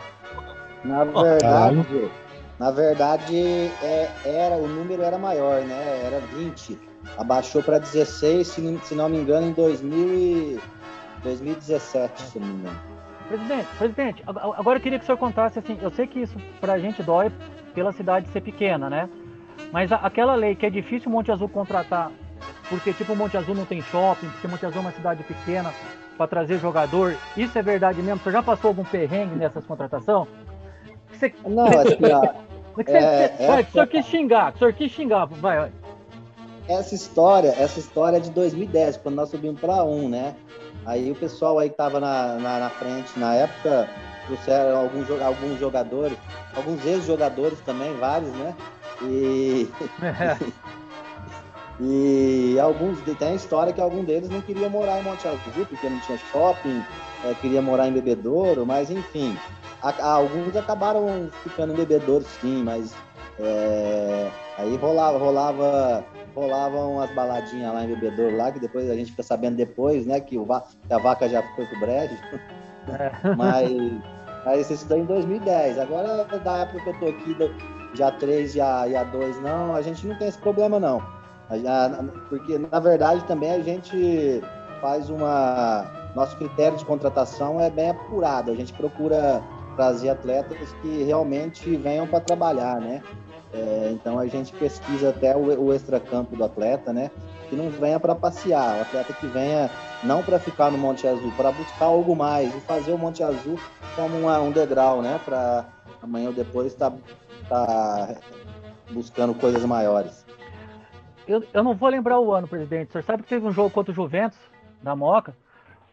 Na 0.84 1.02
verdade, 1.04 2.10
na 2.60 2.70
verdade 2.70 3.36
é, 3.82 4.08
era, 4.24 4.54
o 4.54 4.68
número 4.68 5.02
era 5.02 5.18
maior, 5.18 5.62
né? 5.62 6.02
Era 6.04 6.20
20. 6.36 6.78
Abaixou 7.18 7.60
para 7.60 7.78
16, 7.80 8.46
se, 8.46 8.60
não- 8.60 8.80
se 8.80 8.94
não 8.94 9.08
me 9.08 9.18
engano, 9.18 9.48
em 9.48 9.52
2000 9.52 10.14
e 10.14 10.60
2017, 11.24 12.22
se 12.22 12.38
não 12.38 12.46
me 12.46 12.54
engano. 12.54 12.80
Presidente, 13.28 13.66
presidente, 13.78 14.22
ag- 14.26 14.38
agora 14.56 14.78
eu 14.78 14.82
queria 14.82 14.98
que 14.98 15.02
o 15.02 15.06
senhor 15.06 15.18
contasse 15.18 15.58
assim, 15.58 15.76
eu 15.82 15.90
sei 15.90 16.06
que 16.06 16.20
isso 16.20 16.36
pra 16.60 16.78
gente 16.78 17.02
dói 17.02 17.32
pela 17.74 17.92
cidade 17.92 18.28
ser 18.28 18.40
pequena, 18.40 18.88
né? 18.88 19.08
Mas 19.72 19.90
a- 19.90 19.96
aquela 19.96 20.36
lei 20.36 20.54
que 20.54 20.64
é 20.64 20.70
difícil 20.70 21.08
o 21.08 21.12
Monte 21.12 21.32
Azul 21.32 21.48
contratar, 21.48 22.12
porque 22.68 22.92
tipo 22.92 23.12
o 23.12 23.16
Monte 23.16 23.36
Azul 23.36 23.54
não 23.54 23.64
tem 23.66 23.80
shopping, 23.82 24.28
porque 24.28 24.48
Monte 24.48 24.66
Azul 24.66 24.78
é 24.78 24.84
uma 24.84 24.92
cidade 24.92 25.22
pequena 25.24 25.72
para 26.16 26.26
trazer 26.26 26.58
jogador, 26.58 27.16
isso 27.36 27.58
é 27.58 27.62
verdade 27.62 28.02
mesmo? 28.02 28.20
O 28.20 28.22
senhor 28.22 28.32
já 28.32 28.42
passou 28.42 28.68
algum 28.68 28.84
perrengue 28.84 29.36
nessas 29.36 29.64
contratações? 29.66 30.28
Você, 31.12 31.34
Não, 31.46 31.66
assim, 31.66 32.10
ó, 32.12 32.20
que 32.82 32.84
você, 32.90 32.96
É, 32.96 33.36
é. 33.38 33.46
vai, 33.46 33.64
que 33.64 33.70
o 33.70 33.72
senhor 33.72 33.86
quis 33.86 34.06
xingar, 34.06 34.50
que 34.52 34.56
o 34.56 34.58
senhor 34.60 34.72
quis 34.74 34.90
xingar, 34.92 35.26
vai, 35.26 35.58
vai. 35.58 35.72
essa 36.68 36.94
história, 36.94 37.54
essa 37.58 37.78
história 37.78 38.16
é 38.16 38.20
de 38.20 38.30
2010, 38.30 38.96
quando 38.98 39.14
nós 39.16 39.30
subimos 39.30 39.60
para 39.60 39.84
um, 39.84 40.08
né? 40.08 40.34
Aí 40.84 41.10
o 41.10 41.14
pessoal 41.16 41.58
aí 41.58 41.68
que 41.70 41.76
tava 41.76 42.00
na, 42.00 42.34
na, 42.38 42.58
na 42.60 42.70
frente 42.70 43.18
na 43.18 43.34
época 43.34 43.88
trouxeram 44.26 44.78
alguns, 44.78 45.08
alguns 45.20 45.58
jogadores, 45.58 46.16
alguns 46.54 46.84
ex-jogadores 46.84 47.60
também, 47.60 47.94
vários, 47.96 48.30
né? 48.32 48.54
E, 49.02 49.68
e 51.80 52.58
alguns 52.58 53.00
tem 53.02 53.28
a 53.28 53.34
história 53.34 53.72
que 53.72 53.80
algum 53.80 54.02
deles 54.02 54.30
não 54.30 54.40
queria 54.40 54.68
morar 54.68 55.00
em 55.00 55.02
Monte 55.04 55.26
Azul 55.28 55.66
porque 55.68 55.88
não 55.88 55.98
tinha 56.00 56.16
shopping, 56.16 56.82
eh, 57.24 57.34
queria 57.34 57.60
morar 57.60 57.88
em 57.88 57.92
Bebedouro, 57.92 58.64
mas 58.64 58.90
enfim, 58.90 59.36
a- 59.82 59.90
a- 59.90 60.12
alguns 60.12 60.56
acabaram 60.56 61.28
ficando 61.42 61.72
em 61.72 61.76
Bebedouro, 61.76 62.24
sim, 62.40 62.62
mas 62.62 62.94
eh, 63.38 64.30
aí 64.56 64.76
rolava, 64.76 65.18
rolava 65.18 66.04
rolavam 66.34 66.92
umas 66.94 67.10
baladinhas 67.10 67.72
lá 67.72 67.82
em 67.84 67.88
Bebedouro 67.88 68.36
lá, 68.36 68.52
que 68.52 68.58
depois 68.60 68.90
a 68.90 68.94
gente 68.94 69.10
fica 69.10 69.22
sabendo 69.22 69.56
depois, 69.56 70.06
né, 70.06 70.20
que, 70.20 70.36
o 70.38 70.44
que 70.46 70.92
a 70.92 70.98
vaca 70.98 71.28
já 71.28 71.42
foi 71.54 71.64
pro 71.66 71.80
brejo. 71.80 72.14
mas, 73.36 73.70
mas 74.44 74.70
isso 74.70 74.86
daí 74.86 75.00
em 75.00 75.04
2010. 75.06 75.78
Agora, 75.78 76.24
da 76.24 76.58
época 76.58 76.80
que 76.80 76.88
eu 76.90 77.00
tô 77.00 77.06
aqui, 77.08 77.36
já 77.94 78.10
3 78.10 78.54
e 78.54 78.60
a, 78.60 78.86
e 78.86 78.94
a 78.94 79.02
2 79.04 79.40
não, 79.40 79.74
a 79.74 79.80
gente 79.80 80.06
não 80.06 80.14
tem 80.18 80.28
esse 80.28 80.38
problema 80.38 80.78
não. 80.78 81.02
A- 81.48 81.86
a- 81.86 82.04
porque, 82.28 82.58
na 82.58 82.80
verdade, 82.80 83.24
também 83.24 83.52
a 83.52 83.60
gente 83.60 84.42
faz 84.80 85.10
uma... 85.10 85.86
Nosso 86.14 86.36
critério 86.36 86.78
de 86.78 86.84
contratação 86.84 87.60
é 87.60 87.68
bem 87.68 87.90
apurado. 87.90 88.50
A 88.50 88.54
gente 88.54 88.72
procura 88.72 89.42
trazer 89.76 90.08
atletas 90.08 90.72
que 90.80 91.02
realmente 91.04 91.76
venham 91.76 92.06
para 92.06 92.20
trabalhar, 92.20 92.80
né? 92.80 93.02
É, 93.52 93.90
então 93.92 94.18
a 94.18 94.26
gente 94.26 94.52
pesquisa 94.54 95.10
até 95.10 95.36
o, 95.36 95.66
o 95.66 95.74
extracampo 95.74 96.34
do 96.34 96.44
atleta, 96.44 96.92
né? 96.92 97.10
Que 97.48 97.56
não 97.56 97.70
venha 97.70 98.00
para 98.00 98.14
passear, 98.14 98.78
o 98.78 98.80
atleta 98.82 99.12
que 99.12 99.26
venha 99.28 99.70
não 100.02 100.22
para 100.22 100.38
ficar 100.38 100.70
no 100.70 100.78
Monte 100.78 101.06
Azul, 101.06 101.30
para 101.36 101.52
buscar 101.52 101.86
algo 101.86 102.16
mais 102.16 102.54
e 102.54 102.60
fazer 102.60 102.92
o 102.92 102.98
Monte 102.98 103.22
Azul 103.22 103.58
como 103.94 104.18
uma- 104.18 104.40
um 104.40 104.50
degrau, 104.52 105.00
né? 105.00 105.20
Para 105.24 105.64
amanhã 106.02 106.28
ou 106.28 106.34
depois 106.34 106.72
estar 106.72 106.92
tá, 107.48 108.08
buscando 108.90 109.34
coisas 109.34 109.64
maiores. 109.64 110.25
Eu, 111.26 111.42
eu 111.52 111.64
não 111.64 111.74
vou 111.74 111.88
lembrar 111.88 112.20
o 112.20 112.32
ano, 112.32 112.46
presidente. 112.46 112.90
O 112.90 112.92
senhor 112.92 113.04
sabe 113.04 113.22
que 113.22 113.28
teve 113.28 113.46
um 113.46 113.52
jogo 113.52 113.70
contra 113.70 113.92
o 113.92 113.94
Juventus, 113.94 114.38
na 114.82 114.94
Moca? 114.94 115.36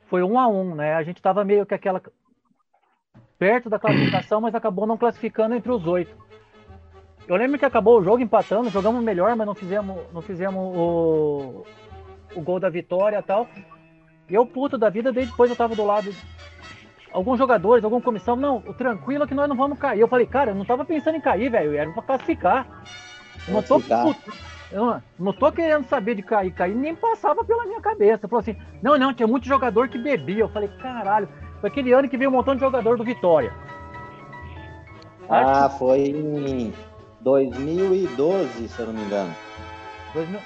Foi 0.08 0.22
um 0.22 0.40
a 0.40 0.48
um, 0.48 0.76
né? 0.76 0.94
A 0.94 1.04
gente 1.04 1.22
tava 1.22 1.44
meio 1.44 1.66
que 1.66 1.74
aquela. 1.74 2.02
perto 3.40 3.70
da 3.70 3.80
classificação, 3.80 4.40
mas 4.40 4.54
acabou 4.54 4.86
não 4.86 4.98
classificando 4.98 5.56
entre 5.56 5.72
os 5.72 5.88
oito. 5.88 6.16
Eu 7.28 7.36
lembro 7.36 7.58
que 7.58 7.66
acabou 7.66 8.00
o 8.00 8.04
jogo 8.04 8.22
empatando, 8.22 8.70
jogamos 8.70 9.04
melhor, 9.04 9.36
mas 9.36 9.48
não 9.48 9.56
fizemos, 9.56 9.98
não 10.14 10.22
fizemos 10.22 10.62
o, 10.76 11.66
o 12.36 12.42
gol 12.42 12.60
da 12.60 12.70
vitória 12.70 13.18
e 13.18 13.24
tal. 13.24 13.48
E 14.30 14.34
eu, 14.34 14.46
puto 14.46 14.78
da 14.78 14.90
vida, 14.90 15.12
daí 15.12 15.26
depois 15.26 15.50
eu 15.50 15.56
tava 15.56 15.76
do 15.76 15.86
lado. 15.86 16.14
Alguns 17.12 17.38
jogadores, 17.38 17.84
alguma 17.84 18.02
comissão, 18.02 18.36
não, 18.36 18.62
tranquilo 18.62 19.28
que 19.28 19.36
nós 19.36 19.48
não 19.48 19.56
vamos 19.56 19.80
cair. 19.80 20.00
Eu 20.00 20.08
falei, 20.08 20.26
cara, 20.26 20.52
eu 20.52 20.56
não 20.56 20.66
tava 20.66 20.84
pensando 20.84 21.16
em 21.16 21.22
cair, 21.22 21.50
velho, 21.50 21.76
era 21.76 21.92
pra 21.92 22.04
classificar. 22.04 22.84
Eu 23.48 23.54
não 23.54 23.64
tô 23.64 23.80
puto. 23.80 24.53
Eu 24.74 25.00
não- 25.20 25.32
tô 25.32 25.52
querendo 25.52 25.88
saber 25.88 26.16
de 26.16 26.24
cair, 26.24 26.52
cair, 26.52 26.74
nem 26.74 26.96
passava 26.96 27.46
pela 27.46 27.64
minha 27.66 27.80
cabeça. 27.80 28.28
Falou 28.28 28.42
assim, 28.42 28.58
não, 28.82 28.98
não, 28.98 29.14
tinha 29.14 29.28
muito 29.28 29.46
jogador 29.48 29.88
que 29.88 30.00
bebia. 30.00 30.40
Eu 30.40 30.50
falei, 30.50 30.68
caralho, 30.82 31.30
foi 31.62 31.70
aquele 31.70 31.94
ano 31.94 32.10
que 32.10 32.18
veio 32.18 32.32
um 32.32 32.34
montão 32.34 32.56
de 32.56 32.62
jogador 32.62 32.98
do 32.98 33.04
Vitória. 33.04 33.54
Ah, 35.30 35.70
foi 35.70 36.00
em 36.00 36.74
2012, 37.22 38.68
se 38.68 38.80
eu 38.80 38.88
não 38.88 38.94
me 38.94 39.02
engano. 39.04 39.34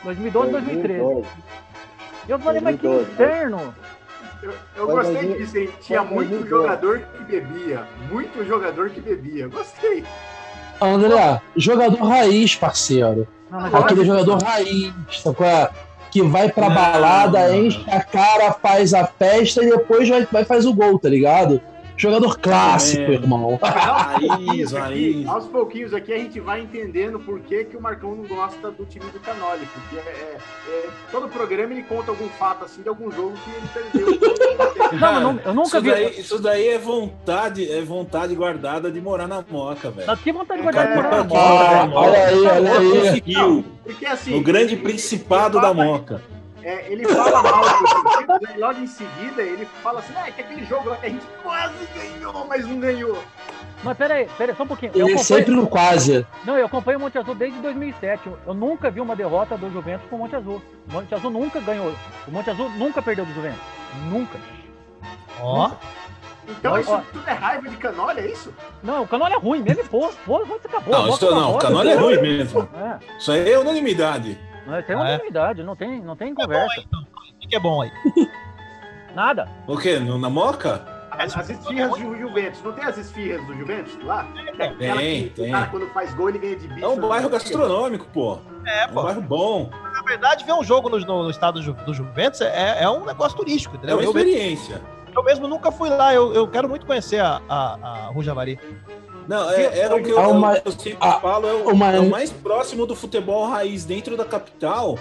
2012, 0.04 0.52
2013. 0.52 1.00
2012. 1.04 1.28
Eu 2.28 2.40
falei, 2.40 2.62
mas 2.62 2.76
que 2.76 2.82
2012, 2.88 3.12
inferno! 3.14 3.74
Eu, 4.44 4.52
eu 4.76 4.86
Foi 4.86 4.96
gostei 4.96 5.14
2000 5.14 5.38
disso, 5.38 5.58
hein? 5.58 5.70
Tinha 5.82 6.04
muito 6.04 6.30
2012. 6.30 6.50
jogador 6.50 7.00
que 7.00 7.24
bebia. 7.24 7.88
Muito 8.12 8.46
jogador 8.46 8.90
que 8.90 9.00
bebia. 9.02 9.48
Gostei. 9.48 10.04
André, 10.80 11.42
jogador 11.56 12.04
raiz, 12.04 12.56
parceiro. 12.56 13.28
Não, 13.50 13.60
mas 13.62 13.74
Aquele 13.74 14.06
jogador 14.06 14.42
raiz, 14.44 14.94
sacou? 15.22 15.46
Que 16.12 16.22
vai 16.22 16.50
pra 16.50 16.70
Não. 16.70 16.76
balada, 16.76 17.56
enche 17.56 17.84
a 17.90 18.02
cara, 18.02 18.52
faz 18.54 18.94
a 18.94 19.06
festa 19.06 19.64
e 19.64 19.70
depois 19.70 20.08
vai, 20.08 20.26
vai 20.32 20.46
faz 20.46 20.66
o 20.66 20.74
gol, 20.74 20.98
tá 20.98 21.10
ligado? 21.10 21.62
Jogador 21.98 22.38
clássico, 22.40 23.02
É. 23.12 23.16
irmão. 23.16 23.60
Raiz, 23.62 24.74
Aqui, 24.74 24.80
raiz. 24.82 25.28
aos 25.28 25.46
pouquinhos 25.48 25.94
aqui 25.96 26.14
a 26.14 26.18
gente 26.18 26.40
vai 26.40 26.62
entendendo 26.62 27.20
por 27.20 27.40
que, 27.40 27.66
que 27.66 27.76
o 27.76 27.82
Marcão 27.82 28.16
não 28.16 28.24
gosta 28.24 28.70
do 28.70 28.86
time 28.86 29.06
do 29.08 29.20
Canoli. 29.20 29.66
Porque 29.74 29.96
é, 29.98 30.00
é- 30.00 30.38
é- 30.70 30.90
todo 31.12 31.28
programa 31.28 31.74
ele 31.74 31.82
conta 31.84 32.12
algum 32.12 32.30
fato 32.30 32.66
assim 32.66 32.84
de 32.84 32.90
algum 32.90 33.12
jogo 33.12 33.34
que 33.44 33.50
ele 33.50 34.16
perdeu. 34.20 35.00
Não, 35.00 35.14
eu 35.22 35.34
nu- 35.34 35.42
eu 35.44 35.54
nunca 35.56 35.68
isso 35.70 35.82
vi. 35.82 35.90
Daí, 35.92 36.20
isso 36.20 36.40
daí 36.40 36.68
é 36.70 36.78
vontade, 36.78 37.72
é 37.72 37.82
vontade 37.82 38.36
guardada 38.36 38.92
de 38.92 39.02
morar 39.02 39.28
na 39.28 39.44
moca, 39.50 39.90
velho. 39.90 40.06
Mas 40.08 40.20
que 40.22 40.32
vontade 40.32 40.60
de 40.60 40.64
guardar 40.64 40.86
É, 40.86 40.90
de 40.90 40.96
morar 40.96 41.18
na 41.18 41.24
moca. 41.24 42.00
olha 42.00 42.26
aí, 42.28 42.42
olha 42.46 42.78
aí. 42.80 42.92
Conseguiu. 43.02 43.66
Porque 43.84 44.06
assim. 44.06 44.32
No 44.36 44.42
grande 44.42 44.76
principado 44.78 45.60
da 45.60 45.74
moca. 45.74 46.22
É, 46.70 46.86
ele 46.92 47.08
fala 47.08 47.42
mal 47.44 47.62
do 47.64 48.40
time, 48.40 48.56
e 48.56 48.60
logo 48.60 48.80
em 48.80 48.88
seguida 48.88 49.42
ele 49.42 49.66
fala 49.82 50.00
assim, 50.00 50.14
ah, 50.18 50.28
é 50.28 50.32
que 50.32 50.42
aquele 50.42 50.66
jogo 50.66 50.90
lá 50.90 50.98
que 50.98 51.06
a 51.06 51.10
gente 51.10 51.26
quase 51.42 51.88
ganhou, 51.96 52.46
mas 52.48 52.66
não 52.68 52.80
ganhou. 52.80 53.24
Mas 53.84 53.96
peraí, 53.98 54.28
peraí, 54.38 54.56
só 54.56 54.64
um 54.64 54.68
pouquinho. 54.68 54.92
Eu 54.96 55.06
Ele 55.08 55.12
é 55.12 55.16
acompanho- 55.16 55.40
sempre 55.40 55.56
no 55.56 55.68
quase. 55.68 56.26
Não, 56.44 56.58
eu 56.58 56.66
acompanho 56.66 56.98
o 56.98 57.02
Monte 57.02 57.18
Azul 57.18 57.36
desde 57.36 57.60
2007. 57.60 58.28
Eu- 58.46 58.54
nunca 58.54 58.90
vi 58.90 59.00
uma 59.00 59.16
derrota 59.16 59.56
do 59.56 59.70
Juventus 59.72 60.10
com 60.10 60.16
o 60.16 60.20
Monte 60.20 60.36
Azul. 60.36 60.62
O 60.90 60.92
Monte 60.94 61.14
Azul 61.14 61.30
nunca 61.30 61.60
ganhou. 61.62 61.94
O 62.28 62.32
Monte 62.32 62.50
Azul 62.50 62.70
nunca 62.72 63.02
perdeu 63.04 63.24
do 63.24 63.34
Juventus. 63.34 63.62
Nunca. 64.10 64.38
Ó, 65.40 65.72
Então 66.50 66.74
Ó, 66.74 66.80
isso 66.80 66.92
ó. 66.92 67.02
tudo 67.12 67.28
é 67.30 67.34
raiva 67.34 67.68
de 67.70 67.76
canolha, 67.78 68.22
é 68.22 68.28
isso? 68.32 68.54
Não, 68.82 69.04
o 69.04 69.08
Canolha 69.08 69.34
é 69.34 69.38
ruim 69.38 69.62
mesmo. 69.62 69.84
Pô, 69.90 70.10
pô, 70.26 70.46
você 70.46 70.66
acabou. 70.68 70.94
Não, 70.94 71.10
isso 71.10 71.26
não, 71.30 71.38
o 71.38 71.46
bola, 71.50 71.60
Canolha 71.60 71.92
é 71.92 71.96
ruim 71.96 72.22
mesmo. 72.22 72.70
É, 72.74 73.18
Isso 73.20 73.32
aí 73.34 73.52
é 73.52 73.60
unanimidade. 73.60 74.40
Mas 74.68 74.86
tem 74.86 74.96
Ah, 74.96 75.00
é? 75.00 75.02
unanimidade, 75.02 75.64
não 75.64 75.76
tem, 75.76 76.02
não 76.02 76.16
tem 76.16 76.30
é 76.32 76.34
bom 76.34 76.42
conversa. 76.44 76.74
aí, 76.80 76.86
então. 76.88 77.02
O 77.02 77.48
que 77.48 77.56
é 77.56 77.60
bom 77.60 77.82
aí? 77.82 77.92
Nada. 79.16 79.48
O 79.68 79.78
quê? 79.78 80.00
No- 80.00 80.18
Na 80.20 80.30
Moca? 80.30 80.86
As, 81.10 81.36
as 81.36 81.50
esfirras 81.50 82.00
do 82.00 82.16
Juventus, 82.16 82.62
não 82.62 82.74
tem 82.74 82.84
as 82.86 82.96
esfirras 82.98 83.44
do 83.48 83.56
Juventus 83.56 83.98
lá? 84.04 84.28
Aquela 84.60 84.76
Tem, 84.98 85.24
que 85.24 85.30
tem. 85.32 85.50
O 85.50 85.52
cara 85.52 85.68
quando 85.68 85.88
faz 85.88 86.14
gol 86.14 86.30
ele 86.30 86.38
ganha 86.38 86.56
de 86.56 86.68
bicho. 86.68 86.86
É 86.86 86.88
um 86.88 87.00
bairro 87.00 87.28
gastronômico, 87.30 88.06
pô. 88.14 88.38
É, 88.66 88.84
É 88.84 88.86
um 88.86 88.94
pô. 88.94 89.02
bairro 89.04 89.22
bom. 89.22 89.70
Na 89.94 90.04
verdade, 90.04 90.46
ver 90.46 90.54
um 90.54 90.64
jogo 90.64 90.90
no, 90.90 91.00
no 91.24 91.30
estado 91.32 91.56
do, 91.56 91.64
Ju- 91.64 91.74
do 91.74 91.92
Juventus 91.94 92.42
é, 92.42 92.84
é 92.84 92.90
um 92.90 93.04
negócio 93.04 93.36
turístico, 93.36 93.74
É 93.76 93.78
entendeu? 93.78 93.96
uma 93.98 94.04
eu, 94.04 94.14
mesmo, 94.14 94.30
experiência. 94.30 94.82
eu 95.16 95.24
mesmo 95.24 95.48
nunca 95.48 95.72
fui 95.72 95.90
lá, 95.90 96.14
eu, 96.14 96.34
eu 96.36 96.48
quero 96.48 96.70
muito 96.70 96.86
conhecer 96.86 97.20
a, 97.20 97.42
a, 97.50 97.78
a 97.82 98.08
Rujavari. 98.10 98.60
Não, 99.28 99.50
é, 99.50 99.80
é 99.82 99.94
o 99.94 100.02
que 100.02 100.12
eu, 100.12 100.22
uma- 100.32 100.62
eu 100.66 100.72
sempre 100.72 101.10
há 101.10 101.14
falo, 101.14 101.48
é 101.48 101.54
o, 101.54 101.70
uma- 101.70 101.86
é 101.92 102.00
o 102.00 102.08
mais 102.08 102.32
próximo 102.32 102.86
do 102.86 102.96
futebol 102.96 103.48
raiz 103.50 103.86
dentro 103.86 104.16
da 104.16 104.26
capital. 104.26 104.98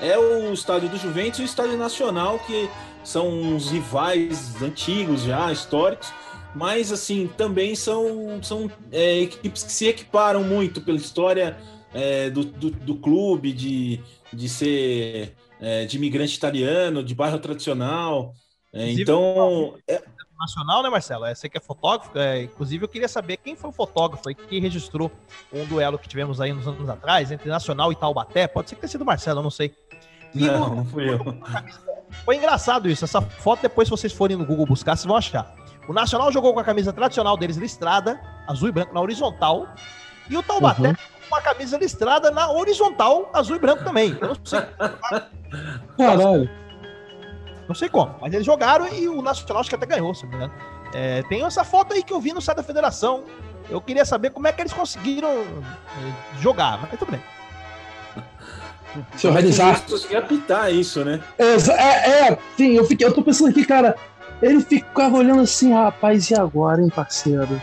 É 0.00 0.18
o 0.18 0.52
estádio 0.52 0.88
do 0.90 0.96
Juventus 0.98 1.40
e 1.40 1.42
o 1.42 1.44
estádio 1.46 1.76
nacional, 1.78 2.38
que 2.40 2.70
são 3.02 3.56
os 3.56 3.70
rivais 3.70 4.60
antigos 4.62 5.22
já, 5.22 5.50
históricos, 5.52 6.12
mas 6.54 6.92
assim, 6.92 7.26
também 7.36 7.74
são, 7.74 8.40
são 8.42 8.70
é, 8.92 9.20
equipes 9.20 9.62
que 9.62 9.72
se 9.72 9.86
equiparam 9.86 10.44
muito 10.44 10.80
pela 10.82 10.98
história 10.98 11.56
é, 11.92 12.30
do, 12.30 12.44
do, 12.44 12.70
do 12.70 12.96
clube, 12.96 13.52
de, 13.52 14.00
de 14.32 14.48
ser 14.48 15.34
é, 15.60 15.86
de 15.86 15.96
imigrante 15.96 16.36
italiano, 16.36 17.02
de 17.02 17.14
bairro 17.14 17.38
tradicional. 17.38 18.34
É, 18.72 18.90
então, 18.90 19.78
é, 20.36 20.40
Nacional, 20.40 20.82
né, 20.82 20.90
Marcelo? 20.90 21.24
É, 21.24 21.34
Você 21.34 21.48
que 21.48 21.56
é 21.58 21.60
fotógrafo, 21.60 22.16
é, 22.18 22.42
inclusive 22.42 22.84
eu 22.84 22.88
queria 22.88 23.08
saber 23.08 23.36
quem 23.38 23.56
foi 23.56 23.70
o 23.70 23.72
fotógrafo 23.72 24.28
aí 24.28 24.34
que 24.34 24.58
registrou 24.60 25.10
um 25.52 25.64
duelo 25.66 25.98
que 25.98 26.08
tivemos 26.08 26.40
aí 26.40 26.52
nos 26.52 26.66
anos 26.68 26.88
atrás, 26.88 27.30
entre 27.32 27.48
Nacional 27.48 27.90
e 27.92 27.96
Taubaté. 27.96 28.46
Pode 28.46 28.68
ser 28.68 28.74
que 28.76 28.80
tenha 28.82 28.90
sido 28.90 29.02
o 29.02 29.04
Marcelo, 29.06 29.40
eu 29.40 29.42
não 29.44 29.50
sei. 29.50 29.74
E 30.34 30.46
não, 30.46 30.68
no- 30.68 30.76
não 30.76 30.84
fui 30.84 31.08
eu. 31.08 31.18
Foi 32.24 32.36
engraçado 32.36 32.88
isso. 32.88 33.04
Essa 33.04 33.20
foto, 33.22 33.62
depois, 33.62 33.88
se 33.88 33.90
vocês 33.90 34.12
forem 34.12 34.36
no 34.36 34.44
Google 34.44 34.66
buscar, 34.66 34.94
vocês 34.96 35.06
vão 35.06 35.16
achar. 35.16 35.54
O 35.88 35.92
Nacional 35.92 36.30
jogou 36.32 36.52
com 36.52 36.60
a 36.60 36.64
camisa 36.64 36.92
tradicional 36.92 37.36
deles 37.36 37.56
listrada, 37.56 38.20
azul 38.46 38.68
e 38.68 38.72
branco, 38.72 38.92
na 38.92 39.00
horizontal. 39.00 39.66
E 40.28 40.36
o 40.36 40.42
Taubaté 40.42 40.88
Uhum. 40.88 40.94
com 41.30 41.36
a 41.36 41.40
camisa 41.40 41.78
listrada 41.78 42.30
na 42.32 42.50
horizontal, 42.50 43.30
azul 43.32 43.56
e 43.56 43.58
branco 43.60 43.84
também. 43.84 44.16
Eu 44.20 44.28
não 44.28 44.36
sei, 44.44 44.60
Caralho. 45.96 46.50
Não 47.68 47.74
sei 47.74 47.88
como. 47.88 48.14
Mas 48.20 48.32
eles 48.32 48.46
jogaram 48.46 48.88
e 48.92 49.08
o 49.08 49.22
Nacional 49.22 49.60
acho 49.60 49.68
que 49.68 49.76
até 49.76 49.86
ganhou, 49.86 50.14
se 50.14 50.24
não 50.24 50.30
me 50.30 50.36
engano. 50.36 50.52
É, 50.94 51.22
tem 51.24 51.44
essa 51.44 51.64
foto 51.64 51.94
aí 51.94 52.02
que 52.02 52.12
eu 52.12 52.20
vi 52.20 52.32
no 52.32 52.40
site 52.40 52.56
da 52.56 52.62
federação. 52.62 53.24
Eu 53.68 53.80
queria 53.80 54.04
saber 54.04 54.30
como 54.30 54.46
é 54.46 54.52
que 54.52 54.62
eles 54.62 54.72
conseguiram 54.72 55.30
é, 55.30 56.40
jogar, 56.40 56.78
mas 56.80 56.98
tudo 56.98 57.10
bem. 57.10 57.22
Se 59.16 59.26
organizar. 59.26 59.84
Conseguir 59.84 60.16
apitar 60.16 60.72
isso, 60.72 61.04
né? 61.04 61.20
É, 61.38 61.54
é, 62.30 62.38
sim, 62.56 62.72
eu, 62.72 62.84
fiquei, 62.84 63.06
eu 63.06 63.12
tô 63.12 63.22
pensando 63.22 63.50
aqui, 63.50 63.64
cara. 63.64 63.96
Ele 64.40 64.60
ficava 64.60 65.16
olhando 65.16 65.42
assim, 65.42 65.72
rapaz, 65.72 66.30
e 66.30 66.34
agora, 66.34 66.80
hein, 66.80 66.88
parceiro? 66.88 67.60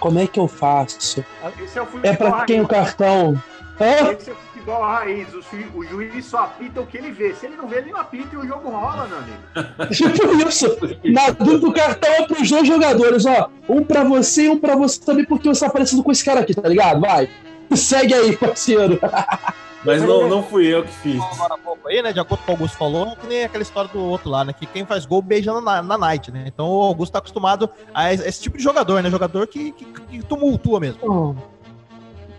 Como 0.00 0.18
é 0.18 0.26
que 0.26 0.40
eu 0.40 0.48
faço? 0.48 0.98
Esse 0.98 1.78
é 1.78 1.82
o 1.82 1.88
É 2.02 2.14
pra 2.14 2.44
quem 2.44 2.60
o 2.60 2.66
cartão? 2.66 3.40
Hã? 3.80 4.16
Futebol 4.62 4.82
raiz. 4.82 5.28
O, 5.34 5.42
ju- 5.42 5.70
o 5.74 5.84
juiz 5.84 6.24
só 6.24 6.38
apita 6.44 6.80
o 6.80 6.86
que 6.86 6.96
ele 6.96 7.10
vê. 7.10 7.34
Se 7.34 7.46
ele 7.46 7.56
não 7.56 7.66
vê, 7.66 7.78
ele 7.78 7.90
não 7.92 7.98
apita 8.00 8.34
e 8.34 8.38
o 8.38 8.46
jogo 8.46 8.70
rola, 8.70 9.08
meu 9.08 9.18
amigo. 9.18 9.92
Tipo 9.92 10.36
isso. 10.48 10.66
Na 11.04 11.30
dúvida 11.30 11.58
do 11.58 11.72
cartão 11.72 12.10
é 12.12 12.26
pros 12.26 12.48
dois 12.48 12.66
jogadores, 12.68 13.26
ó. 13.26 13.48
Um 13.68 13.82
pra 13.82 14.04
você 14.04 14.44
e 14.44 14.48
um 14.48 14.58
pra 14.58 14.76
você 14.76 15.00
também, 15.00 15.24
porque 15.24 15.48
você 15.48 15.64
tá 15.66 15.70
parecido 15.72 16.02
com 16.02 16.12
esse 16.12 16.24
cara 16.24 16.40
aqui, 16.40 16.54
tá 16.54 16.68
ligado? 16.68 17.00
Vai. 17.00 17.28
Segue 17.74 18.14
aí, 18.14 18.36
parceiro. 18.36 19.00
Mas 19.84 20.00
não, 20.00 20.28
não 20.28 20.44
fui 20.44 20.66
eu 20.72 20.84
que 20.84 20.92
fiz. 20.92 21.20
Agora 21.20 21.58
pouco 21.58 21.88
aí, 21.88 22.00
né? 22.00 22.12
De 22.12 22.20
acordo 22.20 22.44
com 22.44 22.44
o 22.44 22.46
que 22.46 22.50
o 22.52 22.54
Augusto 22.54 22.76
falou, 22.78 23.08
é 23.08 23.16
que 23.16 23.26
nem 23.26 23.42
aquela 23.42 23.62
história 23.62 23.90
do 23.92 23.98
outro 23.98 24.30
lá, 24.30 24.44
né? 24.44 24.52
Que 24.52 24.64
quem 24.64 24.86
faz 24.86 25.04
gol 25.04 25.20
beija 25.20 25.60
na, 25.60 25.82
na 25.82 25.98
night, 25.98 26.30
né? 26.30 26.44
Então 26.46 26.68
o 26.68 26.82
Augusto 26.82 27.12
tá 27.12 27.18
acostumado 27.18 27.68
a 27.92 28.12
esse, 28.14 28.40
tipo 28.40 28.56
de 28.56 28.62
jogador, 28.62 29.02
né? 29.02 29.10
Jogador 29.10 29.44
que, 29.48 29.72
que, 29.72 29.84
que 29.84 30.22
tumultua 30.22 30.78
mesmo. 30.78 31.36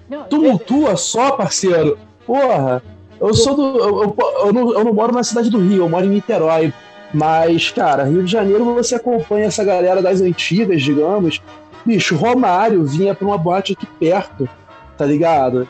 Não, 0.10 0.24
Tumultua 0.26 0.96
só, 0.96 1.32
parceiro. 1.32 1.98
Porra. 2.26 2.82
Eu 3.20 3.34
sou 3.34 3.56
do. 3.56 3.80
Eu, 3.80 4.02
eu, 4.04 4.18
eu 4.46 4.54
não, 4.54 4.74
eu 4.74 4.84
não 4.84 4.94
moro 4.94 5.14
na 5.14 5.24
cidade 5.24 5.50
do 5.50 5.60
Rio, 5.60 5.84
eu 5.84 5.90
moro 5.90 6.06
em 6.06 6.10
Niterói. 6.10 6.74
Mas, 7.14 7.70
cara, 7.72 8.06
Rio 8.06 8.24
de 8.24 8.32
Janeiro 8.32 8.66
você 8.74 8.96
acompanha 8.96 9.46
essa 9.46 9.64
galera 9.64 10.02
das 10.02 10.20
antigas, 10.20 10.82
digamos. 10.82 11.42
Bicho, 11.86 12.16
Romário 12.16 12.84
vinha 12.84 13.14
pra 13.14 13.28
uma 13.28 13.38
boate 13.38 13.74
aqui 13.74 13.86
perto, 13.86 14.50
tá 14.98 15.06
ligado? 15.06 15.68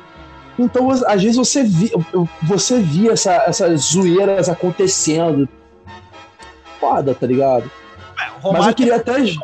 Então, 0.58 0.90
às 0.90 1.22
vezes 1.22 1.36
você 1.36 1.64
via, 1.64 1.92
você 2.44 2.80
via 2.80 3.12
essa, 3.12 3.34
essas 3.48 3.82
zoeiras 3.82 4.48
acontecendo. 4.48 5.50
Foda, 6.80 7.14
tá 7.14 7.26
ligado? 7.26 7.70
É, 8.20 8.48
o 8.48 8.54
Mas 8.54 8.68
eu 8.68 8.74
queria 8.74 8.96
até. 8.96 9.16
tem 9.16 9.38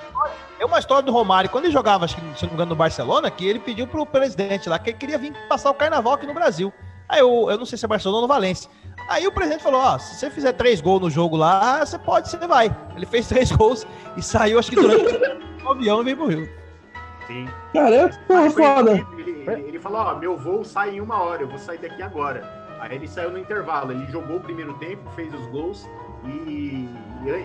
uma 0.66 0.80
história 0.80 1.03
do 1.03 1.12
Romário, 1.12 1.49
quando 1.49 1.66
ele 1.66 1.74
jogava, 1.74 2.05
acho 2.05 2.16
que 2.16 2.22
se 2.38 2.43
não 2.43 2.49
me 2.49 2.55
engano, 2.55 2.70
no 2.70 2.76
Barcelona, 2.76 3.32
que 3.32 3.45
ele 3.45 3.60
pediu 3.60 3.88
pro 3.88 4.05
presidente 4.05 4.70
lá 4.70 4.78
que 4.78 4.91
ele 4.91 4.97
queria 4.97 5.18
vir 5.18 5.34
passar 5.49 5.72
o 5.72 5.74
carnaval 5.74 6.14
aqui 6.14 6.28
no 6.28 6.34
Brasil. 6.34 6.72
Aí 7.10 7.20
eu, 7.22 7.49
eu 7.49 7.57
não 7.57 7.66
sei 7.66 7.78
se 7.78 7.84
é 7.86 7.88
Barcelona 7.88 8.18
ou 8.18 8.22
no 8.22 8.28
Valência. 8.28 8.70
Aí 9.10 9.26
o 9.26 9.32
presidente 9.32 9.64
falou: 9.64 9.82
Ó, 9.82 9.97
se 9.97 10.16
você 10.16 10.30
fizer 10.30 10.53
três 10.53 10.80
gols 10.80 11.01
no 11.01 11.10
jogo 11.10 11.36
lá, 11.36 11.84
você 11.84 11.97
pode, 11.97 12.30
você 12.30 12.38
vai. 12.47 12.74
Ele 12.95 13.05
fez 13.07 13.28
três 13.28 13.51
gols 13.55 13.86
e 14.16 14.22
saiu, 14.22 14.60
acho 14.60 14.70
que 14.70 14.76
durante 14.76 15.64
o 15.66 15.70
avião 15.72 16.01
e 16.01 16.03
veio 16.05 16.18
pro 16.18 16.28
Rio. 16.28 16.49
Sim. 17.26 17.47
Cara, 17.74 17.95
é 17.95 18.07
porra, 18.28 18.49
foda. 18.51 18.91
Ele, 19.18 19.32
ele, 19.47 19.62
ele 19.68 19.80
falou, 19.80 19.99
ó, 20.01 20.16
meu 20.16 20.38
voo 20.38 20.64
sai 20.64 20.95
em 20.95 21.01
uma 21.01 21.22
hora, 21.22 21.41
eu 21.43 21.47
vou 21.47 21.57
sair 21.60 21.78
daqui 21.80 22.01
agora. 22.01 22.57
Aí 22.80 22.95
ele 22.95 23.07
saiu 23.07 23.30
no 23.32 23.38
intervalo, 23.38 23.91
ele 23.91 24.05
jogou 24.07 24.38
o 24.38 24.39
primeiro 24.39 24.74
tempo, 24.76 25.07
fez 25.12 25.34
os 25.34 25.45
gols 25.47 25.88
e, 26.26 26.30
e, 26.30 26.89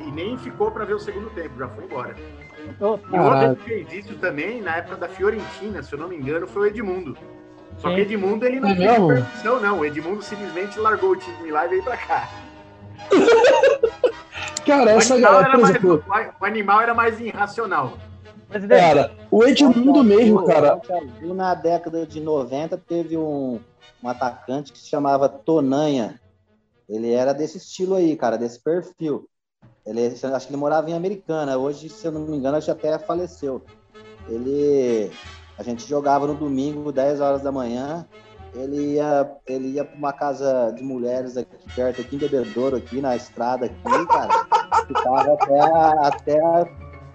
e 0.09 0.11
nem 0.13 0.39
ficou 0.39 0.71
pra 0.71 0.85
ver 0.85 0.95
o 0.95 0.99
segundo 1.01 1.29
tempo, 1.31 1.59
já 1.59 1.69
foi 1.69 1.85
embora. 1.85 2.15
eu- 2.17 2.67
E 2.81 2.85
outro 2.85 3.11
Caralho. 3.11 3.57
que 3.57 3.63
fez 3.65 3.93
isso 4.07 4.15
também, 4.19 4.63
na 4.63 4.77
época 4.77 4.97
da 4.97 5.09
Fiorentina, 5.09 5.83
se 5.83 5.93
eu 5.93 5.99
não 5.99 6.09
me 6.09 6.17
engano, 6.17 6.47
foi 6.47 6.63
o 6.63 6.67
Edmundo. 6.67 7.17
Só 7.79 7.95
que 7.95 8.01
Edmundo 8.01 8.47
ele 8.47 8.61
não 8.61 8.71
É 8.71 8.77
fez 8.77 9.45
não. 9.45 9.79
O 9.81 9.85
Edmundo 9.85 10.23
simplesmente 10.23 10.79
largou 10.79 11.11
o 11.11 11.17
time 11.17 11.51
lá 11.51 11.67
e 11.67 11.69
veio 11.69 11.83
pra 11.83 11.97
cá. 11.97 12.29
Cara, 14.65 14.95
O 14.95 14.99
essa 14.99 15.19
galera, 15.21 15.49
era 15.49 15.51
por 15.53 15.61
mais, 15.61 15.77
exemplo. 15.77 16.05
o 16.41 16.45
animal 16.45 16.81
era 16.81 16.95
mais 16.95 17.21
irracional. 17.21 17.99
Presidente, 18.49 18.81
Cara, 18.81 19.13
o 19.31 19.45
Edmundo 19.45 20.03
mesmo, 20.03 20.45
cara. 20.45 20.81
Na 21.21 21.55
década 21.55 22.07
de 22.07 22.21
90 22.21 22.79
teve 22.79 23.17
um, 23.17 23.61
um 24.03 24.09
atacante 24.09 24.73
que 24.73 24.79
se 24.79 24.89
chamava 24.89 25.29
Tonanha. 25.29 26.21
Ele 26.89 27.13
era 27.13 27.33
desse 27.33 27.59
estilo 27.59 27.95
aí, 27.95 28.17
cara, 28.17 28.37
desse 28.39 28.63
perfil. 28.63 29.29
Ele, 29.87 30.07
acho 30.07 30.47
que 30.47 30.53
ele 30.53 30.61
morava 30.61 30.89
em 30.91 30.95
Americana. 30.95 31.59
Hoje, 31.59 31.89
se 31.89 32.07
eu 32.07 32.13
não 32.13 32.21
me 32.23 32.37
engano, 32.37 32.57
acho 32.57 32.67
que 32.67 32.71
até 32.87 32.99
faleceu. 32.99 33.63
Ele, 34.29 35.11
a 35.59 35.63
gente 35.63 35.89
jogava 35.89 36.27
no 36.27 36.35
domingo, 36.35 36.93
10 36.93 37.21
horas 37.21 37.43
da 37.43 37.53
manhã. 37.53 38.07
Ele 38.55 38.95
ia, 38.95 39.31
ele 39.47 39.69
ia 39.73 39.85
para 39.85 39.97
uma 39.97 40.13
casa 40.13 40.71
de 40.71 40.83
mulheres 40.83 41.37
aqui 41.37 41.57
perto, 41.75 42.01
aqui 42.01 42.15
em 42.15 42.19
Bebedouro, 42.19 42.77
aqui 42.77 43.01
na 43.01 43.17
estrada 43.17 43.67
aqui, 43.67 44.07
cara. 44.07 44.47
Ficava 44.87 45.33
até, 45.33 45.61
até 46.07 46.71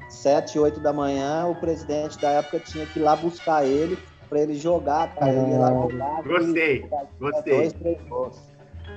7, 0.10 0.60
8 0.60 0.80
da 0.82 0.92
manhã. 0.92 1.46
O 1.48 1.56
presidente 1.56 2.20
da 2.20 2.30
época 2.30 2.60
tinha 2.60 2.86
que 2.86 3.00
ir 3.00 3.04
lá 3.04 3.16
buscar 3.16 3.66
ele 3.66 3.98
para 4.28 4.40
ele 4.42 4.56
jogar, 4.56 5.14
cara. 5.16 5.32
Ele 5.32 5.52
ia 5.52 5.60
lá 5.60 5.74
jogar. 5.74 6.24
Gostei, 6.24 6.90
gostei. 7.20 7.56
Dois, 7.56 7.74
três 7.74 8.02
gols. 8.10 8.50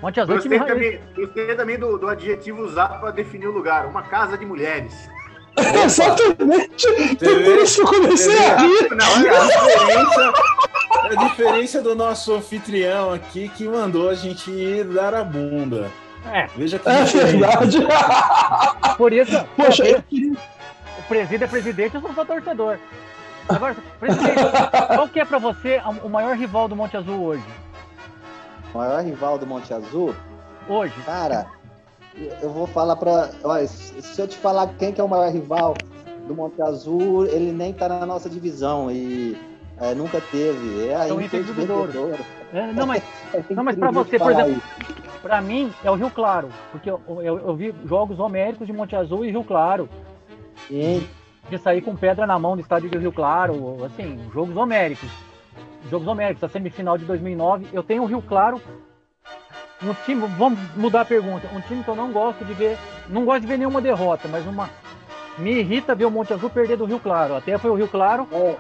Monte 0.03 0.21
Azul 0.21 0.39
time 0.41 0.59
Gostei 0.59 0.75
raiz. 0.77 1.01
também, 1.01 1.15
gostei 1.15 1.55
também 1.55 1.79
do, 1.79 1.99
do 1.99 2.09
adjetivo 2.09 2.63
usado 2.63 2.99
para 2.99 3.13
definir 3.13 3.47
o 3.47 3.53
lugar. 3.53 3.87
Uma 3.87 4.03
casa 4.03 4.37
de 4.37 4.45
mulheres. 4.45 5.09
Exatamente. 5.85 6.87
Foi 7.19 7.45
por 7.45 7.59
isso 7.59 7.77
que 7.77 7.95
eu 7.97 8.01
comecei 8.01 8.47
a 8.47 8.57
rir. 8.57 8.89
Não, 8.91 9.27
É 9.27 9.39
a 9.39 9.45
diferença, 9.47 10.33
a 11.11 11.15
diferença 11.29 11.83
do 11.83 11.95
nosso 11.95 12.35
anfitrião 12.35 13.13
aqui 13.13 13.49
que 13.51 13.69
mandou 13.69 14.09
a 14.09 14.15
gente 14.15 14.51
ir 14.51 14.85
dar 14.85 15.15
a 15.15 15.23
bunda. 15.25 15.91
É, 16.33 16.47
Veja 16.57 16.79
que 16.79 16.89
É 16.89 17.05
verdade. 17.05 17.79
por 18.97 19.13
isso, 19.13 19.45
Poxa, 19.57 19.85
eu 19.85 20.03
o 20.99 21.03
presidente 21.09 21.45
é 21.45 21.47
presidente, 21.47 21.95
eu 21.97 22.01
sou 22.01 22.15
só 22.15 22.25
torcedor. 22.25 22.79
Agora, 23.49 23.77
presidente, 23.99 24.35
qual 24.95 25.09
que 25.09 25.19
é 25.21 25.25
pra 25.25 25.39
você 25.39 25.83
o 26.05 26.09
maior 26.09 26.37
rival 26.37 26.69
do 26.69 26.77
Monte 26.77 26.97
Azul 26.97 27.21
hoje? 27.23 27.45
O 28.73 28.79
maior 28.79 29.03
rival 29.03 29.37
do 29.37 29.47
Monte 29.47 29.75
Azul, 29.75 30.15
hoje? 30.69 30.95
Cara, 31.05 31.47
eu 32.41 32.51
vou 32.51 32.67
falar. 32.67 32.99
Olha, 33.43 33.67
se 33.67 34.21
eu 34.21 34.29
te 34.29 34.37
falar 34.37 34.69
quem 34.79 34.93
que 34.93 35.01
é 35.01 35.05
o 35.05 35.09
maior 35.09 35.31
rival 35.33 35.75
do 36.27 36.35
Monte 36.35 36.61
Azul, 36.63 37.27
ele 37.27 37.53
nem 37.53 37.73
tá 37.73 37.89
na 37.89 38.07
nossa 38.07 38.29
divisão 38.29 38.91
e 38.91 39.37
é, 39.81 39.95
nunca 39.95 40.21
teve. 40.21 40.89
É 40.89 40.97
a 40.97 41.05
Então, 41.07 41.21
Inter 41.21 41.43
de 41.43 41.53
Bebedouro. 41.53 42.15
É, 42.53 42.73
não, 42.73 42.87
mas, 42.87 43.03
É 43.35 43.55
não, 43.55 43.65
mas 43.65 43.77
incrível 43.77 44.05
você, 44.05 44.19
por 44.19 44.31
exemplo, 44.33 44.63
pra 45.23 45.41
mim 45.41 45.73
é 45.83 45.91
o 45.91 45.95
Rio 45.95 46.11
Claro. 46.11 46.49
Porque 46.71 46.91
eu, 46.91 47.01
eu, 47.09 47.39
eu 47.39 47.57
vi 47.57 47.75
jogos 47.85 48.21
homéricos 48.21 48.67
de 48.67 48.73
Monte 48.73 48.95
Azul 48.95 49.25
e 49.25 49.31
Rio 49.31 49.45
Claro. 49.45 49.89
Sim, 50.69 51.07
De 51.49 51.59
sair 51.59 51.83
com 51.83 51.97
pedra 51.97 52.27
na 52.27 52.39
mão 52.39 52.55
do 52.55 52.61
estádio 52.61 52.91
de 52.91 52.99
Rio 52.99 53.13
Claro. 53.13 53.85
Assim, 53.85 54.19
jogos 54.33 54.57
homéricos. 54.57 55.09
Jogos 55.91 56.07
homéricos, 56.07 56.45
a 56.45 56.49
semifinal 56.49 56.97
de 56.97 57.05
2009. 57.05 57.69
Eu 57.73 57.83
tenho 57.83 58.03
o 58.03 58.07
Rio 58.07 58.23
Claro. 58.23 58.61
Um 59.85 59.95
time, 60.05 60.27
vamos 60.39 60.59
mudar 60.77 61.03
a 61.03 61.05
pergunta. 61.05 61.49
Um 61.55 61.61
time 61.61 61.83
que 61.83 61.89
eu 61.89 61.97
não 61.97 62.13
gosto 62.13 62.45
de 62.45 62.55
ver. 62.55 62.79
Não 63.09 63.25
gosto 63.25 63.41
de 63.43 63.47
ver 63.47 63.59
nenhuma 63.59 63.81
derrota, 63.81 64.29
mas 64.29 64.47
uma. 64.47 64.71
Me 65.39 65.53
irrita 65.61 65.95
ver 65.95 66.05
o 66.05 66.11
Monte 66.11 66.33
Azul 66.33 66.51
perder 66.51 66.77
do 66.77 66.85
Rio 66.85 67.01
Claro. 67.01 67.35
Até 67.37 67.57
foi 67.59 67.71
o 67.71 67.75
Rio 67.75 67.89
Claro. 67.89 68.29
É, 68.33 68.57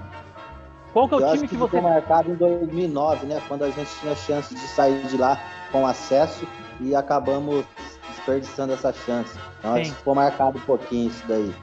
Qual 0.92 1.08
que 1.08 1.14
é 1.14 1.16
o 1.18 1.20
eu 1.20 1.26
acho 1.26 1.34
time 1.34 1.48
que 1.48 1.54
que 1.54 1.60
você. 1.60 1.76
ficou 1.76 1.90
marcado 1.90 2.30
em 2.30 2.34
2009, 2.34 3.26
né? 3.26 3.42
Quando 3.46 3.64
a 3.64 3.70
gente 3.70 3.90
tinha 4.00 4.14
chance 4.16 4.54
de 4.54 4.60
sair 4.68 5.02
de 5.06 5.16
lá 5.16 5.38
com 5.70 5.86
acesso 5.86 6.46
e 6.80 6.94
acabamos 6.94 7.64
desperdiçando 8.08 8.72
essa 8.72 8.92
chance. 8.92 9.38
Então 9.58 9.74
acho 9.74 9.90
que 9.90 9.96
ficou 9.96 10.14
marcado 10.14 10.58
um 10.58 10.62
pouquinho 10.62 11.08
isso 11.08 11.22
daí. 11.28 11.54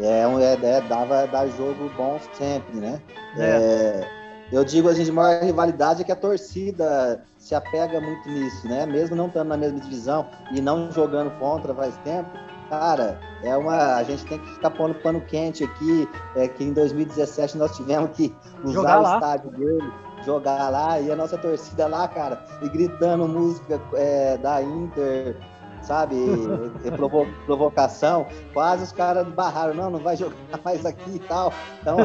É, 0.00 0.22
é, 0.22 0.76
é, 0.76 0.80
dava 0.82 1.26
dar 1.26 1.48
jogo 1.48 1.90
bom 1.96 2.20
sempre, 2.34 2.76
né? 2.76 3.00
É, 3.36 4.17
eu 4.50 4.64
digo 4.64 4.88
assim, 4.88 5.04
de 5.04 5.12
maior 5.12 5.42
rivalidade 5.42 6.02
é 6.02 6.04
que 6.04 6.12
a 6.12 6.16
torcida 6.16 7.22
se 7.38 7.54
apega 7.54 8.00
muito 8.00 8.28
nisso, 8.28 8.66
né? 8.66 8.86
Mesmo 8.86 9.14
não 9.14 9.26
estando 9.26 9.48
na 9.48 9.56
mesma 9.56 9.80
divisão 9.80 10.26
e 10.52 10.60
não 10.60 10.90
jogando 10.90 11.30
contra 11.38 11.74
faz 11.74 11.96
tempo, 11.98 12.30
cara, 12.70 13.20
é 13.42 13.56
uma. 13.56 13.96
A 13.96 14.02
gente 14.04 14.24
tem 14.24 14.38
que 14.38 14.54
ficar 14.54 14.70
pondo 14.70 14.94
pano 14.96 15.20
quente 15.20 15.64
aqui. 15.64 16.08
É 16.36 16.48
que 16.48 16.64
em 16.64 16.72
2017 16.72 17.58
nós 17.58 17.76
tivemos 17.76 18.10
que 18.16 18.34
usar 18.64 18.72
Jogar 18.72 18.98
o 18.98 19.02
lá. 19.02 19.14
estádio 19.16 19.50
dele, 19.50 19.92
jogar 20.24 20.70
lá, 20.70 21.00
e 21.00 21.10
a 21.10 21.16
nossa 21.16 21.36
torcida 21.36 21.86
lá, 21.86 22.08
cara, 22.08 22.42
e 22.62 22.68
gritando 22.68 23.28
música 23.28 23.80
é, 23.94 24.36
da 24.38 24.62
Inter, 24.62 25.36
sabe? 25.82 26.14
e 26.84 26.90
provo- 26.90 27.26
provocação, 27.46 28.26
quase 28.52 28.84
os 28.84 28.92
caras 28.92 29.26
barraram, 29.28 29.74
não, 29.74 29.90
não 29.90 29.98
vai 29.98 30.16
jogar 30.16 30.36
mais 30.64 30.84
aqui 30.84 31.16
e 31.16 31.18
tal. 31.20 31.52
Então, 31.80 31.96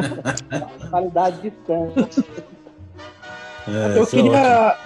qualidade 0.89 1.41
distante. 1.41 2.23
É, 3.67 3.97
eu 3.97 4.03
é 4.03 4.05
queria. 4.05 4.77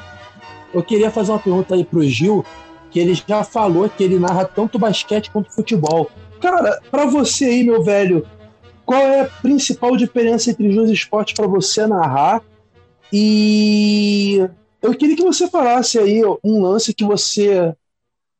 Eu 0.73 0.83
queria 0.83 1.09
fazer 1.09 1.31
uma 1.31 1.39
pergunta 1.39 1.75
aí 1.75 1.83
pro 1.83 2.03
Gil, 2.03 2.45
que 2.91 2.99
ele 2.99 3.13
já 3.15 3.43
falou 3.43 3.89
que 3.89 4.03
ele 4.03 4.19
narra 4.19 4.45
tanto 4.45 4.77
basquete 4.77 5.31
quanto 5.31 5.53
futebol. 5.53 6.11
Cara, 6.41 6.79
pra 6.91 7.05
você 7.05 7.45
aí, 7.45 7.63
meu 7.63 7.83
velho, 7.83 8.27
qual 8.85 9.01
é 9.01 9.21
a 9.21 9.25
principal 9.25 9.95
diferença 9.95 10.49
entre 10.49 10.67
os 10.67 10.75
dois 10.75 10.91
esportes 10.91 11.33
pra 11.33 11.47
você 11.47 11.87
narrar? 11.87 12.43
E 13.11 14.47
eu 14.81 14.93
queria 14.93 15.15
que 15.15 15.23
você 15.23 15.47
falasse 15.47 15.97
aí 15.97 16.21
um 16.43 16.61
lance 16.61 16.93
que 16.93 17.03
você 17.03 17.73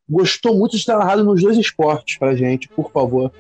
gostou 0.10 0.55
muito 0.55 0.78
de 0.78 0.86
ter 0.86 0.95
narrado 0.95 1.24
nos 1.24 1.41
dois 1.41 1.58
esportes 1.58 2.18
pra 2.18 2.36
gente, 2.36 2.68
por 2.70 2.91
favor. 2.91 3.32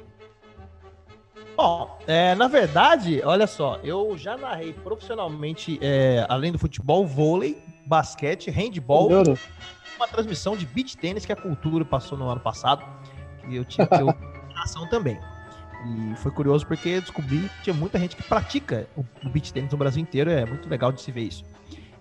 Bom, 1.55 1.97
é, 2.05 2.35
na 2.35 2.47
verdade, 2.47 3.21
olha 3.23 3.47
só, 3.47 3.79
eu 3.83 4.15
já 4.17 4.37
narrei 4.37 4.73
profissionalmente, 4.73 5.79
é, 5.81 6.23
além 6.29 6.51
do 6.51 6.59
futebol, 6.59 7.05
vôlei, 7.05 7.57
basquete, 7.85 8.51
handball, 8.51 9.11
Entendeu? 9.11 9.37
uma 9.95 10.07
transmissão 10.07 10.55
de 10.55 10.67
beach 10.67 10.95
tênis 10.95 11.25
que 11.25 11.31
a 11.31 11.35
Cultura 11.35 11.83
passou 11.83 12.15
no 12.15 12.29
ano 12.29 12.39
passado, 12.39 12.85
que 13.41 13.55
eu 13.55 13.65
tive 13.65 13.87
que 13.87 13.95
eu 13.95 14.05
narração 14.53 14.87
também. 14.89 15.19
E 15.85 16.15
foi 16.17 16.31
curioso 16.31 16.65
porque 16.67 16.89
eu 16.89 17.01
descobri 17.01 17.49
que 17.57 17.63
tinha 17.63 17.73
muita 17.73 17.97
gente 17.97 18.15
que 18.15 18.23
pratica 18.23 18.87
o 18.95 19.03
o 19.25 19.29
beach 19.29 19.51
tênis 19.51 19.71
no 19.71 19.77
Brasil 19.77 20.01
inteiro, 20.01 20.29
é 20.29 20.45
muito 20.45 20.69
legal 20.69 20.91
de 20.91 21.01
se 21.01 21.11
ver 21.11 21.21
isso. 21.21 21.43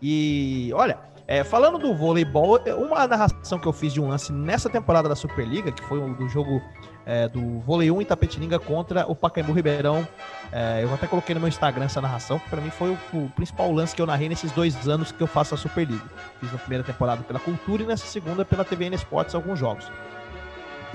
E 0.02 0.70
olha, 0.74 0.98
é, 1.28 1.42
falando 1.42 1.78
do 1.78 1.94
voleibol, 1.94 2.58
uma 2.78 3.06
narração 3.06 3.58
que 3.58 3.66
eu 3.66 3.72
fiz 3.72 3.92
de 3.92 4.00
um 4.00 4.08
lance 4.08 4.32
nessa 4.32 4.70
temporada 4.70 5.08
da 5.08 5.16
Superliga, 5.16 5.72
que 5.72 5.82
foi 5.82 5.98
o 5.98 6.14
do 6.14 6.28
jogo 6.28 6.62
é, 7.04 7.28
do 7.28 7.58
vôlei 7.60 7.90
1 7.90 8.02
em 8.02 8.04
Tapetininga 8.04 8.58
contra 8.58 9.06
o 9.10 9.14
Pacaembu 9.14 9.52
Ribeirão. 9.52 10.06
É, 10.52 10.84
eu 10.84 10.94
até 10.94 11.06
coloquei 11.06 11.34
no 11.34 11.40
meu 11.40 11.48
Instagram 11.48 11.86
essa 11.86 12.00
narração, 12.00 12.38
que 12.38 12.48
para 12.48 12.60
mim 12.60 12.70
foi 12.70 12.90
o, 12.90 12.98
o 13.16 13.28
principal 13.30 13.72
lance 13.72 13.94
que 13.94 14.00
eu 14.00 14.06
narrei 14.06 14.28
nesses 14.28 14.52
dois 14.52 14.88
anos 14.88 15.10
que 15.10 15.20
eu 15.20 15.26
faço 15.26 15.54
a 15.54 15.58
Superliga. 15.58 16.04
Fiz 16.40 16.52
na 16.52 16.58
primeira 16.58 16.84
temporada 16.84 17.22
pela 17.24 17.40
Cultura 17.40 17.82
e 17.82 17.86
nessa 17.86 18.06
segunda 18.06 18.44
pela 18.44 18.64
TVN 18.64 18.94
Esportes 18.94 19.34
alguns 19.34 19.58
jogos. 19.58 19.90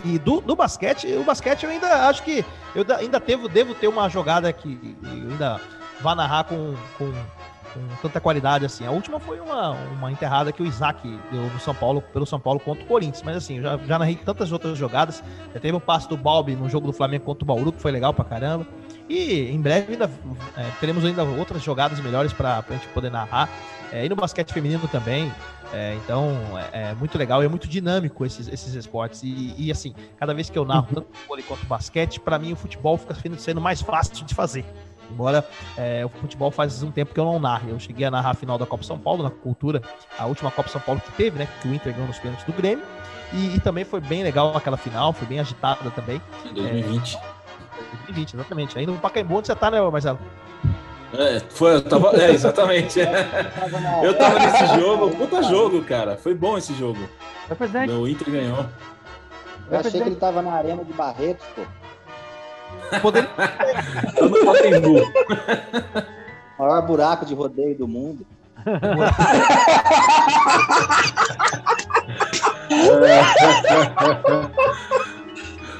E 0.05 0.17
do, 0.17 0.39
do 0.39 0.55
basquete, 0.55 1.13
o 1.13 1.23
basquete 1.23 1.63
eu 1.63 1.69
ainda 1.69 2.07
acho 2.07 2.23
que 2.23 2.45
eu 2.73 2.83
da- 2.83 2.97
ainda 2.97 3.19
devo, 3.19 3.49
devo 3.49 3.75
ter 3.75 3.87
uma 3.87 4.09
jogada 4.09 4.51
que 4.53 4.97
eu 5.03 5.09
ainda 5.11 5.59
vá 5.99 6.15
narrar 6.15 6.45
com, 6.45 6.73
com, 6.97 7.11
com 7.73 7.87
tanta 8.01 8.19
qualidade 8.19 8.65
assim. 8.65 8.85
A 8.85 8.91
última 8.91 9.19
foi 9.19 9.39
uma, 9.39 9.71
uma 9.71 10.11
enterrada 10.11 10.51
que 10.51 10.61
o 10.61 10.65
Isaac 10.65 11.01
deu 11.31 11.41
no 11.41 11.59
São 11.59 11.73
Paulo, 11.73 12.01
pelo 12.01 12.25
São 12.25 12.39
Paulo 12.39 12.59
contra 12.59 12.83
o 12.83 12.87
Corinthians. 12.87 13.23
Mas 13.23 13.37
assim, 13.37 13.57
eu 13.57 13.63
já, 13.63 13.77
já 13.77 13.99
narrei 13.99 14.15
tantas 14.15 14.51
outras 14.51 14.77
jogadas. 14.77 15.23
Já 15.53 15.59
teve 15.59 15.75
um 15.75 15.79
passe 15.79 16.07
do 16.07 16.17
Balbi 16.17 16.55
no 16.55 16.69
jogo 16.69 16.87
do 16.87 16.93
Flamengo 16.93 17.25
contra 17.25 17.43
o 17.43 17.47
Bauru, 17.47 17.71
que 17.71 17.81
foi 17.81 17.91
legal 17.91 18.13
pra 18.13 18.25
caramba. 18.25 18.65
E 19.09 19.49
em 19.49 19.59
breve 19.59 19.93
ainda 19.93 20.09
é, 20.55 20.69
teremos 20.79 21.03
ainda 21.03 21.23
outras 21.23 21.61
jogadas 21.61 21.99
melhores 21.99 22.31
pra, 22.31 22.61
pra 22.61 22.75
gente 22.75 22.87
poder 22.89 23.11
narrar. 23.11 23.49
É, 23.91 24.05
e 24.05 24.09
no 24.09 24.15
basquete 24.15 24.53
feminino 24.53 24.87
também. 24.87 25.31
É, 25.73 25.95
então 25.95 26.37
é, 26.73 26.91
é 26.91 26.93
muito 26.95 27.17
legal 27.17 27.41
e 27.41 27.45
é 27.45 27.49
muito 27.49 27.67
dinâmico 27.67 28.25
esses, 28.25 28.47
esses 28.47 28.73
esportes. 28.73 29.23
E, 29.23 29.53
e, 29.57 29.71
assim, 29.71 29.93
cada 30.17 30.33
vez 30.33 30.49
que 30.49 30.57
eu 30.57 30.65
narro 30.65 30.87
tanto 30.93 31.07
vôlei 31.27 31.43
quanto 31.43 31.65
basquete, 31.65 32.19
para 32.19 32.37
mim 32.37 32.53
o 32.53 32.55
futebol 32.55 32.97
fica 32.97 33.15
sendo 33.37 33.61
mais 33.61 33.81
fácil 33.81 34.25
de 34.25 34.35
fazer. 34.35 34.65
Embora 35.11 35.45
é, 35.77 36.05
o 36.05 36.09
futebol 36.09 36.49
faz 36.51 36.81
um 36.81 36.91
tempo 36.91 37.13
que 37.13 37.19
eu 37.19 37.25
não 37.25 37.39
narro. 37.39 37.69
Eu 37.69 37.79
cheguei 37.79 38.05
a 38.05 38.11
narrar 38.11 38.31
a 38.31 38.33
final 38.33 38.57
da 38.57 38.65
Copa 38.65 38.83
São 38.83 38.97
Paulo, 38.97 39.23
na 39.23 39.29
cultura, 39.29 39.81
a 40.17 40.25
última 40.25 40.49
Copa 40.49 40.69
São 40.69 40.81
Paulo 40.81 41.01
que 41.01 41.11
teve, 41.11 41.37
né? 41.37 41.47
Que 41.61 41.67
o 41.67 41.73
Inter 41.73 41.93
ganhou 41.93 42.07
nos 42.07 42.19
pênaltis 42.19 42.45
do 42.45 42.53
Grêmio. 42.53 42.85
E, 43.33 43.55
e 43.55 43.59
também 43.59 43.83
foi 43.83 44.01
bem 44.01 44.23
legal 44.23 44.55
aquela 44.55 44.77
final, 44.77 45.13
foi 45.13 45.27
bem 45.27 45.39
agitada 45.39 45.89
também. 45.91 46.21
Em 46.45 46.53
2020. 46.53 47.17
2020, 48.11 48.33
exatamente. 48.33 48.77
Aí 48.77 48.85
no 48.85 48.97
Pacaembu, 48.97 49.35
onde 49.35 49.47
você 49.47 49.55
tá, 49.55 49.71
né, 49.71 49.81
Marcelo? 49.81 50.19
É, 51.13 51.41
foi, 51.49 51.75
eu 51.75 51.81
tava, 51.81 52.15
é, 52.15 52.31
exatamente. 52.31 52.99
Eu 54.01 54.17
tava 54.17 54.39
nesse 54.39 54.79
jogo, 54.79 55.09
puta 55.11 55.43
jogo, 55.43 55.83
cara. 55.83 56.15
Foi 56.15 56.33
bom 56.33 56.57
esse 56.57 56.73
jogo. 56.73 56.99
O 57.93 58.07
Inter 58.07 58.31
ganhou. 58.31 58.65
Eu 59.69 59.79
achei 59.79 59.91
que 59.91 60.07
ele 60.07 60.15
tava 60.15 60.41
na 60.41 60.53
arena 60.53 60.83
de 60.85 60.93
Barretos, 60.93 61.45
pô. 61.55 61.61
Poderia 63.01 63.29
Tô 64.17 64.27
no 64.29 64.45
Pacaembu. 64.45 65.11
Maior 66.59 66.81
buraco 66.85 67.25
de 67.25 67.33
rodeio 67.33 67.75
do 67.77 67.87
mundo. 67.87 68.25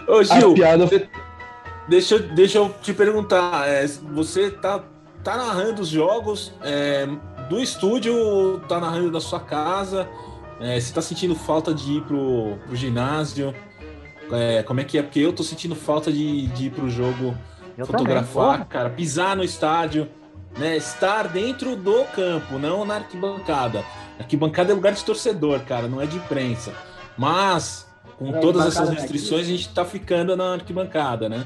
Ô, 0.07 0.23
Gil, 0.23 0.53
piada 0.53 0.89
deixa, 1.87 2.15
eu- 2.15 2.19
deixa 2.29 2.57
eu 2.57 2.73
te 2.81 2.93
perguntar. 2.93 3.67
é, 3.67 3.85
você 3.87 4.49
tá, 4.51 4.83
tá 5.23 5.37
narrando 5.37 5.81
os 5.81 5.87
jogos 5.89 6.53
é, 6.61 7.07
do 7.49 7.59
estúdio 7.59 8.15
ou 8.15 8.59
tá 8.61 8.79
narrando 8.79 9.11
da 9.11 9.19
sua 9.21 9.39
casa? 9.39 10.07
É, 10.59 10.79
você 10.79 10.93
tá 10.93 11.01
sentindo 11.01 11.35
falta 11.35 11.73
de 11.73 11.93
ir 11.97 12.01
pro, 12.03 12.57
pro 12.67 12.75
ginásio? 12.75 13.53
É, 14.31 14.63
como 14.63 14.79
é 14.79 14.83
que 14.83 14.97
é? 14.97 15.03
Porque 15.03 15.19
eu 15.19 15.33
tô 15.33 15.43
sentindo 15.43 15.75
falta 15.75 16.11
de, 16.11 16.47
de 16.47 16.67
ir 16.67 16.69
pro 16.71 16.89
jogo 16.89 17.35
eu 17.77 17.85
fotografar, 17.85 18.53
também. 18.53 18.67
cara, 18.67 18.89
pisar 18.89 19.35
no 19.35 19.43
estádio, 19.43 20.09
né? 20.57 20.75
Estar 20.77 21.27
dentro 21.27 21.75
do 21.75 22.03
campo, 22.05 22.57
não 22.59 22.85
na 22.85 22.95
arquibancada. 22.95 23.83
Arquibancada 24.19 24.71
é 24.71 24.75
lugar 24.75 24.93
de 24.93 25.03
torcedor, 25.03 25.61
cara, 25.61 25.87
não 25.87 25.99
é 26.01 26.05
de 26.05 26.17
imprensa. 26.17 26.73
Mas, 27.17 27.87
com 28.17 28.35
É, 28.35 28.39
todas 28.39 28.65
essas 28.65 28.89
é 28.89 28.93
restrições, 28.93 29.47
a 29.47 29.49
gente 29.49 29.69
tá 29.73 29.83
ficando 29.83 30.35
na 30.35 30.53
arquibancada, 30.53 31.27
né? 31.27 31.45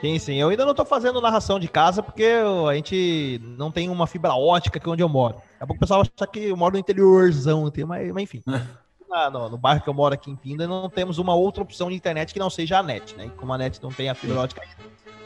Sim, 0.00 0.18
sim. 0.18 0.36
Eu 0.36 0.48
ainda 0.48 0.64
não 0.64 0.74
tô 0.74 0.84
fazendo 0.84 1.20
narração 1.20 1.60
de 1.60 1.68
casa 1.68 2.02
porque 2.02 2.24
a 2.24 2.74
gente 2.74 3.38
não 3.58 3.70
tem 3.70 3.90
uma 3.90 4.06
fibra 4.06 4.34
ótica 4.34 4.78
aqui 4.78 4.88
onde 4.88 5.02
eu 5.02 5.08
moro. 5.10 5.34
Daqui 5.34 5.44
a 5.60 5.66
pouco 5.66 5.76
o 5.76 5.80
pessoal 5.80 6.00
acha 6.00 6.26
que 6.26 6.40
eu 6.48 6.56
moro 6.56 6.72
no 6.72 6.78
interiorzão, 6.78 7.70
mas, 7.86 8.12
mas 8.12 8.22
enfim. 8.22 8.42
Na- 9.10 9.28
no, 9.28 9.48
no 9.48 9.58
bairro 9.58 9.82
que 9.82 9.88
eu 9.88 9.94
moro 9.94 10.14
aqui 10.14 10.30
em 10.30 10.36
Pinda, 10.36 10.66
não 10.66 10.88
temos 10.88 11.18
uma 11.18 11.34
outra 11.34 11.62
opção 11.62 11.88
de 11.88 11.96
internet 11.96 12.32
que 12.32 12.38
não 12.38 12.48
seja 12.48 12.78
a 12.78 12.82
net, 12.82 13.16
né? 13.16 13.26
E 13.26 13.30
como 13.30 13.52
a 13.52 13.58
net 13.58 13.82
não 13.82 13.90
tem 13.90 14.08
a 14.08 14.14
fibra 14.14 14.40
ótica. 14.40 14.62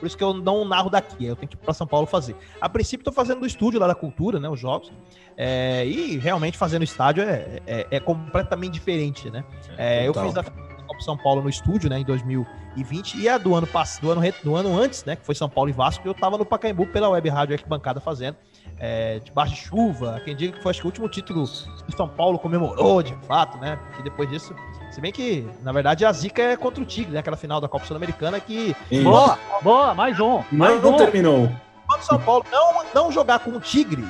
Por 0.01 0.07
isso 0.07 0.17
que 0.17 0.25
eu 0.25 0.35
não 0.35 0.65
narro 0.65 0.91
daqui, 0.91 1.25
eu 1.25 1.37
tenho 1.37 1.49
que 1.49 1.55
ir 1.55 1.59
para 1.59 1.73
São 1.73 1.87
Paulo 1.87 2.07
fazer. 2.07 2.35
A 2.61 2.69
princípio, 2.69 3.05
tô 3.05 3.13
fazendo 3.13 3.41
do 3.41 3.47
estúdio 3.47 3.79
lá 3.79 3.87
da 3.87 3.95
cultura, 3.95 4.41
né? 4.41 4.49
Os 4.49 4.59
jogos. 4.59 4.91
É, 5.37 5.87
e 5.87 6.19
realmente 6.19 6.57
fazendo 6.57 6.83
estádio 6.83 7.23
é, 7.23 7.61
é, 7.67 7.87
é 7.91 8.01
completamente 8.01 8.73
diferente, 8.73 9.31
né? 9.31 9.45
É, 9.77 10.07
eu 10.07 10.13
Total. 10.13 10.29
fiz 10.29 10.39
a 10.39 10.45
Copa 10.85 11.01
São 11.01 11.17
Paulo 11.17 11.43
no 11.43 11.49
estúdio, 11.49 11.91
né, 11.91 11.99
em 11.99 12.05
2020, 12.05 13.19
e 13.19 13.29
a 13.29 13.39
do 13.39 13.55
ano 13.55 13.67
passado, 13.67 14.03
do 14.03 14.11
ano, 14.11 14.21
do 14.43 14.55
ano 14.55 14.79
antes, 14.79 15.05
né, 15.05 15.17
que 15.17 15.25
foi 15.25 15.35
São 15.35 15.49
Paulo 15.49 15.71
e 15.71 15.73
Vasco, 15.73 16.07
eu 16.07 16.15
tava 16.15 16.39
no 16.39 16.45
Pacaembu 16.45 16.87
pela 16.87 17.09
Web 17.09 17.29
Rádio 17.29 17.55
Arquibancada 17.55 18.01
fazendo. 18.01 18.37
É, 18.79 19.19
debaixo 19.21 19.55
de 19.55 19.61
chuva. 19.61 20.21
Quem 20.25 20.35
diga 20.37 20.57
que 20.57 20.63
foi 20.63 20.71
acho 20.71 20.81
que 20.81 20.87
o 20.87 20.89
último 20.91 21.09
título 21.09 21.47
que 21.47 21.93
o 21.95 21.97
São 21.97 22.09
Paulo 22.09 22.39
comemorou 22.39 23.03
de 23.03 23.15
fato, 23.27 23.59
né? 23.59 23.79
E 23.99 24.03
depois 24.03 24.29
disso, 24.29 24.55
se 24.91 25.01
bem 25.01 25.13
que, 25.13 25.47
na 25.63 25.73
verdade, 25.73 26.05
a 26.05 26.13
zica 26.13 26.43
é 26.43 26.57
contra 26.57 26.83
o 26.83 26.87
Tigre, 26.87 27.13
né? 27.13 27.21
Aquela 27.21 27.37
final 27.37 27.61
da 27.61 27.69
Copa 27.69 27.85
Sul-Americana 27.87 28.39
que. 28.41 28.75
Boa, 29.03 29.39
boa, 29.63 29.95
mais 29.95 30.19
um. 30.21 30.43
Mais 30.53 30.83
Não, 30.83 30.95
um. 30.95 30.97
terminou. 30.97 31.51
Quando 31.87 32.01
o 32.01 32.05
São 32.05 32.19
Paulo 32.21 32.45
não, 32.51 32.85
não 32.95 33.13
jogar 33.13 33.39
com 33.41 33.51
o 33.51 33.61
Tigre, 33.61 34.05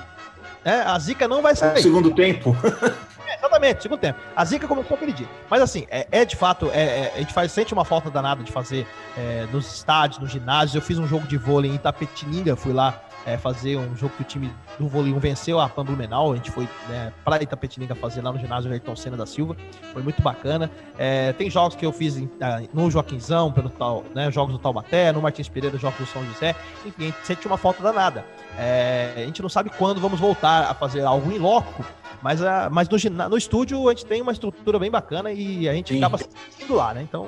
né, 0.64 0.82
a 0.86 0.98
zica 0.98 1.26
não 1.28 1.42
vai 1.42 1.52
No 1.52 1.58
sair. 1.58 1.82
segundo 1.82 2.14
tempo. 2.14 2.56
É, 3.26 3.36
exatamente, 3.38 3.82
segundo 3.82 3.98
tempo. 4.00 4.18
A 4.36 4.44
zica 4.44 4.68
começou 4.68 4.94
aquele 4.96 5.12
dia. 5.12 5.26
Mas 5.48 5.62
assim, 5.62 5.86
é, 5.90 6.06
é 6.12 6.24
de 6.26 6.36
fato, 6.36 6.70
é, 6.70 6.82
é- 7.06 7.12
a 7.16 7.18
gente 7.20 7.32
faz, 7.32 7.50
sente 7.52 7.72
uma 7.72 7.84
falta 7.84 8.10
danada 8.10 8.44
de 8.44 8.52
fazer 8.52 8.86
é, 9.16 9.46
nos 9.50 9.66
estádios, 9.76 10.18
nos 10.20 10.30
ginásios. 10.30 10.74
Eu 10.74 10.82
fiz 10.82 10.98
um 10.98 11.06
jogo 11.06 11.26
de 11.26 11.38
vôlei 11.38 11.70
em 11.70 11.74
Itapetininga, 11.74 12.54
fui 12.54 12.74
lá 12.74 13.00
é, 13.26 13.36
fazer 13.38 13.76
um 13.76 13.96
jogo 13.96 14.12
que 14.16 14.22
o 14.22 14.24
time 14.24 14.50
do 14.78 14.86
vôlei 14.86 15.12
1 15.12 15.18
venceu 15.18 15.58
a 15.60 15.68
Pan 15.68 15.84
Blumenau. 15.84 16.32
A 16.32 16.36
gente 16.36 16.50
foi 16.50 16.68
né, 16.88 17.12
para 17.24 17.42
Itapetininga 17.42 17.94
fazer 17.94 18.20
lá 18.22 18.32
no 18.32 18.38
ginásio 18.38 18.70
Ayrton 18.70 18.94
Senna 18.94 19.16
da 19.16 19.24
Silva. 19.26 19.56
Foi 19.92 20.02
muito 20.02 20.20
bacana. 20.20 20.70
É, 20.98 21.32
tem 21.32 21.48
jogos 21.50 21.74
que 21.74 21.86
eu 21.86 21.92
fiz 21.92 22.16
em- 22.16 22.30
ah, 22.40 22.60
no 22.72 22.90
Joaquinzão, 22.90 23.50
pelo 23.50 23.70
tal, 23.70 24.04
né, 24.14 24.30
jogos 24.30 24.52
do 24.52 24.58
Taubaté, 24.58 25.10
no 25.12 25.22
Martins 25.22 25.48
Pereira, 25.48 25.78
jogos 25.78 25.98
do 25.98 26.06
São 26.06 26.24
José. 26.26 26.54
Enfim, 26.84 27.04
a 27.04 27.06
gente 27.06 27.18
sente 27.26 27.46
uma 27.46 27.56
falta 27.56 27.82
danada. 27.82 28.24
É, 28.58 29.14
a 29.16 29.20
gente 29.20 29.40
não 29.42 29.48
sabe 29.48 29.70
quando 29.70 30.00
vamos 30.00 30.20
voltar 30.20 30.70
a 30.70 30.74
fazer 30.74 31.02
algo 31.02 31.32
em 31.32 31.38
loco, 31.38 31.84
mas, 32.22 32.42
a, 32.42 32.68
mas 32.70 32.88
no, 32.88 33.28
no 33.30 33.36
estúdio 33.38 33.88
a 33.88 33.92
gente 33.92 34.04
tem 34.06 34.20
uma 34.22 34.32
estrutura 34.32 34.78
bem 34.78 34.90
bacana 34.90 35.32
e 35.32 35.68
a 35.68 35.72
gente 35.72 35.92
Sim. 35.94 35.98
acaba 35.98 36.18
indo 36.62 36.74
lá, 36.74 36.94
né? 36.94 37.02
Então, 37.02 37.26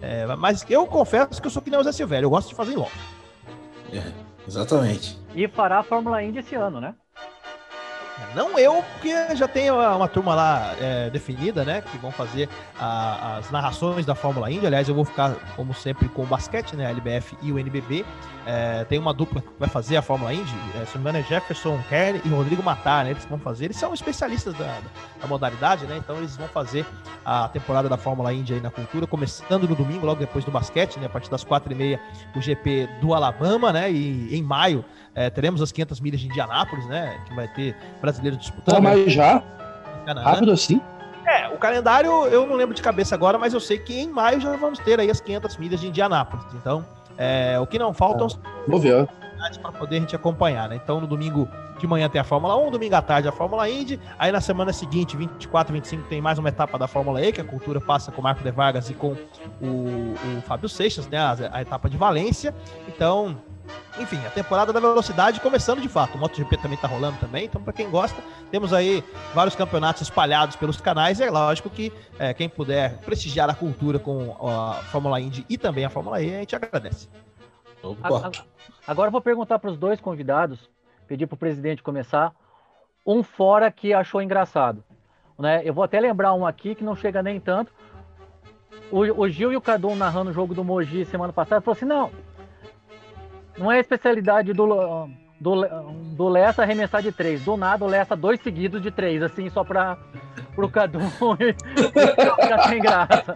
é, 0.00 0.26
mas 0.36 0.64
eu 0.68 0.86
confesso 0.86 1.40
que 1.40 1.46
eu 1.46 1.50
sou 1.50 1.60
que 1.62 1.70
nem 1.70 1.78
o 1.78 1.82
Zé 1.84 1.92
Silvério, 1.92 2.26
eu 2.26 2.30
gosto 2.30 2.48
de 2.48 2.54
fazer 2.54 2.72
em 2.72 2.76
loco. 2.76 2.90
Exatamente. 4.46 5.18
E 5.36 5.46
fará 5.46 5.78
a 5.80 5.82
Fórmula 5.82 6.22
Indy 6.22 6.38
esse 6.38 6.54
ano, 6.54 6.80
né? 6.80 6.94
Não 8.34 8.58
eu, 8.58 8.82
porque 8.94 9.36
já 9.36 9.46
tem 9.46 9.70
uma, 9.70 10.08
turma 10.08 10.34
lá 10.34 10.74
é, 10.80 11.10
definida, 11.10 11.64
né? 11.64 11.82
Que 11.82 11.98
vão 11.98 12.10
fazer 12.10 12.48
a- 12.78 13.36
as 13.36 13.50
narrações 13.50 14.06
da 14.06 14.14
Fórmula 14.14 14.50
Indy. 14.50 14.66
Aliás, 14.66 14.88
eu 14.88 14.94
vou 14.94 15.04
ficar, 15.04 15.34
como 15.54 15.74
sempre, 15.74 16.08
com 16.08 16.22
o 16.22 16.26
basquete, 16.26 16.74
né? 16.74 16.86
A 16.86 16.90
LBF 16.90 17.36
e 17.42 17.52
o 17.52 17.58
NBB. 17.58 18.04
É, 18.46 18.84
tem 18.84 18.98
uma 18.98 19.12
dupla 19.12 19.42
que 19.42 19.48
vai 19.58 19.68
fazer 19.68 19.96
a 19.96 20.02
Fórmula 20.02 20.32
Indy. 20.32 20.54
É, 20.80 20.86
se 20.86 20.96
não 20.96 21.04
me 21.04 21.10
engano, 21.10 21.18
é 21.18 21.28
Jefferson 21.28 21.78
Kern 21.88 22.20
e 22.24 22.28
Rodrigo 22.28 22.62
Matar, 22.62 23.04
né? 23.04 23.10
Eles 23.10 23.24
vão 23.26 23.38
fazer. 23.38 23.66
Eles 23.66 23.76
são 23.76 23.92
especialistas 23.92 24.54
da- 24.54 24.80
da 25.20 25.26
modalidade, 25.26 25.84
né? 25.86 25.96
Então 25.98 26.16
eles 26.16 26.36
vão 26.36 26.48
fazer 26.48 26.86
a 27.24 27.48
temporada 27.48 27.88
da 27.88 27.96
Fórmula 27.98 28.32
Indy 28.32 28.54
aí 28.54 28.60
na 28.60 28.70
cultura, 28.70 29.06
começando 29.06 29.68
no 29.68 29.74
domingo, 29.74 30.06
logo 30.06 30.20
depois 30.20 30.44
do 30.44 30.50
basquete, 30.50 30.98
né? 30.98 31.06
A 31.06 31.10
partir 31.10 31.30
das 31.30 31.44
quatro 31.44 31.70
e 31.72 31.74
meia, 31.74 32.00
o 32.34 32.40
GP 32.40 32.88
do 33.00 33.12
Alabama, 33.12 33.72
né? 33.72 33.90
E 33.90 34.34
em 34.36 34.42
maio 34.42 34.84
é, 35.16 35.30
teremos 35.30 35.62
as 35.62 35.72
500 35.72 35.98
milhas 36.00 36.20
de 36.20 36.28
Indianápolis, 36.28 36.86
né? 36.86 37.18
Que 37.26 37.34
vai 37.34 37.48
ter 37.48 37.74
brasileiros 38.02 38.38
disputando. 38.38 38.74
né? 38.82 38.90
mas 38.90 39.12
já? 39.12 39.42
Rápido 40.22 40.52
assim? 40.52 40.80
É, 41.26 41.48
o 41.48 41.56
calendário 41.56 42.10
eu 42.26 42.46
não 42.46 42.54
lembro 42.54 42.74
de 42.74 42.82
cabeça 42.82 43.14
agora, 43.14 43.38
mas 43.38 43.54
eu 43.54 43.58
sei 43.58 43.78
que 43.78 43.98
em 43.98 44.08
maio 44.08 44.40
já 44.40 44.54
vamos 44.56 44.78
ter 44.78 45.00
aí 45.00 45.10
as 45.10 45.20
500 45.20 45.56
milhas 45.56 45.80
de 45.80 45.88
Indianápolis. 45.88 46.44
Então, 46.54 46.84
é, 47.16 47.58
o 47.58 47.66
que 47.66 47.78
não 47.78 47.94
faltam 47.94 48.28
são 48.28 48.40
Vou 48.68 48.78
ver. 48.78 49.08
para 49.60 49.72
poder 49.72 49.96
a 49.96 50.00
gente 50.00 50.14
acompanhar, 50.14 50.68
né? 50.68 50.76
Então, 50.76 51.00
no 51.00 51.06
domingo 51.06 51.48
de 51.78 51.86
manhã 51.86 52.08
tem 52.08 52.20
a 52.20 52.24
Fórmula 52.24 52.56
1, 52.56 52.70
domingo 52.70 52.94
à 52.94 53.02
tarde 53.02 53.26
a 53.26 53.32
Fórmula 53.32 53.68
Indy. 53.68 53.98
Aí 54.18 54.30
na 54.30 54.40
semana 54.40 54.72
seguinte, 54.72 55.16
24, 55.16 55.72
25, 55.72 56.08
tem 56.08 56.20
mais 56.20 56.38
uma 56.38 56.48
etapa 56.48 56.78
da 56.78 56.86
Fórmula 56.86 57.20
E, 57.22 57.32
que 57.32 57.40
a 57.40 57.44
cultura 57.44 57.80
passa 57.80 58.12
com 58.12 58.20
o 58.20 58.24
Marco 58.24 58.42
de 58.42 58.50
Vargas 58.50 58.90
e 58.90 58.94
com 58.94 59.16
o, 59.60 60.14
o 60.14 60.42
Fábio 60.42 60.68
Seixas, 60.68 61.08
né? 61.08 61.18
A, 61.18 61.36
a 61.52 61.62
etapa 61.62 61.88
de 61.88 61.96
Valência. 61.96 62.54
Então, 62.86 63.36
enfim, 63.98 64.18
a 64.26 64.30
temporada 64.30 64.72
da 64.72 64.80
velocidade 64.80 65.40
começando 65.40 65.80
de 65.80 65.88
fato. 65.88 66.16
O 66.16 66.18
MotoGP 66.18 66.56
também 66.58 66.78
tá 66.78 66.86
rolando 66.86 67.18
também. 67.18 67.46
Então, 67.46 67.62
para 67.62 67.72
quem 67.72 67.90
gosta, 67.90 68.22
temos 68.50 68.72
aí 68.72 69.02
vários 69.34 69.54
campeonatos 69.54 70.02
espalhados 70.02 70.56
pelos 70.56 70.80
canais. 70.80 71.18
E 71.18 71.24
é 71.24 71.30
lógico 71.30 71.70
que 71.70 71.92
é, 72.18 72.34
quem 72.34 72.48
puder 72.48 72.98
prestigiar 72.98 73.48
a 73.48 73.54
cultura 73.54 73.98
com 73.98 74.36
a 74.46 74.74
Fórmula 74.90 75.20
Indy 75.20 75.46
e 75.48 75.56
também 75.56 75.84
a 75.84 75.90
Fórmula 75.90 76.20
E, 76.20 76.34
a 76.34 76.40
gente 76.40 76.54
agradece. 76.54 77.08
Opa. 77.82 78.30
Agora 78.86 79.08
eu 79.08 79.12
vou 79.12 79.20
perguntar 79.20 79.58
para 79.58 79.70
os 79.70 79.78
dois 79.78 80.00
convidados, 80.00 80.68
pedir 81.06 81.26
para 81.26 81.34
o 81.34 81.38
presidente 81.38 81.82
começar, 81.82 82.32
um 83.06 83.22
fora 83.22 83.70
que 83.70 83.94
achou 83.94 84.20
engraçado. 84.20 84.84
Né? 85.38 85.62
Eu 85.64 85.74
vou 85.74 85.84
até 85.84 86.00
lembrar 86.00 86.34
um 86.34 86.46
aqui 86.46 86.74
que 86.74 86.84
não 86.84 86.96
chega 86.96 87.22
nem 87.22 87.40
tanto. 87.40 87.72
O, 88.90 89.00
o 89.22 89.28
Gil 89.28 89.52
e 89.52 89.56
o 89.56 89.60
Cadu 89.60 89.94
narrando 89.94 90.30
o 90.30 90.32
jogo 90.32 90.54
do 90.54 90.62
Mogi 90.62 91.04
semana 91.04 91.32
passada 91.32 91.60
falou 91.60 91.76
assim: 91.76 91.84
não, 91.84 92.10
não 93.58 93.70
é 93.72 93.76
a 93.78 93.80
especialidade 93.80 94.52
do, 94.52 95.08
do, 95.40 95.64
do 96.16 96.28
Lessa 96.28 96.62
arremessar 96.62 97.02
de 97.02 97.12
três. 97.12 97.42
Do 97.44 97.56
nada 97.56 97.84
o 97.84 97.88
Lessa 97.88 98.14
dois 98.16 98.40
seguidos 98.40 98.82
de 98.82 98.90
três, 98.90 99.22
assim, 99.22 99.48
só 99.50 99.64
para 99.64 99.96
o 100.56 100.68
Cadu 100.68 101.00
ficar 101.10 102.68
sem 102.68 102.80
graça. 102.80 103.34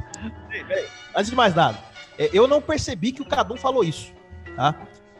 Antes 1.15 1.31
de 1.31 1.37
mais 1.37 1.55
nada, 1.55 1.79
é, 2.19 2.31
eu 2.33 2.47
não 2.47 2.61
percebi 2.61 3.13
que 3.13 3.23
o 3.23 3.27
Cadum 3.27 3.57
falou 3.57 3.83
isso, 3.85 4.13
tá? 4.57 4.75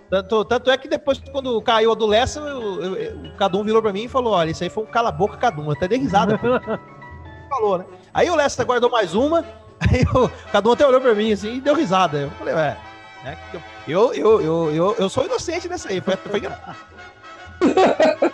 Tanto, 0.09 0.45
tanto 0.45 0.71
é 0.73 0.77
que 0.77 0.89
depois, 0.89 1.21
quando 1.31 1.61
caiu 1.63 1.93
a 1.93 1.95
do 1.95 2.05
Lessa, 2.07 2.41
eu- 2.41 2.83
eu- 2.83 2.97
eu- 2.97 3.17
o 3.31 3.37
Cadum 3.37 3.63
virou 3.63 3.81
pra 3.81 3.93
mim 3.93 4.05
e 4.05 4.09
falou: 4.09 4.33
olha, 4.33 4.51
isso 4.51 4.65
aí 4.65 4.69
foi 4.69 4.83
um 4.83 4.87
cala-boca 4.87 5.37
Cadum. 5.37 5.71
Até 5.71 5.87
dei 5.87 5.99
risada. 5.99 6.37
falou, 7.49 7.79
né? 7.79 7.85
Aí 8.13 8.29
o 8.29 8.35
Lessa 8.35 8.65
guardou 8.65 8.91
mais 8.91 9.15
uma, 9.15 9.45
aí 9.81 10.03
o 10.15 10.29
Cadum 10.51 10.73
até 10.73 10.85
olhou 10.87 11.01
pra 11.01 11.15
mim 11.15 11.33
assim 11.33 11.55
e 11.57 11.61
deu 11.61 11.77
risada. 11.77 12.19
Eu 12.23 12.31
falei, 12.33 12.55
ué, 12.55 12.77
né? 13.25 13.37
que 13.51 13.91
Eu, 13.91 14.15
eu, 14.15 14.41
eu, 14.41 14.75
eu, 14.75 14.97
eu 14.99 15.09
sou 15.09 15.25
inocente 15.25 15.69
nessa 15.69 15.89
aí. 15.89 16.01
Foi, 16.01 16.17
foi. 16.17 16.41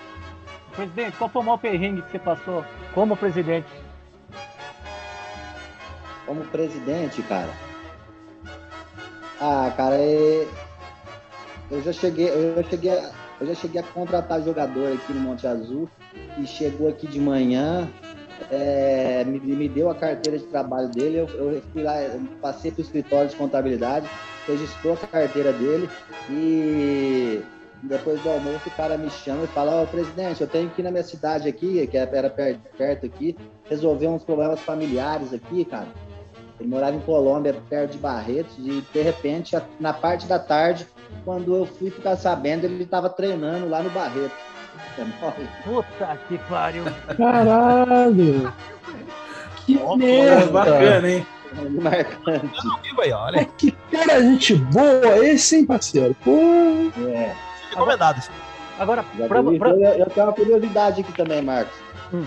Presidente, 0.76 1.16
qual 1.16 1.30
foi 1.30 1.40
o 1.40 1.44
maior 1.44 1.56
perrengue 1.56 2.02
que 2.02 2.12
você 2.12 2.18
passou 2.18 2.62
como 2.94 3.16
presidente? 3.16 3.66
Como 6.26 6.44
presidente, 6.44 7.22
cara. 7.22 7.48
Ah, 9.40 9.72
cara, 9.74 9.96
é... 9.96 10.46
eu 11.70 11.82
já 11.82 11.92
cheguei, 11.92 12.28
eu 12.28 12.56
já 12.56 12.62
cheguei, 12.68 12.90
a... 12.90 13.10
eu 13.40 13.46
já 13.46 13.54
cheguei 13.54 13.80
a 13.80 13.84
contratar 13.84 14.42
jogador 14.42 14.92
aqui 14.92 15.14
no 15.14 15.20
Monte 15.20 15.46
Azul 15.46 15.88
e 16.38 16.46
chegou 16.46 16.90
aqui 16.90 17.06
de 17.06 17.20
manhã, 17.20 17.88
é, 18.50 19.24
me, 19.24 19.40
me 19.40 19.68
deu 19.68 19.90
a 19.90 19.94
carteira 19.94 20.38
de 20.38 20.44
trabalho 20.44 20.88
dele, 20.88 21.18
eu, 21.18 21.28
eu 21.28 21.62
fui 21.72 21.82
lá, 21.82 22.00
eu 22.02 22.20
passei 22.40 22.70
para 22.70 22.80
o 22.80 22.84
escritório 22.84 23.30
de 23.30 23.36
contabilidade, 23.36 24.08
registrou 24.46 24.94
a 25.02 25.06
carteira 25.06 25.52
dele 25.52 25.88
e 26.30 27.42
depois 27.82 28.20
do 28.22 28.28
almoço 28.30 28.68
o 28.68 28.70
cara 28.72 28.96
me 28.96 29.10
chama 29.10 29.44
e 29.44 29.48
fala, 29.48 29.82
ó 29.82 29.86
presidente, 29.86 30.40
eu 30.40 30.46
tenho 30.46 30.68
que 30.70 30.80
ir 30.80 30.84
na 30.84 30.90
minha 30.90 31.02
cidade 31.04 31.48
aqui, 31.48 31.86
que 31.86 31.96
era 31.96 32.30
per- 32.30 32.58
perto 32.76 33.06
aqui, 33.06 33.36
resolver 33.68 34.08
uns 34.08 34.24
problemas 34.24 34.60
familiares 34.60 35.32
aqui, 35.32 35.64
cara. 35.64 35.88
Ele 36.58 36.68
morava 36.70 36.96
em 36.96 37.00
Colômbia, 37.00 37.54
perto 37.68 37.92
de 37.92 37.98
Barretos, 37.98 38.56
e 38.58 38.82
de 38.92 39.02
repente, 39.02 39.54
na 39.78 39.92
parte 39.92 40.26
da 40.26 40.38
tarde, 40.38 40.86
quando 41.24 41.54
eu 41.54 41.66
fui 41.66 41.90
ficar 41.90 42.16
sabendo, 42.16 42.64
ele 42.64 42.82
estava 42.82 43.10
treinando 43.10 43.68
lá 43.68 43.82
no 43.82 43.90
Barretos. 43.90 44.32
É. 44.98 45.64
Puta 45.64 46.18
que 46.28 46.38
pariu. 46.48 46.84
Caralho! 47.16 48.52
Que 49.66 49.78
É 49.78 49.96
merda! 49.96 50.46
bacana, 50.50 51.10
hein? 51.10 51.26
marcante. 51.82 52.50
Vivo 52.82 53.00
aí, 53.02 53.12
olha. 53.12 53.44
Que 53.58 53.72
cara, 53.90 54.20
gente 54.22 54.54
boa 54.56 55.18
esse, 55.26 55.56
hein, 55.56 55.66
parceiro? 55.66 56.14
Pô, 56.24 56.32
É. 57.08 57.34
Recomendado. 57.70 58.22
Agora, 58.78 59.04
Já 59.18 59.26
pra, 59.26 59.42
pra- 59.42 59.70
Eu, 59.70 59.78
eu 59.80 60.06
tenho 60.10 60.26
uma 60.26 60.32
curiosidade 60.32 61.00
aqui 61.00 61.12
também, 61.12 61.42
Marcos. 61.42 61.74
Hum. 62.12 62.26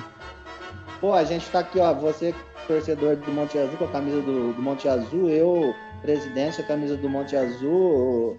Pô, 1.00 1.14
a 1.14 1.24
gente 1.24 1.48
tá 1.50 1.60
aqui, 1.60 1.80
ó. 1.80 1.94
Você, 1.94 2.34
torcedor 2.68 3.16
do 3.18 3.32
Monte 3.32 3.58
Azul, 3.58 3.78
com 3.78 3.86
a 3.86 3.90
camisa 3.90 4.22
do, 4.22 4.54
do 4.54 4.62
Monte 4.62 4.88
Azul, 4.90 5.30
eu, 5.30 5.74
presidente, 6.02 6.60
a 6.62 6.64
camisa 6.66 6.98
do 6.98 7.08
Monte 7.10 7.36
Azul, 7.36 8.38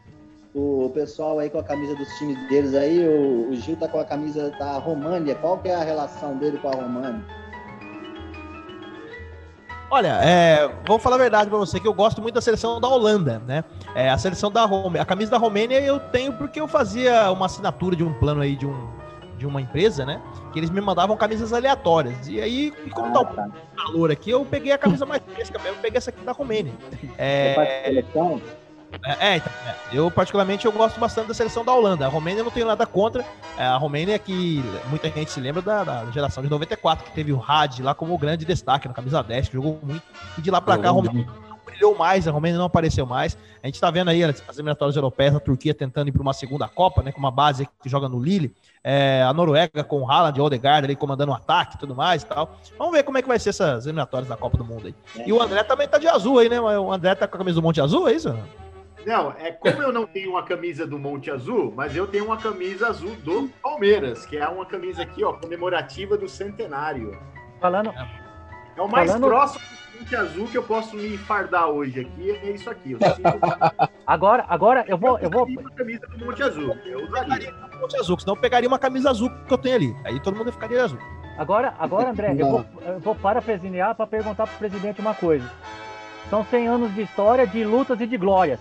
o, 0.55 0.87
o 0.87 0.91
pessoal 0.91 1.39
aí 1.39 1.49
com 1.49 1.59
a 1.59 1.65
camisa 1.65 1.95
dos 1.95 2.09
times 2.19 2.37
deles 2.49 2.75
aí, 2.75 3.07
o, 3.09 3.51
o 3.51 3.57
Gil 3.57 3.77
tá 3.77 3.89
com 3.89 3.99
a 4.01 4.05
camisa 4.05 4.51
da 4.59 4.73
România. 4.79 5.35
Qual 5.37 5.59
que 5.59 5.69
é 5.69 5.75
a 5.75 5.83
relação 5.85 6.37
dele 6.37 6.59
com 6.59 6.69
a 6.69 6.73
România? 6.75 7.25
Olha, 9.91 10.21
é, 10.23 10.71
vou 10.87 10.99
falar 10.99 11.17
a 11.17 11.19
verdade 11.19 11.51
pra 11.51 11.59
você 11.59 11.81
que 11.81 11.89
eu 11.89 11.93
gosto 11.93 12.23
muito 12.23 12.35
da 12.37 12.41
seleção 12.41 12.81
da 12.81 12.89
Holanda, 12.89 13.43
né? 13.47 13.65
É, 13.95 14.09
a 14.09 14.17
seleção 14.17 14.51
da 14.51 14.65
Romênia, 14.65 15.03
a 15.03 15.05
camisa 15.05 15.31
da 15.33 15.37
Romênia 15.39 15.81
eu 15.81 15.99
tenho 15.99 16.33
porque 16.35 16.61
eu 16.61 16.69
fazia 16.69 17.31
uma 17.33 17.47
assinatura 17.47 17.97
de 17.97 18.05
um 18.05 18.13
plano 18.15 18.41
aí 18.41 18.55
de 18.57 18.67
um 18.67 19.01
de 19.37 19.47
uma 19.47 19.59
empresa, 19.61 20.05
né? 20.05 20.21
Que 20.53 20.59
eles 20.59 20.69
me 20.69 20.83
mandavam 20.83 21.17
camisas 21.17 21.51
aleatórias. 21.55 22.29
E 22.29 22.39
aí, 22.43 22.71
como 22.93 23.11
tá 23.11 23.21
Ah, 23.21 23.23
o 23.23 23.25
tá. 23.35 23.49
calor 23.75 24.11
aqui, 24.13 24.29
eu 24.31 24.45
peguei 24.45 24.71
a 24.71 24.77
camisa 24.77 25.07
mais 25.07 25.23
fresca 25.35 25.59
mesmo, 25.59 25.79
peguei 25.81 25.97
essa 25.97 26.11
aqui 26.11 26.23
da 26.23 26.33
Romênia. 26.33 26.75
Você 26.91 27.09
É, 27.17 27.55
faz 27.55 27.69
seleção? 27.87 28.43
É, 29.05 29.33
é, 29.33 29.37
então, 29.37 29.53
é. 29.67 29.75
eu 29.93 30.11
particularmente 30.11 30.67
eu 30.67 30.73
gosto 30.73 30.99
bastante 30.99 31.29
da 31.29 31.35
seleção 31.35 31.65
da 31.65 31.73
Holanda. 31.73 32.07
A 32.07 32.09
Romênia 32.09 32.41
eu 32.41 32.45
não 32.45 32.51
tenho 32.51 32.67
nada 32.67 32.85
contra. 32.85 33.25
É, 33.57 33.65
a 33.65 33.77
Romênia 33.77 34.19
que 34.19 34.63
muita 34.89 35.09
gente 35.11 35.31
se 35.31 35.41
lembra 35.41 35.63
da, 35.63 35.85
da 35.85 36.11
geração 36.11 36.43
de 36.43 36.51
94, 36.51 37.05
que 37.05 37.13
teve 37.13 37.33
o 37.33 37.43
Had 37.43 37.81
lá 37.81 37.95
como 37.95 38.17
grande 38.19 38.45
destaque 38.45 38.89
na 38.89 38.95
camisa 38.95 39.23
10, 39.23 39.49
que 39.49 39.55
jogou 39.55 39.79
muito. 39.83 40.03
E 40.37 40.43
de 40.43 40.51
lá 40.51 40.61
pra 40.61 40.77
cá 40.77 40.89
a 40.89 40.93
Romênia 40.93 41.25
muito. 41.25 41.65
brilhou 41.65 41.97
mais, 41.97 42.27
a 42.27 42.31
Romênia 42.31 42.59
não 42.59 42.67
apareceu 42.67 43.07
mais. 43.07 43.39
A 43.63 43.67
gente 43.67 43.81
tá 43.81 43.91
vendo 43.91 44.09
aí 44.09 44.25
as 44.25 44.43
eliminatórias 44.55 44.97
europeias, 44.97 45.35
a 45.35 45.41
Turquia 45.41 45.75
tentando 45.75 46.09
ir 46.09 46.13
para 46.13 46.23
uma 46.23 46.33
segunda 46.33 46.67
Copa, 46.67 47.03
né? 47.03 47.13
Com 47.13 47.21
uma 47.21 47.31
base 47.31 47.69
que 47.83 47.89
joga 47.89 48.09
no 48.09 48.19
Lille. 48.19 48.53
É, 48.83 49.23
a 49.23 49.33
Noruega 49.33 49.85
com 49.85 50.01
o 50.01 50.11
Haaland 50.11 50.39
e 50.39 50.41
Odegaard 50.41 50.87
ali 50.87 50.97
comandando 50.97 51.31
o 51.31 51.35
um 51.35 51.37
ataque 51.37 51.77
e 51.77 51.79
tudo 51.79 51.95
mais 51.95 52.23
e 52.23 52.27
tal. 52.27 52.59
Vamos 52.79 52.95
ver 52.95 53.03
como 53.03 53.19
é 53.19 53.23
que 53.23 53.29
vai 53.29 53.39
ser 53.39 53.51
essas 53.51 53.85
eliminatórias 53.85 54.29
da 54.29 54.37
Copa 54.37 54.57
do 54.57 54.65
Mundo 54.65 54.87
aí. 54.87 54.95
E 55.27 55.33
o 55.33 55.41
André 55.41 55.63
também 55.63 55.87
tá 55.87 55.99
de 55.99 56.09
azul 56.09 56.39
aí, 56.39 56.49
né? 56.49 56.59
O 56.61 56.93
André 56.93 57.15
tá 57.15 57.29
com 57.29 57.37
a 57.37 57.39
camisa 57.39 57.57
do 57.57 57.63
Monte 57.63 57.81
Azul, 57.81 58.09
é 58.09 58.13
isso? 58.13 58.35
Não, 59.07 59.33
é 59.39 59.51
como 59.51 59.83
eu 59.83 59.93
não 59.93 60.07
tenho 60.07 60.31
uma 60.31 60.43
camisa 60.43 60.87
do 60.87 60.99
Monte 60.99 61.31
Azul, 61.31 61.73
mas 61.75 61.97
eu 61.97 62.07
tenho 62.07 62.27
uma 62.27 62.37
camisa 62.37 62.89
azul 62.89 63.15
do 63.17 63.49
Palmeiras, 63.63 64.27
que 64.27 64.37
é 64.37 64.47
uma 64.47 64.67
camisa 64.67 65.03
aqui, 65.03 65.25
ó, 65.25 65.33
comemorativa 65.33 66.17
do 66.17 66.29
centenário. 66.29 67.19
Falando. 67.61 67.93
É 68.77 68.83
o 68.83 68.89
mais 68.89 69.11
falando... 69.11 69.27
próximo 69.27 69.65
do 69.93 70.01
Monte 70.01 70.17
Azul 70.17 70.47
que 70.49 70.59
eu 70.59 70.63
posso 70.63 70.97
me 70.97 71.17
fardar 71.17 71.69
hoje 71.69 72.01
aqui, 72.01 72.31
é 72.31 72.51
isso 72.51 72.69
aqui. 72.69 72.97
agora, 74.07 74.45
agora 74.49 74.85
eu 74.87 74.99
vou. 74.99 75.19
Eu 75.19 75.31
vou... 75.31 75.45
Uma 75.47 75.71
camisa 75.71 76.07
do 76.07 76.25
Monte 76.25 76.43
Azul. 76.43 76.77
Eu 76.85 77.05
usaria. 77.05 77.55
Monte 77.81 77.97
Azul, 77.97 78.19
senão 78.21 78.35
eu 78.35 78.41
pegaria 78.41 78.69
uma 78.69 78.79
camisa 78.79 79.11
azul 79.11 79.31
que 79.47 79.53
eu 79.53 79.59
tenho 79.59 79.77
ali. 79.77 79.97
Aí 80.05 80.21
todo 80.21 80.37
mundo 80.37 80.53
ficaria 80.53 80.85
azul. 80.85 80.99
Agora, 81.39 81.75
agora 81.79 82.11
André, 82.11 82.35
eu 82.37 82.51
vou, 82.51 82.67
eu 82.87 83.01
vou 83.01 83.15
parafrasear 83.15 83.95
para 83.95 84.07
perguntar 84.07 84.47
para 84.47 84.55
o 84.55 84.59
presidente 84.59 85.01
uma 85.01 85.15
coisa. 85.15 85.51
São 86.31 86.45
100 86.45 86.69
anos 86.69 86.95
de 86.95 87.03
história, 87.03 87.45
de 87.45 87.65
lutas 87.65 88.01
e 88.01 88.07
de 88.07 88.17
glórias. 88.17 88.61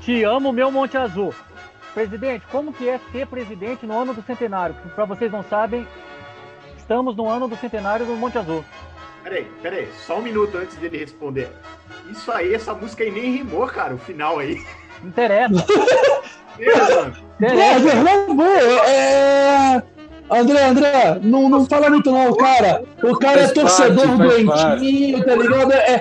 Te 0.00 0.24
amo, 0.24 0.52
meu 0.52 0.72
Monte 0.72 0.96
Azul. 0.96 1.32
Presidente, 1.94 2.44
como 2.50 2.72
que 2.72 2.88
é 2.88 3.00
ser 3.12 3.28
presidente 3.28 3.86
no 3.86 3.96
ano 3.96 4.12
do 4.12 4.22
centenário? 4.22 4.74
Para 4.94 5.04
vocês 5.04 5.30
não 5.30 5.44
sabem, 5.44 5.86
estamos 6.76 7.16
no 7.16 7.28
ano 7.28 7.46
do 7.46 7.56
centenário 7.56 8.04
do 8.04 8.16
Monte 8.16 8.38
Azul. 8.38 8.64
Peraí, 9.22 9.44
peraí, 9.62 9.88
só 10.04 10.18
um 10.18 10.22
minuto 10.22 10.56
antes 10.56 10.76
dele 10.76 10.98
responder. 10.98 11.52
Isso 12.10 12.32
aí, 12.32 12.54
essa 12.54 12.74
música 12.74 13.04
aí 13.04 13.10
nem 13.10 13.36
rimou, 13.36 13.66
cara, 13.66 13.94
o 13.94 13.98
final 13.98 14.38
aí. 14.38 14.60
Interessa. 15.04 15.64
Interessa. 17.38 17.90
É... 18.88 19.82
André, 20.30 20.64
André, 20.64 21.20
não, 21.22 21.48
não 21.48 21.66
fala 21.66 21.90
muito 21.90 22.10
não, 22.10 22.34
cara. 22.36 22.84
O 23.02 23.18
cara 23.18 23.40
é 23.40 23.48
torcedor 23.48 24.16
doentinho, 24.16 25.24
tá 25.24 25.34
ligado? 25.34 25.72
É, 25.72 26.00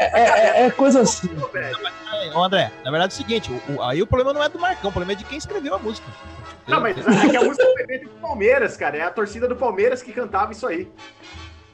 é, 0.00 0.62
é, 0.62 0.66
é 0.66 0.70
coisa 0.70 1.00
assim. 1.02 1.28
Ô, 2.34 2.42
André, 2.42 2.70
na 2.84 2.90
verdade 2.90 3.12
é 3.12 3.14
o 3.14 3.18
seguinte, 3.18 3.50
o, 3.52 3.74
o, 3.74 3.82
aí 3.82 4.02
o 4.02 4.06
problema 4.06 4.32
não 4.32 4.42
é 4.42 4.48
do 4.48 4.58
Marcão, 4.58 4.90
o 4.90 4.92
problema 4.92 5.12
é 5.12 5.14
de 5.14 5.24
quem 5.24 5.38
escreveu 5.38 5.74
a 5.74 5.78
música. 5.78 6.06
Não, 6.66 6.80
mas 6.80 6.96
é 6.98 7.28
que 7.28 7.36
a 7.36 7.42
música 7.42 7.64
foi 7.64 7.86
feita 7.86 8.04
do 8.06 8.14
Palmeiras, 8.20 8.76
cara. 8.76 8.96
É 8.96 9.02
a 9.02 9.10
torcida 9.10 9.48
do 9.48 9.56
Palmeiras 9.56 10.02
que 10.02 10.12
cantava 10.12 10.52
isso 10.52 10.66
aí. 10.66 10.88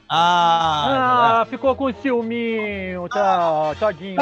Ah, 0.09 1.41
ah 1.41 1.45
ficou 1.45 1.75
com 1.75 1.93
ciúminho, 1.93 3.09
tá, 3.09 3.75
todinho. 3.77 4.15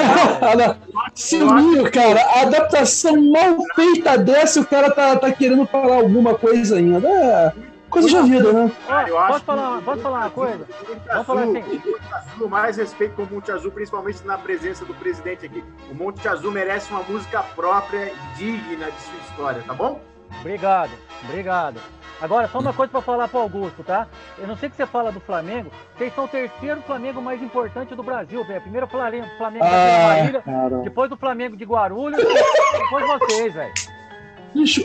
ciúminho, 1.13 1.91
cara. 1.91 2.21
A 2.21 2.41
adaptação 2.41 3.15
mal 3.31 3.57
feita 3.75 4.17
dessa, 4.17 4.61
o 4.61 4.65
cara 4.65 4.89
tá, 4.91 5.15
tá 5.15 5.31
querendo 5.31 5.65
falar 5.67 5.97
alguma 5.97 6.33
coisa 6.33 6.77
ainda. 6.77 7.53
É. 7.95 8.01
Coisa 8.01 8.23
de 8.23 8.29
vida, 8.29 8.51
né? 8.51 8.71
Eu 9.07 9.15
posso, 9.15 9.45
falar, 9.45 9.81
posso 9.81 10.01
falar 10.01 10.19
uma 10.19 10.29
coisa? 10.29 10.67
Vamos 11.07 11.25
falar 11.25 11.43
assim. 11.43 11.59
O 11.59 12.15
Azul, 12.15 12.49
mais 12.49 12.77
respeito 12.77 13.15
com 13.15 13.23
o 13.23 13.27
Monte 13.31 13.51
Azul, 13.51 13.71
principalmente 13.71 14.25
na 14.25 14.37
presença 14.37 14.83
do 14.83 14.93
presidente 14.93 15.45
aqui. 15.45 15.63
O 15.89 15.95
Monte 15.95 16.27
Azul 16.27 16.51
merece 16.51 16.91
uma 16.91 17.03
música 17.03 17.41
própria, 17.55 18.11
digna 18.35 18.91
de 18.91 19.01
sua 19.01 19.19
história, 19.29 19.63
tá 19.65 19.73
bom? 19.73 20.01
Obrigado, 20.41 20.91
obrigado. 21.23 21.79
Agora, 22.21 22.47
só 22.49 22.59
uma 22.59 22.73
coisa 22.73 22.91
para 22.91 23.01
falar 23.01 23.27
para 23.27 23.39
Augusto, 23.39 23.83
tá? 23.83 24.07
Eu 24.37 24.47
não 24.47 24.57
sei 24.57 24.69
que 24.69 24.75
você 24.75 24.85
fala 24.85 25.11
do 25.11 25.19
Flamengo, 25.19 25.71
vocês 25.97 26.13
são 26.13 26.25
o 26.25 26.27
terceiro 26.27 26.81
Flamengo 26.81 27.21
mais 27.21 27.41
importante 27.41 27.95
do 27.95 28.03
Brasil, 28.03 28.43
velho. 28.45 28.61
Primeiro 28.61 28.87
Flamengo, 28.87 29.27
Flamengo 29.37 29.65
ah, 29.65 29.69
da 29.69 30.19
Ilha, 30.25 30.43
depois 30.83 31.09
do 31.09 31.17
Flamengo 31.17 31.55
de 31.55 31.63
Guarulhos, 31.63 32.19
depois 32.77 33.07
vocês, 33.07 33.53
velho. 33.53 33.73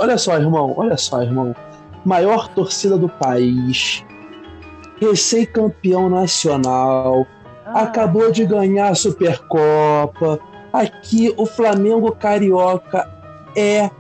Olha 0.01 0.19
só, 0.19 0.37
irmão, 0.37 0.75
olha 0.77 0.97
só, 0.97 1.23
irmão 1.23 1.55
maior 2.05 2.49
torcida 2.49 2.97
do 2.97 3.09
país, 3.09 4.05
recém-campeão 5.01 6.09
nacional, 6.09 7.27
ah. 7.67 7.83
acabou 7.83 8.31
de 8.31 8.45
ganhar 8.45 8.89
a 8.89 8.95
Supercopa. 8.95 10.39
Aqui 10.73 11.35
o 11.37 11.47
Flamengo 11.47 12.13
Carioca 12.13 13.09
é 13.57 13.91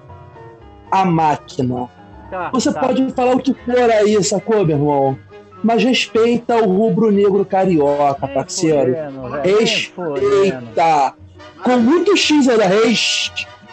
a 0.90 1.04
máquina. 1.04 1.88
Tá, 2.30 2.50
Você 2.52 2.72
tá. 2.72 2.80
pode 2.80 3.10
falar 3.12 3.34
o 3.34 3.40
que 3.40 3.52
for 3.52 3.90
aí, 3.90 4.22
sacou, 4.22 4.64
meu 4.64 4.76
irmão? 4.76 5.18
Mas 5.62 5.82
respeita 5.82 6.56
o 6.56 6.72
rubro-negro 6.72 7.44
carioca, 7.44 8.26
Nem 8.26 8.34
parceiro. 8.34 8.96
respeita. 9.42 11.14
Com 11.62 11.76
muito 11.76 12.16
X 12.16 12.48
ainda, 12.48 12.66
res, 12.66 13.30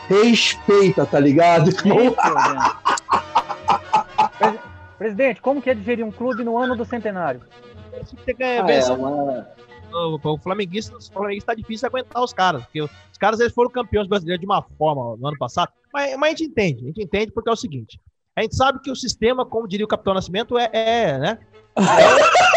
respeita, 0.10 1.06
tá 1.06 1.20
ligado? 1.20 1.72
Presidente, 4.98 5.42
como 5.42 5.62
que 5.62 5.70
é 5.70 5.76
gerir 5.76 6.06
um 6.06 6.12
clube 6.12 6.44
no 6.44 6.58
ano 6.58 6.76
do 6.76 6.84
centenário? 6.84 7.42
Ah, 7.94 8.72
é, 8.72 8.84
uma... 8.92 9.48
O 9.92 10.38
flamenguista, 10.40 10.96
o 10.98 11.02
flamenguista 11.02 11.54
tá 11.54 11.56
difícil 11.56 11.88
aguentar 11.88 12.22
os 12.22 12.34
caras, 12.34 12.64
porque 12.64 12.82
os 12.82 13.18
caras 13.20 13.40
eles 13.40 13.54
foram 13.54 13.70
campeões 13.70 14.08
brasileiros 14.08 14.42
de 14.42 14.46
uma 14.46 14.62
forma 14.62 15.16
no 15.16 15.28
ano 15.28 15.38
passado, 15.38 15.72
mas, 15.94 16.18
mas 16.18 16.28
a 16.28 16.30
gente 16.32 16.44
entende, 16.44 16.84
a 16.84 16.88
gente 16.88 17.04
entende 17.04 17.32
porque 17.32 17.50
é 17.50 17.54
o 17.54 17.56
seguinte, 17.56 18.00
a 18.36 18.42
gente 18.42 18.56
sabe 18.56 18.80
que 18.80 18.92
o 18.92 18.96
sistema, 18.96 19.46
como 19.46 19.68
diria 19.68 19.86
o 19.86 19.90
Capitão 19.90 20.14
Nascimento, 20.14 20.58
é, 20.60 20.70
é 20.74 21.18
né? 21.18 21.40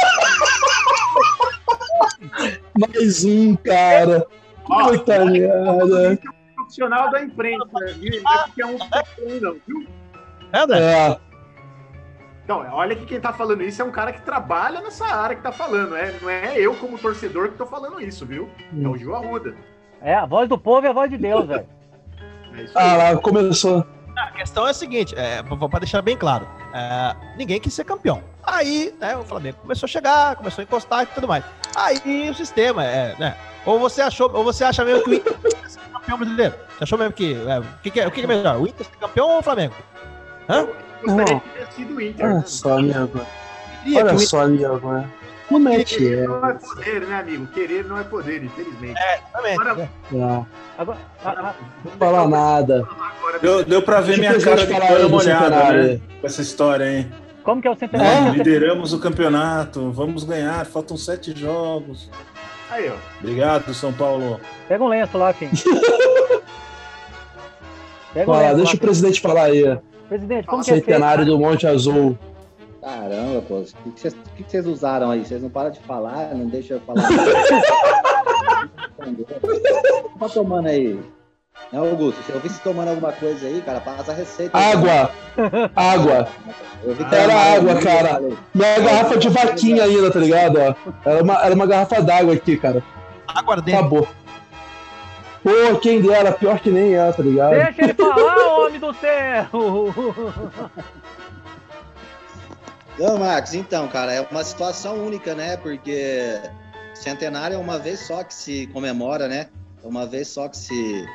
Mais 2.78 3.24
um, 3.24 3.56
cara. 3.56 4.26
Puta 4.66 5.24
merda. 5.24 6.18
Profissional 6.54 7.10
da 7.10 7.22
imprensa, 7.22 7.86
viu? 7.98 8.22
Não 8.22 8.32
é 8.32 8.46
é 8.58 8.66
um 8.66 8.78
não, 9.40 9.56
viu? 9.66 9.86
É, 10.52 10.66
né? 10.66 11.08
É. 11.08 11.29
Então, 12.50 12.66
olha 12.72 12.96
que 12.96 13.06
quem 13.06 13.20
tá 13.20 13.32
falando 13.32 13.62
isso 13.62 13.80
é 13.80 13.84
um 13.84 13.92
cara 13.92 14.12
que 14.12 14.22
trabalha 14.22 14.80
nessa 14.80 15.06
área 15.06 15.36
que 15.36 15.42
tá 15.42 15.52
falando. 15.52 15.94
É, 15.94 16.12
não 16.20 16.28
é 16.28 16.58
eu, 16.58 16.74
como 16.74 16.98
torcedor, 16.98 17.50
que 17.50 17.56
tô 17.56 17.64
falando 17.64 18.00
isso, 18.00 18.26
viu? 18.26 18.50
É 18.76 18.88
o 18.88 18.96
Gil 18.96 19.14
Arruda. 19.14 19.54
É, 20.02 20.16
a 20.16 20.26
voz 20.26 20.48
do 20.48 20.58
povo 20.58 20.84
é 20.84 20.90
a 20.90 20.92
voz 20.92 21.08
de 21.08 21.16
Deus, 21.16 21.46
velho. 21.46 21.64
É 22.52 22.66
ah, 22.74 22.96
lá, 22.96 23.16
começou. 23.16 23.86
A 24.18 24.32
questão 24.32 24.66
é 24.66 24.70
a 24.70 24.74
seguinte, 24.74 25.14
é, 25.16 25.40
para 25.40 25.78
deixar 25.78 26.02
bem 26.02 26.16
claro, 26.16 26.48
é, 26.74 27.14
ninguém 27.36 27.60
quis 27.60 27.72
ser 27.72 27.84
campeão. 27.84 28.20
Aí, 28.42 28.92
né, 29.00 29.16
o 29.16 29.22
Flamengo 29.22 29.58
começou 29.62 29.86
a 29.86 29.88
chegar, 29.88 30.34
começou 30.34 30.60
a 30.60 30.64
encostar 30.64 31.04
e 31.04 31.06
tudo 31.06 31.28
mais. 31.28 31.44
Aí 31.76 32.28
o 32.28 32.34
sistema, 32.34 32.84
é, 32.84 33.14
né, 33.16 33.36
ou 33.64 33.78
você 33.78 34.02
achou, 34.02 34.28
ou 34.34 34.42
você 34.42 34.64
acha 34.64 34.84
mesmo 34.84 35.04
que 35.04 35.10
o 35.10 35.14
Inter 35.14 35.32
ser 35.68 35.80
campeão 35.92 36.18
brasileiro? 36.18 36.54
Você 36.76 36.82
achou 36.82 36.98
mesmo 36.98 37.12
que, 37.12 37.34
é, 37.34 37.60
o 37.60 37.64
que, 37.84 37.90
que, 37.92 38.00
é, 38.00 38.08
o 38.08 38.10
que 38.10 38.20
é 38.20 38.26
melhor, 38.26 38.56
o 38.60 38.66
Inter 38.66 38.84
ser 38.84 38.96
campeão 38.96 39.28
ou 39.28 39.38
o 39.38 39.42
Flamengo? 39.42 39.74
Hã? 40.48 40.66
Gostaria 41.02 41.40
que 41.40 41.48
tivesse 41.48 41.72
sido 41.74 41.94
o 41.94 42.00
Inter. 42.00 42.26
Olha 42.26 42.34
né? 42.34 42.42
só, 42.46 42.78
amigo. 42.78 43.20
Olha 43.86 44.18
só, 44.18 44.40
amigo. 44.42 44.80
Como 45.48 45.68
é 45.68 45.82
que 45.82 46.14
é? 46.14 46.26
Não 46.28 46.48
é 46.48 46.54
poder, 46.54 47.00
né, 47.08 47.18
amigo? 47.18 47.46
Querer 47.48 47.84
não 47.84 47.98
é 47.98 48.04
poder, 48.04 48.44
infelizmente. 48.44 48.96
É, 48.96 49.20
também. 49.32 49.54
Agora, 49.54 49.80
é. 49.80 49.88
agora, 50.78 50.98
não 51.24 51.54
vou 51.82 51.92
falar 51.98 52.28
nada. 52.28 52.88
Deu, 53.42 53.64
deu 53.64 53.82
pra 53.82 54.00
ver 54.00 54.18
minha 54.18 54.40
cara 54.40 54.64
de 54.64 54.72
pano 54.72 55.10
molhada, 55.10 55.72
né? 55.72 56.00
Com 56.20 56.26
essa 56.26 56.40
história, 56.40 56.84
hein? 56.84 57.10
Como 57.42 57.60
que 57.60 57.66
é 57.66 57.70
o 57.70 57.74
centenário? 57.74 58.28
É, 58.28 58.36
lideramos 58.36 58.92
o 58.92 59.00
campeonato, 59.00 59.90
vamos 59.90 60.22
ganhar, 60.22 60.64
faltam 60.66 60.96
sete 60.96 61.36
jogos. 61.36 62.08
Aí, 62.70 62.88
ó. 62.88 62.94
Obrigado, 63.18 63.74
São 63.74 63.92
Paulo. 63.92 64.40
Pega 64.68 64.84
um 64.84 64.88
lenço 64.88 65.18
lá, 65.18 65.32
Kim. 65.34 65.50
Pega 68.14 68.30
um 68.30 68.38
lenço 68.38 68.56
deixa 68.56 68.72
lá, 68.72 68.76
o 68.76 68.78
presidente 68.78 69.20
falar 69.20 69.46
aí. 69.46 69.78
Presidente, 70.10 70.46
como 70.48 70.64
Centenário 70.64 71.24
que 71.24 71.30
é 71.30 71.32
do 71.32 71.38
Monte 71.38 71.68
Azul. 71.68 72.18
Caramba, 72.82 73.42
pô. 73.42 73.64
O 73.86 73.92
que 73.92 74.10
vocês, 74.42 74.66
usaram 74.66 75.08
aí? 75.08 75.24
Vocês 75.24 75.40
não 75.40 75.48
param 75.48 75.70
de 75.70 75.78
falar, 75.78 76.34
não 76.34 76.46
deixam 76.46 76.78
eu 76.78 76.82
falar. 76.82 77.06
tá 80.18 80.28
tomando 80.28 80.66
aí? 80.66 80.98
Não, 81.72 81.86
Augusto, 81.86 82.20
se 82.24 82.32
eu 82.32 82.40
vi 82.40 82.48
você 82.48 82.60
tomando 82.60 82.88
alguma 82.88 83.12
coisa 83.12 83.46
aí, 83.46 83.62
cara, 83.64 83.78
passa 83.78 84.10
a 84.10 84.14
receita. 84.16 84.58
Água! 84.58 85.12
água! 85.76 86.26
Era 87.12 87.54
água, 87.54 87.80
cara. 87.80 88.20
Não 88.52 88.66
é 88.66 88.80
garrafa 88.80 89.16
de 89.16 89.28
vaquinha 89.28 89.84
ainda, 89.84 90.10
tá 90.10 90.18
ligado? 90.18 90.58
Era 91.04 91.22
uma, 91.22 91.40
era 91.40 91.54
uma 91.54 91.66
garrafa 91.66 92.02
d'água 92.02 92.34
aqui, 92.34 92.56
cara. 92.56 92.82
Aguardei. 93.28 93.76
Acabou. 93.76 94.08
Pô, 95.42 95.78
quem 95.80 96.02
dera, 96.02 96.32
pior 96.32 96.58
que 96.58 96.70
nem 96.70 96.96
é, 96.96 97.12
tá 97.12 97.22
ligado? 97.22 97.52
Deixa 97.52 97.84
ele 97.84 97.94
falar, 97.94 98.49
homem 98.70 98.80
do 98.80 98.94
céu! 98.94 99.48
Não, 102.98 103.18
Marcos, 103.18 103.54
então, 103.54 103.88
cara, 103.88 104.12
é 104.12 104.20
uma 104.20 104.44
situação 104.44 105.04
única, 105.04 105.34
né? 105.34 105.56
Porque 105.56 106.40
centenário 106.94 107.54
é 107.54 107.58
uma 107.58 107.78
vez 107.78 108.00
só 108.00 108.22
que 108.22 108.34
se 108.34 108.66
comemora, 108.68 109.26
né? 109.26 109.48
É 109.82 109.86
uma 109.86 110.06
vez 110.06 110.28
só 110.28 110.48
que 110.48 110.56
se, 110.56 111.06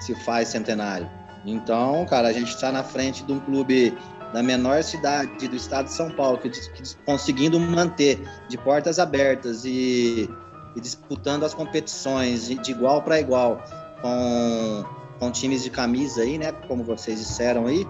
se 0.00 0.14
faz 0.24 0.48
centenário. 0.48 1.08
Então, 1.44 2.06
cara, 2.06 2.28
a 2.28 2.32
gente 2.32 2.48
está 2.48 2.72
na 2.72 2.82
frente 2.82 3.22
de 3.24 3.32
um 3.32 3.40
clube 3.40 3.96
da 4.32 4.42
menor 4.42 4.82
cidade 4.82 5.46
do 5.46 5.54
estado 5.54 5.84
de 5.84 5.92
São 5.92 6.10
Paulo, 6.10 6.38
que, 6.38 6.48
que 6.48 6.96
conseguindo 7.04 7.60
manter 7.60 8.18
de 8.48 8.56
portas 8.56 8.98
abertas 8.98 9.64
e 9.66 10.28
e 10.76 10.80
disputando 10.80 11.44
as 11.44 11.54
competições 11.54 12.48
de 12.48 12.70
igual 12.70 13.02
para 13.02 13.20
igual 13.20 13.62
com, 14.00 14.84
com 15.18 15.30
times 15.30 15.62
de 15.62 15.70
camisa 15.70 16.22
aí, 16.22 16.38
né? 16.38 16.52
Como 16.68 16.84
vocês 16.84 17.18
disseram 17.18 17.66
aí, 17.66 17.86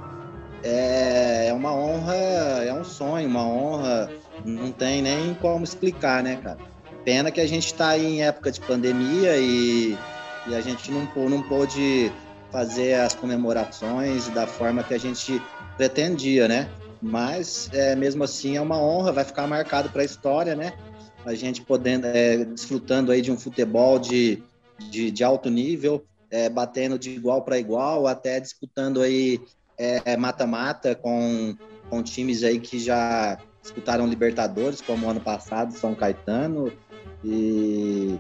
é, 0.63 1.49
é 1.49 1.53
uma 1.53 1.75
honra, 1.75 2.15
é 2.15 2.73
um 2.73 2.85
sonho, 2.85 3.29
uma 3.29 3.47
honra, 3.47 4.11
não 4.45 4.73
tem 4.73 5.03
nem 5.03 5.35
como 5.35 5.63
explicar, 5.63 6.23
né, 6.23 6.37
cara? 6.37 6.59
Pena 7.05 7.31
que 7.31 7.41
a 7.41 7.47
gente 7.47 7.67
está 7.67 7.99
em 7.99 8.23
época 8.23 8.51
de 8.51 8.61
pandemia 8.61 9.37
e, 9.37 9.97
e 10.47 10.55
a 10.55 10.61
gente 10.63 10.91
não, 10.91 11.07
não 11.29 11.43
pôde 11.43 12.11
fazer 12.51 12.95
as 12.95 13.15
comemorações 13.15 14.29
da 14.31 14.47
forma 14.47 14.83
que 14.83 14.95
a 14.95 14.99
gente 14.99 15.43
pretendia, 15.77 16.49
né? 16.49 16.71
Mas 17.03 17.69
é, 17.75 17.95
mesmo 17.95 18.25
assim 18.25 18.57
é 18.57 18.61
uma 18.61 18.81
honra, 18.81 19.13
vai 19.13 19.25
ficar 19.25 19.47
marcado 19.47 19.91
para 19.91 20.01
a 20.01 20.05
história, 20.05 20.55
né? 20.55 20.73
A 21.27 21.35
gente 21.35 21.61
podendo, 21.61 22.07
é, 22.07 22.45
desfrutando 22.45 23.13
aí 23.13 23.21
de 23.21 23.31
um 23.31 23.37
futebol 23.37 23.99
de, 23.99 24.43
de, 24.91 25.11
de 25.11 25.23
alto 25.23 25.51
nível, 25.51 26.03
é, 26.35 26.49
batendo 26.49 26.99
de 26.99 27.11
igual 27.11 27.43
para 27.43 27.57
igual, 27.57 28.09
até 28.09 28.41
disputando 28.41 29.01
aí 29.01 29.41
é, 29.79 30.17
mata-mata 30.17 30.93
com, 30.93 31.57
com 31.89 32.03
times 32.03 32.43
aí 32.43 32.59
que 32.59 32.81
já 32.81 33.39
disputaram 33.63 34.05
Libertadores, 34.05 34.81
como 34.81 35.09
ano 35.09 35.21
passado, 35.21 35.73
São 35.73 35.95
Caetano. 35.95 36.73
E 37.23 38.19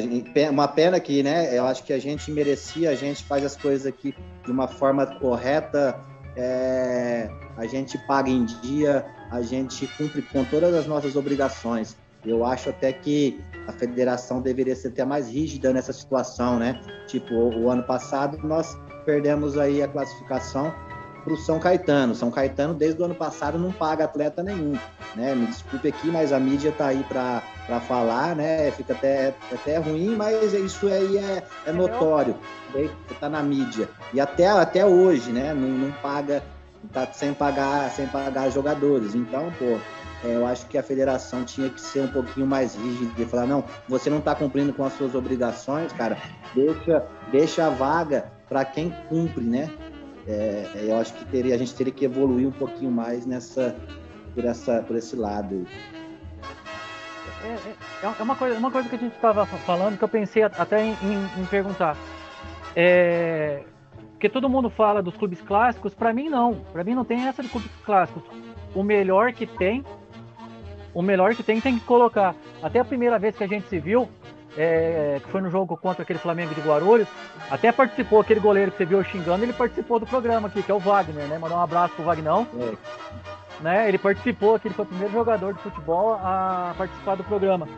gente, 0.00 0.48
uma 0.48 0.66
pena 0.66 0.98
que, 0.98 1.22
né? 1.22 1.56
Eu 1.56 1.66
acho 1.66 1.84
que 1.84 1.92
a 1.92 1.98
gente 1.98 2.30
merecia, 2.30 2.88
a 2.88 2.94
gente 2.94 3.22
faz 3.24 3.44
as 3.44 3.56
coisas 3.56 3.86
aqui 3.86 4.14
de 4.42 4.50
uma 4.50 4.66
forma 4.66 5.04
correta, 5.04 6.00
é, 6.34 7.30
a 7.58 7.66
gente 7.66 7.98
paga 8.06 8.30
em 8.30 8.46
dia, 8.62 9.04
a 9.30 9.42
gente 9.42 9.86
cumpre 9.98 10.22
com 10.22 10.46
todas 10.46 10.74
as 10.74 10.86
nossas 10.86 11.14
obrigações. 11.14 11.94
Eu 12.24 12.44
acho 12.44 12.70
até 12.70 12.92
que 12.92 13.40
a 13.66 13.72
federação 13.72 14.40
deveria 14.40 14.76
ser 14.76 14.88
até 14.88 15.04
mais 15.04 15.28
rígida 15.28 15.72
nessa 15.72 15.92
situação, 15.92 16.58
né? 16.58 16.80
Tipo, 17.06 17.34
o, 17.34 17.64
o 17.64 17.70
ano 17.70 17.82
passado 17.82 18.38
nós 18.46 18.76
perdemos 19.04 19.58
aí 19.58 19.82
a 19.82 19.88
classificação 19.88 20.72
para 21.22 21.32
o 21.32 21.36
São 21.36 21.58
Caetano. 21.58 22.14
São 22.14 22.30
Caetano, 22.30 22.74
desde 22.74 23.00
o 23.00 23.04
ano 23.04 23.14
passado, 23.14 23.58
não 23.58 23.72
paga 23.72 24.04
atleta 24.04 24.42
nenhum. 24.42 24.76
Né? 25.14 25.34
Me 25.34 25.46
desculpe 25.46 25.88
aqui, 25.88 26.08
mas 26.08 26.32
a 26.32 26.40
mídia 26.40 26.70
está 26.70 26.88
aí 26.88 27.04
para 27.04 27.80
falar, 27.80 28.34
né? 28.34 28.70
Fica 28.72 28.92
até, 28.92 29.34
até 29.52 29.78
ruim, 29.78 30.16
mas 30.16 30.52
isso 30.52 30.86
aí 30.86 31.18
é, 31.18 31.42
é 31.66 31.72
notório. 31.72 32.36
Está 33.10 33.28
na 33.28 33.42
mídia. 33.42 33.88
E 34.12 34.20
até, 34.20 34.48
até 34.48 34.84
hoje, 34.84 35.30
né? 35.30 35.54
Não, 35.54 35.68
não 35.68 35.92
paga, 35.92 36.42
está 36.84 37.06
sem 37.12 37.32
pagar, 37.34 37.90
sem 37.90 38.06
pagar 38.06 38.50
jogadores. 38.50 39.14
Então, 39.14 39.52
pô, 39.58 39.78
é, 40.24 40.36
eu 40.36 40.46
acho 40.46 40.66
que 40.66 40.78
a 40.78 40.82
federação 40.82 41.44
tinha 41.44 41.68
que 41.68 41.80
ser 41.80 42.00
um 42.02 42.08
pouquinho 42.08 42.46
mais 42.46 42.74
rígida 42.74 43.22
e 43.22 43.24
falar, 43.24 43.46
não, 43.46 43.64
você 43.88 44.08
não 44.08 44.18
está 44.18 44.34
cumprindo 44.34 44.72
com 44.72 44.84
as 44.84 44.92
suas 44.94 45.14
obrigações, 45.14 45.92
cara, 45.92 46.16
deixa, 46.54 47.06
deixa 47.30 47.66
a 47.66 47.70
vaga 47.70 48.30
para 48.48 48.64
quem 48.64 48.90
cumpre, 49.08 49.44
né? 49.44 49.70
É, 50.26 50.84
eu 50.86 50.96
acho 50.96 51.12
que 51.14 51.24
teria, 51.24 51.54
a 51.54 51.58
gente 51.58 51.74
teria 51.74 51.92
que 51.92 52.04
evoluir 52.04 52.46
um 52.46 52.52
pouquinho 52.52 52.90
mais 52.90 53.26
nessa, 53.26 53.74
por, 54.34 54.44
essa, 54.44 54.82
por 54.82 54.96
esse 54.96 55.16
lado. 55.16 55.66
É, 57.44 58.06
é, 58.06 58.14
é 58.18 58.22
uma, 58.22 58.36
coisa, 58.36 58.56
uma 58.58 58.70
coisa 58.70 58.88
que 58.88 58.94
a 58.94 58.98
gente 58.98 59.14
estava 59.14 59.44
falando 59.44 59.98
que 59.98 60.04
eu 60.04 60.08
pensei 60.08 60.44
até 60.44 60.84
em, 60.84 60.92
em, 61.02 61.40
em 61.40 61.46
perguntar. 61.46 61.96
É, 62.76 63.64
porque 64.12 64.28
todo 64.28 64.48
mundo 64.48 64.70
fala 64.70 65.02
dos 65.02 65.16
clubes 65.16 65.40
clássicos, 65.40 65.94
para 65.94 66.12
mim 66.12 66.28
não. 66.28 66.54
Para 66.72 66.84
mim 66.84 66.94
não 66.94 67.04
tem 67.04 67.26
essa 67.26 67.42
de 67.42 67.48
clubes 67.48 67.70
clássicos. 67.84 68.22
O 68.72 68.84
melhor 68.84 69.32
que 69.32 69.46
tem, 69.46 69.84
o 70.94 71.02
melhor 71.02 71.34
que 71.34 71.42
tem 71.42 71.60
tem 71.60 71.78
que 71.78 71.84
colocar. 71.84 72.34
Até 72.62 72.80
a 72.80 72.84
primeira 72.84 73.18
vez 73.18 73.36
que 73.36 73.44
a 73.44 73.46
gente 73.46 73.68
se 73.68 73.78
viu, 73.78 74.08
é, 74.56 75.20
que 75.22 75.30
foi 75.30 75.40
no 75.40 75.50
jogo 75.50 75.76
contra 75.76 76.02
aquele 76.02 76.18
Flamengo 76.18 76.54
de 76.54 76.60
Guarulhos, 76.60 77.08
até 77.50 77.72
participou, 77.72 78.20
aquele 78.20 78.40
goleiro 78.40 78.70
que 78.70 78.78
você 78.78 78.84
viu 78.84 79.02
xingando, 79.04 79.44
ele 79.44 79.52
participou 79.52 79.98
do 79.98 80.06
programa 80.06 80.48
aqui, 80.48 80.62
que 80.62 80.70
é 80.70 80.74
o 80.74 80.78
Wagner, 80.78 81.26
né? 81.26 81.38
Mandar 81.38 81.56
um 81.56 81.62
abraço 81.62 81.94
pro 81.94 82.04
Vagnão. 82.04 82.46
É. 82.58 83.62
Né? 83.62 83.88
Ele 83.88 83.98
participou 83.98 84.56
aqui, 84.56 84.68
ele 84.68 84.74
foi 84.74 84.84
o 84.84 84.88
primeiro 84.88 85.12
jogador 85.12 85.54
de 85.54 85.60
futebol 85.60 86.14
a 86.14 86.74
participar 86.76 87.14
do 87.14 87.24
programa. 87.24 87.68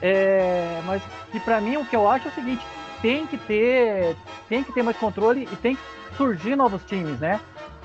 É, 0.00 0.80
mas 0.84 1.02
que 1.32 1.40
para 1.40 1.60
mim 1.60 1.76
o 1.76 1.84
que 1.84 1.96
eu 1.96 2.08
acho 2.08 2.28
é 2.28 2.30
o 2.30 2.34
seguinte, 2.34 2.64
tem 3.00 3.26
que 3.26 3.36
ter, 3.36 4.16
tem 4.48 4.62
que 4.62 4.72
ter 4.72 4.82
mais 4.82 4.96
controle 4.96 5.48
e 5.50 5.56
tem 5.56 5.76
que 5.76 5.82
surgir 6.16 6.56
novos 6.56 6.84
times, 6.84 7.18
né? 7.18 7.40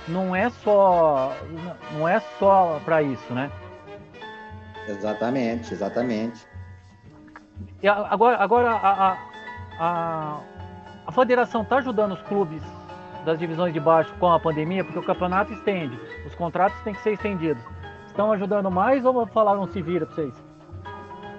Não 0.07 0.35
é 0.35 0.49
só, 0.49 1.35
não 1.93 2.07
é 2.07 2.19
só 2.37 2.79
para 2.83 3.01
isso, 3.01 3.33
né? 3.33 3.49
Exatamente, 4.87 5.73
exatamente. 5.73 6.45
E 7.81 7.87
agora, 7.87 8.37
agora 8.37 8.71
a, 8.71 9.17
a, 9.79 10.39
a 11.05 11.11
federação 11.11 11.63
está 11.63 11.77
ajudando 11.77 12.13
os 12.13 12.21
clubes 12.23 12.61
das 13.25 13.39
divisões 13.39 13.73
de 13.73 13.79
baixo 13.79 14.13
com 14.19 14.31
a 14.31 14.39
pandemia, 14.39 14.83
porque 14.83 14.99
o 14.99 15.03
campeonato 15.03 15.53
estende, 15.53 15.97
os 16.25 16.35
contratos 16.35 16.79
têm 16.81 16.93
que 16.93 17.01
ser 17.01 17.13
estendidos. 17.13 17.63
Estão 18.07 18.31
ajudando 18.31 18.69
mais 18.69 19.03
ou 19.05 19.25
falaram 19.27 19.67
se 19.67 19.81
vira 19.81 20.05
para 20.05 20.15
vocês? 20.15 20.33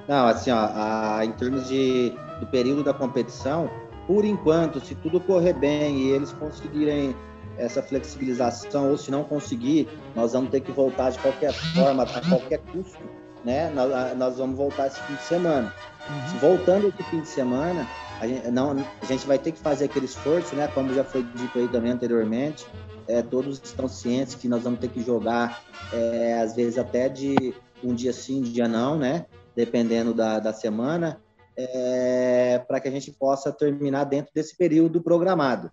Não, 0.08 0.26
assim, 0.26 0.50
ó, 0.50 0.68
a, 0.74 1.24
em 1.24 1.32
termos 1.32 1.68
de, 1.68 2.10
do 2.40 2.46
período 2.46 2.82
da 2.82 2.92
competição, 2.92 3.70
por 4.06 4.24
enquanto, 4.24 4.80
se 4.80 4.94
tudo 4.96 5.20
correr 5.20 5.54
bem 5.54 5.96
e 5.96 6.10
eles 6.10 6.32
conseguirem 6.32 7.14
essa 7.56 7.82
flexibilização, 7.82 8.90
ou 8.90 8.98
se 8.98 9.10
não 9.10 9.22
conseguir, 9.22 9.88
nós 10.14 10.32
vamos 10.32 10.50
ter 10.50 10.60
que 10.60 10.72
voltar 10.72 11.10
de 11.10 11.18
qualquer 11.20 11.52
forma, 11.52 12.02
a 12.02 12.28
qualquer 12.28 12.58
custo, 12.72 12.98
né? 13.44 13.70
Nós, 13.70 14.16
nós 14.16 14.38
vamos 14.38 14.56
voltar 14.56 14.86
esse 14.86 15.00
fim 15.02 15.14
de 15.14 15.22
semana. 15.22 15.74
Uhum. 16.08 16.38
Voltando 16.38 16.88
esse 16.88 17.02
fim 17.10 17.20
de 17.20 17.28
semana, 17.28 17.86
a 18.20 18.26
gente, 18.26 18.50
não, 18.50 18.72
a 18.72 19.04
gente 19.04 19.26
vai 19.26 19.38
ter 19.38 19.52
que 19.52 19.58
fazer 19.58 19.86
aquele 19.86 20.06
esforço, 20.06 20.54
né? 20.54 20.68
Como 20.68 20.94
já 20.94 21.04
foi 21.04 21.22
dito 21.22 21.58
aí 21.58 21.68
também 21.68 21.92
anteriormente, 21.92 22.66
é, 23.06 23.22
todos 23.22 23.60
estão 23.62 23.88
cientes 23.88 24.34
que 24.34 24.48
nós 24.48 24.62
vamos 24.62 24.80
ter 24.80 24.88
que 24.88 25.02
jogar, 25.02 25.62
é, 25.92 26.38
às 26.40 26.54
vezes 26.54 26.78
até 26.78 27.08
de 27.08 27.54
um 27.82 27.94
dia 27.94 28.12
sim, 28.12 28.40
um 28.40 28.42
dia 28.42 28.66
não, 28.66 28.96
né? 28.96 29.26
Dependendo 29.54 30.14
da, 30.14 30.38
da 30.38 30.52
semana, 30.52 31.20
é, 31.56 32.62
para 32.66 32.80
que 32.80 32.88
a 32.88 32.90
gente 32.90 33.12
possa 33.12 33.52
terminar 33.52 34.04
dentro 34.04 34.32
desse 34.34 34.56
período 34.56 35.00
programado. 35.00 35.70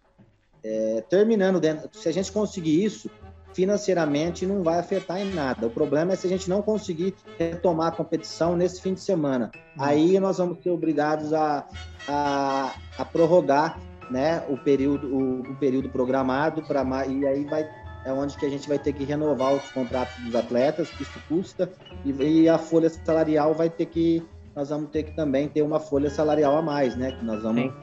É, 0.64 1.04
terminando 1.10 1.60
dentro, 1.60 1.90
se 1.98 2.08
a 2.08 2.12
gente 2.12 2.32
conseguir 2.32 2.84
isso, 2.84 3.10
financeiramente 3.54 4.46
não 4.46 4.64
vai 4.64 4.80
afetar 4.80 5.20
em 5.20 5.34
nada. 5.34 5.68
O 5.68 5.70
problema 5.70 6.14
é 6.14 6.16
se 6.16 6.28
a 6.28 6.30
gente 6.30 6.50
não 6.50 6.62
conseguir 6.62 7.16
retomar 7.38 7.88
a 7.88 7.92
competição 7.92 8.56
nesse 8.56 8.82
fim 8.82 8.94
de 8.94 9.02
semana. 9.02 9.52
Uhum. 9.78 9.84
Aí 9.84 10.20
nós 10.20 10.38
vamos 10.38 10.62
ser 10.62 10.70
obrigados 10.70 11.34
a, 11.34 11.66
a, 12.08 12.74
a 12.98 13.06
prorrogar 13.06 13.80
né, 14.10 14.44
o, 14.50 14.58
período, 14.58 15.08
o, 15.08 15.42
o 15.42 15.56
período 15.56 15.90
programado 15.90 16.62
para 16.64 16.84
e 17.08 17.26
aí 17.26 17.46
vai 17.46 17.68
é 18.04 18.12
onde 18.12 18.36
que 18.36 18.46
a 18.46 18.50
gente 18.50 18.68
vai 18.68 18.80
ter 18.80 18.94
que 18.94 19.04
renovar 19.04 19.54
os 19.54 19.70
contratos 19.72 20.16
dos 20.24 20.34
atletas, 20.34 20.90
que 20.90 21.04
isso 21.04 21.22
custa, 21.30 21.72
e, 22.04 22.12
e, 22.12 22.50
a 22.50 22.58
folha 22.58 22.90
salarial 22.90 23.54
vai 23.54 23.70
ter 23.70 23.86
que 23.86 24.26
nós 24.56 24.70
vamos 24.70 24.90
ter 24.90 25.04
que 25.04 25.16
também 25.16 25.48
ter 25.48 25.62
uma 25.62 25.80
folha 25.80 26.10
salarial 26.10 26.58
a 26.58 26.62
mais, 26.62 26.96
né? 26.96 27.12
Que 27.12 27.24
nós 27.24 27.42
vamos 27.42 27.62
Sim. 27.62 27.74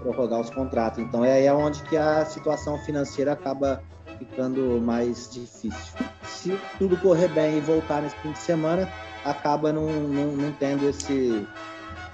prorrogar 0.00 0.40
os 0.40 0.50
contratos. 0.50 0.98
Então 0.98 1.24
é 1.24 1.32
aí 1.32 1.50
onde 1.50 1.82
que 1.82 1.96
a 1.96 2.24
situação 2.24 2.78
financeira 2.78 3.32
acaba 3.32 3.82
ficando 4.18 4.80
mais 4.80 5.30
difícil. 5.32 5.94
Se 6.24 6.58
tudo 6.78 6.96
correr 6.96 7.28
bem 7.28 7.58
e 7.58 7.60
voltar 7.60 8.02
nesse 8.02 8.16
fim 8.16 8.32
de 8.32 8.38
semana, 8.38 8.88
acaba 9.24 9.72
não, 9.72 9.86
não, 9.86 10.32
não 10.32 10.52
tendo 10.52 10.88
esse, 10.88 11.46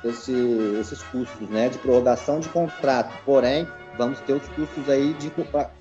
esse, 0.05 0.33
esses 0.81 1.03
custos 1.05 1.49
né, 1.49 1.69
de 1.69 1.79
prorrogação 1.79 2.41
de 2.41 2.49
contrato. 2.49 3.13
Porém, 3.25 3.67
vamos 3.97 4.21
ter 4.21 4.33
os 4.35 4.49
custos 4.49 4.89
aí 4.89 5.13
de, 5.15 5.33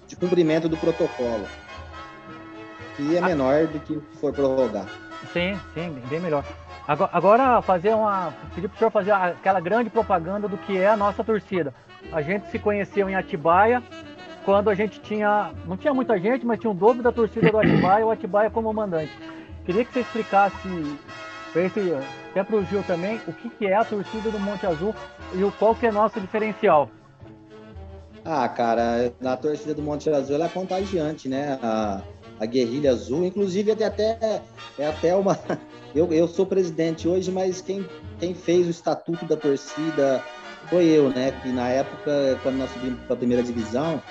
de 0.08 0.16
cumprimento 0.16 0.68
do 0.68 0.78
protocolo, 0.78 1.46
que 2.96 3.16
é 3.16 3.20
ah. 3.20 3.26
menor 3.26 3.68
do 3.68 3.80
que 3.80 4.00
for 4.20 4.34
prorrogar. 4.34 4.86
Sim, 5.34 5.60
sim, 5.74 6.02
bem 6.10 6.20
melhor. 6.20 6.44
Agora, 6.88 7.12
agora 7.14 7.62
fazer 7.62 7.94
uma. 7.94 8.34
Pedir 8.56 8.68
para 8.68 8.76
o 8.76 8.80
senhor 8.80 8.92
fazer 8.92 9.12
aquela 9.12 9.60
grande 9.60 9.90
propaganda 9.90 10.48
do 10.48 10.58
que 10.58 10.78
é 10.78 10.90
a 10.90 10.98
nossa 10.98 11.24
torcida. 11.24 11.74
A 12.12 12.22
gente 12.22 12.50
se 12.50 12.58
conheceu 12.58 13.08
em 13.10 13.16
Atibaia, 13.16 13.84
quando 14.46 14.70
a 14.70 14.76
gente 14.76 15.00
tinha. 15.02 15.52
Não 15.66 15.78
tinha 15.78 15.94
muita 15.94 16.20
gente, 16.20 16.46
mas 16.46 16.60
tinha 16.60 16.72
um 16.72 16.76
dobro 16.76 17.04
da 17.04 17.12
torcida 17.12 17.50
do 17.52 17.60
Atibaia 17.60 18.06
o 18.06 18.12
Atibaia 18.12 18.50
como 18.50 18.74
mandante. 18.74 19.12
Queria 19.66 19.86
que 19.86 19.94
você 19.94 20.00
explicasse 20.00 20.68
esse, 21.56 21.94
até 22.32 22.44
para 22.44 22.56
o 22.56 22.66
Gil 22.66 22.84
também, 22.84 23.20
o 23.28 23.34
que, 23.34 23.50
que 23.50 23.66
é 23.68 23.76
a 23.76 23.84
torcida 23.84 24.32
do 24.32 24.40
Monte 24.40 24.66
Azul 24.66 24.96
e 25.34 25.44
o, 25.44 25.52
qual 25.52 25.76
que 25.76 25.86
é 25.86 25.92
nosso 25.92 26.20
diferencial. 26.20 26.90
Ah, 28.24 28.48
cara, 28.48 29.14
na 29.20 29.36
torcida 29.36 29.74
do 29.74 29.82
Monte 29.82 30.10
Azul 30.10 30.36
ela 30.36 30.46
é 30.46 30.50
contagiante, 30.50 31.28
né? 31.28 31.60
A, 31.62 32.02
a 32.40 32.46
guerrilha 32.46 32.92
azul, 32.92 33.26
inclusive 33.26 33.72
é 33.72 33.86
até, 33.86 34.42
é 34.78 34.88
até 34.88 35.16
uma. 35.16 35.38
Eu, 35.94 36.10
eu 36.14 36.26
sou 36.26 36.46
presidente 36.46 37.06
hoje, 37.06 37.30
mas 37.30 37.60
quem, 37.60 37.86
quem 38.18 38.34
fez 38.34 38.66
o 38.66 38.70
estatuto 38.70 39.26
da 39.26 39.36
torcida, 39.36 40.24
foi 40.72 40.86
eu, 40.86 41.10
né? 41.10 41.34
Que 41.44 41.50
na 41.50 41.68
época, 41.68 42.40
quando 42.42 42.56
nós 42.56 42.72
subimos 42.72 43.02
para 43.02 43.14
a 43.14 43.18
primeira 43.18 43.44
divisão, 43.44 44.02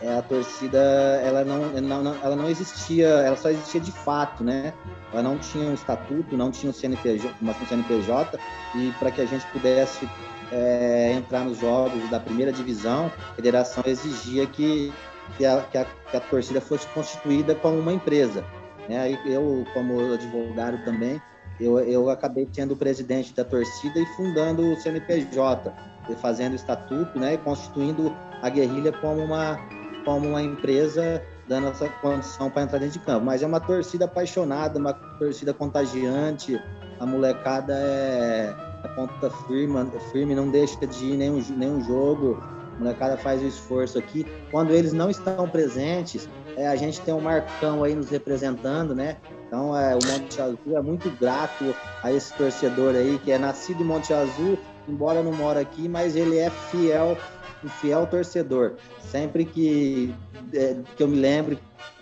é, 0.00 0.16
a 0.16 0.22
torcida 0.22 0.78
ela 0.78 1.44
não, 1.44 1.68
não, 1.80 2.14
ela 2.22 2.36
não 2.36 2.48
existia, 2.48 3.08
ela 3.08 3.36
só 3.36 3.50
existia 3.50 3.80
de 3.80 3.90
fato, 3.90 4.44
né? 4.44 4.72
Ela 5.12 5.22
não 5.22 5.36
tinha 5.36 5.66
um 5.66 5.74
estatuto, 5.74 6.36
não 6.36 6.52
tinha 6.52 6.70
um 6.70 6.72
CNPJ, 6.72 7.34
uma 7.40 7.52
CNPJ, 7.54 8.38
e 8.76 8.92
para 9.00 9.10
que 9.10 9.20
a 9.20 9.26
gente 9.26 9.44
pudesse 9.48 10.08
é, 10.52 11.12
entrar 11.12 11.44
nos 11.44 11.58
jogos 11.58 12.08
da 12.08 12.20
primeira 12.20 12.52
divisão, 12.52 13.10
a 13.32 13.34
federação 13.34 13.82
exigia 13.84 14.46
que, 14.46 14.92
que, 15.36 15.44
a, 15.44 15.60
que, 15.62 15.76
a, 15.76 15.84
que 15.84 16.16
a 16.16 16.20
torcida 16.20 16.60
fosse 16.60 16.86
constituída 16.88 17.52
como 17.56 17.80
uma 17.80 17.92
empresa. 17.92 18.44
Né? 18.88 19.18
Eu, 19.26 19.66
como 19.74 20.12
advogado 20.14 20.84
também, 20.84 21.20
eu, 21.58 21.78
eu 21.80 22.10
acabei 22.10 22.48
sendo 22.52 22.74
o 22.74 22.76
presidente 22.76 23.34
da 23.34 23.44
torcida 23.44 23.98
e 23.98 24.06
fundando 24.14 24.62
o 24.62 24.76
CNPJ, 24.76 25.72
fazendo 26.14 26.52
o 26.52 26.56
estatuto 26.56 27.18
né, 27.18 27.34
e 27.34 27.38
constituindo 27.38 28.14
a 28.42 28.48
guerrilha 28.48 28.92
como 28.92 29.22
uma, 29.22 29.58
como 30.04 30.28
uma 30.28 30.42
empresa 30.42 31.22
dando 31.48 31.68
essa 31.68 31.88
condição 31.88 32.50
para 32.50 32.62
entrar 32.62 32.78
dentro 32.78 32.98
de 32.98 33.04
campo. 33.04 33.24
Mas 33.24 33.42
é 33.42 33.46
uma 33.46 33.60
torcida 33.60 34.04
apaixonada, 34.04 34.78
uma 34.78 34.92
torcida 34.92 35.52
contagiante, 35.52 36.60
a 36.98 37.06
molecada 37.06 37.74
é, 37.74 38.54
é 38.84 38.88
ponta 38.88 39.30
firme, 39.46 39.74
firme, 40.12 40.34
não 40.34 40.50
deixa 40.50 40.86
de 40.86 41.04
ir 41.06 41.16
nenhum, 41.16 41.42
nenhum 41.56 41.84
jogo, 41.84 42.42
a 42.76 42.78
molecada 42.78 43.16
faz 43.16 43.42
o 43.42 43.46
esforço 43.46 43.98
aqui. 43.98 44.26
Quando 44.50 44.72
eles 44.72 44.92
não 44.92 45.10
estão 45.10 45.48
presentes, 45.48 46.28
é, 46.56 46.66
a 46.66 46.76
gente 46.76 47.00
tem 47.00 47.14
um 47.14 47.20
Marcão 47.20 47.84
aí 47.84 47.94
nos 47.94 48.10
representando, 48.10 48.94
né? 48.94 49.16
Então, 49.46 49.76
é, 49.76 49.94
o 49.94 49.98
Monte 50.06 50.40
Azul 50.40 50.76
é 50.76 50.82
muito 50.82 51.08
grato 51.18 51.74
a 52.02 52.12
esse 52.12 52.32
torcedor 52.34 52.94
aí, 52.94 53.18
que 53.22 53.30
é 53.30 53.38
nascido 53.38 53.82
em 53.82 53.86
Monte 53.86 54.12
Azul, 54.12 54.58
embora 54.88 55.22
não 55.22 55.32
mora 55.32 55.60
aqui, 55.60 55.88
mas 55.88 56.16
ele 56.16 56.38
é 56.38 56.50
fiel, 56.50 57.16
um 57.64 57.68
fiel 57.68 58.06
torcedor. 58.06 58.74
Sempre 59.00 59.44
que, 59.44 60.14
é, 60.52 60.76
que 60.96 61.02
eu 61.02 61.08
me 61.08 61.16
lembro, 61.16 61.58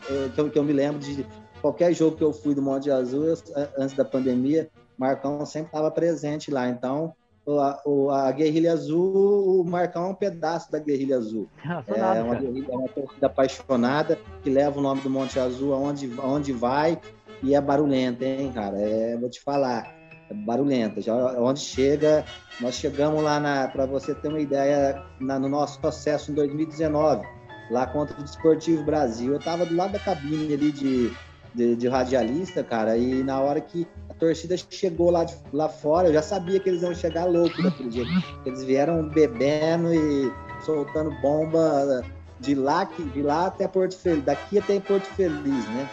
é, 0.09 0.29
que, 0.35 0.41
eu, 0.41 0.51
que 0.51 0.59
eu 0.59 0.65
me 0.65 0.73
lembro 0.73 0.99
de 0.99 1.27
qualquer 1.61 1.93
jogo 1.95 2.17
que 2.17 2.25
eu 2.25 2.33
fui 2.33 2.55
do 2.55 2.63
Monte 2.63 2.91
Azul, 2.91 3.25
eu, 3.25 3.39
antes 3.79 3.97
da 3.97 4.05
pandemia, 4.05 4.71
Marcão 4.99 5.45
sempre 5.45 5.69
estava 5.69 5.91
presente 5.91 6.51
lá. 6.51 6.69
Então, 6.69 7.15
a, 7.47 8.27
a, 8.27 8.33
Guerrilha 8.33 8.73
Azul, 8.73 9.61
o 9.61 9.65
Marcão 9.65 10.07
é 10.07 10.09
um 10.09 10.15
pedaço 10.15 10.71
da 10.71 10.79
Guerrilha 10.79 11.17
Azul. 11.17 11.49
é, 11.65 12.23
uma 12.23 12.35
guerrilha, 12.35 12.67
é 12.71 12.77
uma 12.77 12.89
torcida 12.89 13.27
apaixonada 13.27 14.19
que 14.43 14.51
leva 14.51 14.79
o 14.79 14.83
nome 14.83 15.01
do 15.01 15.11
Monte 15.11 15.39
Azul 15.39 15.75
aonde, 15.75 16.13
aonde 16.19 16.53
vai 16.53 16.99
e 17.43 17.55
é 17.55 17.61
barulhenta, 17.61 18.25
hein, 18.25 18.51
cara? 18.53 18.79
É, 18.81 19.17
vou 19.17 19.29
te 19.29 19.41
falar, 19.41 19.95
é 20.04 20.04
barulhenta. 20.33 21.01
Já 21.01 21.15
onde 21.41 21.61
chega, 21.61 22.25
nós 22.61 22.75
chegamos 22.75 23.23
lá 23.23 23.69
para 23.69 23.87
você 23.87 24.15
ter 24.15 24.29
uma 24.29 24.41
ideia, 24.41 25.03
na, 25.21 25.39
no 25.39 25.49
nosso 25.49 25.81
processo 25.81 26.31
em 26.31 26.35
2019, 26.35 27.27
lá 27.71 27.87
contra 27.87 28.19
o 28.19 28.23
Desportivo 28.23 28.85
Brasil. 28.85 29.33
Eu 29.33 29.39
estava 29.39 29.67
do 29.67 29.75
lado 29.75 29.93
da 29.93 29.99
cabine 29.99 30.55
ali 30.55 30.73
de, 30.73 31.13
de, 31.55 31.77
de, 31.77 31.89
radialista, 31.89 32.63
cara, 32.63 32.97
e 32.97 33.23
na 33.23 33.41
hora 33.41 33.61
que 33.61 33.87
a 34.09 34.15
torcida 34.15 34.57
chegou 34.57 35.11
lá, 35.11 35.25
de, 35.25 35.35
lá 35.53 35.69
fora, 35.69 36.09
eu 36.09 36.15
já 36.15 36.23
sabia 36.23 36.61
que 36.61 36.69
eles 36.69 36.83
iam 36.83 36.95
chegar 36.95 37.25
louco 37.25 37.63
daquele 37.63 37.89
dia. 37.89 38.05
Eles 38.45 38.65
vieram 38.65 39.09
bebendo 39.09 39.93
e 39.93 40.33
soltando 40.65 41.11
bomba 41.21 42.03
de 42.41 42.55
lá, 42.55 42.85
de 42.85 43.23
lá 43.23 43.47
até 43.47 43.67
Porto 43.67 43.97
Feliz, 43.97 44.25
daqui 44.25 44.59
até 44.59 44.79
Porto 44.81 45.07
Feliz, 45.15 45.69
né? 45.69 45.89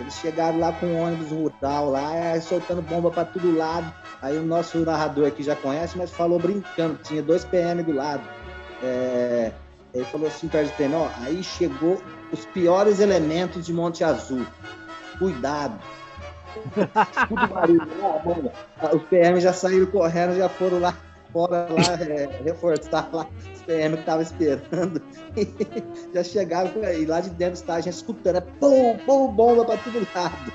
Eles 0.00 0.14
chegaram 0.14 0.58
lá 0.58 0.72
com 0.72 0.86
um 0.86 1.02
ônibus 1.02 1.30
rural 1.30 1.90
lá, 1.90 2.40
soltando 2.40 2.80
bomba 2.80 3.10
para 3.10 3.26
todo 3.26 3.54
lado. 3.54 3.92
Aí 4.22 4.38
o 4.38 4.42
nosso 4.42 4.78
narrador 4.78 5.28
aqui 5.28 5.42
já 5.42 5.54
conhece, 5.54 5.98
mas 5.98 6.10
falou 6.10 6.38
brincando, 6.38 6.98
tinha 7.04 7.22
dois 7.22 7.44
PM 7.44 7.82
do 7.82 7.92
lado. 7.92 8.22
É, 8.82 9.52
ele 9.92 10.04
falou 10.06 10.26
assim 10.26 10.48
para 10.48 10.60
eles, 10.60 10.72
ó, 10.94 11.10
aí 11.22 11.42
chegou 11.42 12.02
os 12.32 12.46
piores 12.46 12.98
elementos 12.98 13.66
de 13.66 13.74
Monte 13.74 14.02
Azul. 14.02 14.46
Cuidado. 15.18 15.78
Tudo 17.28 17.46
barulho. 17.46 18.52
Ah, 18.80 18.96
os 18.96 19.02
PM 19.02 19.38
já 19.38 19.52
saíram 19.52 19.86
correndo, 19.86 20.36
já 20.36 20.48
foram 20.48 20.80
lá 20.80 20.94
fora 21.32 21.66
lá, 21.70 22.04
é, 22.04 22.42
reforçar 22.44 23.08
lá 23.12 23.26
os 23.54 23.62
PM 23.62 23.94
que 23.94 24.00
estavam 24.00 24.22
esperando. 24.22 25.02
já 26.14 26.24
chegaram 26.24 26.70
e 26.98 27.06
lá 27.06 27.20
de 27.20 27.30
dentro 27.30 27.54
está 27.54 27.74
a 27.74 27.80
gente 27.80 27.94
escutando, 27.94 28.36
é 28.36 28.40
pum, 28.40 28.98
pum, 29.06 29.28
bomba 29.28 29.64
para 29.64 29.78
todo 29.78 30.06
lado. 30.14 30.52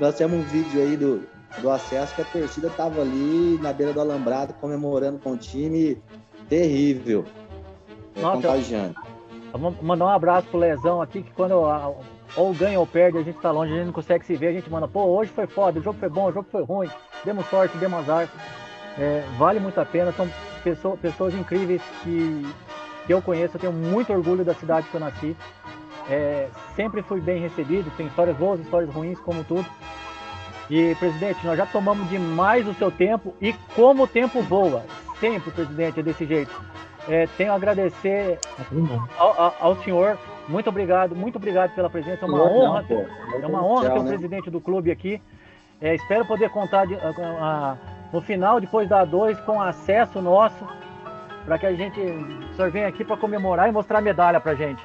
nós 0.00 0.14
temos 0.16 0.38
um 0.38 0.42
vídeo 0.42 0.80
aí 0.80 0.96
do, 0.96 1.26
do 1.60 1.70
acesso 1.70 2.14
que 2.14 2.22
a 2.22 2.24
torcida 2.24 2.70
tava 2.70 3.00
ali 3.00 3.58
na 3.60 3.72
beira 3.72 3.92
do 3.92 4.00
alambrado 4.00 4.54
comemorando 4.54 5.18
com 5.18 5.32
o 5.32 5.36
time 5.36 6.02
terrível. 6.48 7.24
É 8.16 8.20
Nossa, 8.20 8.36
contagiante. 8.36 8.98
Mandar 9.82 10.06
um 10.06 10.08
abraço 10.08 10.48
pro 10.48 10.58
Lesão 10.58 11.00
aqui, 11.00 11.22
que 11.22 11.32
quando 11.32 11.54
ou 12.36 12.52
ganha 12.52 12.80
ou 12.80 12.86
perde, 12.86 13.18
a 13.18 13.22
gente 13.22 13.38
tá 13.38 13.50
longe, 13.50 13.72
a 13.72 13.76
gente 13.76 13.86
não 13.86 13.92
consegue 13.92 14.24
se 14.26 14.34
ver, 14.34 14.48
a 14.48 14.52
gente 14.52 14.68
manda, 14.70 14.88
pô, 14.88 15.04
hoje 15.04 15.30
foi 15.30 15.46
foda, 15.46 15.78
o 15.78 15.82
jogo 15.82 15.98
foi 15.98 16.08
bom, 16.08 16.28
o 16.28 16.32
jogo 16.32 16.48
foi 16.50 16.62
ruim, 16.64 16.90
demos 17.24 17.46
sorte, 17.46 17.76
demos 17.78 18.00
azar. 18.00 18.28
É, 18.98 19.24
vale 19.36 19.60
muito 19.60 19.80
a 19.80 19.84
pena, 19.84 20.12
são 20.12 20.28
pessoas, 20.62 21.00
pessoas 21.00 21.34
incríveis 21.34 21.82
que, 22.02 22.46
que 23.06 23.12
eu 23.12 23.20
conheço, 23.20 23.56
eu 23.56 23.60
tenho 23.60 23.72
muito 23.72 24.12
orgulho 24.12 24.44
da 24.44 24.54
cidade 24.54 24.86
que 24.88 24.94
eu 24.94 25.00
nasci. 25.00 25.36
É, 26.08 26.48
sempre 26.76 27.02
fui 27.02 27.20
bem 27.20 27.40
recebido, 27.40 27.90
tem 27.96 28.06
histórias 28.06 28.36
boas, 28.36 28.60
histórias 28.60 28.92
ruins, 28.92 29.18
como 29.20 29.42
tudo. 29.44 29.66
E, 30.70 30.94
presidente, 30.96 31.44
nós 31.44 31.58
já 31.58 31.66
tomamos 31.66 32.08
demais 32.08 32.66
o 32.66 32.74
seu 32.74 32.90
tempo 32.90 33.34
e 33.40 33.52
como 33.74 34.04
o 34.04 34.06
tempo 34.06 34.40
voa. 34.42 34.84
Sempre, 35.20 35.50
presidente, 35.50 36.00
é 36.00 36.02
desse 36.02 36.24
jeito. 36.24 36.52
É, 37.08 37.26
tenho 37.36 37.52
a 37.52 37.56
agradecer 37.56 38.38
ao, 39.18 39.54
ao, 39.60 39.82
senhor. 39.82 40.18
Muito 40.48 40.68
obrigado, 40.68 41.14
muito 41.14 41.36
obrigado 41.36 41.74
pela 41.74 41.90
presença. 41.90 42.24
É 42.24 42.28
uma 42.28 42.42
honra, 42.42 42.82
ter, 42.82 43.08
é 43.42 43.46
uma 43.46 43.64
honra 43.64 43.90
ter 43.90 43.98
o 43.98 44.04
presidente 44.04 44.50
do 44.50 44.60
clube 44.60 44.90
aqui. 44.90 45.20
É, 45.80 45.94
espero 45.94 46.24
poder 46.24 46.48
contar 46.50 46.86
de, 46.86 46.94
a, 46.94 47.10
a, 47.18 47.76
no 48.12 48.20
final, 48.20 48.60
depois 48.60 48.88
da 48.88 49.06
A2, 49.06 49.42
com 49.44 49.60
acesso 49.60 50.20
nosso, 50.20 50.66
para 51.44 51.58
que 51.58 51.66
a 51.66 51.74
gente, 51.74 52.00
o 52.00 52.70
venha 52.70 52.88
aqui 52.88 53.04
para 53.04 53.16
comemorar 53.16 53.68
e 53.68 53.72
mostrar 53.72 53.98
a 53.98 54.02
medalha 54.02 54.40
para 54.40 54.54
gente. 54.54 54.82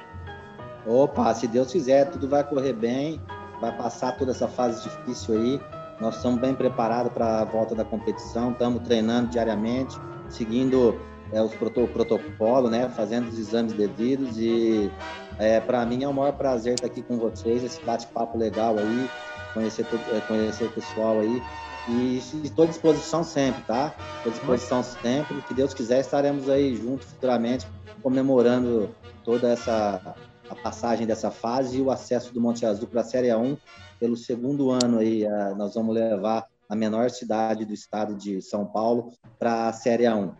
Opa, 0.86 1.32
se 1.34 1.46
Deus 1.46 1.72
quiser, 1.72 2.10
tudo 2.10 2.28
vai 2.28 2.42
correr 2.42 2.72
bem, 2.72 3.20
vai 3.60 3.72
passar 3.76 4.16
toda 4.16 4.30
essa 4.30 4.48
fase 4.48 4.82
difícil 4.82 5.34
aí. 5.34 5.60
Nós 6.00 6.16
estamos 6.16 6.40
bem 6.40 6.54
preparados 6.54 7.12
para 7.12 7.40
a 7.40 7.44
volta 7.44 7.74
da 7.74 7.84
competição, 7.84 8.52
estamos 8.52 8.80
treinando 8.82 9.28
diariamente, 9.28 9.98
seguindo 10.28 10.98
é, 11.32 11.42
os 11.42 11.54
proto 11.54 11.86
protocolo, 11.88 12.70
né, 12.70 12.88
fazendo 12.88 13.28
os 13.28 13.38
exames 13.38 13.72
devidos 13.72 14.38
e 14.38 14.90
é, 15.38 15.60
para 15.60 15.84
mim 15.84 16.02
é 16.02 16.08
o 16.08 16.14
maior 16.14 16.32
prazer 16.32 16.74
estar 16.74 16.86
aqui 16.86 17.02
com 17.02 17.18
vocês, 17.18 17.62
esse 17.62 17.80
bate-papo 17.82 18.36
legal 18.36 18.76
aí, 18.78 19.10
conhecer, 19.54 19.86
é, 20.12 20.20
conhecer 20.20 20.64
o 20.64 20.70
pessoal 20.70 21.20
aí. 21.20 21.42
E 21.90 22.18
estou 22.44 22.64
à 22.64 22.68
disposição 22.68 23.24
sempre, 23.24 23.62
tá? 23.62 23.94
Estou 24.18 24.32
à 24.32 24.34
disposição 24.34 24.82
sempre. 24.82 25.42
Se 25.48 25.54
Deus 25.54 25.74
quiser, 25.74 26.00
estaremos 26.00 26.48
aí 26.48 26.76
juntos 26.76 27.08
futuramente, 27.08 27.66
comemorando 28.02 28.94
toda 29.24 29.48
essa 29.48 30.14
a 30.50 30.54
passagem 30.54 31.06
dessa 31.06 31.30
fase 31.30 31.78
e 31.78 31.82
o 31.82 31.90
acesso 31.90 32.34
do 32.34 32.40
Monte 32.40 32.66
Azul 32.66 32.88
para 32.88 33.02
a 33.02 33.04
Série 33.04 33.28
A1 33.28 33.56
pelo 34.00 34.16
segundo 34.16 34.70
ano 34.70 34.98
aí. 34.98 35.24
nós 35.56 35.74
vamos 35.74 35.94
levar 35.94 36.46
a 36.68 36.74
menor 36.74 37.10
cidade 37.10 37.64
do 37.64 37.72
estado 37.72 38.14
de 38.14 38.42
São 38.42 38.64
Paulo 38.66 39.12
para 39.38 39.68
a 39.68 39.72
Série 39.72 40.04
A1. 40.04 40.32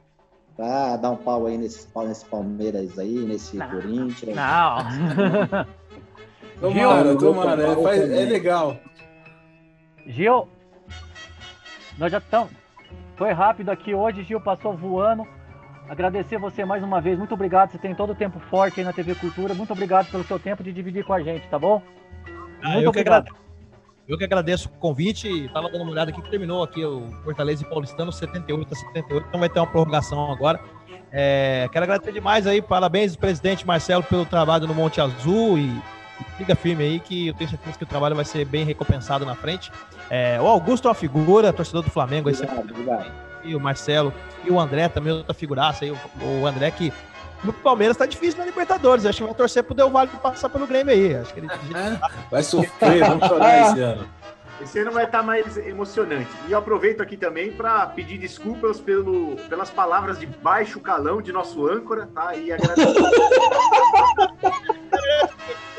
Para 0.56 0.96
dar 0.96 1.10
um 1.10 1.16
pau 1.16 1.46
aí 1.46 1.56
nesse, 1.56 1.86
nesse 2.06 2.24
Palmeiras 2.26 2.98
aí, 2.98 3.14
nesse 3.14 3.56
não, 3.56 3.70
Corinthians. 3.70 4.36
Não. 4.36 5.66
tomara, 6.60 7.16
tomara. 7.16 7.62
É, 7.96 8.22
é 8.22 8.24
legal. 8.26 8.76
Gil, 10.06 10.48
nós 12.00 12.10
já 12.10 12.18
estamos. 12.18 12.50
Foi 13.14 13.30
rápido 13.30 13.68
aqui 13.68 13.94
hoje, 13.94 14.24
Gil 14.24 14.40
passou 14.40 14.74
voando. 14.74 15.26
Agradecer 15.86 16.38
você 16.38 16.64
mais 16.64 16.82
uma 16.82 16.98
vez. 16.98 17.18
Muito 17.18 17.34
obrigado. 17.34 17.70
Você 17.70 17.78
tem 17.78 17.94
todo 17.94 18.10
o 18.10 18.14
tempo 18.14 18.40
forte 18.48 18.80
aí 18.80 18.86
na 18.86 18.92
TV 18.92 19.14
Cultura. 19.14 19.52
Muito 19.52 19.72
obrigado 19.72 20.10
pelo 20.10 20.24
seu 20.24 20.38
tempo 20.38 20.62
de 20.62 20.72
dividir 20.72 21.04
com 21.04 21.12
a 21.12 21.20
gente, 21.20 21.46
tá 21.48 21.58
bom? 21.58 21.82
Ah, 22.62 22.70
Muito 22.70 22.84
eu 22.84 22.88
obrigado. 22.88 23.34
Que 24.06 24.12
eu 24.12 24.16
que 24.16 24.24
agradeço 24.24 24.68
o 24.68 24.72
convite. 24.78 25.28
Estava 25.28 25.68
dando 25.68 25.82
uma 25.82 25.92
olhada 25.92 26.10
aqui 26.10 26.22
que 26.22 26.30
terminou 26.30 26.62
aqui 26.62 26.82
o 26.82 27.10
Fortaleza 27.22 27.62
e 27.62 27.68
Paulistano 27.68 28.10
78 28.10 28.72
a 28.72 28.76
78. 28.76 29.26
Então 29.28 29.40
vai 29.40 29.48
ter 29.50 29.60
uma 29.60 29.66
prorrogação 29.66 30.32
agora. 30.32 30.58
É, 31.12 31.68
quero 31.70 31.84
agradecer 31.84 32.12
demais 32.12 32.46
aí. 32.46 32.62
Parabéns, 32.62 33.14
presidente 33.14 33.66
Marcelo, 33.66 34.02
pelo 34.04 34.24
trabalho 34.24 34.66
no 34.66 34.74
Monte 34.74 35.00
Azul 35.00 35.58
e 35.58 35.82
Fica 36.36 36.54
firme 36.54 36.84
aí 36.84 37.00
que 37.00 37.28
eu 37.28 37.34
tenho 37.34 37.50
certeza 37.50 37.78
que 37.78 37.84
o 37.84 37.86
trabalho 37.86 38.16
vai 38.16 38.24
ser 38.24 38.44
bem 38.44 38.64
recompensado 38.64 39.24
na 39.24 39.34
frente. 39.34 39.70
É, 40.10 40.40
o 40.40 40.46
Augusto 40.46 40.86
é 40.86 40.88
uma 40.88 40.94
figura, 40.94 41.52
torcedor 41.52 41.82
do 41.82 41.90
Flamengo. 41.90 42.28
Obrigado, 42.28 42.52
aí 42.58 42.64
obrigado. 42.70 43.12
E 43.44 43.54
o 43.54 43.60
Marcelo 43.60 44.12
e 44.44 44.50
o 44.50 44.58
André 44.58 44.88
também, 44.88 45.12
outra 45.12 45.32
figuraça 45.32 45.84
aí. 45.84 45.90
O, 45.92 45.98
o 46.42 46.46
André 46.46 46.70
que 46.72 46.92
no 47.44 47.52
Palmeiras 47.52 47.96
tá 47.96 48.04
difícil 48.06 48.38
na 48.38 48.44
Libertadores. 48.44 49.06
Acho 49.06 49.18
que 49.18 49.24
vai 49.24 49.34
torcer 49.34 49.62
pro 49.62 49.74
Del 49.74 49.88
Valle 49.88 50.10
passar 50.22 50.48
pelo 50.50 50.66
Grêmio 50.66 50.92
aí. 50.92 51.14
Acho 51.14 51.32
que 51.32 51.40
ele 51.40 51.46
é, 51.74 51.98
vai 52.30 52.42
sofrer, 52.42 53.00
vamos 53.06 53.26
chorar 53.28 53.62
esse 53.70 53.80
ano. 53.82 54.06
Esse 54.60 54.78
ano 54.78 54.90
vai 54.90 55.04
estar 55.06 55.22
mais 55.22 55.56
emocionante. 55.56 56.28
E 56.46 56.52
eu 56.52 56.58
aproveito 56.58 57.00
aqui 57.00 57.16
também 57.16 57.50
para 57.50 57.86
pedir 57.86 58.18
desculpas 58.18 58.78
pelo, 58.78 59.36
pelas 59.48 59.70
palavras 59.70 60.18
de 60.18 60.26
baixo 60.26 60.80
calão 60.80 61.22
de 61.22 61.32
nosso 61.32 61.66
âncora, 61.66 62.06
tá? 62.14 62.34
E 62.34 62.52
agradecer. 62.52 62.92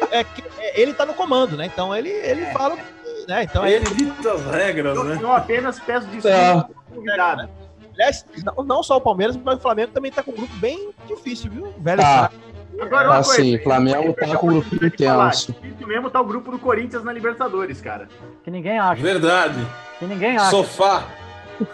É, 0.10 0.24
que- 0.26 0.44
é, 0.60 0.82
ele 0.82 0.94
tá 0.94 1.06
no 1.06 1.14
comando, 1.14 1.56
né? 1.56 1.66
Então 1.68 1.96
ele, 1.96 2.10
ele 2.10 2.46
fala. 2.48 2.78
Né? 3.28 3.44
Então 3.44 3.66
Ele 3.66 3.86
dita 3.96 4.34
as 4.34 4.46
regras, 4.46 4.96
Eu, 4.98 5.04
né? 5.04 5.20
eu 5.22 5.32
apenas 5.32 5.80
peço 5.80 6.08
Tá. 6.22 6.64
pro 6.64 6.96
convidado. 6.96 7.50
Aliás, 7.94 8.26
não, 8.44 8.64
não 8.64 8.84
só 8.84 8.98
o 8.98 9.02
Palmeiras, 9.02 9.38
mas 9.38 9.56
o 9.58 9.60
Flamengo 9.60 9.92
também 9.92 10.12
tá 10.12 10.24
com 10.24 10.32
um 10.32 10.36
grupo 10.36 10.54
bem 10.56 10.92
difícil, 11.08 11.52
viu? 11.52 11.74
Velho 11.78 12.02
Tá. 12.02 12.32
Agora, 12.80 13.10
Ah, 13.10 13.24
coisa, 13.24 13.34
sim, 13.36 13.60
Flamengo 13.60 14.14
tá 14.14 14.26
com 14.38 14.48
um 14.48 14.58
oportunidade 14.58 14.70
grupinho 14.70 14.92
de 14.92 15.06
falar. 15.06 15.30
tenso. 15.32 15.52
Difícil 15.62 15.88
mesmo 15.88 16.10
tá 16.10 16.22
o 16.22 16.26
grupo 16.26 16.52
do 16.52 16.58
Corinthians 16.58 17.04
na 17.04 17.12
Libertadores, 17.14 17.80
cara. 17.82 18.08
Que 18.44 18.50
ninguém 18.50 18.80
acha. 18.80 19.02
Verdade. 19.02 19.68
Que 20.00 20.06
ninguém 20.06 20.38
acha. 20.38 20.50
Sofá. 20.50 21.04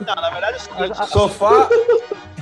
Não, 0.06 0.16
na 0.16 0.30
verdade, 0.32 0.58
A- 0.72 1.04
a- 1.04 1.08
Sofá 1.08 1.70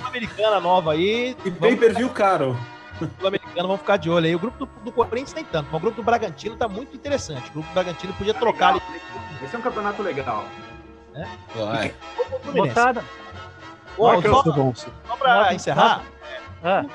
a 0.04 0.08
americana 0.08 0.60
nova 0.60 0.94
aí. 0.94 1.36
e 1.46 1.52
pay 1.52 1.76
per 1.76 1.94
view 1.94 2.10
caro. 2.10 2.58
Sul-americano, 2.98 3.68
vamos 3.68 3.80
ficar 3.80 3.98
de 3.98 4.10
olho 4.10 4.26
aí. 4.26 4.36
O 4.36 4.40
grupo 4.40 4.66
do, 4.66 4.72
do 4.84 4.92
Corinthians 4.92 5.34
nem 5.34 5.44
tanto, 5.46 5.68
mas 5.72 5.76
o 5.76 5.80
grupo 5.80 5.98
do 5.98 6.04
Bragantino 6.04 6.56
tá 6.56 6.68
muito 6.68 6.96
interessante. 6.96 7.50
O 7.50 7.54
grupo 7.54 7.70
do 7.70 7.74
Bragantino 7.74 8.14
podia 8.14 8.34
trocar 8.34 8.70
ali. 8.70 8.82
Esse 9.44 9.56
é 9.56 9.60
um 9.60 9.62
campeonato 9.62 10.02
legal. 10.02 10.46
Vai. 11.56 11.94
Moçada. 12.54 13.04
Ó, 13.98 14.14
Marcão, 14.14 14.44
só, 14.44 14.52
Tá 14.52 15.00
só 15.08 15.16
pra 15.16 15.54
encerrar, 15.54 16.04
Ah, 16.64 16.86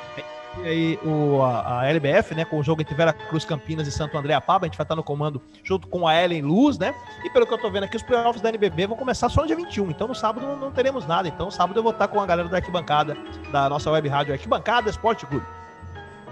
e 0.59 0.68
aí 0.68 0.98
o, 1.05 1.43
a, 1.43 1.81
a 1.81 1.86
LBF, 1.86 2.35
né, 2.35 2.44
com 2.44 2.59
o 2.59 2.62
jogo 2.62 2.82
entre 2.82 2.94
Vera 2.94 3.12
Cruz 3.12 3.44
Campinas 3.44 3.86
e 3.86 3.93
Santo 3.93 4.18
André 4.18 4.35
Apaba, 4.35 4.66
a 4.66 4.68
gente 4.68 4.77
vai 4.77 4.85
estar 4.85 4.97
no 4.97 5.02
comando 5.02 5.40
junto 5.62 5.86
com 5.86 6.06
a 6.09 6.22
Ellen 6.22 6.43
Luz, 6.43 6.77
né? 6.77 6.93
E 7.24 7.31
pelo 7.31 7.47
que 7.47 7.55
eu 7.55 7.59
tô 7.59 7.70
vendo 7.70 7.85
aqui, 7.85 7.97
os 7.97 8.02
playoffs 8.02 8.43
da 8.43 8.48
NBB 8.48 8.89
vão 8.89 8.97
começar 8.97 9.28
só 9.28 9.43
no 9.43 9.47
dia 9.47 9.56
21, 9.56 9.90
então 9.90 10.09
no 10.09 10.14
sábado 10.14 10.44
não, 10.47 10.56
não 10.56 10.70
teremos 10.72 11.06
nada. 11.06 11.28
Então 11.28 11.51
sábado 11.51 11.78
eu 11.78 11.82
vou 11.82 11.93
estar 11.93 12.09
com 12.09 12.20
a 12.20 12.27
galera 12.27 12.48
do 12.48 12.55
Arquibancada, 12.55 13.16
da 13.52 13.68
nossa 13.68 13.90
web 13.90 14.09
rádio 14.09 14.32
Arquibancada 14.32 14.90
Esporte 14.90 15.24
Clube. 15.24 15.47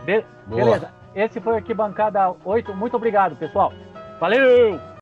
Be- 0.04 0.24
Boa. 0.46 0.64
beleza. 0.64 0.90
Esse 1.14 1.40
foi 1.40 1.56
aqui 1.56 1.74
bancada 1.74 2.32
8. 2.44 2.74
Muito 2.74 2.96
obrigado, 2.96 3.34
pessoal. 3.36 3.72
Valeu! 4.20 4.78